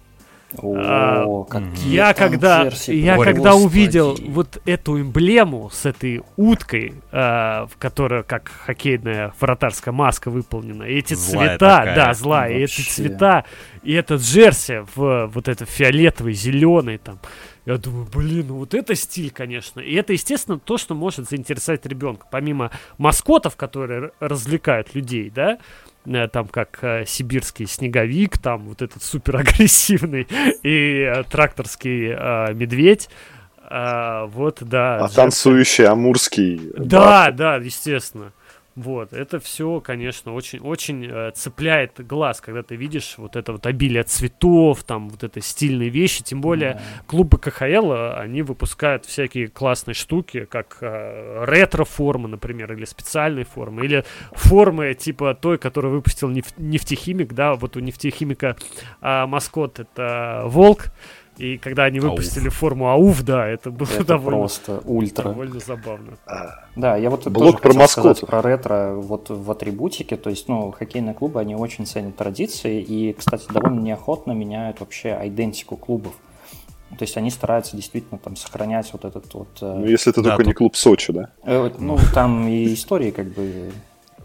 О, 0.58 0.74
а, 0.76 1.44
какие 1.44 1.94
я 1.94 2.12
когда 2.12 2.68
я 2.88 3.16
когда 3.16 3.54
увидел 3.54 4.18
вот 4.28 4.60
эту 4.66 5.00
эмблему 5.00 5.70
с 5.70 5.86
этой 5.86 6.22
уткой, 6.36 6.94
а, 7.10 7.66
в 7.66 7.78
которой 7.78 8.22
как 8.22 8.50
хоккейная 8.66 9.32
вратарская 9.40 9.94
маска 9.94 10.30
выполнена, 10.30 10.82
и 10.82 10.98
эти 10.98 11.14
злая 11.14 11.50
цвета, 11.50 11.78
такая. 11.78 11.96
да, 11.96 12.14
злая, 12.14 12.52
и 12.52 12.64
эти 12.64 12.82
цвета, 12.82 13.44
и 13.82 13.92
этот 13.94 14.20
джерси 14.20 14.84
в 14.94 15.30
вот 15.32 15.48
это 15.48 15.64
фиолетовый, 15.64 16.34
зеленый 16.34 16.98
там. 16.98 17.18
Я 17.64 17.78
думаю, 17.78 18.08
блин, 18.12 18.46
ну 18.48 18.56
вот 18.56 18.74
это 18.74 18.94
стиль, 18.96 19.30
конечно. 19.30 19.80
И 19.80 19.94
это, 19.94 20.12
естественно, 20.12 20.58
то, 20.58 20.78
что 20.78 20.94
может 20.94 21.28
заинтересовать 21.28 21.86
ребенка. 21.86 22.26
Помимо 22.28 22.72
маскотов, 22.98 23.54
которые 23.54 24.10
развлекают 24.18 24.94
людей, 24.96 25.30
да, 25.30 25.58
там 26.04 26.48
как 26.48 26.78
э, 26.82 27.04
сибирский 27.06 27.66
снеговик, 27.66 28.38
там 28.38 28.62
вот 28.68 28.82
этот 28.82 29.02
супер 29.02 29.36
агрессивный 29.36 30.26
и 30.62 31.08
э, 31.08 31.22
тракторский 31.24 32.12
э, 32.12 32.54
медведь. 32.54 33.08
Э, 33.70 34.26
вот, 34.26 34.58
да. 34.60 35.04
А 35.04 35.08
танцующий 35.08 35.86
амурский. 35.86 36.72
Да, 36.76 37.30
да, 37.30 37.56
естественно. 37.56 38.32
Вот, 38.74 39.12
это 39.12 39.38
все, 39.38 39.80
конечно, 39.80 40.32
очень, 40.32 40.60
очень 40.60 41.06
э, 41.06 41.32
цепляет 41.34 42.06
глаз, 42.06 42.40
когда 42.40 42.62
ты 42.62 42.74
видишь 42.74 43.16
вот 43.18 43.36
это 43.36 43.52
вот 43.52 43.66
обилие 43.66 44.02
цветов, 44.02 44.82
там 44.84 45.10
вот 45.10 45.22
это 45.24 45.42
стильные 45.42 45.90
вещи. 45.90 46.22
Тем 46.22 46.40
более 46.40 46.72
mm-hmm. 46.72 47.06
клубы 47.06 47.38
КХЛ, 47.38 47.92
они 48.16 48.40
выпускают 48.40 49.04
всякие 49.04 49.48
классные 49.48 49.94
штуки, 49.94 50.46
как 50.46 50.78
э, 50.80 51.44
ретро-формы, 51.44 52.28
например, 52.28 52.72
или 52.72 52.86
специальные 52.86 53.44
формы, 53.44 53.84
или 53.84 54.04
формы 54.32 54.94
типа 54.94 55.34
той, 55.34 55.58
которую 55.58 55.92
выпустил 55.92 56.30
неф- 56.30 56.54
нефтехимик, 56.56 57.34
да, 57.34 57.54
вот 57.54 57.76
у 57.76 57.80
нефтехимика 57.80 58.56
э, 59.02 59.26
маскот 59.26 59.80
это 59.80 60.44
волк. 60.46 60.86
И 61.38 61.56
когда 61.56 61.84
они 61.84 61.98
выпустили 61.98 62.46
Ауф. 62.46 62.54
форму 62.54 62.90
АУФ, 62.90 63.22
да, 63.22 63.46
это 63.46 63.70
было 63.70 63.88
это 63.88 64.04
довольно, 64.04 64.40
просто 64.40 64.82
ультра. 64.84 65.24
довольно 65.24 65.60
забавно. 65.60 66.18
А, 66.26 66.66
да, 66.76 66.96
я 66.96 67.08
вот 67.08 67.26
Блок 67.28 67.60
тоже 67.60 67.78
про 67.78 67.88
сказать 67.88 68.20
про 68.20 68.42
ретро 68.42 68.94
вот 68.94 69.30
в 69.30 69.50
атрибутике. 69.50 70.16
То 70.16 70.30
есть, 70.30 70.48
ну, 70.48 70.70
хоккейные 70.70 71.14
клубы, 71.14 71.40
они 71.40 71.54
очень 71.54 71.86
ценят 71.86 72.16
традиции 72.16 72.82
и, 72.82 73.14
кстати, 73.14 73.46
довольно 73.50 73.80
неохотно 73.80 74.32
меняют 74.32 74.80
вообще 74.80 75.18
идентику 75.24 75.76
клубов. 75.76 76.12
То 76.98 77.04
есть 77.04 77.16
они 77.16 77.30
стараются 77.30 77.74
действительно 77.76 78.18
там 78.18 78.36
сохранять 78.36 78.92
вот 78.92 79.06
этот 79.06 79.32
вот... 79.32 79.48
Э, 79.62 79.78
ну, 79.78 79.86
если 79.86 80.12
это 80.12 80.20
да, 80.20 80.30
только 80.30 80.44
тут... 80.44 80.46
не 80.48 80.52
клуб 80.52 80.76
Сочи, 80.76 81.12
да? 81.12 81.30
Э, 81.42 81.70
ну, 81.78 81.98
там 82.12 82.46
и 82.46 82.74
истории 82.74 83.10
как 83.10 83.28
бы 83.28 83.72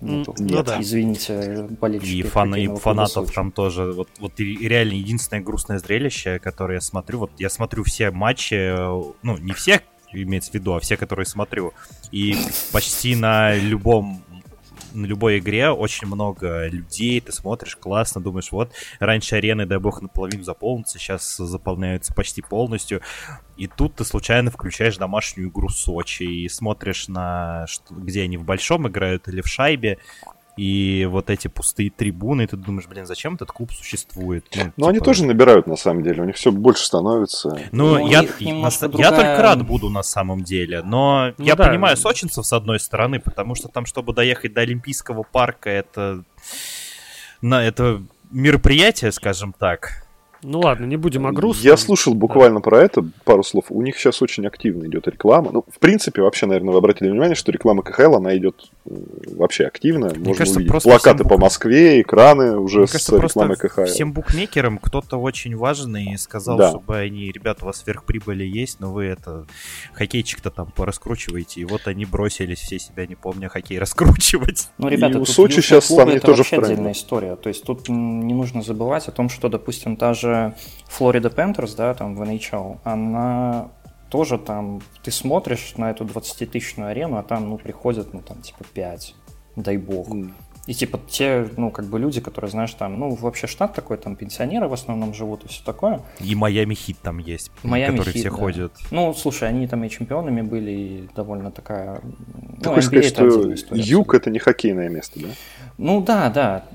нету. 0.02 0.36
Ну, 0.38 0.46
Нет, 0.46 0.66
да. 0.66 0.82
извините, 0.82 1.68
болельщики. 1.80 2.16
И, 2.16 2.24
фан, 2.24 2.56
и 2.56 2.68
фанатов 2.68 3.32
там 3.32 3.52
тоже. 3.52 3.92
Вот, 3.92 4.10
вот 4.20 4.40
реально 4.40 4.94
единственное 4.94 5.42
грустное 5.42 5.80
зрелище, 5.80 6.40
которое 6.40 6.76
я 6.76 6.82
смотрю. 6.82 7.20
Вот 7.20 7.32
я 7.38 7.50
смотрю 7.50 7.84
все 7.84 8.12
матчи, 8.12 8.76
ну, 9.24 9.38
не 9.38 9.54
все, 9.54 9.82
имеется 10.12 10.52
в 10.52 10.54
виду, 10.54 10.74
а 10.74 10.80
все, 10.80 10.98
которые 10.98 11.26
смотрю. 11.26 11.74
И 12.12 12.36
почти 12.72 13.16
на 13.16 13.56
любом 13.56 14.24
на 14.94 15.06
любой 15.06 15.40
игре 15.40 15.70
очень 15.70 16.08
много 16.08 16.68
людей, 16.68 17.20
ты 17.22 17.32
смотришь, 17.32 17.76
классно, 17.76 18.22
думаешь, 18.22 18.52
вот, 18.52 18.72
раньше 19.00 19.36
арены, 19.36 19.66
дай 19.66 19.80
бог, 19.80 20.02
наполовину 20.02 20.44
заполнятся, 20.44 21.00
сейчас 21.00 21.38
заполняются 21.38 22.14
почти 22.14 22.42
полностью, 22.42 23.02
и 23.58 23.68
тут 23.68 23.96
ты 23.96 24.06
случайно 24.06 24.52
включаешь 24.52 24.98
домашнюю 24.98 25.50
игру 25.50 25.70
Сочи 25.70 26.24
и 26.24 26.50
смотришь 26.50 27.08
на, 27.08 27.66
где 27.90 28.24
они 28.24 28.38
в 28.38 28.44
большом 28.44 28.88
играют 28.88 29.28
или 29.28 29.42
в 29.42 29.48
шайбе, 29.48 30.00
и 30.58 31.08
вот 31.10 31.30
эти 31.30 31.48
пустые 31.48 31.92
трибуны, 31.92 32.42
и 32.42 32.48
ты 32.48 32.58
думаешь, 32.58 32.88
блин, 32.88 33.06
зачем 33.06 33.36
этот 33.36 33.52
клуб 33.52 33.72
существует? 33.72 34.46
Ну, 34.56 34.64
Но 34.64 34.72
типа... 34.72 34.90
они 34.90 35.00
тоже 35.00 35.26
набирают, 35.26 35.68
на 35.68 35.76
самом 35.76 36.04
деле, 36.04 36.24
у 36.24 36.26
них 36.26 36.36
все 36.36 36.52
больше 36.52 36.84
становится. 36.84 37.50
Ну, 37.72 38.00
ну 38.00 38.08
я, 38.08 38.24
на, 38.24 38.70
другая... 38.88 38.98
я 38.98 39.12
только 39.12 39.42
рад 39.42 39.66
буду 39.66 39.90
на 39.90 40.04
самом 40.04 40.44
деле, 40.44 40.82
но 40.82 41.34
ну, 41.38 41.46
я 41.46 41.56
да. 41.56 41.68
понимаю 41.68 41.96
сочинцев 41.96 42.46
с 42.46 42.54
одной 42.54 42.80
стороны, 42.80 43.20
потому 43.20 43.54
что 43.54 43.68
там, 43.68 43.86
чтобы 43.86 44.14
доехать 44.14 44.54
до 44.54 44.62
Олимпийского 44.62 45.24
парка, 45.24 45.70
это, 45.70 46.24
на, 47.42 47.64
это 47.64 48.02
мероприятие, 48.32 49.12
скажем 49.12 49.54
так. 49.54 50.07
Ну 50.44 50.60
ладно, 50.60 50.86
не 50.86 50.98
будем 50.98 51.26
о 51.26 51.32
грустном. 51.32 51.66
Я 51.66 51.78
слушал 51.78 52.14
буквально 52.14 52.60
да. 52.60 52.64
про 52.64 52.82
это 52.82 53.06
пару 53.24 53.44
слов. 53.44 53.66
У 53.70 53.82
них 53.82 53.98
сейчас 53.98 54.22
очень 54.22 54.46
активно 54.46 54.86
идет 54.86 55.08
реклама. 55.08 55.52
Ну, 55.52 55.66
в 55.68 55.80
принципе, 55.80 56.22
вообще, 56.22 56.46
наверное, 56.46 56.74
вы 56.74 56.78
обратили 56.78 57.10
внимание, 57.10 57.36
что 57.36 57.52
реклама 57.52 57.82
КХЛ, 57.84 58.16
она 58.16 58.38
идет 58.38 58.70
вообще 58.86 59.66
активно. 59.66 60.10
Мне 60.10 60.20
Можно 60.20 60.36
кажется, 60.36 60.60
увидеть 60.60 60.84
плакаты 60.84 61.24
по 61.24 61.38
Москве, 61.38 62.02
экраны 62.02 62.58
уже 62.58 62.80
Мне 62.80 62.88
с 62.88 62.92
кажется, 62.92 63.18
рекламой 63.18 63.58
КХЛ. 63.58 63.86
Всем 63.86 64.14
букмекерам 64.14 64.78
кто-то 64.78 65.18
очень 65.18 65.56
важный 65.56 66.18
сказал, 66.18 66.58
да. 66.58 66.70
чтобы 66.70 66.98
они, 66.98 67.32
ребята, 67.32 67.64
у 67.64 67.68
вас 67.68 67.78
сверхприбыли 67.78 68.44
есть, 68.44 68.80
но 68.80 68.92
вы 68.92 69.06
это 69.06 69.46
хоккейчик-то 69.94 70.52
там 70.52 70.72
пораскручиваете. 70.72 71.62
И 71.62 71.66
вот 71.66 71.88
они 71.88 72.06
бросились 72.06 72.60
все 72.60 72.80
себя, 72.80 73.06
не 73.08 73.16
помня, 73.16 73.50
хоккей 73.50 73.80
раскручивать. 73.80 74.70
Ну, 74.78 74.88
ребята, 74.88 75.18
и 75.18 75.22
у 75.22 75.26
Сочи 75.26 75.62
сейчас 75.62 75.88
там 75.88 76.10
не 76.10 76.20
тоже 76.20 76.44
в 76.44 76.50
тренде. 76.50 76.68
отдельная 76.68 76.92
история. 76.92 77.36
То 77.36 77.50
есть 77.50 77.64
тут 77.64 77.90
не 77.90 78.34
нужно 78.34 78.62
забывать 78.62 79.08
о 79.08 79.12
том, 79.12 79.30
что, 79.30 79.50
допустим, 79.50 79.98
та 79.98 80.14
же 80.14 80.27
же 80.28 80.54
Флорида 80.88 81.30
Пентерс, 81.30 81.76
да, 81.76 81.94
там 81.94 82.16
в 82.16 82.22
NHL, 82.22 82.80
она 82.84 83.70
тоже 84.10 84.38
там, 84.38 84.82
ты 85.04 85.12
смотришь 85.12 85.74
на 85.78 85.92
эту 85.92 86.06
20-тысячную 86.06 86.90
арену, 86.90 87.18
а 87.18 87.24
там, 87.24 87.50
ну, 87.50 87.58
приходят, 87.58 88.14
ну, 88.14 88.22
там, 88.22 88.42
типа, 88.42 88.64
5, 88.74 89.16
дай 89.56 89.78
бог. 89.78 90.10
Mm. 90.10 90.32
И, 90.68 90.74
типа, 90.74 91.00
те, 91.10 91.48
ну, 91.56 91.72
как 91.72 91.86
бы 91.86 91.98
люди, 91.98 92.20
которые, 92.20 92.52
знаешь, 92.52 92.74
там, 92.74 93.00
ну, 93.00 93.16
вообще 93.16 93.48
штат 93.48 93.74
такой, 93.74 93.98
там, 93.98 94.18
пенсионеры 94.18 94.68
в 94.68 94.74
основном 94.74 95.14
живут 95.14 95.46
и 95.46 95.48
все 95.48 95.64
такое. 95.64 96.02
И 96.20 96.36
Майами 96.36 96.74
Хит 96.74 96.98
там 97.02 97.20
есть, 97.20 97.52
Майами 97.64 97.98
которые 97.98 98.14
Хит, 98.14 98.22
все 98.22 98.30
да. 98.30 98.36
ходят. 98.36 98.74
Ну, 98.92 99.14
слушай, 99.14 99.48
они 99.48 99.66
там 99.68 99.84
и 99.86 99.90
чемпионами 99.90 100.42
были, 100.42 100.72
и 100.72 101.10
довольно 101.16 101.52
такая... 101.52 102.02
Ты 102.62 102.70
ну, 102.70 102.74
хочешь 102.74 102.86
сказать, 102.86 103.58
что 103.58 103.76
юг— 103.76 104.14
это 104.16 104.30
не 104.30 104.40
хоккейное 104.40 104.90
место, 104.90 105.22
да? 105.22 105.30
Ну, 105.78 106.02
да, 106.02 106.30
да. 106.30 106.66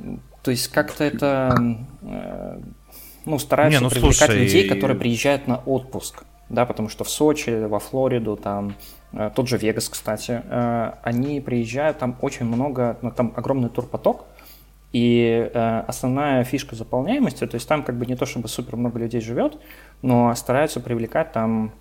То 0.42 0.50
есть 0.50 0.68
как-то 0.68 1.04
это... 1.04 1.54
Э, 3.24 3.30
ну, 3.30 3.38
стараются 3.38 3.80
Не, 3.80 3.84
ну, 3.84 3.90
привлекать 3.90 4.16
слушай... 4.16 4.38
людей, 4.38 4.68
которые 4.68 4.98
приезжают 4.98 5.46
на 5.46 5.56
отпуск. 5.56 6.24
Да, 6.48 6.66
потому 6.66 6.90
что 6.90 7.04
в 7.04 7.08
Сочи, 7.08 7.64
во 7.64 7.78
Флориду, 7.78 8.36
там, 8.36 8.74
э, 9.14 9.30
тот 9.34 9.48
же 9.48 9.56
Вегас, 9.56 9.88
кстати, 9.88 10.42
э, 10.44 10.92
они 11.02 11.40
приезжают, 11.40 11.98
там 11.98 12.14
очень 12.20 12.44
много, 12.44 12.98
ну, 13.00 13.10
там 13.10 13.32
огромный 13.36 13.70
турпоток, 13.70 14.26
и 14.92 15.50
э, 15.52 15.84
основная 15.88 16.44
фишка 16.44 16.76
заполняемости, 16.76 17.46
то 17.46 17.54
есть 17.54 17.66
там 17.66 17.82
как 17.82 17.96
бы 17.96 18.04
не 18.04 18.16
то 18.16 18.26
чтобы 18.26 18.48
супер 18.48 18.76
много 18.76 18.98
людей 18.98 19.22
живет, 19.22 19.58
но 20.02 20.34
стараются 20.34 20.80
привлекать 20.80 21.32
там 21.32 21.72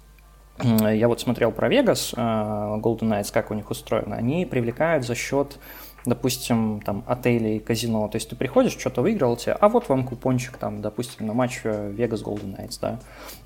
я 0.64 1.08
вот 1.08 1.20
смотрел 1.20 1.52
про 1.52 1.70
Вегас, 1.70 2.14
Golden 2.14 3.00
Knights, 3.00 3.34
как 3.34 3.50
у 3.50 3.56
них 3.56 3.72
устроено. 3.72 4.16
Они 4.16 4.46
привлекают 4.46 5.04
за 5.04 5.16
счет 5.16 5.58
допустим, 6.06 6.82
там, 6.82 7.04
отелей, 7.08 7.60
казино. 7.60 8.08
То 8.08 8.18
есть 8.18 8.30
ты 8.30 8.36
приходишь, 8.36 8.78
что-то 8.78 9.02
выиграл 9.02 9.36
тебе, 9.38 9.54
а 9.54 9.70
вот 9.70 9.90
вам 9.90 10.06
купончик, 10.06 10.58
там, 10.58 10.82
допустим, 10.82 11.28
на 11.28 11.34
матч 11.34 11.62
Vegas 11.64 12.24
Golden 12.24 12.58
Knights, 12.58 12.80
да, 12.82 13.00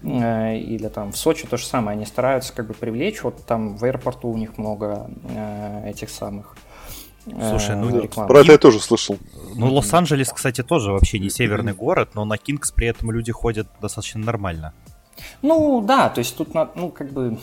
э, 0.04 0.58
или 0.58 0.88
там 0.88 1.12
в 1.12 1.18
Сочи 1.18 1.48
то 1.48 1.58
же 1.58 1.66
самое. 1.66 1.96
Они 1.96 2.06
стараются 2.06 2.54
как 2.54 2.68
бы 2.68 2.74
привлечь, 2.74 3.24
вот 3.24 3.46
там 3.46 3.78
в 3.78 3.84
аэропорту 3.84 4.30
у 4.30 4.38
них 4.38 4.58
много 4.58 5.10
э, 5.30 5.90
этих 5.90 6.10
самых 6.10 6.56
Слушай, 7.26 7.76
ну 7.76 8.02
рекламы. 8.02 8.28
про 8.28 8.42
это 8.42 8.52
я 8.52 8.58
тоже 8.58 8.80
слышал. 8.80 9.18
Ну, 9.56 9.74
Лос-Анджелес, 9.74 10.32
кстати, 10.32 10.62
тоже 10.62 10.92
вообще 10.92 11.18
не 11.18 11.30
северный 11.30 11.74
город, 11.74 12.12
но 12.14 12.24
на 12.24 12.38
Кингс 12.38 12.72
при 12.72 12.88
этом 12.88 13.12
люди 13.12 13.32
ходят 13.32 13.68
достаточно 13.82 14.24
нормально. 14.24 14.74
Ну, 15.42 15.82
да, 15.82 16.10
то 16.10 16.20
есть 16.20 16.36
тут, 16.38 16.54
ну, 16.54 16.90
как 16.90 17.12
бы, 17.12 17.40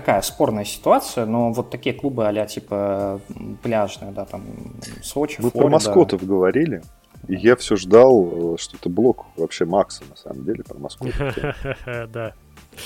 такая 0.00 0.22
спорная 0.22 0.64
ситуация, 0.64 1.26
но 1.26 1.52
вот 1.52 1.70
такие 1.70 1.94
клубы 1.94 2.26
а 2.26 2.46
типа 2.46 3.20
пляжные, 3.62 4.12
да, 4.12 4.24
там 4.24 4.42
Сочи, 5.02 5.40
Вы 5.40 5.50
Флорида. 5.50 5.58
про 5.58 5.68
маскотов 5.68 6.26
говорили, 6.26 6.82
и 7.28 7.34
я 7.34 7.54
все 7.56 7.76
ждал, 7.76 8.56
что 8.58 8.76
это 8.78 8.88
блок 8.88 9.26
вообще 9.36 9.66
Макса, 9.66 10.02
на 10.08 10.16
самом 10.16 10.44
деле, 10.44 10.64
про 10.64 10.78
маскотов. 10.78 11.36
Да. 12.08 12.32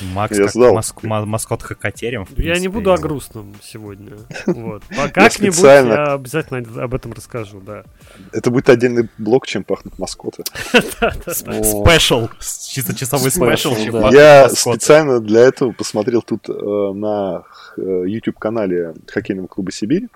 Макс 0.00 0.36
я 0.36 0.44
как 0.44 0.52
знал. 0.52 0.74
Маск, 0.74 1.02
маскот 1.02 1.62
Хакатерем. 1.62 2.26
Я 2.36 2.58
не 2.58 2.68
буду 2.68 2.92
о 2.92 2.98
грустном 2.98 3.54
сегодня. 3.62 4.12
Вот. 4.46 4.82
Как-нибудь 5.12 5.58
я, 5.58 5.80
я 5.80 6.14
обязательно 6.14 6.82
об 6.82 6.94
этом 6.94 7.12
расскажу, 7.12 7.60
да. 7.60 7.84
Это 8.32 8.50
будет 8.50 8.68
отдельный 8.68 9.08
блок, 9.18 9.46
чем 9.46 9.64
пахнут 9.64 9.98
маскоты. 9.98 10.44
Спешл. 11.32 12.28
Чисто 12.40 12.94
часовой 12.94 13.30
спешл. 13.30 13.74
Я 14.10 14.48
специально 14.48 15.20
для 15.20 15.40
этого 15.40 15.72
посмотрел 15.72 16.22
тут 16.22 16.48
э, 16.48 16.52
на 16.52 17.44
э, 17.76 18.04
YouTube-канале 18.06 18.94
хоккейного 19.06 19.46
клуба 19.46 19.72
«Сибирь». 19.72 20.08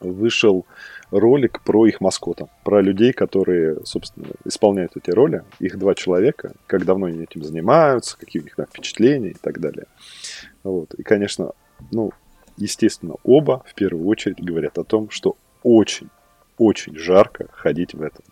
Вышел 0.00 0.66
ролик 1.14 1.60
про 1.60 1.86
их 1.86 2.00
маскота, 2.00 2.48
про 2.64 2.80
людей, 2.80 3.12
которые, 3.12 3.84
собственно, 3.84 4.26
исполняют 4.44 4.96
эти 4.96 5.10
роли. 5.10 5.44
Их 5.60 5.78
два 5.78 5.94
человека, 5.94 6.52
как 6.66 6.84
давно 6.84 7.06
они 7.06 7.22
этим 7.22 7.44
занимаются, 7.44 8.18
какие 8.18 8.42
у 8.42 8.44
них 8.44 8.56
там 8.56 8.66
впечатления 8.66 9.30
и 9.30 9.36
так 9.40 9.60
далее. 9.60 9.86
Вот. 10.62 10.94
И, 10.94 11.02
конечно, 11.02 11.52
ну, 11.92 12.12
естественно, 12.56 13.14
оба 13.22 13.62
в 13.66 13.74
первую 13.74 14.06
очередь 14.06 14.42
говорят 14.42 14.78
о 14.78 14.84
том, 14.84 15.10
что 15.10 15.36
очень, 15.62 16.10
очень 16.58 16.96
жарко 16.96 17.46
ходить 17.52 17.94
в 17.94 18.02
этом. 18.02 18.24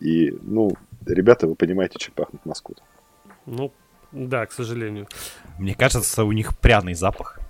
И, 0.00 0.36
ну, 0.42 0.72
ребята, 1.06 1.46
вы 1.46 1.54
понимаете, 1.54 1.98
чем 1.98 2.12
пахнет 2.14 2.44
маскот. 2.44 2.82
Ну, 3.46 3.72
да, 4.12 4.44
к 4.46 4.52
сожалению. 4.52 5.08
Мне 5.58 5.74
кажется, 5.74 6.24
у 6.24 6.32
них 6.32 6.58
пряный 6.58 6.94
запах. 6.94 7.41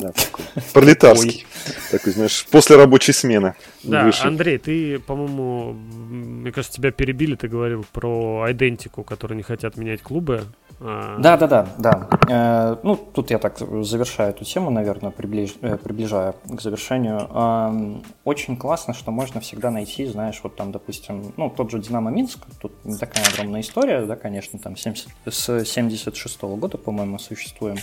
Да, 0.00 0.12
такой. 0.12 0.44
Пролетарский. 0.72 1.46
Такой, 1.90 2.12
знаешь, 2.12 2.46
после 2.50 2.76
рабочей 2.76 3.12
смены. 3.12 3.54
Да, 3.82 4.04
вышел. 4.04 4.26
Андрей, 4.26 4.58
ты, 4.58 4.98
по-моему, 4.98 5.72
мне 5.72 6.52
кажется, 6.52 6.76
тебя 6.76 6.90
перебили, 6.90 7.34
ты 7.34 7.48
говорил 7.48 7.84
про 7.92 8.46
идентику, 8.50 9.02
которые 9.04 9.36
не 9.36 9.42
хотят 9.42 9.76
менять 9.76 10.02
клубы. 10.02 10.44
А, 10.80 11.18
да, 11.18 11.36
да, 11.36 11.46
да, 11.46 11.68
да. 11.78 12.08
Э, 12.28 12.76
ну, 12.84 12.96
тут 12.96 13.30
я 13.30 13.38
так 13.38 13.58
завершаю 13.58 14.30
эту 14.30 14.44
тему, 14.44 14.70
наверное, 14.70 15.10
приближ... 15.10 15.54
э, 15.60 15.76
приближая 15.76 16.34
к 16.46 16.60
завершению. 16.60 18.02
Очень 18.24 18.56
классно, 18.56 18.94
что 18.94 19.10
можно 19.10 19.40
всегда 19.40 19.70
найти, 19.70 20.06
знаешь, 20.06 20.38
вот 20.42 20.56
там, 20.56 20.70
допустим, 20.70 21.32
ну, 21.36 21.50
тот 21.50 21.70
же 21.70 21.80
Динамо 21.80 22.10
Минск, 22.10 22.38
тут 22.60 22.72
не 22.84 22.96
такая 22.96 23.24
огромная 23.32 23.62
история, 23.62 24.02
да, 24.06 24.14
конечно, 24.14 24.58
там 24.58 24.76
70... 24.76 25.08
с 25.28 25.64
76 25.64 26.40
-го 26.40 26.56
года, 26.56 26.78
по-моему, 26.78 27.18
существуем. 27.18 27.78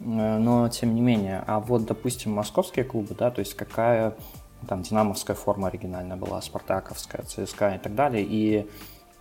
Э, 0.00 0.38
но 0.38 0.68
тем 0.68 0.94
не 0.94 1.00
менее. 1.00 1.42
А 1.46 1.60
вот, 1.60 1.84
допустим, 1.84 2.32
московские 2.32 2.84
клубы, 2.84 3.14
да, 3.18 3.30
то 3.30 3.40
есть 3.40 3.54
какая 3.54 4.14
там 4.68 4.82
динамовская 4.82 5.36
форма 5.36 5.68
оригинальная 5.68 6.16
была, 6.16 6.40
спартаковская, 6.42 7.24
ЦСКА 7.24 7.76
и 7.76 7.78
так 7.78 7.94
далее, 7.94 8.24
и 8.28 8.66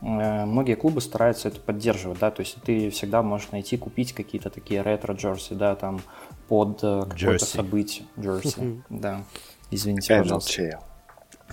э, 0.01 0.45
многие 0.45 0.75
клубы 0.75 1.01
стараются 1.01 1.47
это 1.47 1.59
поддерживать, 1.61 2.19
да, 2.19 2.31
то 2.31 2.41
есть 2.41 2.61
ты 2.63 2.89
всегда 2.89 3.21
можешь 3.21 3.51
найти, 3.51 3.77
купить 3.77 4.13
какие-то 4.13 4.49
такие 4.49 4.81
ретро-джерси, 4.81 5.53
да, 5.55 5.75
там 5.75 6.01
под 6.47 6.79
э, 6.83 7.03
какое-то 7.09 7.45
событие, 7.45 8.05
джерси, 8.19 8.81
да, 8.89 9.23
извините, 9.71 10.17
пожалуйста. 10.17 10.61
NHL. 10.61 10.79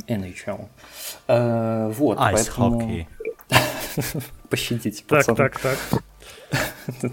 NHL. 0.09 0.69
Э, 1.29 1.93
вот, 1.97 2.19
Ice 2.19 2.33
поэтому... 2.33 2.81
hockey. 2.81 3.07
Пощадите, 4.49 5.05
пацаны. 5.05 5.37
Так, 5.37 5.61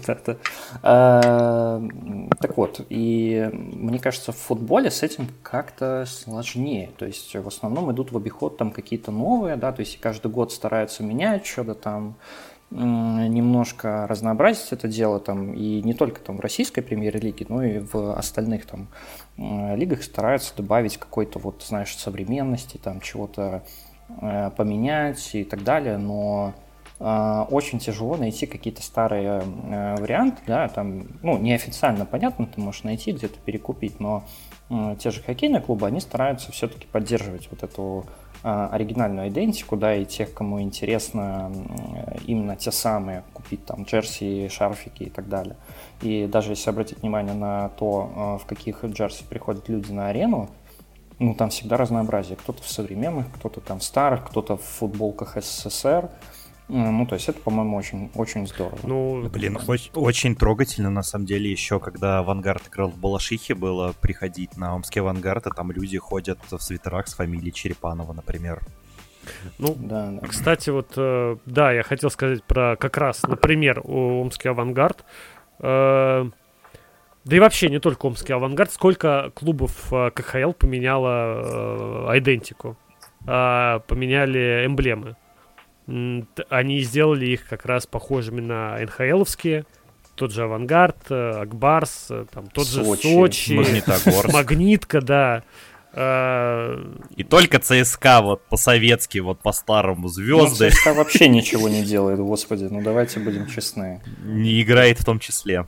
так, 0.06 0.20
так. 0.24 0.38
А, 0.82 1.82
так 2.40 2.56
вот, 2.56 2.80
и 2.88 3.50
мне 3.52 3.98
кажется, 3.98 4.32
в 4.32 4.36
футболе 4.36 4.90
с 4.90 5.02
этим 5.02 5.28
как-то 5.42 6.04
сложнее. 6.06 6.90
То 6.96 7.06
есть 7.06 7.34
в 7.34 7.48
основном 7.48 7.90
идут 7.92 8.12
в 8.12 8.16
обиход 8.16 8.56
там 8.56 8.70
какие-то 8.70 9.10
новые, 9.10 9.56
да, 9.56 9.72
то 9.72 9.80
есть 9.80 9.98
каждый 10.00 10.30
год 10.30 10.52
стараются 10.52 11.02
менять 11.02 11.46
что-то 11.46 11.74
там, 11.74 12.16
немножко 12.70 14.06
разнообразить 14.08 14.72
это 14.72 14.88
дело 14.88 15.20
там 15.20 15.54
и 15.54 15.80
не 15.82 15.94
только 15.94 16.20
там 16.20 16.38
в 16.38 16.40
российской 16.40 16.80
премьер-лиге, 16.80 17.46
но 17.48 17.62
и 17.62 17.78
в 17.78 18.16
остальных 18.16 18.66
там 18.66 18.88
лигах 19.36 20.02
стараются 20.02 20.56
добавить 20.56 20.96
какой-то 20.96 21.38
вот, 21.38 21.62
знаешь, 21.66 21.96
современности, 21.96 22.78
там 22.82 23.00
чего-то 23.00 23.62
э, 24.20 24.50
поменять 24.56 25.34
и 25.34 25.44
так 25.44 25.62
далее, 25.62 25.98
но 25.98 26.54
очень 26.98 27.80
тяжело 27.80 28.16
найти 28.16 28.46
какие-то 28.46 28.82
старые 28.82 29.42
э, 29.42 29.96
варианты, 29.98 30.42
да, 30.46 30.68
там, 30.68 31.08
ну, 31.22 31.38
неофициально, 31.38 32.06
понятно, 32.06 32.46
ты 32.46 32.60
можешь 32.60 32.84
найти, 32.84 33.12
где-то 33.12 33.38
перекупить, 33.44 33.98
но 33.98 34.24
те 34.98 35.10
же 35.10 35.22
хоккейные 35.22 35.60
клубы, 35.60 35.86
они 35.86 36.00
стараются 36.00 36.50
все-таки 36.50 36.86
поддерживать 36.86 37.48
вот 37.50 37.62
эту 37.62 38.06
а, 38.46 38.68
оригинальную 38.68 39.28
идентику, 39.30 39.74
да, 39.74 39.96
и 39.96 40.04
тех, 40.04 40.34
кому 40.34 40.60
интересно 40.60 41.50
именно 42.26 42.56
те 42.56 42.70
самые, 42.72 43.24
купить 43.32 43.64
там 43.64 43.84
джерси, 43.84 44.48
шарфики 44.50 45.04
и 45.04 45.10
так 45.10 45.30
далее. 45.30 45.56
И 46.02 46.26
даже 46.26 46.52
если 46.52 46.68
обратить 46.68 47.00
внимание 47.00 47.32
на 47.32 47.70
то, 47.70 48.12
а, 48.14 48.38
в 48.38 48.44
каких 48.44 48.84
джерси 48.84 49.24
приходят 49.24 49.70
люди 49.70 49.92
на 49.92 50.08
арену, 50.08 50.50
ну, 51.18 51.34
там 51.34 51.48
всегда 51.48 51.78
разнообразие. 51.78 52.36
Кто-то 52.36 52.62
в 52.62 52.68
современных, 52.68 53.32
кто-то 53.32 53.62
там 53.62 53.78
в 53.78 53.82
старых, 53.82 54.28
кто-то 54.28 54.58
в 54.58 54.62
футболках 54.62 55.38
СССР, 55.42 56.10
ну, 56.68 57.06
то 57.06 57.14
есть 57.14 57.28
это, 57.28 57.38
по-моему, 57.40 57.76
очень, 57.76 58.10
очень 58.14 58.46
здорово. 58.46 58.78
Ну, 58.84 59.28
блин, 59.28 59.58
очень, 59.66 59.90
очень 59.94 60.34
трогательно, 60.34 60.90
на 60.90 61.02
самом 61.02 61.26
деле, 61.26 61.50
еще 61.50 61.78
когда 61.78 62.18
Авангард 62.18 62.68
играл 62.68 62.90
в 62.90 62.98
Балашихе, 62.98 63.54
было 63.54 63.94
приходить 64.00 64.56
на 64.56 64.74
Омский 64.74 65.00
Авангард, 65.00 65.46
а 65.46 65.50
там 65.50 65.72
люди 65.72 65.98
ходят 65.98 66.38
в 66.50 66.58
свитерах 66.58 67.08
с 67.08 67.14
фамилией 67.14 67.52
Черепанова, 67.52 68.12
например. 68.12 68.62
Ну, 69.58 69.74
да, 69.78 70.10
да. 70.10 70.26
кстати, 70.26 70.70
вот, 70.70 70.92
э, 70.96 71.36
да, 71.46 71.72
я 71.72 71.82
хотел 71.82 72.10
сказать 72.10 72.42
про 72.44 72.76
как 72.76 72.96
раз, 72.96 73.22
например, 73.22 73.80
Омский 73.84 74.50
авангард. 74.50 75.04
Э, 75.60 76.26
да 77.24 77.36
и 77.36 77.40
вообще 77.40 77.68
не 77.70 77.78
только 77.78 78.06
Омский 78.06 78.34
авангард, 78.34 78.72
сколько 78.72 79.30
клубов 79.34 79.92
э, 79.92 80.10
КХЛ 80.10 80.52
поменяло 80.52 82.10
идентику, 82.18 82.76
поменяли 83.24 84.64
эмблемы. 84.66 85.16
Они 85.86 86.80
сделали 86.80 87.26
их 87.26 87.46
как 87.46 87.66
раз 87.66 87.86
похожими 87.86 88.40
на 88.40 88.78
НХЛовские, 88.78 89.66
тот 90.14 90.32
же 90.32 90.44
Авангард, 90.44 91.10
Акбарс, 91.10 92.08
там 92.30 92.46
тот 92.46 92.66
Сочи, 92.66 93.02
же 93.02 93.14
Сочи, 93.14 93.52
Магнитогорск. 93.52 94.32
Магнитка, 94.32 95.00
да. 95.00 95.42
И 97.16 97.24
только 97.24 97.58
ЦСКА 97.60 98.20
вот 98.22 98.42
по-советски, 98.46 99.18
вот 99.18 99.40
по-старому 99.40 100.08
звезды. 100.08 100.64
Ну, 100.64 100.70
ЦСКА 100.70 100.94
вообще 100.94 101.28
ничего 101.28 101.68
не 101.68 101.84
делает, 101.84 102.18
господи, 102.18 102.64
ну 102.64 102.82
давайте 102.82 103.20
будем 103.20 103.46
честны. 103.46 104.00
Не 104.22 104.62
играет 104.62 104.98
в 104.98 105.04
том 105.04 105.18
числе. 105.20 105.66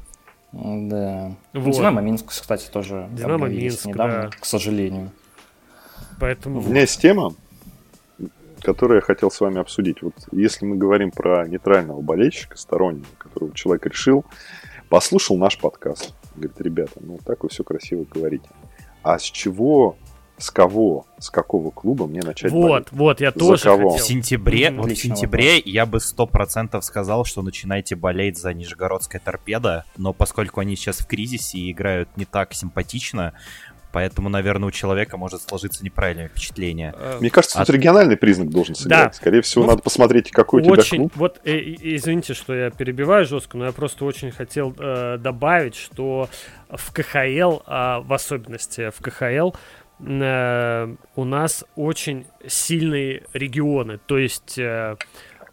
Да. 0.53 1.37
Вот. 1.53 1.75
Динамо 1.75 2.01
Минск, 2.01 2.27
кстати, 2.29 2.69
тоже 2.71 3.09
Динамо 3.13 3.49
Минск, 3.49 3.85
недавно, 3.87 4.23
да. 4.23 4.31
к 4.31 4.45
сожалению. 4.47 5.13
Поэтому... 6.19 6.61
У 6.61 6.69
меня 6.71 6.81
есть 6.81 7.01
тема, 7.01 7.35
которую 8.67 8.97
я 8.97 9.01
хотел 9.01 9.31
с 9.31 9.41
вами 9.41 9.61
обсудить. 9.61 10.03
Вот 10.03 10.15
если 10.33 10.67
мы 10.67 10.75
говорим 10.77 11.13
про 11.13 11.47
нейтрального 11.47 12.01
болельщика, 12.01 12.59
стороннего, 12.59 13.07
которого 13.17 13.55
человек 13.55 13.87
решил, 13.87 14.25
послушал 14.89 15.39
наш 15.39 15.57
подкаст, 15.57 16.13
говорит, 16.35 16.61
ребята, 16.61 16.95
ну 17.01 17.17
так 17.25 17.45
вы 17.45 17.49
все 17.49 17.63
красиво 17.63 18.05
говорите. 18.13 18.49
А 19.05 19.21
с 19.21 19.23
чего 19.23 19.97
с 20.39 20.51
кого, 20.51 21.07
с 21.19 21.31
какого 21.31 21.71
клуба 21.71 22.07
мне 22.07 22.21
начать 22.21 22.51
Вот, 22.53 22.71
болеть? 22.71 22.89
вот, 22.91 23.21
я 23.21 23.33
тоже 23.33 23.63
за 23.63 23.69
кого? 23.71 23.91
хотел. 23.91 24.05
В 24.05 24.09
сентябре, 24.09 24.67
mm, 24.67 24.77
вот 24.77 24.91
в 24.91 24.97
сентябре 24.97 25.55
вопрос. 25.57 25.73
я 25.73 25.87
бы 25.87 26.01
сто 26.01 26.27
процентов 26.27 26.85
сказал, 26.85 27.25
что 27.25 27.43
начинайте 27.43 27.95
болеть 27.97 28.37
за 28.37 28.53
Нижегородское 28.53 29.21
торпедо, 29.25 29.85
но 29.97 30.13
поскольку 30.13 30.61
они 30.61 30.77
сейчас 30.77 30.99
в 30.99 31.07
кризисе 31.07 31.59
и 31.59 31.71
играют 31.71 32.09
не 32.17 32.27
так 32.27 32.53
симпатично, 32.53 33.33
поэтому, 33.97 34.29
наверное, 34.29 34.69
у 34.69 34.71
человека 34.71 35.17
может 35.17 35.41
сложиться 35.41 35.83
неправильное 35.83 36.29
впечатление. 36.29 36.93
Э, 36.99 37.17
мне 37.19 37.31
кажется, 37.31 37.59
тут 37.59 37.71
а... 37.71 37.73
региональный 37.73 38.19
признак 38.19 38.51
должен 38.51 38.75
сыграть. 38.75 39.07
Да. 39.07 39.13
Скорее 39.15 39.41
всего, 39.41 39.65
ну, 39.65 39.71
надо 39.71 39.83
посмотреть, 39.83 40.31
какой 40.31 40.61
очень, 40.61 40.73
у 40.73 40.77
тебя 40.77 40.99
клуб. 40.99 41.13
Вот, 41.15 41.41
э, 41.45 41.57
извините, 41.57 42.35
что 42.35 42.55
я 42.55 42.69
перебиваю 42.69 43.25
жестко, 43.25 43.57
но 43.57 43.65
я 43.65 43.73
просто 43.73 44.05
очень 44.05 44.33
хотел 44.33 44.75
э, 44.79 45.17
добавить, 45.17 45.77
что 45.77 46.29
в 46.69 46.93
КХЛ, 46.93 47.61
а 47.65 48.01
в 48.01 48.13
особенности 48.13 48.91
в 48.91 49.01
КХЛ, 49.01 49.57
Э, 49.99 50.95
у 51.15 51.25
нас 51.25 51.65
очень 51.75 52.27
сильные 52.47 53.23
регионы. 53.33 53.99
То 54.07 54.19
есть 54.19 54.59
э, 54.59 54.97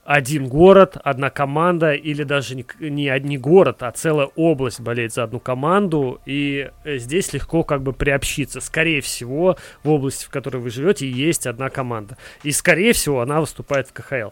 один 0.05 0.47
город, 0.47 0.97
одна 1.03 1.29
команда, 1.29 1.93
или 1.93 2.23
даже 2.23 2.55
не, 2.55 2.65
не 2.79 3.09
одни 3.09 3.37
город, 3.37 3.83
а 3.83 3.91
целая 3.91 4.27
область 4.35 4.81
болеет 4.81 5.13
за 5.13 5.23
одну 5.23 5.39
команду, 5.39 6.19
и 6.25 6.71
э, 6.83 6.97
здесь 6.97 7.31
легко 7.33 7.63
как 7.63 7.83
бы 7.83 7.93
приобщиться. 7.93 8.59
Скорее 8.61 9.01
всего, 9.01 9.57
в 9.83 9.89
области, 9.89 10.25
в 10.25 10.29
которой 10.29 10.57
вы 10.57 10.69
живете, 10.69 11.09
есть 11.09 11.47
одна 11.47 11.69
команда. 11.69 12.17
И 12.43 12.51
скорее 12.51 12.93
всего, 12.93 13.21
она 13.21 13.39
выступает 13.39 13.87
в 13.87 13.93
КХЛ. 13.93 14.31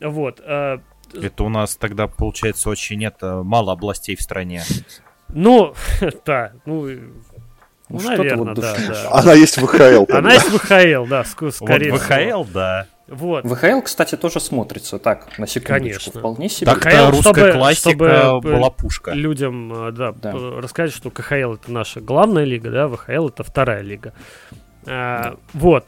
Вот. 0.00 0.40
Это 0.40 1.44
у 1.44 1.48
нас 1.48 1.76
тогда, 1.76 2.08
получается, 2.08 2.68
очень 2.70 2.98
нет 2.98 3.16
мало 3.20 3.72
областей 3.72 4.16
в 4.16 4.22
стране. 4.22 4.62
Ну, 5.28 5.74
да, 6.26 6.52
ну, 6.64 6.86
ну, 7.88 8.00
ну 8.00 8.00
наверное, 8.00 8.36
вот 8.36 8.54
да, 8.54 8.76
да. 8.88 9.10
Она 9.12 9.34
есть 9.34 9.56
в 9.58 9.66
ВХЛ. 9.66 10.06
Она 10.12 10.32
есть 10.32 10.48
в 10.48 10.58
ВХЛ, 10.58 11.06
да, 11.08 11.24
скорее 11.24 11.92
вот 11.92 12.00
ВХЛ, 12.00 12.44
да. 12.52 12.86
Вот. 13.06 13.44
ВХЛ, 13.44 13.80
кстати, 13.82 14.16
тоже 14.16 14.40
смотрится 14.40 14.98
так, 14.98 15.38
на 15.38 15.46
секундочку. 15.46 16.10
Конечно. 16.10 16.20
Вполне 16.20 16.48
себе. 16.48 16.66
Так 16.66 16.80
КХЛ, 16.80 17.10
русская 17.10 17.32
чтобы, 17.32 17.52
классика 17.52 17.90
чтобы 17.90 18.40
была 18.40 18.70
пушка. 18.70 19.12
Людям, 19.12 19.88
э, 19.88 19.92
да, 19.92 20.12
да, 20.12 20.32
рассказать, 20.32 20.92
что 20.94 21.10
КХЛ 21.10 21.54
это 21.54 21.70
наша 21.70 22.00
главная 22.00 22.44
лига, 22.44 22.70
да, 22.70 22.88
ВХЛ 22.88 23.28
это 23.28 23.44
вторая 23.44 23.82
лига. 23.82 24.14
А, 24.86 25.36
вот. 25.52 25.86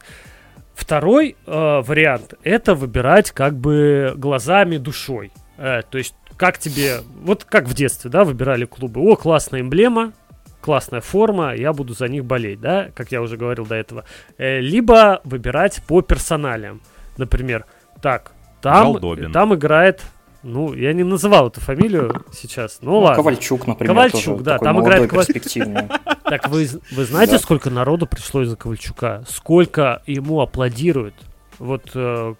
Второй 0.74 1.36
э, 1.46 1.80
вариант 1.80 2.34
это 2.42 2.74
выбирать 2.74 3.30
как 3.30 3.56
бы 3.56 4.12
глазами, 4.16 4.76
душой. 4.76 5.32
Э, 5.56 5.80
то 5.88 5.96
есть 5.96 6.14
как 6.36 6.58
тебе, 6.58 6.98
вот 7.22 7.44
как 7.44 7.66
в 7.66 7.72
детстве, 7.72 8.10
да, 8.10 8.24
выбирали 8.24 8.66
клубы. 8.66 9.00
О, 9.00 9.16
классная 9.16 9.62
эмблема, 9.62 10.12
классная 10.60 11.00
форма, 11.00 11.54
я 11.54 11.72
буду 11.72 11.94
за 11.94 12.08
них 12.08 12.26
болеть, 12.26 12.60
да, 12.60 12.90
как 12.94 13.10
я 13.10 13.22
уже 13.22 13.38
говорил 13.38 13.64
до 13.64 13.74
этого. 13.74 14.04
Э, 14.36 14.60
либо 14.60 15.22
выбирать 15.24 15.82
по 15.86 16.02
персоналиям. 16.02 16.82
Например, 17.16 17.64
так, 18.00 18.32
там, 18.60 18.98
там 19.32 19.54
играет 19.54 20.02
ну, 20.42 20.74
я 20.74 20.92
не 20.92 21.02
называл 21.02 21.48
эту 21.48 21.60
фамилию 21.60 22.24
сейчас. 22.32 22.78
Ну, 22.80 22.92
ну 22.92 22.98
ладно. 23.00 23.16
Ковальчук, 23.16 23.66
например. 23.66 23.94
Ковальчук, 23.94 24.42
да. 24.44 24.58
Там 24.58 24.80
играет 24.80 25.10
Ковальчук. 25.10 25.42
Так 26.22 26.48
вы, 26.48 26.68
вы 26.92 27.04
знаете, 27.04 27.32
да. 27.32 27.38
сколько 27.38 27.70
народу 27.70 28.06
пришло 28.06 28.42
из-за 28.42 28.56
Ковальчука? 28.56 29.24
Сколько 29.28 30.02
ему 30.06 30.40
аплодируют? 30.40 31.14
Вот 31.58 31.90
э, 31.94 32.34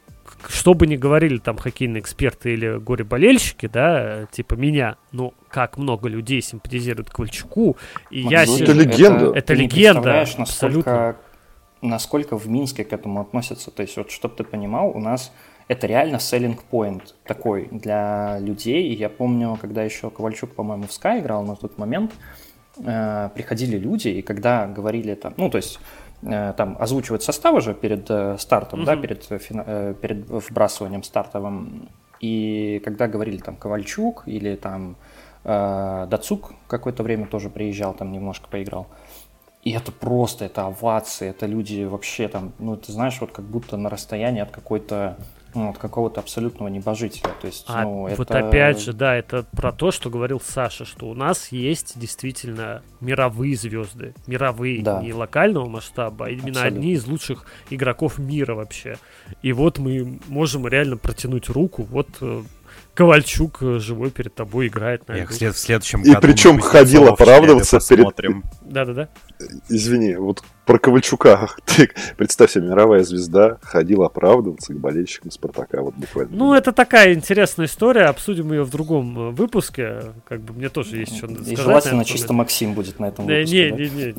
что 0.49 0.75
бы 0.75 0.87
ни 0.87 0.97
говорили 0.97 1.39
там 1.39 1.57
хоккейные 1.57 2.01
эксперты 2.01 2.53
или 2.55 2.79
горе-болельщики, 2.79 3.67
да, 3.67 4.27
типа 4.31 4.55
меня, 4.55 4.97
ну, 5.13 5.35
как 5.49 5.77
много 5.77 6.09
людей 6.09 6.43
симпатизируют 6.43 7.11
Ковальчуку, 7.11 7.77
и 8.11 8.25
ну, 8.25 8.31
я... 8.31 8.45
Ну, 8.47 8.57
это 8.57 8.73
легенда. 8.73 9.27
Это, 9.27 9.39
это 9.39 9.55
легенда, 9.55 10.21
абсолютно. 10.39 11.17
Насколько, 11.83 12.39
в 12.39 12.49
Минске 12.49 12.85
к 12.85 12.93
этому 12.93 13.21
относятся, 13.21 13.71
то 13.71 13.83
есть 13.83 13.97
вот, 13.97 14.11
чтобы 14.11 14.35
ты 14.35 14.45
понимал, 14.45 14.91
у 14.91 14.99
нас 14.99 15.33
это 15.69 15.87
реально 15.87 16.17
selling 16.17 16.59
point 16.71 17.03
такой 17.25 17.69
для 17.71 18.39
людей, 18.39 18.95
я 18.95 19.09
помню, 19.09 19.59
когда 19.61 19.83
еще 19.83 20.11
Ковальчук, 20.11 20.55
по-моему, 20.55 20.85
в 20.85 20.91
Sky 20.91 21.21
играл 21.21 21.43
на 21.45 21.57
тот 21.57 21.77
момент, 21.79 22.13
э, 22.79 23.31
приходили 23.35 23.77
люди, 23.77 24.09
и 24.09 24.23
когда 24.23 24.67
говорили 24.67 25.15
там, 25.15 25.35
ну, 25.37 25.51
то 25.51 25.57
есть 25.59 25.79
Э, 26.23 26.55
там 26.57 26.77
озвучивать 26.79 27.23
составы 27.23 27.61
же 27.61 27.75
перед 27.75 28.11
э, 28.11 28.37
стартом, 28.39 28.81
угу. 28.81 28.87
да, 28.87 28.97
перед, 28.97 29.27
э, 29.31 29.95
перед 30.01 30.29
вбрасыванием 30.29 31.03
стартовым. 31.03 31.89
И 32.21 32.81
когда 32.85 33.07
говорили 33.07 33.39
там 33.39 33.57
Ковальчук 33.57 34.23
или 34.27 34.57
там 34.57 34.97
э, 35.45 36.07
Дацук 36.09 36.53
какое-то 36.67 37.03
время 37.03 37.27
тоже 37.27 37.51
приезжал, 37.51 37.95
там 37.95 38.13
немножко 38.13 38.49
поиграл. 38.49 38.87
И 39.67 39.73
это 39.73 39.91
просто, 39.91 40.45
это 40.45 40.67
овации, 40.67 41.29
это 41.29 41.47
люди 41.47 41.83
вообще 41.83 42.29
там, 42.29 42.53
ну, 42.61 42.77
ты 42.77 42.93
знаешь, 42.93 43.21
вот 43.21 43.33
как 43.33 43.45
будто 43.45 43.77
на 43.77 43.91
расстоянии 43.91 44.41
от 44.41 44.53
какой-то 44.53 45.17
ну, 45.57 45.71
от 45.71 45.79
какого-то 45.79 46.21
абсолютного 46.21 46.69
небожителя. 46.69 47.31
То 47.41 47.49
есть, 47.49 47.65
а 47.67 47.83
ну, 47.83 48.03
вот 48.03 48.31
это... 48.31 48.47
опять 48.47 48.79
же, 48.79 48.93
да, 48.93 49.17
это 49.17 49.45
про 49.57 49.73
то, 49.73 49.91
что 49.91 50.09
говорил 50.09 50.41
Саша, 50.41 50.85
что 50.85 51.09
у 51.09 51.15
нас 51.15 51.51
есть 51.51 51.99
действительно 51.99 52.83
мировые 53.01 53.57
звезды, 53.57 54.15
мировые, 54.29 54.83
да. 54.83 55.03
не 55.03 55.13
локального 55.13 55.67
масштаба, 55.67 56.27
а 56.27 56.29
именно 56.29 56.51
Абсолютно. 56.51 56.79
одни 56.79 56.93
из 56.93 57.07
лучших 57.07 57.47
игроков 57.71 58.19
мира 58.19 58.55
вообще. 58.55 58.99
И 59.43 59.53
вот 59.53 59.79
мы 59.79 60.21
можем 60.29 60.69
реально 60.69 60.97
протянуть 60.97 61.49
руку, 61.49 61.83
вот 61.83 62.09
э, 62.21 62.43
Ковальчук 62.97 63.59
э, 63.61 63.79
живой 63.79 64.11
перед 64.11 64.35
тобой 64.35 64.69
играет. 64.69 65.07
На 65.07 65.27
след, 65.31 65.55
в 65.55 65.59
следующем 65.59 66.03
И 66.03 66.15
причем 66.21 66.59
ходил 66.59 67.07
оправдываться 67.09 67.79
перед... 67.87 68.07
Да-да-да. 68.63 69.09
Извини, 69.69 70.17
вот 70.17 70.43
про 70.67 70.79
Ковальчука. 70.79 71.49
Ты, 71.65 71.91
представь 72.17 72.51
себе, 72.51 72.67
мировая 72.67 73.05
звезда 73.05 73.59
ходила 73.63 74.07
оправдываться 74.07 74.75
к 74.75 74.79
болельщикам 74.79 75.31
Спартака, 75.31 75.81
вот 75.81 75.95
буквально. 75.95 76.37
Ну, 76.37 76.55
это 76.55 76.73
такая 76.73 77.15
интересная 77.15 77.67
история, 77.67 78.07
обсудим 78.07 78.53
ее 78.53 78.65
в 78.65 78.71
другом 78.71 79.29
э, 79.29 79.31
выпуске. 79.31 80.13
Как 80.29 80.41
бы 80.41 80.53
мне 80.55 80.69
тоже 80.69 80.99
есть 80.99 81.17
что 81.17 81.29
сказать. 81.29 81.53
И 81.53 81.57
желательно 81.57 82.05
чисто 82.05 82.33
Максим 82.33 82.75
будет 82.75 82.99
на 82.99 83.07
этом 83.07 83.27
выпуске. 83.27 83.71
Не, 83.71 83.89
не, 83.89 83.91
не, 83.91 84.15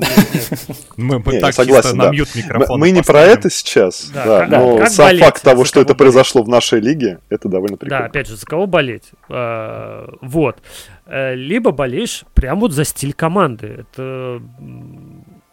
Мы 0.96 1.40
так 1.40 1.54
чисто 1.54 1.94
на 1.94 2.10
мьют 2.10 2.34
микрофон 2.34 2.80
Мы 2.80 2.90
не 2.90 3.02
про 3.02 3.20
это 3.20 3.50
сейчас, 3.50 4.10
да, 4.12 4.46
но 4.48 4.86
сам 4.86 5.18
факт 5.18 5.42
того, 5.42 5.64
что 5.64 5.80
это 5.80 5.94
произошло 5.94 6.42
в 6.42 6.48
нашей 6.48 6.80
лиге, 6.80 7.18
это 7.28 7.48
довольно 7.48 7.76
прикольно. 7.76 8.04
Да, 8.04 8.06
опять 8.06 8.26
же, 8.26 8.36
за 8.36 8.46
кого 8.46 8.66
болеть? 8.68 9.10
А, 9.28 10.08
вот. 10.20 10.58
Э, 11.06 11.34
либо 11.34 11.72
болеешь 11.72 12.24
прям 12.34 12.60
вот 12.60 12.72
за 12.72 12.84
стиль 12.84 13.12
команды. 13.12 13.84
Это 13.92 14.40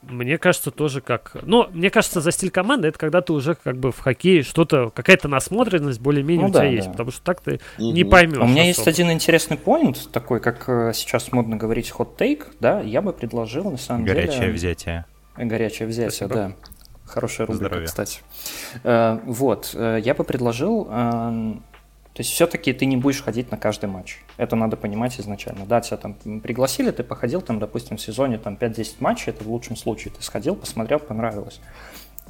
мне 0.07 0.37
кажется, 0.37 0.71
тоже 0.71 1.01
как... 1.01 1.35
Ну, 1.43 1.67
мне 1.71 1.89
кажется, 1.89 2.21
за 2.21 2.31
стиль 2.31 2.51
команды 2.51 2.89
это 2.89 2.99
когда 2.99 3.21
ты 3.21 3.33
уже 3.33 3.55
как 3.55 3.77
бы 3.77 3.91
в 3.91 3.99
хоккее 3.99 4.43
что-то, 4.43 4.89
какая-то 4.89 5.27
насмотренность 5.27 5.99
более-менее 5.99 6.43
ну, 6.43 6.49
у 6.49 6.51
тебя 6.51 6.61
да, 6.61 6.67
есть, 6.67 6.91
потому 6.91 7.11
что 7.11 7.21
так 7.23 7.41
ты 7.41 7.59
угу. 7.77 7.91
не 7.91 8.03
поймешь. 8.03 8.37
У 8.37 8.45
меня 8.45 8.63
особо. 8.63 8.67
есть 8.67 8.87
один 8.87 9.11
интересный 9.11 9.57
поинт, 9.57 10.11
такой, 10.11 10.39
как 10.39 10.69
э, 10.69 10.91
сейчас 10.93 11.31
модно 11.31 11.57
говорить 11.57 11.89
хот-тейк, 11.89 12.47
да, 12.59 12.81
я 12.81 13.01
бы 13.01 13.13
предложил, 13.13 13.71
на 13.71 13.77
самом 13.77 14.05
Горячее 14.05 14.25
деле... 14.25 14.37
Горячее 14.37 14.53
взятие. 14.53 15.05
Горячее 15.37 15.87
взятие, 15.87 16.11
Спасибо. 16.11 16.35
да. 16.35 16.51
Хорошая 17.05 17.47
рубрика, 17.47 17.65
Здоровья. 17.65 17.85
кстати. 17.87 18.21
Э, 18.83 19.19
вот, 19.25 19.73
я 19.73 20.13
бы 20.13 20.23
предложил 20.23 20.87
то 22.15 22.21
есть 22.21 22.31
все-таки 22.31 22.71
ты 22.71 22.85
не 22.85 22.95
будешь 22.95 23.21
ходить 23.21 23.51
на 23.51 23.57
каждый 23.57 23.89
матч. 23.89 24.19
Это 24.37 24.55
надо 24.55 24.77
понимать 24.77 25.19
изначально. 25.19 25.65
Да, 25.65 25.81
тебя 25.81 25.97
там 25.97 26.13
пригласили, 26.39 26.91
ты 26.91 27.03
походил 27.03 27.41
там, 27.41 27.59
допустим, 27.59 27.97
в 27.97 28.01
сезоне 28.01 28.37
там 28.37 28.53
5-10 28.53 28.95
матчей, 29.01 29.31
это 29.31 29.43
в 29.43 29.51
лучшем 29.51 29.75
случае. 29.75 30.13
Ты 30.13 30.23
сходил, 30.23 30.55
посмотрел, 30.55 30.99
понравилось. 30.99 31.59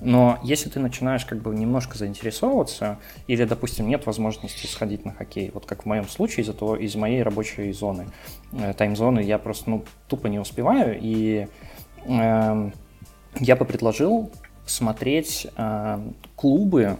Но 0.01 0.39
если 0.41 0.69
ты 0.69 0.79
начинаешь 0.79 1.23
как 1.23 1.39
бы 1.43 1.53
немножко 1.53 1.99
заинтересовываться, 1.99 2.97
или, 3.27 3.45
допустим, 3.45 3.87
нет 3.87 4.07
возможности 4.07 4.65
сходить 4.65 5.05
на 5.05 5.13
хоккей, 5.13 5.51
вот 5.53 5.67
как 5.67 5.83
в 5.83 5.85
моем 5.85 6.07
случае 6.07 6.45
из, 6.45 6.49
этого, 6.49 6.75
из 6.75 6.95
моей 6.95 7.21
рабочей 7.21 7.71
зоны, 7.71 8.07
э, 8.53 8.73
тайм-зоны, 8.73 9.19
я 9.19 9.37
просто 9.37 9.69
ну, 9.69 9.85
тупо 10.07 10.25
не 10.25 10.39
успеваю, 10.39 10.97
и 10.99 11.47
э, 12.07 12.71
я 13.39 13.55
бы 13.55 13.65
предложил 13.65 14.31
смотреть 14.65 15.45
э, 15.55 15.99
клубы, 16.35 16.97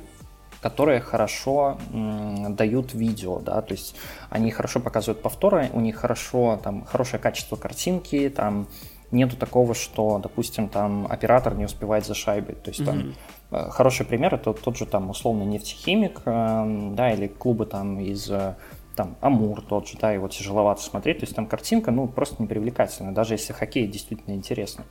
которые 0.66 1.00
хорошо 1.00 1.78
м, 1.94 2.56
дают 2.56 2.96
видео, 2.96 3.40
да, 3.40 3.62
то 3.62 3.74
есть 3.74 3.96
они 4.32 4.50
хорошо 4.50 4.80
показывают 4.80 5.22
повторы, 5.22 5.70
у 5.74 5.80
них 5.80 5.98
хорошо, 5.98 6.60
там, 6.64 6.86
хорошее 6.86 7.22
качество 7.22 7.56
картинки, 7.56 8.30
там, 8.36 8.68
нету 9.12 9.38
такого, 9.38 9.76
что, 9.76 10.18
допустим, 10.18 10.68
там 10.70 11.06
оператор 11.08 11.54
не 11.54 11.66
успевает 11.66 12.08
за 12.08 12.16
шайбой. 12.16 12.56
То 12.56 12.72
есть 12.72 12.82
mm-hmm. 12.82 13.14
там 13.52 13.70
хороший 13.70 14.08
пример 14.08 14.34
это 14.34 14.54
тот 14.54 14.76
же 14.76 14.88
там 14.88 15.12
условный 15.12 15.46
нефтехимик, 15.46 16.22
э, 16.26 16.92
да, 16.96 17.12
или 17.14 17.28
клубы 17.28 17.68
там 17.68 18.00
из 18.00 18.28
э, 18.32 18.56
там 18.96 19.18
Амур 19.22 19.62
тот 19.62 19.88
же, 19.88 20.00
да, 20.02 20.14
его 20.14 20.28
тяжеловато 20.28 20.82
смотреть. 20.82 21.20
То 21.20 21.26
есть 21.26 21.36
там 21.36 21.46
картинка, 21.46 21.92
ну, 21.92 22.08
просто 22.08 22.38
не 22.40 22.48
привлекательная, 22.48 23.14
даже 23.14 23.36
если 23.36 23.54
хоккей 23.54 23.86
действительно 23.86 24.34
интересно. 24.34 24.84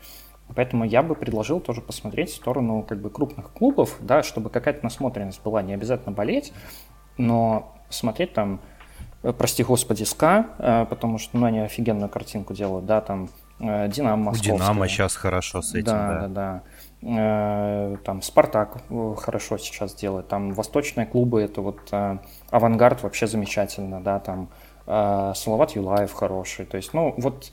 Поэтому 0.55 0.85
я 0.85 1.03
бы 1.03 1.15
предложил 1.15 1.61
тоже 1.61 1.81
посмотреть 1.81 2.31
в 2.31 2.37
сторону 2.37 2.85
как 2.87 3.01
бы 3.01 3.11
крупных 3.11 3.51
клубов, 3.51 3.97
да, 4.01 4.23
чтобы 4.23 4.51
какая-то 4.51 4.85
насмотренность 4.85 5.43
была, 5.43 5.63
не 5.63 5.73
обязательно 5.75 6.13
болеть, 6.13 6.53
но 7.17 7.75
смотреть 7.89 8.35
там, 8.35 8.61
прости 9.39 9.65
господи, 9.65 10.05
СКА, 10.05 10.87
потому 10.91 11.19
что 11.19 11.39
ну, 11.39 11.47
они 11.47 11.61
офигенную 11.61 12.09
картинку 12.09 12.55
делают, 12.55 12.87
да, 12.87 13.01
там 13.01 13.31
Э, 13.61 13.89
Динамо 13.89 14.25
Московская. 14.25 14.57
Динамо 14.57 14.89
сейчас 14.89 15.17
хорошо 15.17 15.63
с 15.63 15.75
этим, 15.75 15.85
да. 15.85 16.09
Да, 16.09 16.21
да, 16.21 16.29
да. 16.29 16.63
Э, 17.09 17.97
там 18.05 18.23
Спартак 18.23 18.79
э, 18.91 19.15
хорошо 19.17 19.59
сейчас 19.59 19.95
делает. 19.95 20.29
Там 20.29 20.53
восточные 20.53 21.07
клубы, 21.07 21.43
это 21.43 21.61
вот 21.61 21.81
Авангард 22.51 23.03
вообще 23.03 23.27
замечательно, 23.27 24.01
да, 24.01 24.21
там 24.21 24.49
Салават 24.87 25.71
Юлаев 25.71 26.13
хороший. 26.13 26.67
То 26.67 26.77
есть, 26.77 26.93
ну, 26.93 27.15
вот 27.17 27.53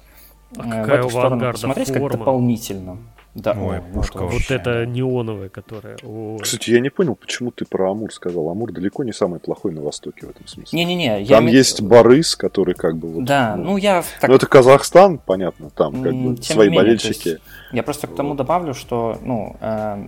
а 0.57 0.85
в 0.85 0.89
эту 0.89 1.09
сторону 1.09 1.51
посмотреть 1.51 1.91
как 1.91 2.11
дополнительно. 2.11 2.97
Да, 3.33 3.53
Ой, 3.53 3.77
о, 3.77 3.81
пушка 3.81 4.23
вот, 4.23 4.33
вообще. 4.33 4.55
вот 4.55 4.59
это 4.59 4.85
неоновая, 4.85 5.47
которая... 5.47 5.97
О. 6.03 6.37
Кстати, 6.41 6.71
я 6.71 6.81
не 6.81 6.89
понял, 6.89 7.15
почему 7.15 7.51
ты 7.51 7.63
про 7.63 7.91
Амур 7.91 8.13
сказал. 8.13 8.49
Амур 8.49 8.73
далеко 8.73 9.05
не 9.05 9.13
самый 9.13 9.39
плохой 9.39 9.71
на 9.71 9.81
Востоке 9.81 10.25
в 10.25 10.29
этом 10.31 10.47
смысле. 10.47 10.77
Не-не-не. 10.77 11.25
Там 11.27 11.47
я... 11.47 11.51
есть 11.53 11.81
Барыс, 11.81 12.35
который 12.35 12.75
как 12.75 12.97
бы... 12.97 13.07
Вот, 13.07 13.23
да, 13.23 13.55
ну, 13.55 13.63
ну 13.63 13.77
я... 13.77 14.03
Так... 14.19 14.29
Ну 14.29 14.35
это 14.35 14.47
Казахстан, 14.47 15.17
понятно, 15.17 15.69
там 15.69 16.03
как 16.03 16.13
бы 16.13 16.35
Тем 16.35 16.55
свои 16.55 16.67
менее, 16.67 16.83
болельщики. 16.83 17.27
Есть, 17.29 17.41
я 17.71 17.83
просто 17.83 18.07
к 18.07 18.15
тому 18.15 18.35
добавлю, 18.35 18.73
что, 18.73 19.17
ну, 19.21 19.55
э, 19.61 20.07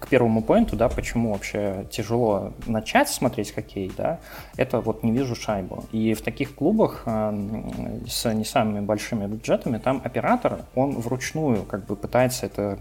к 0.00 0.08
первому 0.08 0.42
поинту, 0.42 0.76
да, 0.76 0.88
почему 0.88 1.32
вообще 1.32 1.86
тяжело 1.90 2.52
начать 2.66 3.08
смотреть 3.08 3.52
хоккей, 3.52 3.92
да, 3.96 4.18
это 4.56 4.80
вот 4.80 5.02
не 5.02 5.12
вижу 5.12 5.34
шайбу. 5.34 5.84
И 5.92 6.14
в 6.14 6.22
таких 6.22 6.54
клубах 6.54 7.02
э, 7.06 8.02
с 8.08 8.32
не 8.32 8.44
самыми 8.44 8.80
большими 8.80 9.26
бюджетами 9.26 9.78
там 9.78 10.00
оператор, 10.04 10.60
он 10.74 10.92
вручную 10.92 11.64
как 11.64 11.86
бы 11.86 11.96
пытается 11.96 12.46
это 12.46 12.78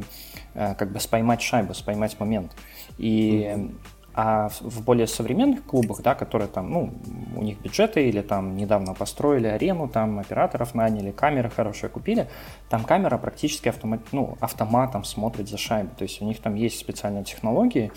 э, 0.54 0.76
как 0.76 0.92
бы 0.92 1.00
споймать 1.00 1.42
шайбу, 1.42 1.74
споймать 1.74 2.20
момент. 2.20 2.52
И 2.98 3.46
mm-hmm. 3.48 3.72
А 4.14 4.50
в 4.60 4.84
более 4.84 5.08
современных 5.08 5.64
клубах, 5.64 6.02
да, 6.02 6.16
которые 6.16 6.50
там, 6.50 6.70
ну, 6.70 6.94
у 7.36 7.44
них 7.44 7.62
бюджеты 7.62 8.10
или 8.10 8.22
там 8.22 8.58
недавно 8.58 8.94
построили 8.94 9.48
арену, 9.48 9.88
там 9.88 10.20
операторов 10.20 10.76
наняли, 10.76 11.12
камеры 11.12 11.50
хорошие 11.50 11.90
купили, 11.90 12.28
там 12.70 12.84
камера 12.84 13.18
практически 13.18 13.70
автомат, 13.70 14.02
ну, 14.12 14.38
автоматом 14.42 15.06
смотрит 15.06 15.48
за 15.48 15.58
шайбой. 15.58 15.96
То 15.98 16.04
есть 16.04 16.22
у 16.22 16.26
них 16.26 16.40
там 16.42 16.56
есть 16.56 16.78
специальные 16.78 17.24
технологии 17.24 17.92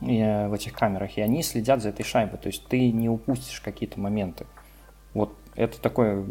э, 0.00 0.48
в 0.48 0.54
этих 0.54 0.72
камерах, 0.72 1.18
и 1.18 1.20
они 1.20 1.42
следят 1.42 1.82
за 1.82 1.90
этой 1.90 2.04
шайбой. 2.04 2.38
То 2.38 2.46
есть 2.46 2.66
ты 2.66 2.90
не 2.90 3.10
упустишь 3.10 3.60
какие-то 3.60 4.00
моменты. 4.00 4.46
Вот 5.12 5.34
это 5.54 5.80
такой 5.80 6.24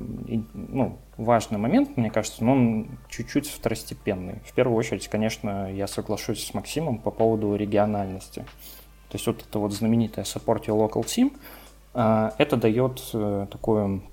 ну, 0.53 0.97
важный 1.17 1.59
момент, 1.59 1.97
мне 1.97 2.09
кажется, 2.09 2.43
но 2.43 2.53
он 2.53 2.87
чуть-чуть 3.09 3.47
второстепенный. 3.47 4.39
В 4.45 4.53
первую 4.53 4.77
очередь, 4.77 5.09
конечно, 5.09 5.71
я 5.71 5.85
соглашусь 5.85 6.45
с 6.45 6.53
Максимом 6.53 6.97
по 6.97 7.11
поводу 7.11 7.53
региональности. 7.55 8.45
То 9.09 9.15
есть 9.15 9.27
вот 9.27 9.43
это 9.47 9.59
вот 9.59 9.73
знаменитое 9.73 10.25
Support 10.25 10.65
Your 10.65 10.89
Local 10.89 11.03
Team, 11.03 11.35
а, 11.93 12.33
это 12.37 12.57
дает 12.57 13.01
э, 13.13 13.47
такую 13.49 14.03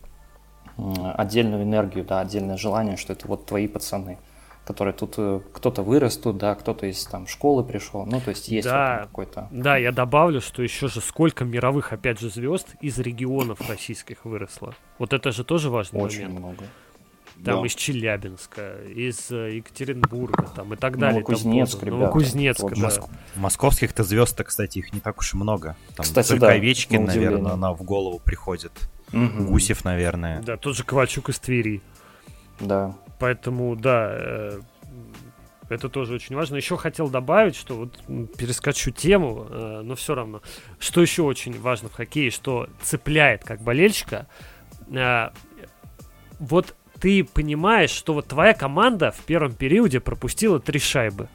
отдельную 0.76 1.62
энергию, 1.62 2.04
да, 2.04 2.20
отдельное 2.20 2.56
желание, 2.56 2.96
что 2.96 3.12
это 3.12 3.28
вот 3.28 3.46
твои 3.46 3.68
пацаны, 3.68 4.18
которые 4.64 4.92
тут 4.92 5.14
э, 5.18 5.40
кто-то 5.52 5.82
вырос 5.82 6.16
тут, 6.16 6.38
да, 6.38 6.54
кто-то 6.54 6.86
из 6.86 7.04
там 7.04 7.26
школы 7.26 7.62
пришел, 7.62 8.04
ну 8.06 8.20
то 8.20 8.30
есть 8.30 8.48
есть 8.48 8.66
да, 8.66 8.98
вот 8.98 9.08
какой-то. 9.08 9.48
Да, 9.52 9.76
я 9.76 9.92
добавлю, 9.92 10.40
что 10.40 10.62
еще 10.62 10.88
же 10.88 11.00
сколько 11.00 11.44
мировых 11.44 11.92
опять 11.92 12.18
же 12.18 12.30
звезд 12.30 12.74
из 12.80 12.98
регионов 12.98 13.60
российских 13.68 14.24
выросло. 14.24 14.74
Вот 14.98 15.12
это 15.12 15.30
же 15.30 15.44
тоже 15.44 15.70
важный 15.70 16.00
Очень 16.00 16.24
момент. 16.24 16.38
много 16.40 16.64
там 17.42 17.60
да. 17.60 17.66
из 17.66 17.74
Челябинска, 17.74 18.76
из 18.84 19.30
э, 19.30 19.56
Екатеринбурга, 19.56 20.48
там 20.54 20.72
и 20.72 20.76
так 20.76 20.98
далее. 20.98 21.20
Новокузнецк, 21.20 21.82
ребята. 21.82 21.96
Новокузнецк, 21.96 22.62
вот, 22.62 22.74
да. 22.74 22.80
Моск... 22.80 23.02
Московских-то 23.34 24.04
звезд-то, 24.04 24.44
кстати, 24.44 24.78
их 24.78 24.92
не 24.92 25.00
так 25.00 25.18
уж 25.18 25.34
и 25.34 25.36
много. 25.36 25.76
Там 25.96 26.04
кстати, 26.04 26.28
только 26.28 26.46
да, 26.46 26.52
Овечкин, 26.52 27.04
наверное, 27.04 27.52
она 27.52 27.72
в 27.72 27.82
голову 27.82 28.20
приходит. 28.20 28.72
Угу. 29.12 29.44
Гусев, 29.44 29.84
наверное. 29.84 30.42
Да, 30.42 30.56
тот 30.56 30.76
же 30.76 30.84
Ковальчук 30.84 31.28
из 31.28 31.38
Твери. 31.38 31.82
Да. 32.60 32.94
Поэтому, 33.18 33.74
да, 33.76 34.10
э, 34.12 34.60
это 35.68 35.88
тоже 35.88 36.14
очень 36.14 36.36
важно. 36.36 36.56
Еще 36.56 36.76
хотел 36.76 37.08
добавить, 37.08 37.56
что 37.56 37.74
вот 37.76 38.00
перескочу 38.36 38.90
тему, 38.90 39.46
э, 39.50 39.80
но 39.84 39.96
все 39.96 40.14
равно. 40.14 40.40
Что 40.78 41.02
еще 41.02 41.22
очень 41.22 41.60
важно 41.60 41.88
в 41.88 41.94
хоккее, 41.94 42.30
что 42.30 42.68
цепляет 42.82 43.44
как 43.44 43.60
болельщика, 43.60 44.28
вот 46.38 46.74
ты 47.00 47.24
понимаешь, 47.24 47.90
что 47.90 48.14
вот 48.14 48.28
твоя 48.28 48.54
команда 48.54 49.10
в 49.10 49.20
первом 49.24 49.52
периоде 49.52 50.00
пропустила 50.00 50.60
три 50.60 50.78
шайбы. 50.78 51.28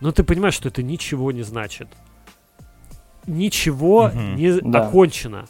Но 0.00 0.12
ты 0.12 0.24
понимаешь, 0.24 0.54
что 0.54 0.68
это 0.68 0.82
ничего 0.82 1.32
не 1.32 1.42
значит. 1.42 1.88
Ничего 3.26 4.06
угу, 4.06 4.18
не 4.18 4.60
да. 4.60 4.86
окончено. 4.86 5.46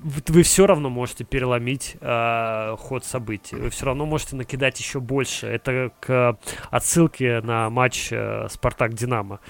Вы, 0.00 0.22
вы 0.28 0.42
все 0.42 0.66
равно 0.66 0.90
можете 0.90 1.24
переломить 1.24 1.96
э, 2.00 2.76
ход 2.78 3.04
событий. 3.04 3.56
Вы 3.56 3.70
все 3.70 3.86
равно 3.86 4.06
можете 4.06 4.34
накидать 4.34 4.80
еще 4.80 4.98
больше. 4.98 5.46
Это 5.46 5.92
к 6.00 6.38
отсылке 6.70 7.40
на 7.42 7.70
матч 7.70 8.08
э, 8.10 8.48
Спартак-Динамо 8.50 9.40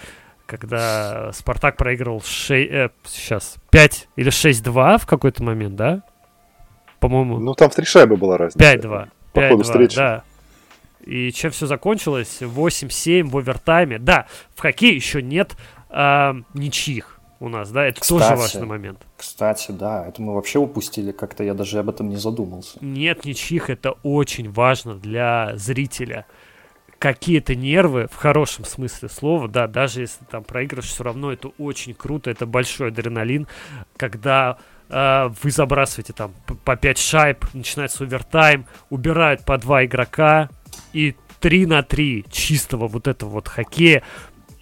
когда 0.51 1.31
Спартак 1.33 1.77
проигрывал 1.77 2.23
6, 2.23 2.51
э, 2.73 2.91
сейчас 3.05 3.55
5 3.71 4.09
или 4.17 4.33
6-2 4.33 4.99
в 4.99 5.07
какой-то 5.07 5.45
момент, 5.45 5.77
да? 5.77 6.03
По-моему... 7.01 7.39
Ну, 7.39 7.55
там 7.55 7.71
в 7.71 7.75
три 7.75 7.85
шайбы 7.85 8.17
была 8.17 8.39
разница. 8.39 8.75
5-2. 8.77 9.09
По 9.33 9.41
5-2, 9.41 9.49
ходу 9.49 9.63
встречи. 9.65 9.97
Да. 9.97 10.23
И 11.01 11.33
чем 11.33 11.51
все 11.51 11.67
закончилось? 11.67 12.39
8-7 12.41 13.25
в 13.29 13.37
овертайме. 13.37 13.99
Да, 13.99 14.27
в 14.55 14.61
хоккее 14.61 14.95
еще 14.95 15.23
нет 15.23 15.57
э, 15.89 16.33
ничьих 16.55 17.21
у 17.41 17.49
нас, 17.49 17.71
да, 17.71 17.87
это 17.87 18.01
кстати, 18.03 18.21
тоже 18.21 18.37
важный 18.37 18.67
момент. 18.67 19.01
Кстати, 19.17 19.73
да, 19.73 20.07
это 20.07 20.21
мы 20.21 20.35
вообще 20.35 20.59
упустили, 20.59 21.11
как-то 21.11 21.43
я 21.43 21.55
даже 21.55 21.79
об 21.79 21.89
этом 21.89 22.11
не 22.11 22.17
задумался. 22.17 22.79
Нет 22.83 23.25
ничьих, 23.25 23.71
это 23.71 23.93
очень 24.03 24.53
важно 24.53 24.95
для 24.95 25.53
зрителя. 25.57 26.27
Какие-то 26.99 27.55
нервы, 27.55 28.09
в 28.13 28.17
хорошем 28.17 28.67
смысле 28.67 29.09
слова, 29.09 29.49
да, 29.49 29.67
даже 29.67 30.03
если 30.03 30.23
там 30.27 30.45
проигрыш, 30.45 30.85
все 30.85 31.03
равно 31.03 31.33
это 31.33 31.49
очень 31.57 31.95
круто, 31.95 32.31
это 32.31 32.45
большой 32.45 32.89
адреналин, 32.89 33.49
когда 33.97 34.59
вы 34.91 35.51
забрасываете 35.51 36.13
там 36.13 36.33
по 36.65 36.77
5 36.77 36.99
шайб, 36.99 37.45
начинается 37.55 38.05
овертайм, 38.05 38.67
убирают 38.91 39.45
по 39.45 39.57
2 39.57 39.85
игрока 39.87 40.49
и 40.93 41.15
3 41.41 41.67
на 41.67 41.83
3 41.83 42.27
чистого 42.31 42.89
вот 42.89 43.09
этого 43.09 43.31
вот 43.31 43.49
хоккея. 43.49 44.03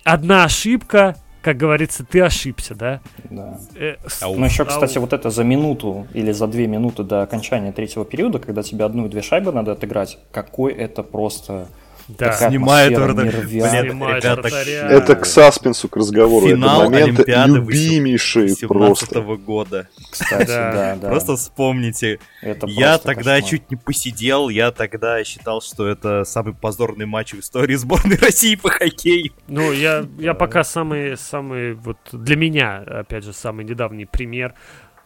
Одна 0.04 0.44
ошибка, 0.44 1.16
как 1.42 1.56
говорится, 1.56 2.04
ты 2.04 2.20
ошибся, 2.20 2.74
да? 2.74 3.00
Да. 3.30 3.58
Э, 3.74 3.96
ну, 4.22 4.44
еще, 4.44 4.64
кстати, 4.64 4.98
вот 4.98 5.12
это 5.12 5.30
за 5.30 5.44
минуту 5.44 6.06
или 6.14 6.32
за 6.32 6.46
две 6.46 6.66
минуты 6.66 7.04
до 7.04 7.22
окончания 7.22 7.72
третьего 7.72 8.04
периода, 8.04 8.38
когда 8.38 8.62
тебе 8.62 8.84
одну 8.84 9.06
и 9.06 9.08
две 9.08 9.22
шайбы 9.22 9.52
надо 9.52 9.72
отыграть, 9.72 10.18
какой 10.32 10.72
это 10.72 11.02
просто 11.02 11.68
да. 12.08 12.32
Снимает 12.32 12.92
ребята, 12.92 14.48
Это 14.48 15.14
к 15.14 15.26
саспенсу, 15.26 15.88
к 15.88 15.96
разговору. 15.96 16.48
Финал 16.48 16.82
это 16.82 16.90
моменты 16.90 17.22
Олимпиады 17.22 17.52
любимейшие 17.52 18.56
просто. 18.66 19.20
года. 19.20 19.88
Кстати, 20.10 20.46
да, 20.46 20.96
да. 20.96 21.08
Просто 21.08 21.36
вспомните. 21.36 22.18
Это 22.40 22.66
я 22.66 22.96
тогда 22.96 23.34
кошмар. 23.34 23.50
чуть 23.50 23.70
не 23.70 23.76
посидел, 23.76 24.48
я 24.48 24.70
тогда 24.70 25.22
считал, 25.22 25.60
что 25.60 25.86
это 25.86 26.24
самый 26.24 26.54
позорный 26.54 27.06
матч 27.06 27.34
в 27.34 27.40
истории 27.40 27.74
сборной 27.74 28.16
России 28.22 28.54
по 28.54 28.70
хоккею. 28.70 29.32
Ну, 29.46 29.70
я, 29.72 30.06
я 30.18 30.32
пока 30.32 30.64
самый, 30.64 31.16
самый, 31.18 31.74
вот 31.74 31.98
для 32.12 32.36
меня, 32.36 32.78
опять 32.86 33.24
же, 33.24 33.32
самый 33.32 33.64
недавний 33.64 34.06
пример 34.06 34.54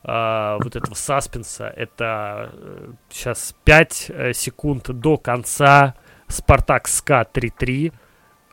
Uh, 0.05 0.59
вот 0.61 0.75
этого 0.75 0.95
саспенса. 0.95 1.73
Это 1.77 2.51
uh, 2.53 2.95
сейчас 3.09 3.55
5 3.63 4.11
uh, 4.11 4.33
секунд 4.33 4.91
до 4.91 5.17
конца 5.17 5.95
Спартак 6.33 6.89
СКА 6.89 7.27
3-3. 7.33 7.93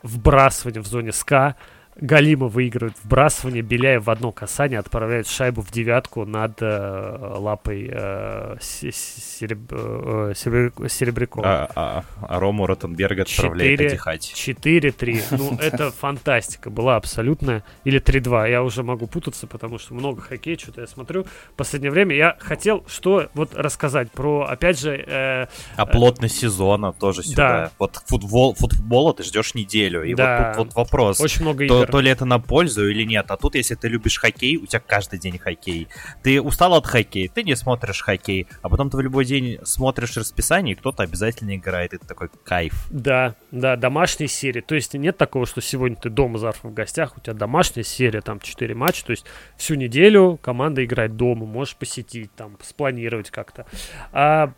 вбрасывание 0.02 0.82
в 0.82 0.86
зоне 0.86 1.12
СКА, 1.12 1.56
Галима 2.00 2.48
выигрывает 2.48 2.96
вбрасывание, 3.02 3.62
Беляев 3.62 4.04
в 4.04 4.10
одно 4.10 4.32
касание 4.32 4.78
отправляет 4.78 5.26
шайбу 5.26 5.60
в 5.62 5.70
девятку 5.70 6.24
над 6.24 6.60
э, 6.60 7.36
лапой 7.38 7.90
э, 7.92 8.56
сереб, 8.60 9.58
э, 9.70 10.32
Серебрякова. 10.34 11.46
А, 11.46 11.70
а, 11.74 12.04
а 12.22 12.40
Рому 12.40 12.66
Ротенберг 12.66 13.20
отправляет 13.20 13.78
4, 13.78 13.88
отдыхать. 13.88 14.32
4-3. 14.34 15.20
Ну, 15.40 15.56
это 15.58 15.90
фантастика 15.90 16.70
была 16.70 16.96
абсолютная. 16.96 17.62
Или 17.84 18.00
3-2. 18.00 18.50
Я 18.50 18.62
уже 18.62 18.82
могу 18.82 19.06
путаться, 19.06 19.46
потому 19.46 19.78
что 19.78 19.94
много 19.94 20.20
хоккея, 20.20 20.58
что-то 20.58 20.82
я 20.82 20.86
смотрю. 20.86 21.24
В 21.24 21.56
последнее 21.56 21.90
время 21.90 22.14
я 22.14 22.36
хотел 22.40 22.84
что 22.88 23.28
вот 23.34 23.54
рассказать 23.54 24.10
про, 24.10 24.42
опять 24.42 24.78
же... 24.78 25.04
Э, 25.06 25.46
а 25.76 25.86
плотность 25.86 26.38
сезона 26.38 26.92
тоже 26.92 27.22
сюда. 27.22 27.48
Да. 27.48 27.70
Вот 27.78 28.00
футбол, 28.06 28.54
футбола 28.54 29.14
ты 29.14 29.22
ждешь 29.22 29.54
неделю. 29.54 30.02
И 30.02 30.14
да. 30.14 30.48
вот 30.48 30.56
тут 30.56 30.66
вот 30.66 30.74
вопрос. 30.76 31.20
Очень 31.20 31.42
много 31.42 31.64
игр 31.64 31.89
то 31.90 32.00
ли 32.00 32.10
это 32.10 32.24
на 32.24 32.38
пользу 32.38 32.88
или 32.88 33.04
нет. 33.04 33.26
А 33.28 33.36
тут, 33.36 33.54
если 33.54 33.74
ты 33.74 33.88
любишь 33.88 34.18
хоккей, 34.18 34.56
у 34.56 34.66
тебя 34.66 34.80
каждый 34.80 35.18
день 35.18 35.38
хоккей. 35.38 35.88
Ты 36.22 36.40
устал 36.40 36.74
от 36.74 36.86
хоккея, 36.86 37.28
ты 37.28 37.42
не 37.42 37.56
смотришь 37.56 38.02
хоккей, 38.02 38.46
а 38.62 38.68
потом 38.68 38.90
ты 38.90 38.96
в 38.96 39.00
любой 39.00 39.24
день 39.24 39.58
смотришь 39.64 40.16
расписание, 40.16 40.74
и 40.74 40.78
кто-то 40.78 41.02
обязательно 41.02 41.56
играет. 41.56 41.94
Это 41.94 42.06
такой 42.06 42.28
кайф. 42.44 42.86
Да, 42.90 43.34
да, 43.50 43.76
домашние 43.76 44.28
серии. 44.28 44.60
То 44.60 44.74
есть 44.74 44.94
нет 44.94 45.16
такого, 45.16 45.46
что 45.46 45.60
сегодня 45.60 45.96
ты 45.96 46.10
дома, 46.10 46.38
завтра 46.38 46.68
в 46.68 46.74
гостях, 46.74 47.16
у 47.16 47.20
тебя 47.20 47.34
домашняя 47.34 47.84
серия, 47.84 48.20
там 48.20 48.40
4 48.40 48.74
матча, 48.74 49.04
то 49.04 49.10
есть 49.12 49.26
всю 49.56 49.74
неделю 49.74 50.38
команда 50.42 50.84
играет 50.84 51.16
дома, 51.16 51.46
можешь 51.46 51.76
посетить, 51.76 52.34
там, 52.34 52.56
спланировать 52.62 53.30
как-то. 53.30 53.66
А 54.12 54.52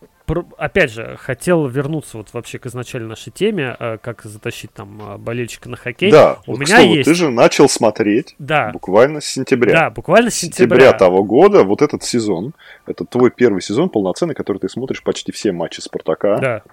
опять 0.57 0.91
же, 0.91 1.17
хотел 1.19 1.67
вернуться 1.67 2.17
вот 2.17 2.33
вообще 2.33 2.59
к 2.59 2.65
изначальной 2.65 3.09
нашей 3.09 3.31
теме, 3.31 3.75
э, 3.79 3.97
как 4.01 4.23
затащить 4.23 4.73
там 4.73 5.01
э, 5.01 5.17
болельщика 5.17 5.69
на 5.69 5.77
хоккей. 5.77 6.11
Да, 6.11 6.39
у 6.45 6.51
вот, 6.51 6.59
меня 6.59 6.77
слову, 6.77 6.95
есть... 6.95 7.09
ты 7.09 7.15
же 7.15 7.29
начал 7.29 7.69
смотреть 7.69 8.35
да. 8.39 8.71
буквально 8.71 9.21
с 9.21 9.25
сентября. 9.25 9.73
Да, 9.73 9.89
буквально 9.89 10.29
с 10.29 10.35
сентября. 10.35 10.77
сентября 10.79 10.93
того 10.97 11.23
года, 11.23 11.63
вот 11.63 11.81
этот 11.81 12.03
сезон, 12.03 12.53
это 12.85 13.05
твой 13.05 13.31
первый 13.31 13.61
сезон 13.61 13.89
полноценный, 13.89 14.35
который 14.35 14.57
ты 14.57 14.69
смотришь 14.69 15.03
почти 15.03 15.31
все 15.31 15.51
матчи 15.51 15.79
Спартака. 15.79 16.37
Да. 16.37 16.63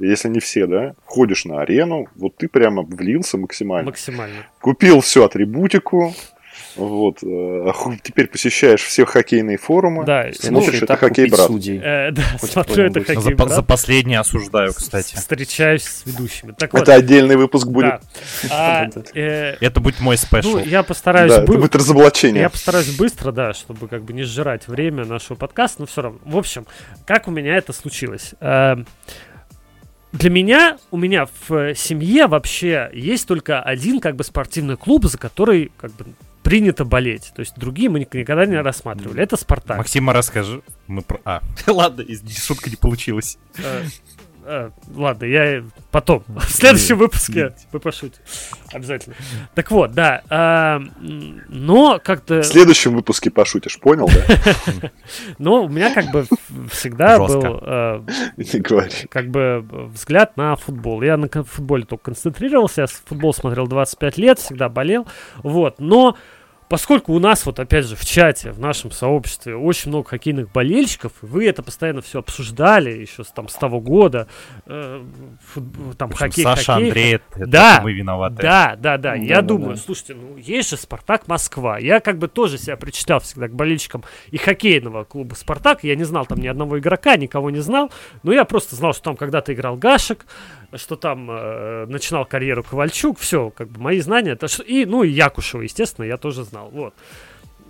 Если 0.00 0.28
не 0.28 0.40
все, 0.40 0.66
да, 0.66 0.94
входишь 1.06 1.44
на 1.44 1.60
арену, 1.60 2.08
вот 2.16 2.36
ты 2.36 2.48
прямо 2.48 2.82
влился 2.82 3.38
максимально. 3.38 3.90
Максимально. 3.90 4.46
Купил 4.60 5.00
всю 5.00 5.22
атрибутику, 5.22 6.14
вот. 6.76 7.22
Э, 7.22 7.72
теперь 8.02 8.26
посещаешь 8.26 8.82
все 8.82 9.04
хоккейные 9.04 9.58
форумы. 9.58 10.04
Да, 10.04 10.26
смотришь, 10.32 10.82
это 10.82 10.96
хоккей 10.96 11.28
брат. 11.28 11.50
Э, 11.50 12.10
да, 12.10 12.22
смотрю, 12.40 12.84
это 12.84 13.04
хоккей 13.04 13.34
брат. 13.34 13.50
За 13.50 13.62
последнее 13.62 14.20
осуждаю, 14.20 14.72
кстати. 14.72 15.14
Встречаюсь 15.14 15.84
с 15.84 16.06
ведущими. 16.06 16.52
Так 16.52 16.74
это 16.74 16.94
отдельный 16.94 17.36
выпуск 17.36 17.66
будет. 17.66 18.00
А, 18.50 18.88
э, 19.14 19.56
это 19.60 19.80
будет 19.80 20.00
мой 20.00 20.16
спешл. 20.16 20.52
Ну, 20.52 20.58
я 20.58 20.82
постараюсь... 20.82 21.32
Да, 21.32 21.42
это 21.42 21.52
будет 21.52 21.74
разоблачение. 21.74 22.42
Я 22.42 22.50
постараюсь 22.50 22.96
быстро, 22.96 23.32
да, 23.32 23.54
чтобы 23.54 23.88
как 23.88 24.02
бы 24.02 24.12
не 24.12 24.24
сжирать 24.24 24.68
время 24.68 25.04
нашего 25.04 25.36
подкаста, 25.36 25.82
но 25.82 25.86
все 25.86 26.02
равно. 26.02 26.18
В 26.24 26.36
общем, 26.36 26.66
как 27.06 27.28
у 27.28 27.30
меня 27.30 27.56
это 27.56 27.72
случилось? 27.72 28.34
Эм, 28.40 28.86
для 30.12 30.30
меня, 30.30 30.78
у 30.90 30.96
меня 30.96 31.26
в 31.48 31.74
семье 31.74 32.26
вообще 32.26 32.88
есть 32.92 33.26
только 33.26 33.60
один 33.60 34.00
как 34.00 34.16
бы 34.16 34.24
спортивный 34.24 34.76
клуб, 34.76 35.06
за 35.06 35.18
который 35.18 35.72
как 35.76 35.92
бы 35.92 36.06
принято 36.44 36.84
болеть. 36.84 37.32
То 37.34 37.40
есть 37.40 37.54
другие 37.56 37.88
мы 37.88 37.98
никогда 37.98 38.46
не 38.46 38.60
рассматривали. 38.60 39.20
Это 39.20 39.36
Спартак. 39.36 39.78
Максима, 39.78 40.12
расскажи. 40.12 40.62
Мы 40.86 41.02
про... 41.02 41.20
А, 41.24 41.42
ладно, 41.66 42.04
шутка 42.36 42.70
не 42.70 42.76
получилась. 42.76 43.38
Э, 43.58 43.82
э, 44.44 44.70
ладно, 44.94 45.24
я 45.24 45.64
потом. 45.90 46.22
В 46.28 46.50
следующем 46.50 46.98
выпуске 46.98 47.54
вы 47.72 47.80
пошутите. 47.80 48.20
Обязательно. 48.72 49.16
Так 49.54 49.70
вот, 49.70 49.92
да. 49.92 50.22
А, 50.28 50.82
но 51.48 51.98
как-то... 52.04 52.42
В 52.42 52.44
следующем 52.44 52.94
выпуске 52.94 53.30
пошутишь, 53.30 53.80
понял, 53.80 54.06
да? 54.08 54.90
Ну, 55.38 55.64
у 55.64 55.68
меня 55.70 55.94
как 55.94 56.10
бы 56.10 56.26
всегда 56.70 57.18
был... 57.18 57.58
Э, 57.62 58.02
как 59.08 59.30
бы 59.30 59.64
взгляд 59.94 60.36
на 60.36 60.56
футбол. 60.56 61.00
Я 61.00 61.16
на 61.16 61.28
футболе 61.28 61.86
только 61.86 62.04
концентрировался. 62.04 62.82
Я 62.82 62.86
футбол 62.86 63.32
смотрел 63.32 63.66
25 63.66 64.18
лет, 64.18 64.38
всегда 64.38 64.68
болел. 64.68 65.06
Вот. 65.42 65.76
Но 65.78 66.18
поскольку 66.68 67.12
у 67.12 67.18
нас 67.18 67.46
вот 67.46 67.60
опять 67.60 67.86
же 67.86 67.96
в 67.96 68.04
чате, 68.04 68.52
в 68.52 68.58
нашем 68.58 68.90
сообществе 68.90 69.56
очень 69.56 69.90
много 69.90 70.08
хоккейных 70.08 70.50
болельщиков, 70.52 71.12
вы 71.22 71.46
это 71.46 71.62
постоянно 71.62 72.02
все 72.02 72.20
обсуждали 72.20 72.90
еще 72.90 73.24
с, 73.24 73.28
там 73.28 73.48
с 73.48 73.54
того 73.54 73.80
года, 73.80 74.28
э, 74.66 75.04
фут, 75.40 75.64
там 75.98 76.10
общем, 76.10 76.18
хоккей, 76.18 76.44
Саша, 76.44 76.72
хоккей, 76.72 76.88
Андрей, 76.88 77.14
это, 77.14 77.46
да, 77.46 77.80
мы 77.82 77.92
виноваты. 77.92 78.42
Да, 78.42 78.76
да, 78.78 78.98
да. 78.98 79.14
Я 79.14 79.36
да, 79.36 79.42
думаю, 79.42 79.76
да. 79.76 79.82
слушайте, 79.82 80.14
ну 80.14 80.36
есть 80.36 80.70
же 80.70 80.76
Спартак 80.76 81.28
Москва. 81.28 81.78
Я 81.78 82.00
как 82.00 82.18
бы 82.18 82.28
тоже 82.28 82.58
себя 82.58 82.76
причитал 82.76 83.20
всегда 83.20 83.48
к 83.48 83.54
болельщикам 83.54 84.04
и 84.30 84.36
хоккейного 84.36 85.04
клуба 85.04 85.34
Спартак. 85.34 85.84
Я 85.84 85.96
не 85.96 86.04
знал 86.04 86.26
там 86.26 86.38
ни 86.38 86.46
одного 86.46 86.78
игрока, 86.78 87.16
никого 87.16 87.50
не 87.50 87.60
знал, 87.60 87.90
но 88.22 88.32
я 88.32 88.44
просто 88.44 88.76
знал, 88.76 88.92
что 88.92 89.02
там 89.02 89.16
когда-то 89.16 89.52
играл 89.52 89.76
Гашек, 89.76 90.26
что 90.76 90.96
там 90.96 91.30
э, 91.30 91.86
начинал 91.86 92.24
карьеру 92.24 92.62
Ковальчук, 92.62 93.18
все, 93.18 93.50
как 93.50 93.68
бы 93.68 93.80
мои 93.80 94.00
знания, 94.00 94.32
это 94.32 94.46
и, 94.64 94.84
ну, 94.84 95.02
и 95.02 95.10
Якушева, 95.10 95.62
естественно, 95.62 96.04
я 96.04 96.16
тоже 96.16 96.44
знал, 96.44 96.70
вот. 96.70 96.94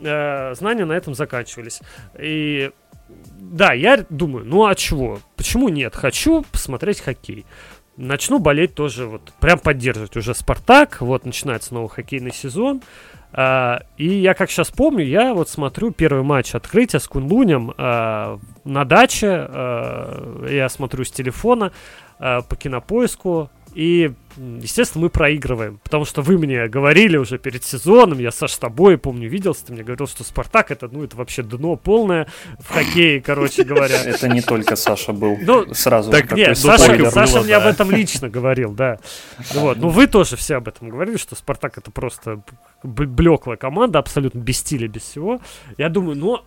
Э, 0.03 0.55
знания 0.55 0.85
на 0.85 0.93
этом 0.93 1.15
заканчивались. 1.15 1.81
И 2.19 2.71
да, 3.09 3.73
я 3.73 4.05
думаю, 4.09 4.45
ну 4.45 4.67
а 4.67 4.75
чего? 4.75 5.21
Почему 5.37 5.69
нет? 5.69 5.95
Хочу 5.95 6.45
посмотреть 6.51 7.01
хоккей. 7.01 7.45
Начну 7.97 8.41
болеть 8.41 8.75
тоже, 8.75 9.07
вот, 9.07 9.33
прям 9.39 9.59
поддерживать 9.59 10.17
уже 10.17 10.35
Спартак, 10.35 11.01
вот, 11.01 11.25
начинается 11.25 11.75
новый 11.75 11.89
хоккейный 11.89 12.33
сезон. 12.33 12.83
Uh, 13.33 13.85
и 13.97 14.07
я 14.07 14.33
как 14.35 14.49
сейчас 14.49 14.71
помню, 14.71 15.05
я 15.05 15.35
вот 15.35 15.49
смотрю 15.49 15.91
первый 15.91 16.23
матч 16.23 16.55
открытия 16.55 17.01
с 17.01 17.09
Кунлунем 17.09 17.73
uh, 17.73 18.39
на 18.63 18.85
даче. 18.85 19.27
Uh, 19.27 20.55
я 20.55 20.69
смотрю 20.69 21.05
с 21.05 21.11
телефона 21.11 21.73
э, 22.19 22.43
по 22.49 22.57
кинопоиску. 22.57 23.51
И, 23.75 24.13
естественно, 24.37 25.03
мы 25.03 25.11
проигрываем. 25.11 25.81
Потому 25.83 26.05
что 26.05 26.23
вы 26.23 26.39
мне 26.39 26.69
говорили 26.69 27.17
уже 27.17 27.39
перед 27.39 27.65
сезоном, 27.65 28.21
я, 28.21 28.31
Саш, 28.31 28.53
с 28.53 28.59
тобой, 28.59 28.97
помню, 28.99 29.29
виделся, 29.29 29.67
ты 29.67 29.73
мне 29.73 29.83
говорил, 29.83 30.07
что 30.07 30.23
Спартак 30.23 30.71
это, 30.71 30.89
ну, 30.89 31.03
это 31.03 31.17
вообще 31.17 31.43
дно 31.43 31.75
полное 31.75 32.29
в 32.61 32.73
хоккее, 32.73 33.21
короче 33.21 33.65
говоря. 33.65 34.01
Это 34.05 34.29
не 34.29 34.43
только 34.43 34.77
Саша 34.77 35.13
был. 35.13 35.37
Ну, 35.41 35.75
сразу. 35.75 36.13
Так, 36.13 36.33
нет, 36.33 36.57
Саша, 36.57 37.11
Саша 37.11 37.43
мне 37.43 37.57
об 37.57 37.67
этом 37.67 37.91
лично 37.91 38.29
говорил, 38.29 38.73
да. 38.73 38.99
Вот. 39.55 39.79
Ну, 39.79 39.89
вы 39.89 40.07
тоже 40.07 40.37
все 40.37 40.57
об 40.57 40.69
этом 40.69 40.89
говорили, 40.89 41.17
что 41.17 41.35
Спартак 41.35 41.79
это 41.79 41.91
просто 41.91 42.43
блеклая 42.85 43.57
команда, 43.57 43.99
абсолютно 43.99 44.39
без 44.39 44.59
стиля, 44.59 44.87
без 44.87 45.03
всего. 45.03 45.41
Я 45.79 45.89
думаю, 45.89 46.17
ну, 46.17 46.41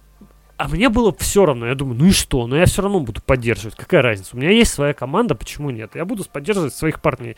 а 0.58 0.68
мне 0.68 0.90
было 0.90 1.16
все 1.18 1.46
равно. 1.46 1.68
Я 1.68 1.76
думаю, 1.76 2.00
ну 2.00 2.06
и 2.08 2.12
что? 2.12 2.48
Но 2.48 2.58
я 2.58 2.66
все 2.66 2.82
равно 2.82 3.00
буду 3.00 3.22
поддерживать. 3.22 3.76
Какая 3.76 4.02
разница? 4.02 4.36
У 4.36 4.40
меня 4.40 4.52
есть 4.52 4.74
своя 4.74 4.94
команда, 4.94 5.36
почему 5.36 5.70
нет? 5.70 5.92
Я 5.96 6.06
буду 6.06 6.26
поддерживать 6.26 6.74
своих 6.74 7.02
парней. 7.02 7.38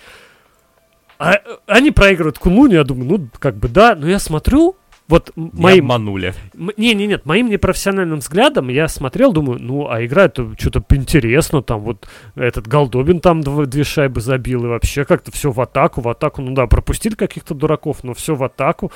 А, 1.18 1.36
они 1.68 1.91
проигрывают 1.91 2.40
Кунлуне, 2.40 2.76
я 2.76 2.84
думаю, 2.86 3.10
ну, 3.10 3.30
как 3.40 3.58
бы 3.58 3.68
да, 3.68 3.94
но 3.94 4.08
я 4.08 4.20
смотрю, 4.20 4.78
вот 5.10 5.34
не 5.36 5.50
моим... 5.54 5.86
обманули. 5.86 6.34
Не, 6.54 6.94
не, 6.94 7.08
нет, 7.08 7.26
моим 7.26 7.50
непрофессиональным 7.50 8.20
взглядом 8.20 8.70
я 8.70 8.88
смотрел, 8.88 9.34
думаю, 9.34 9.60
ну, 9.60 9.90
а 9.90 10.06
играет 10.06 10.38
что-то 10.58 10.82
интересно, 10.96 11.62
там 11.62 11.82
вот 11.82 12.08
этот 12.36 12.68
Голдобин 12.68 13.20
там 13.20 13.41
дв- 13.41 13.66
две 13.66 13.84
шайбы 13.84 14.22
забил, 14.22 14.66
и 14.66 14.68
вообще 14.68 15.04
как-то 15.04 15.32
все 15.32 15.52
в 15.52 15.60
атаку, 15.60 16.00
в 16.00 16.08
атаку, 16.08 16.41
ну 16.41 16.54
да, 16.54 16.68
пропустили 16.68 17.16
каких-то 17.16 17.56
дураков, 17.56 18.04
но 18.04 18.14
все 18.14 18.36
в 18.36 18.44
атаку. 18.44 18.91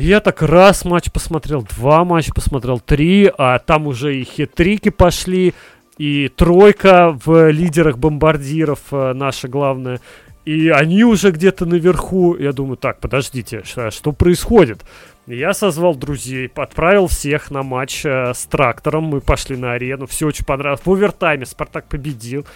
Я 0.00 0.20
так 0.20 0.42
раз 0.42 0.84
матч 0.84 1.10
посмотрел, 1.10 1.66
два 1.76 2.04
матча 2.04 2.32
посмотрел, 2.32 2.78
три, 2.78 3.28
а 3.36 3.58
там 3.58 3.88
уже 3.88 4.16
и 4.16 4.22
хитрики 4.22 4.90
пошли, 4.90 5.54
и 5.96 6.28
тройка 6.28 7.18
в 7.24 7.50
лидерах 7.50 7.98
бомбардиров 7.98 8.78
э, 8.92 9.12
наша 9.12 9.48
главная. 9.48 10.00
И 10.44 10.68
они 10.68 11.02
уже 11.02 11.32
где-то 11.32 11.66
наверху. 11.66 12.36
Я 12.36 12.52
думаю, 12.52 12.76
так, 12.76 13.00
подождите, 13.00 13.64
что, 13.64 13.90
что 13.90 14.12
происходит? 14.12 14.84
Я 15.26 15.52
созвал 15.52 15.96
друзей, 15.96 16.48
отправил 16.54 17.08
всех 17.08 17.50
на 17.50 17.64
матч 17.64 18.06
э, 18.06 18.34
с 18.34 18.46
трактором. 18.46 19.02
Мы 19.02 19.20
пошли 19.20 19.56
на 19.56 19.72
арену, 19.72 20.06
все 20.06 20.28
очень 20.28 20.44
понравилось. 20.44 20.82
В 20.84 20.92
овертайме 20.92 21.44
Спартак 21.44 21.88
победил. 21.88 22.46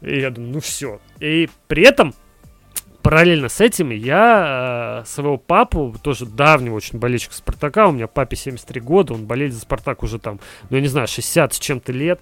И 0.00 0.18
я 0.18 0.30
думаю, 0.30 0.54
ну 0.54 0.60
все. 0.60 0.98
И 1.20 1.48
при 1.68 1.84
этом 1.84 2.12
параллельно 3.02 3.48
с 3.48 3.60
этим 3.60 3.90
я 3.90 5.02
э, 5.02 5.06
своего 5.06 5.36
папу, 5.36 5.94
тоже 6.02 6.26
давнего 6.26 6.76
очень 6.76 6.98
болельщика 6.98 7.34
Спартака, 7.34 7.88
у 7.88 7.92
меня 7.92 8.06
папе 8.06 8.36
73 8.36 8.80
года, 8.80 9.14
он 9.14 9.26
болеет 9.26 9.52
за 9.52 9.60
Спартак 9.60 10.02
уже 10.02 10.18
там, 10.18 10.40
ну 10.70 10.76
я 10.76 10.82
не 10.82 10.88
знаю, 10.88 11.08
60 11.08 11.54
с 11.54 11.58
чем-то 11.58 11.92
лет, 11.92 12.20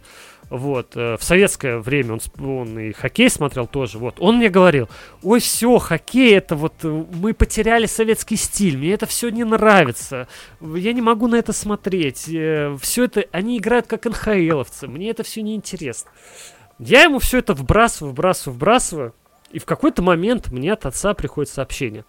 вот, 0.48 0.96
э, 0.96 1.16
в 1.16 1.22
советское 1.22 1.78
время 1.78 2.14
он, 2.14 2.20
он 2.44 2.78
и 2.78 2.92
хоккей 2.92 3.30
смотрел 3.30 3.66
тоже, 3.66 3.98
вот, 3.98 4.16
он 4.18 4.38
мне 4.38 4.48
говорил, 4.48 4.88
ой, 5.22 5.38
все, 5.40 5.78
хоккей, 5.78 6.36
это 6.36 6.56
вот, 6.56 6.74
э, 6.82 6.88
мы 6.88 7.34
потеряли 7.34 7.86
советский 7.86 8.36
стиль, 8.36 8.76
мне 8.76 8.92
это 8.94 9.06
все 9.06 9.28
не 9.28 9.44
нравится, 9.44 10.26
я 10.60 10.92
не 10.92 11.02
могу 11.02 11.28
на 11.28 11.36
это 11.36 11.52
смотреть, 11.52 12.28
э, 12.28 12.76
все 12.80 13.04
это, 13.04 13.24
они 13.30 13.58
играют 13.58 13.86
как 13.86 14.06
НХЛовцы, 14.06 14.88
мне 14.88 15.10
это 15.10 15.22
все 15.22 15.42
неинтересно. 15.42 16.10
Я 16.80 17.02
ему 17.02 17.18
все 17.18 17.38
это 17.38 17.52
вбрасываю, 17.52 18.12
вбрасываю, 18.12 18.56
вбрасываю, 18.56 19.14
И 19.50 19.58
в 19.58 19.64
какой-то 19.64 20.02
момент 20.02 20.50
мне 20.50 20.72
от 20.72 20.86
отца 20.86 21.14
приходит 21.14 21.50
сообщение. 21.50 22.04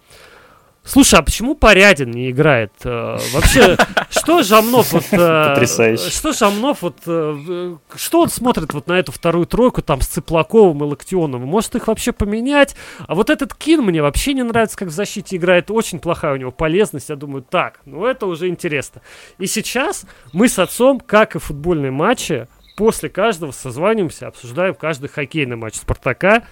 Слушай, 0.83 1.19
а 1.19 1.21
почему 1.21 1.53
Порядин 1.53 2.09
не 2.09 2.31
играет? 2.31 2.71
Э, 2.83 3.17
вообще, 3.33 3.77
что 4.09 4.41
Жамнов 4.41 4.93
вот... 4.93 5.05
Э, 5.11 5.49
Потрясающе. 5.49 6.09
Что 6.09 6.33
Жамнов 6.33 6.81
вот... 6.81 6.97
Э, 7.05 7.75
что 7.95 8.21
он 8.21 8.29
смотрит 8.29 8.73
вот 8.73 8.87
на 8.87 8.93
эту 8.93 9.11
вторую 9.11 9.45
тройку 9.45 9.83
там 9.83 10.01
с 10.01 10.07
Цыплаковым 10.07 10.83
и 10.83 10.87
Локтионовым? 10.87 11.47
Может 11.47 11.75
их 11.75 11.87
вообще 11.87 12.11
поменять? 12.13 12.75
А 13.07 13.13
вот 13.13 13.29
этот 13.29 13.53
Кин 13.53 13.83
мне 13.83 14.01
вообще 14.01 14.33
не 14.33 14.41
нравится, 14.41 14.75
как 14.75 14.87
в 14.87 14.91
защите 14.91 15.35
играет. 15.35 15.69
Очень 15.69 15.99
плохая 15.99 16.33
у 16.33 16.37
него 16.37 16.51
полезность. 16.51 17.09
Я 17.09 17.15
думаю, 17.15 17.45
так, 17.47 17.81
ну 17.85 18.05
это 18.05 18.25
уже 18.25 18.47
интересно. 18.47 19.01
И 19.37 19.45
сейчас 19.45 20.05
мы 20.33 20.49
с 20.49 20.57
отцом, 20.57 20.99
как 20.99 21.35
и 21.35 21.39
футбольные 21.39 21.91
матчи, 21.91 22.47
после 22.75 23.09
каждого 23.09 23.51
созваниваемся, 23.51 24.27
обсуждаем 24.27 24.73
каждый 24.73 25.09
хоккейный 25.09 25.57
матч 25.57 25.75
Спартака. 25.75 26.43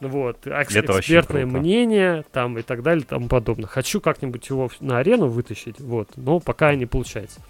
Вот, 0.00 0.46
вообще 0.46 0.80
экспертное 0.80 1.44
мнение, 1.46 2.24
там 2.32 2.56
и 2.58 2.62
так 2.62 2.82
далее, 2.82 3.02
и 3.04 3.06
тому 3.06 3.28
подобное. 3.28 3.66
Хочу 3.66 4.00
как-нибудь 4.00 4.48
его 4.48 4.70
на 4.80 4.98
арену 4.98 5.26
вытащить, 5.28 5.80
вот, 5.80 6.10
но 6.16 6.38
пока 6.40 6.74
не 6.74 6.86
получается. 6.86 7.40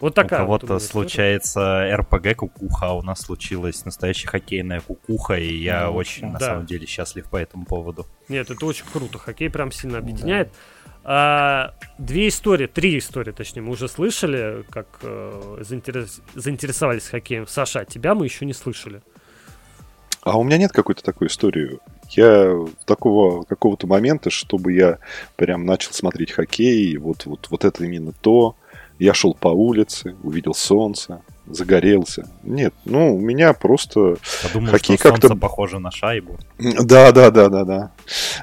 Вот 0.00 0.12
У 0.12 0.14
такая. 0.14 0.44
вот 0.44 0.60
кого-то 0.62 0.76
история. 0.76 1.08
случается 1.08 1.96
РПГ 1.96 2.36
кукуха, 2.36 2.86
а 2.86 2.92
у 2.92 3.02
нас 3.02 3.20
случилась 3.22 3.84
настоящая 3.84 4.28
хоккейная 4.28 4.80
кукуха, 4.80 5.34
и 5.34 5.52
я 5.56 5.86
Ну, 5.86 5.94
очень, 5.94 6.28
на 6.28 6.38
да. 6.38 6.46
самом 6.46 6.66
деле, 6.66 6.86
счастлив 6.86 7.28
по 7.28 7.36
этому 7.36 7.64
поводу. 7.64 8.06
Нет, 8.28 8.48
это 8.48 8.64
очень 8.64 8.84
круто. 8.92 9.18
Хоккей 9.18 9.50
прям 9.50 9.72
сильно 9.72 9.98
объединяет. 9.98 10.54
А, 11.02 11.74
две 11.98 12.28
истории, 12.28 12.66
три 12.66 12.98
истории, 12.98 13.32
точнее, 13.32 13.62
мы 13.62 13.72
уже 13.72 13.88
слышали, 13.88 14.62
как 14.70 14.86
э, 15.02 15.62
заинтерес- 15.62 16.20
заинтересовались 16.34 17.08
хоккеем. 17.08 17.46
Саша, 17.48 17.80
от 17.80 17.88
тебя 17.88 18.14
мы 18.14 18.26
еще 18.26 18.44
не 18.46 18.52
слышали. 18.52 19.00
А 20.22 20.38
у 20.38 20.42
меня 20.42 20.58
нет 20.58 20.72
какой-то 20.72 21.02
такой 21.02 21.28
истории. 21.28 21.78
Я 22.10 22.56
такого 22.86 23.44
какого-то 23.44 23.86
момента, 23.86 24.30
чтобы 24.30 24.72
я 24.72 24.98
прям 25.36 25.66
начал 25.66 25.92
смотреть 25.92 26.32
хоккей, 26.32 26.96
вот, 26.96 27.26
вот, 27.26 27.48
вот 27.50 27.64
это 27.64 27.84
именно 27.84 28.12
то. 28.12 28.56
Я 28.98 29.14
шел 29.14 29.34
по 29.34 29.48
улице, 29.48 30.16
увидел 30.24 30.54
солнце, 30.54 31.22
загорелся. 31.46 32.28
Нет, 32.42 32.74
ну, 32.84 33.14
у 33.14 33.20
меня 33.20 33.52
просто... 33.52 34.16
Подумал, 34.42 34.72
Хоккей 34.72 34.96
что 34.98 35.10
как-то- 35.10 35.36
похоже 35.36 35.78
на 35.78 35.90
шайбу. 35.92 36.36
Да, 36.58 37.12
да, 37.12 37.30
да, 37.30 37.48
да, 37.48 37.64
да. 37.64 37.90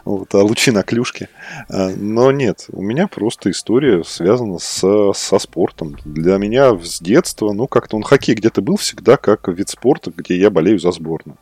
Вот, 0.05 0.33
а 0.33 0.43
лучи 0.43 0.71
на 0.71 0.83
клюшке. 0.83 1.27
А, 1.69 1.89
Но 1.89 2.31
нет, 2.31 2.65
у 2.69 2.81
меня 2.81 3.07
просто 3.07 3.51
история 3.51 4.03
связана 4.05 4.57
со, 4.59 5.11
со 5.13 5.39
спортом. 5.39 5.97
Для 6.05 6.37
меня 6.37 6.77
с 6.77 7.01
детства, 7.01 7.51
ну, 7.51 7.67
как-то 7.67 7.97
он 7.97 8.03
хоккей 8.03 8.35
где-то 8.35 8.61
был 8.61 8.77
всегда 8.77 9.17
как 9.17 9.47
вид 9.49 9.67
спорта, 9.69 10.13
где 10.15 10.37
я 10.37 10.49
болею 10.49 10.79
за 10.79 10.91
сборную. 10.91 11.37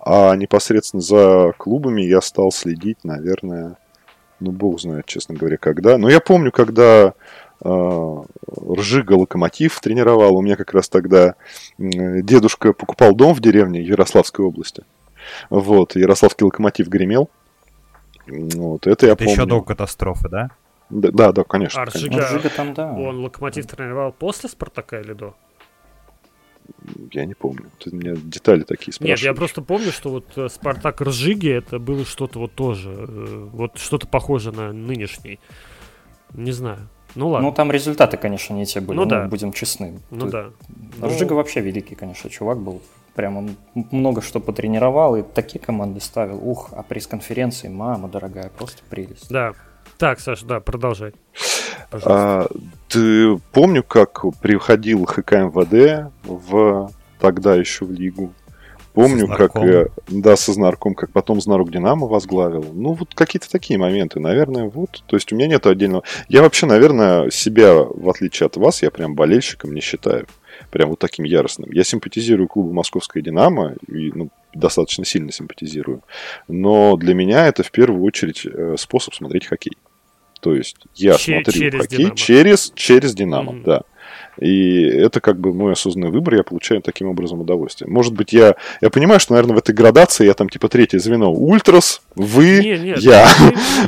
А 0.00 0.34
непосредственно 0.36 1.00
за 1.02 1.52
клубами 1.58 2.02
я 2.02 2.20
стал 2.20 2.50
следить, 2.52 3.04
наверное, 3.04 3.76
ну, 4.40 4.52
бог 4.52 4.80
знает, 4.80 5.06
честно 5.06 5.34
говоря, 5.34 5.56
когда. 5.56 5.98
Но 5.98 6.08
я 6.08 6.20
помню, 6.20 6.52
когда 6.52 7.12
э, 7.64 8.16
Ржига 8.76 9.12
Локомотив 9.14 9.80
тренировал, 9.80 10.36
у 10.36 10.42
меня 10.42 10.56
как 10.56 10.72
раз 10.72 10.88
тогда 10.88 11.34
м, 11.78 12.22
дедушка 12.24 12.72
покупал 12.72 13.14
дом 13.14 13.34
в 13.34 13.40
деревне 13.40 13.82
Ярославской 13.82 14.44
области. 14.44 14.84
Вот, 15.50 15.96
Ярославский 15.96 16.44
локомотив 16.46 16.88
гремел. 16.88 17.28
Вот, 18.26 18.86
это 18.86 19.06
я 19.06 19.12
Это 19.12 19.24
помню. 19.24 19.32
еще 19.32 19.46
до 19.46 19.60
катастрофы, 19.62 20.28
да? 20.28 20.50
Да, 20.90 21.10
да, 21.12 21.32
да, 21.32 21.44
конечно. 21.44 21.82
А 21.82 21.86
конечно. 21.86 22.10
Ну, 22.10 22.22
Жига, 22.22 22.28
Жига 22.28 22.50
там, 22.50 22.74
да. 22.74 22.92
он 22.92 23.18
локомотив 23.24 23.66
тренировал 23.66 24.12
после 24.12 24.48
Спартака 24.48 25.00
или 25.00 25.12
до? 25.12 25.34
Я 27.12 27.24
не 27.24 27.34
помню. 27.34 27.66
Ты 27.78 27.94
меня 27.94 28.14
детали 28.16 28.62
такие 28.62 28.92
спрашиваешь. 28.92 29.20
Нет, 29.20 29.24
я 29.26 29.34
просто 29.34 29.62
помню, 29.62 29.92
что 29.92 30.10
вот 30.10 30.26
э, 30.36 30.48
Спартак 30.48 31.00
Ржиги 31.00 31.50
это 31.50 31.78
было 31.78 32.04
что-то 32.04 32.38
вот 32.38 32.54
тоже, 32.54 32.90
э, 32.90 33.48
вот 33.52 33.78
что-то 33.78 34.06
похоже 34.06 34.52
на 34.52 34.72
нынешний. 34.72 35.38
Не 36.34 36.52
знаю. 36.52 36.88
Ну 37.14 37.28
ладно. 37.28 37.48
Ну, 37.48 37.54
там 37.54 37.72
результаты, 37.72 38.16
конечно, 38.16 38.54
не 38.54 38.66
те 38.66 38.80
были, 38.80 38.96
Ну 38.96 39.04
ну, 39.04 39.10
да. 39.10 39.26
будем 39.26 39.52
честны. 39.52 40.00
Ну, 40.10 40.20
Тут 40.20 40.30
да. 40.30 40.50
Ну, 40.98 41.08
Ржига 41.08 41.32
вообще 41.32 41.60
великий, 41.60 41.94
конечно, 41.94 42.28
чувак 42.30 42.58
был. 42.58 42.82
Прям 43.14 43.36
он 43.36 43.56
много 43.90 44.20
что 44.22 44.38
потренировал 44.38 45.16
и 45.16 45.22
такие 45.22 45.58
команды 45.58 46.00
ставил. 46.00 46.36
Ух, 46.36 46.70
а 46.72 46.82
пресс-конференции, 46.82 47.68
мама 47.68 48.08
дорогая, 48.08 48.50
просто 48.50 48.82
прелесть. 48.88 49.30
Да. 49.30 49.54
Так, 49.98 50.20
Саша, 50.20 50.46
да, 50.46 50.60
продолжай. 50.60 51.12
Пожалуйста. 51.90 52.10
А, 52.10 52.48
ты 52.88 53.36
помню, 53.52 53.82
как 53.82 54.22
приходил 54.40 55.04
ХК 55.06 55.32
МВД 55.32 56.12
в 56.24 56.90
тогда 57.18 57.56
еще 57.56 57.84
в 57.84 57.90
лигу. 57.90 58.32
Помню, 58.94 59.28
Со 59.28 59.34
как 59.36 59.92
да, 60.08 60.36
со 60.36 60.52
Знарком, 60.52 60.94
как 60.94 61.12
потом 61.12 61.40
Знарок 61.40 61.70
Динамо 61.70 62.06
возглавил. 62.08 62.72
Ну, 62.72 62.94
вот 62.94 63.14
какие-то 63.14 63.48
такие 63.48 63.78
моменты, 63.78 64.18
наверное, 64.18 64.64
вот. 64.64 65.04
То 65.06 65.14
есть 65.14 65.32
у 65.32 65.36
меня 65.36 65.46
нет 65.46 65.66
отдельного... 65.66 66.02
Я 66.28 66.42
вообще, 66.42 66.66
наверное, 66.66 67.30
себя, 67.30 67.74
в 67.74 68.08
отличие 68.08 68.46
от 68.46 68.56
вас, 68.56 68.82
я 68.82 68.90
прям 68.90 69.14
болельщиком 69.14 69.72
не 69.72 69.80
считаю. 69.80 70.26
Прям 70.70 70.90
вот 70.90 70.98
таким 70.98 71.24
яростным. 71.24 71.70
Я 71.70 71.84
симпатизирую 71.84 72.48
клубу 72.48 72.72
Московская 72.72 73.20
Динамо, 73.22 73.74
и, 73.86 74.10
ну, 74.12 74.30
достаточно 74.52 75.04
сильно 75.04 75.30
симпатизирую. 75.30 76.02
Но 76.48 76.96
для 76.96 77.14
меня 77.14 77.46
это 77.46 77.62
в 77.62 77.70
первую 77.70 78.02
очередь 78.02 78.46
э, 78.46 78.74
способ 78.78 79.14
смотреть 79.14 79.46
хоккей. 79.46 79.76
То 80.40 80.54
есть 80.54 80.76
я 80.94 81.14
Че- 81.18 81.32
смотрю 81.42 81.52
через 81.52 81.80
хоккей 81.80 81.98
«Динамо». 81.98 82.16
через, 82.16 82.72
через 82.74 83.14
Динамо, 83.14 83.52
Мгм. 83.52 83.62
да. 83.64 83.82
И 84.38 84.82
это 84.84 85.20
как 85.20 85.38
бы 85.40 85.52
мой 85.52 85.72
осознанный 85.72 86.10
выбор, 86.10 86.34
я 86.34 86.42
получаю 86.42 86.80
таким 86.82 87.08
образом 87.08 87.40
удовольствие. 87.40 87.90
Может 87.90 88.14
быть, 88.14 88.32
я, 88.32 88.54
я 88.80 88.90
понимаю, 88.90 89.20
что, 89.20 89.32
наверное, 89.32 89.56
в 89.56 89.58
этой 89.58 89.74
градации 89.74 90.26
я 90.26 90.34
там 90.34 90.48
типа 90.48 90.68
третье 90.68 90.98
звено. 90.98 91.32
Ультрас, 91.32 92.02
вы, 92.14 92.60
Не, 92.62 92.78
нет, 92.78 92.98
я. 92.98 93.28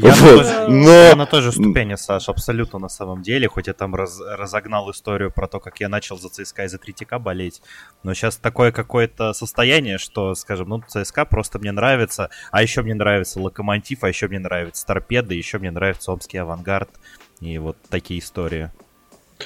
Я, 0.01 0.15
Вот, 0.21 0.21
на, 0.21 0.43
той, 0.43 0.69
но- 0.69 0.91
я 0.93 1.17
на 1.17 1.27
той 1.27 1.43
же 1.43 1.53
ступени, 1.53 1.95
Саш, 1.95 2.29
абсолютно 2.29 2.79
на 2.79 2.89
самом 2.89 3.23
деле, 3.23 3.49
хоть 3.49 3.67
я 3.67 3.73
там 3.73 3.95
раз- 3.95 4.21
разогнал 4.21 4.91
историю 4.91 5.31
про 5.31 5.47
то, 5.47 5.61
как 5.61 5.81
я 5.81 5.89
начал 5.89 6.19
за 6.19 6.29
ЦСКА 6.29 6.65
и 6.65 6.69
за 6.69 6.79
Третьяка 6.79 7.19
болеть, 7.19 7.63
но 8.03 8.15
сейчас 8.15 8.37
такое 8.37 8.73
какое-то 8.73 9.33
состояние, 9.33 9.99
что, 9.99 10.35
скажем, 10.35 10.69
ну, 10.69 10.83
ЦСКА 10.87 11.25
просто 11.25 11.59
мне 11.59 11.73
нравится, 11.73 12.31
а 12.51 12.63
еще 12.63 12.83
мне 12.83 12.95
нравится 12.95 13.41
Локомотив, 13.41 14.05
а 14.05 14.09
еще 14.09 14.29
мне 14.29 14.39
нравится 14.39 14.87
Торпеда, 14.87 15.35
еще 15.35 15.59
мне 15.59 15.71
нравится 15.71 16.13
Омский 16.13 16.39
Авангард, 16.39 16.91
и 17.41 17.59
вот 17.59 17.77
такие 17.89 18.21
истории. 18.21 18.71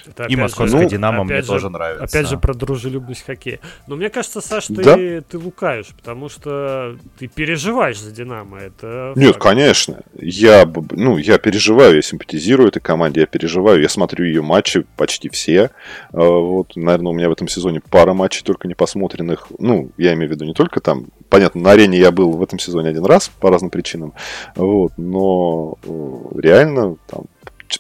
Это 0.07 0.25
и 0.25 0.35
же- 0.35 0.41
Московская 0.41 0.83
ну, 0.83 0.89
Динамо 0.89 1.25
мне 1.25 1.41
же- 1.43 1.47
тоже 1.47 1.69
нравится. 1.71 2.05
Опять 2.05 2.29
же, 2.29 2.39
про 2.39 2.55
дружелюбность 2.55 3.25
хоккея. 3.25 3.61
Но 3.87 3.97
мне 3.97 4.11
кажется, 4.11 4.41
Саш, 4.41 4.67
ты, 4.67 4.75
Да. 4.83 4.97
ты 4.97 5.39
лукаешь, 5.39 5.89
потому 5.97 6.29
что 6.29 6.97
ты 7.19 7.27
переживаешь 7.29 7.99
за 8.01 8.11
Динамо. 8.13 8.59
Это 8.59 9.13
Нет, 9.17 9.35
факт. 9.35 9.43
конечно. 9.43 10.03
Я, 10.15 10.71
ну, 10.93 11.17
я 11.19 11.39
переживаю, 11.39 11.97
я 11.97 12.03
симпатизирую 12.03 12.69
этой 12.69 12.81
команде, 12.81 13.21
я 13.21 13.27
переживаю, 13.27 13.81
я 13.81 13.89
смотрю 13.89 14.25
ее 14.25 14.43
матчи 14.43 14.85
почти 14.97 15.29
все. 15.29 15.71
А, 16.13 16.19
Вот, 16.45 16.77
наверное, 16.77 17.11
у 17.11 17.15
меня 17.15 17.29
в 17.29 17.33
этом 17.33 17.49
сезоне 17.49 17.81
пара 17.91 18.13
матчей 18.15 18.43
только 18.45 18.69
не 18.69 18.75
посмотренных. 18.75 19.49
Ну, 19.59 19.91
я 19.97 20.13
имею 20.15 20.29
в 20.29 20.33
виду 20.33 20.45
не 20.45 20.55
только 20.55 20.81
там, 20.81 21.07
понятно, 21.29 21.61
на 21.61 21.71
арене 21.73 21.99
я 21.99 22.11
был 22.11 22.33
в 22.33 22.43
этом 22.43 22.59
сезоне 22.59 22.91
один 22.91 23.05
раз 23.05 23.29
по 23.41 23.51
разным 23.51 23.71
причинам. 23.71 24.13
Вот, 24.57 24.93
но 24.97 25.77
э, 25.85 26.41
реально 26.41 26.97
там 27.07 27.25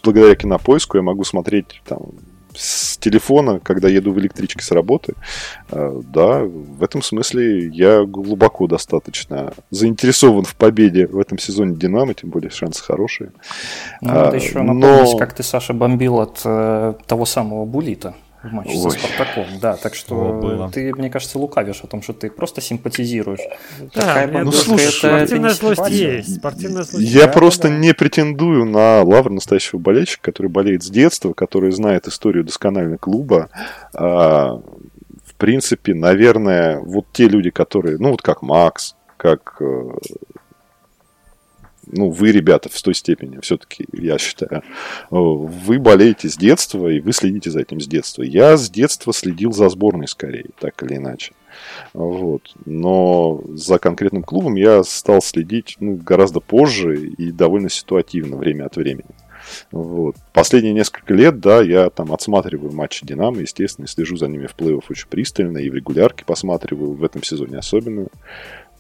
благодаря 0.02 0.34
кинопоиску 0.34 0.96
я 0.96 1.02
могу 1.02 1.24
смотреть 1.24 1.80
там 1.86 1.98
с 2.56 2.96
телефона, 2.98 3.58
когда 3.58 3.88
еду 3.88 4.12
в 4.12 4.18
электричке 4.20 4.62
с 4.62 4.70
работы. 4.70 5.14
Э, 5.70 6.00
Да, 6.04 6.38
в 6.44 6.82
этом 6.84 7.02
смысле 7.02 7.66
я 7.68 8.04
глубоко 8.04 8.66
достаточно 8.68 9.52
заинтересован 9.70 10.44
в 10.44 10.54
победе 10.54 11.06
в 11.08 11.18
этом 11.18 11.38
сезоне 11.38 11.74
Динамо, 11.74 12.14
тем 12.14 12.30
более 12.30 12.50
шансы 12.50 12.82
хорошие. 12.82 13.32
Ну, 14.00 14.08
надо 14.14 14.36
еще 14.36 14.62
но- 14.62 14.72
напомнить, 14.72 15.18
как 15.18 15.32
ты, 15.34 15.42
Саша, 15.42 15.72
бомбил 15.74 16.20
от 16.20 16.42
э, 16.44 16.94
того 17.06 17.26
самого 17.26 17.64
Булита 17.64 18.14
в 18.44 18.52
матче 18.52 18.76
со 18.76 18.88
Ой. 18.88 18.98
Спартаком. 18.98 19.46
Да, 19.60 19.76
так 19.76 19.94
что 19.94 20.14
О, 20.16 20.40
было. 20.40 20.70
ты, 20.70 20.92
мне 20.94 21.10
кажется, 21.10 21.38
лукавишь 21.38 21.80
о 21.82 21.86
том, 21.86 22.02
что 22.02 22.12
ты 22.12 22.30
просто 22.30 22.60
симпатизируешь. 22.60 23.40
Да, 23.94 24.00
Такая 24.00 24.44
Ну, 24.44 24.52
слушай, 24.52 24.90
спортивная 24.90 25.50
это 25.50 25.58
злость 25.74 25.90
есть. 25.90 26.36
Спортивная 26.36 26.82
злость 26.82 27.06
Я 27.06 27.26
Да, 27.26 27.32
просто 27.32 27.68
да. 27.68 27.74
не 27.76 27.94
претендую 27.94 28.64
на 28.66 29.02
лавр 29.02 29.30
настоящего 29.30 29.78
болельщика, 29.78 30.22
который 30.22 30.48
болеет 30.48 30.82
с 30.82 30.90
детства, 30.90 31.32
который 31.32 31.72
знает 31.72 32.06
историю 32.06 32.44
досконально 32.44 32.98
клуба. 32.98 33.48
А, 33.94 34.60
в 35.24 35.34
принципе, 35.36 35.94
наверное, 35.94 36.78
вот 36.80 37.06
те 37.12 37.26
люди, 37.28 37.50
которые, 37.50 37.98
ну 37.98 38.10
вот 38.10 38.22
как 38.22 38.42
Макс, 38.42 38.94
как 39.16 39.56
э, 39.60 39.90
ну, 41.94 42.10
вы, 42.10 42.32
ребята, 42.32 42.68
в 42.68 42.82
той 42.82 42.94
степени, 42.94 43.38
все-таки, 43.40 43.86
я 43.92 44.18
считаю, 44.18 44.62
э, 44.62 44.62
вы 45.10 45.78
болеете 45.78 46.28
с 46.28 46.36
детства, 46.36 46.88
и 46.88 47.00
вы 47.00 47.12
следите 47.12 47.50
за 47.50 47.60
этим 47.60 47.80
с 47.80 47.86
детства. 47.86 48.22
Я 48.22 48.56
с 48.56 48.68
детства 48.68 49.12
следил 49.12 49.52
за 49.52 49.68
сборной, 49.68 50.08
скорее, 50.08 50.46
так 50.58 50.82
или 50.82 50.96
иначе. 50.96 51.32
Вот. 51.92 52.42
Но 52.64 53.42
за 53.54 53.78
конкретным 53.78 54.24
клубом 54.24 54.56
я 54.56 54.82
стал 54.82 55.22
следить 55.22 55.76
ну, 55.78 55.96
гораздо 55.96 56.40
позже 56.40 57.06
и 57.06 57.30
довольно 57.30 57.70
ситуативно, 57.70 58.36
время 58.36 58.66
от 58.66 58.76
времени. 58.76 59.10
Вот. 59.70 60.16
Последние 60.32 60.72
несколько 60.72 61.14
лет, 61.14 61.40
да, 61.40 61.62
я 61.62 61.90
там 61.90 62.12
отсматриваю 62.12 62.72
матчи 62.72 63.06
Динамо, 63.06 63.40
естественно, 63.40 63.86
слежу 63.86 64.16
за 64.16 64.26
ними 64.26 64.46
в 64.46 64.54
плей-офф 64.56 64.84
очень 64.88 65.08
пристально, 65.08 65.58
и 65.58 65.70
в 65.70 65.74
регулярке 65.74 66.24
посматриваю, 66.24 66.92
в 66.92 67.04
этом 67.04 67.22
сезоне 67.22 67.58
особенно. 67.58 68.06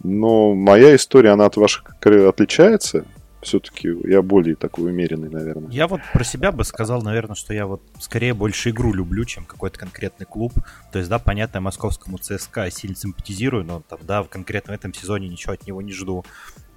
Но 0.02 0.54
моя 0.54 0.94
история, 0.96 1.30
она 1.30 1.46
от 1.46 1.56
вашей 1.56 1.82
отличается. 2.28 3.04
Все-таки 3.44 3.90
я 4.04 4.22
более 4.22 4.56
такой 4.56 4.90
умеренный, 4.90 5.28
наверное. 5.28 5.70
Я 5.70 5.86
вот 5.86 6.00
про 6.14 6.24
себя 6.24 6.50
бы 6.50 6.64
сказал, 6.64 7.02
наверное, 7.02 7.34
что 7.34 7.52
я 7.52 7.66
вот 7.66 7.82
скорее 8.00 8.32
больше 8.32 8.70
игру 8.70 8.94
люблю, 8.94 9.26
чем 9.26 9.44
какой-то 9.44 9.78
конкретный 9.78 10.24
клуб. 10.24 10.54
То 10.92 10.98
есть, 10.98 11.10
да, 11.10 11.18
понятно, 11.18 11.60
московскому 11.60 12.16
ЦСКА 12.16 12.70
сильно 12.70 12.96
симпатизирую, 12.96 13.64
но 13.64 13.82
там, 13.86 13.98
да, 14.02 14.22
в 14.22 14.30
конкретно 14.30 14.72
в 14.72 14.76
этом 14.76 14.94
сезоне 14.94 15.28
ничего 15.28 15.52
от 15.52 15.66
него 15.66 15.82
не 15.82 15.92
жду. 15.92 16.24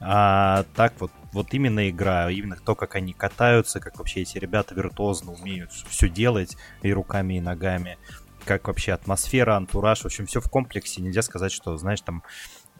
А 0.01 0.65
так 0.75 0.93
вот, 0.99 1.11
вот 1.31 1.53
именно 1.53 1.89
игра, 1.89 2.29
именно 2.29 2.57
то, 2.57 2.75
как 2.75 2.95
они 2.95 3.13
катаются, 3.13 3.79
как 3.79 3.97
вообще 3.97 4.21
эти 4.23 4.37
ребята 4.37 4.75
виртуозно 4.75 5.31
умеют 5.31 5.71
все 5.71 6.09
делать 6.09 6.57
и 6.81 6.91
руками, 6.91 7.35
и 7.35 7.41
ногами, 7.41 7.97
как 8.43 8.67
вообще 8.67 8.91
атмосфера, 8.91 9.55
антураж, 9.55 10.01
в 10.01 10.05
общем, 10.05 10.25
все 10.25 10.41
в 10.41 10.49
комплексе. 10.49 11.01
Нельзя 11.01 11.21
сказать, 11.21 11.51
что, 11.51 11.77
знаешь, 11.77 12.01
там 12.01 12.23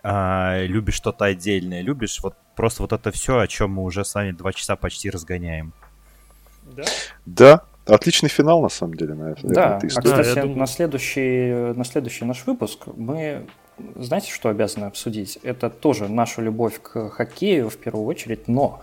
а, 0.09 0.63
любишь 0.63 0.95
что-то 0.95 1.25
отдельное, 1.25 1.81
любишь 1.81 2.19
вот 2.23 2.35
просто 2.55 2.81
вот 2.81 2.93
это 2.93 3.11
все, 3.11 3.39
о 3.39 3.47
чем 3.47 3.71
мы 3.71 3.83
уже 3.83 4.05
с 4.05 4.15
вами 4.15 4.31
два 4.31 4.53
часа 4.53 4.77
почти 4.77 5.09
разгоняем. 5.09 5.73
Да? 6.63 6.83
Да, 7.25 7.63
отличный 7.85 8.29
финал 8.29 8.61
на 8.61 8.69
самом 8.69 8.93
деле 8.93 9.15
на, 9.15 9.35
да. 9.43 9.77
этой 9.77 9.89
истории. 9.89 10.13
А, 10.13 10.21
кстати, 10.21 10.39
думаю... 10.39 10.57
на, 10.59 10.67
следующий, 10.67 11.73
на 11.73 11.83
следующий 11.83 12.23
наш 12.23 12.45
выпуск 12.45 12.87
мы 12.95 13.45
знаете, 13.95 14.31
что 14.31 14.49
обязаны 14.49 14.85
обсудить? 14.85 15.39
Это 15.43 15.69
тоже 15.69 16.07
наша 16.07 16.41
любовь 16.41 16.81
к 16.81 17.09
хоккею 17.09 17.69
в 17.69 17.77
первую 17.77 18.05
очередь, 18.05 18.47
но 18.47 18.81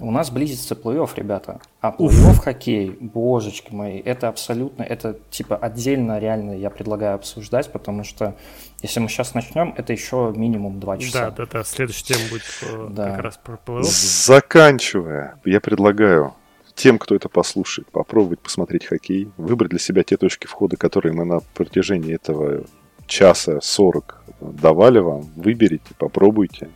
у 0.00 0.10
нас 0.10 0.30
близится 0.30 0.74
плей-офф, 0.74 1.10
ребята. 1.16 1.60
А 1.80 1.90
плей-офф 1.90 2.38
хоккей, 2.40 2.90
божечки 3.00 3.72
мои, 3.72 3.98
это 3.98 4.28
абсолютно, 4.28 4.82
это 4.82 5.18
типа 5.30 5.56
отдельно 5.56 6.18
реально 6.18 6.52
я 6.52 6.70
предлагаю 6.70 7.16
обсуждать, 7.16 7.70
потому 7.72 8.04
что 8.04 8.36
если 8.82 9.00
мы 9.00 9.08
сейчас 9.08 9.34
начнем, 9.34 9.74
это 9.76 9.92
еще 9.92 10.32
минимум 10.36 10.80
два 10.80 10.98
часа. 10.98 11.30
Да, 11.30 11.44
да, 11.44 11.46
да, 11.52 11.64
следующая 11.64 12.14
тема 12.14 12.20
будет 12.30 12.42
э, 12.62 12.88
да. 12.90 13.10
как 13.10 13.20
раз 13.20 13.40
про 13.42 13.58
плей-офф. 13.66 13.82
Заканчивая, 13.82 15.38
я 15.44 15.60
предлагаю 15.60 16.34
тем, 16.74 16.98
кто 16.98 17.16
это 17.16 17.28
послушает, 17.28 17.90
попробовать 17.90 18.38
посмотреть 18.38 18.86
хоккей, 18.86 19.28
выбрать 19.36 19.70
для 19.70 19.80
себя 19.80 20.04
те 20.04 20.16
точки 20.16 20.46
входа, 20.46 20.76
которые 20.76 21.12
мы 21.12 21.24
на 21.24 21.40
протяжении 21.54 22.14
этого 22.14 22.62
часа 23.08 23.58
40 23.60 24.22
давали 24.40 25.00
вам, 25.00 25.22
выберите, 25.34 25.94
попробуйте. 25.98 26.68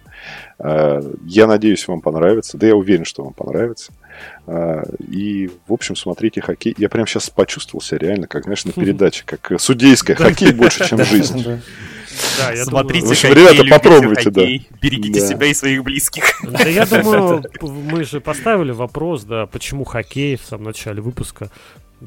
Э, 0.59 1.01
я 1.25 1.47
надеюсь, 1.47 1.87
вам 1.89 2.01
понравится. 2.01 2.59
Да 2.59 2.67
я 2.67 2.77
уверен, 2.77 3.05
что 3.05 3.25
вам 3.25 3.33
понравится. 3.33 3.93
Э, 4.47 4.83
и, 4.99 5.51
в 5.67 5.73
общем, 5.73 5.97
смотрите 5.97 6.41
хоккей. 6.41 6.75
Я 6.79 6.89
прям 6.89 7.07
сейчас 7.07 7.31
почувствовал 7.31 7.83
себя 7.83 7.99
реально, 7.99 8.27
как, 8.27 8.45
знаешь, 8.45 8.65
на 8.65 8.73
передаче, 8.73 9.25
как 9.25 9.61
судейская. 9.61 10.17
Хоккей 10.17 10.53
больше, 10.53 10.87
чем 10.89 11.05
жизнь. 11.05 11.45
Да, 12.39 12.53
я 12.53 12.65
Смотрите 12.65 13.07
думаю... 13.07 13.17
хоккей, 13.17 13.35
ребята, 13.35 13.71
попробуйте, 13.71 14.23
хоккей, 14.25 14.69
да. 14.71 14.77
Берегите 14.81 15.21
да. 15.21 15.27
себя 15.27 15.47
и 15.47 15.55
своих 15.55 15.83
близких. 15.83 16.25
Да 16.43 16.69
я 16.69 16.85
думаю, 17.03 17.43
мы 17.61 18.05
же 18.05 18.21
поставили 18.21 18.71
вопрос, 18.71 19.25
да, 19.25 19.47
почему 19.47 19.85
хоккей 19.85 20.37
в 20.37 20.43
самом 20.43 20.65
начале 20.65 21.01
выпуска. 21.01 21.51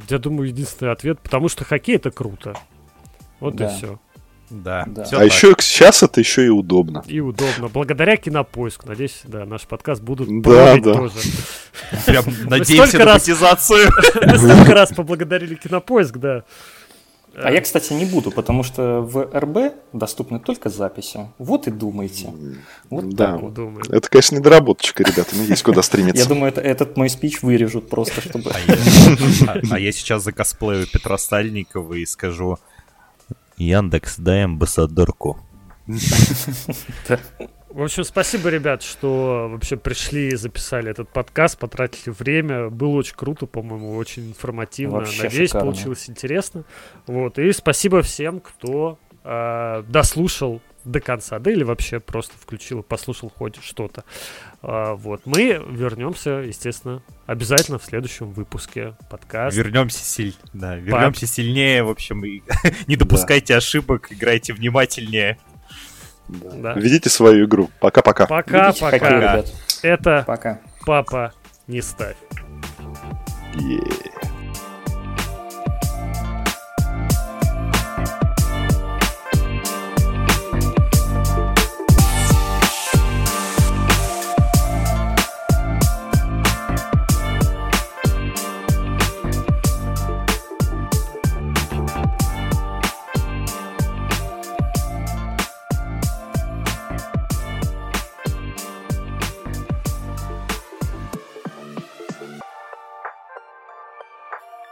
Я 0.10 0.20
думаю, 0.20 0.50
единственный 0.50 0.92
ответ, 0.92 1.20
потому 1.20 1.50
что 1.50 1.64
хоккей 1.64 1.96
это 1.96 2.12
круто. 2.12 2.56
Вот 3.40 3.56
да. 3.56 3.66
и 3.66 3.76
все. 3.76 4.00
Да. 4.50 4.84
да. 4.88 5.04
А 5.04 5.06
так. 5.06 5.26
еще 5.26 5.56
сейчас 5.60 6.04
это 6.04 6.20
еще 6.20 6.46
и 6.46 6.50
удобно. 6.50 7.04
И 7.08 7.20
удобно. 7.20 7.68
Благодаря 7.68 8.16
кинопоиск. 8.18 8.86
Надеюсь, 8.86 9.22
да, 9.24 9.46
наш 9.46 9.64
подкаст 9.64 10.02
будут 10.02 10.30
да, 10.42 10.78
да. 10.78 10.94
тоже. 10.94 11.16
Прям 12.06 12.26
надеемся 12.46 13.00
на 13.00 13.06
монетизацию. 13.06 13.90
Мы 14.22 14.38
столько 14.38 14.74
раз 14.74 14.94
поблагодарили 14.94 15.56
кинопоиск, 15.56 16.18
да. 16.18 16.44
А 17.38 17.52
я, 17.52 17.60
кстати, 17.60 17.92
не 17.92 18.06
буду, 18.06 18.32
потому 18.32 18.64
что 18.64 19.02
в 19.02 19.30
РБ 19.38 19.74
доступны 19.92 20.40
только 20.40 20.70
записи. 20.70 21.28
Вот 21.38 21.68
и 21.68 21.72
думайте. 21.72 22.34
Вот 22.90 23.10
да. 23.10 23.34
так 23.34 23.42
вот. 23.42 23.54
Думаю. 23.54 23.84
Это, 23.90 24.10
конечно, 24.10 24.38
недоработочка, 24.38 25.04
ребята, 25.04 25.36
но 25.36 25.44
есть 25.44 25.64
куда 25.64 25.82
стремиться. 25.82 26.24
Я 26.24 26.30
думаю, 26.30 26.50
это, 26.50 26.62
этот 26.62 26.96
мой 26.96 27.10
спич 27.10 27.42
вырежут 27.42 27.90
просто, 27.90 28.22
чтобы... 28.22 28.52
А 28.52 28.60
я, 28.60 28.76
а, 29.48 29.76
а 29.76 29.92
сейчас 29.92 30.24
закосплею 30.24 30.88
Петра 30.88 31.18
Стальникова 31.18 31.96
и 31.96 32.06
скажу, 32.06 32.58
Яндекс, 33.58 34.18
дай 34.18 34.44
амбассадорку. 34.44 35.38
В 37.76 37.84
общем, 37.84 38.06
спасибо, 38.06 38.50
ребят, 38.50 38.82
что 38.84 39.50
вообще 39.52 39.76
пришли 39.76 40.30
и 40.30 40.36
записали 40.36 40.90
этот 40.92 41.10
подкаст, 41.10 41.60
потратили 41.60 42.14
время. 42.18 42.70
Было 42.70 42.96
очень 42.96 43.16
круто, 43.18 43.48
по-моему, 43.48 43.98
очень 43.98 44.30
информативно. 44.30 45.00
Вообще 45.00 45.24
Надеюсь, 45.24 45.50
шикарно. 45.50 45.72
получилось 45.72 46.10
интересно. 46.10 46.64
Вот. 47.06 47.38
И 47.38 47.52
спасибо 47.52 48.02
всем, 48.02 48.40
кто 48.40 48.98
э, 49.26 49.84
дослушал 49.90 50.62
до 50.86 51.00
конца, 51.00 51.40
да 51.40 51.52
или 51.52 51.64
вообще 51.64 52.00
просто 52.00 52.34
включил 52.40 52.80
и 52.80 52.84
послушал 52.84 53.32
хоть 53.36 53.62
что-то. 53.62 54.04
А, 54.62 54.96
вот. 54.96 55.22
Мы 55.26 55.62
вернемся, 55.70 56.30
естественно, 56.32 57.02
обязательно 57.26 57.80
в 57.80 57.84
следующем 57.84 58.32
выпуске 58.32 58.96
подкаста. 59.10 59.60
Вернемся, 59.60 60.04
силь... 60.04 60.36
да, 60.54 60.76
вернемся 60.76 61.22
По... 61.22 61.28
сильнее, 61.28 61.84
в 61.84 61.90
общем, 61.90 62.24
и 62.24 62.42
не 62.88 62.96
допускайте 62.96 63.54
да. 63.54 63.58
ошибок, 63.58 64.12
играйте 64.12 64.54
внимательнее. 64.54 65.38
Да. 66.28 66.52
Да. 66.52 66.74
Ведите 66.74 67.10
свою 67.10 67.46
игру. 67.46 67.70
Пока-пока. 67.80 68.26
Пока-пока. 68.26 69.44
Это 69.82 70.24
пока. 70.26 70.62
папа 70.86 71.34
не 71.68 71.82
ставь. 71.82 72.18
Yeah. 73.56 74.15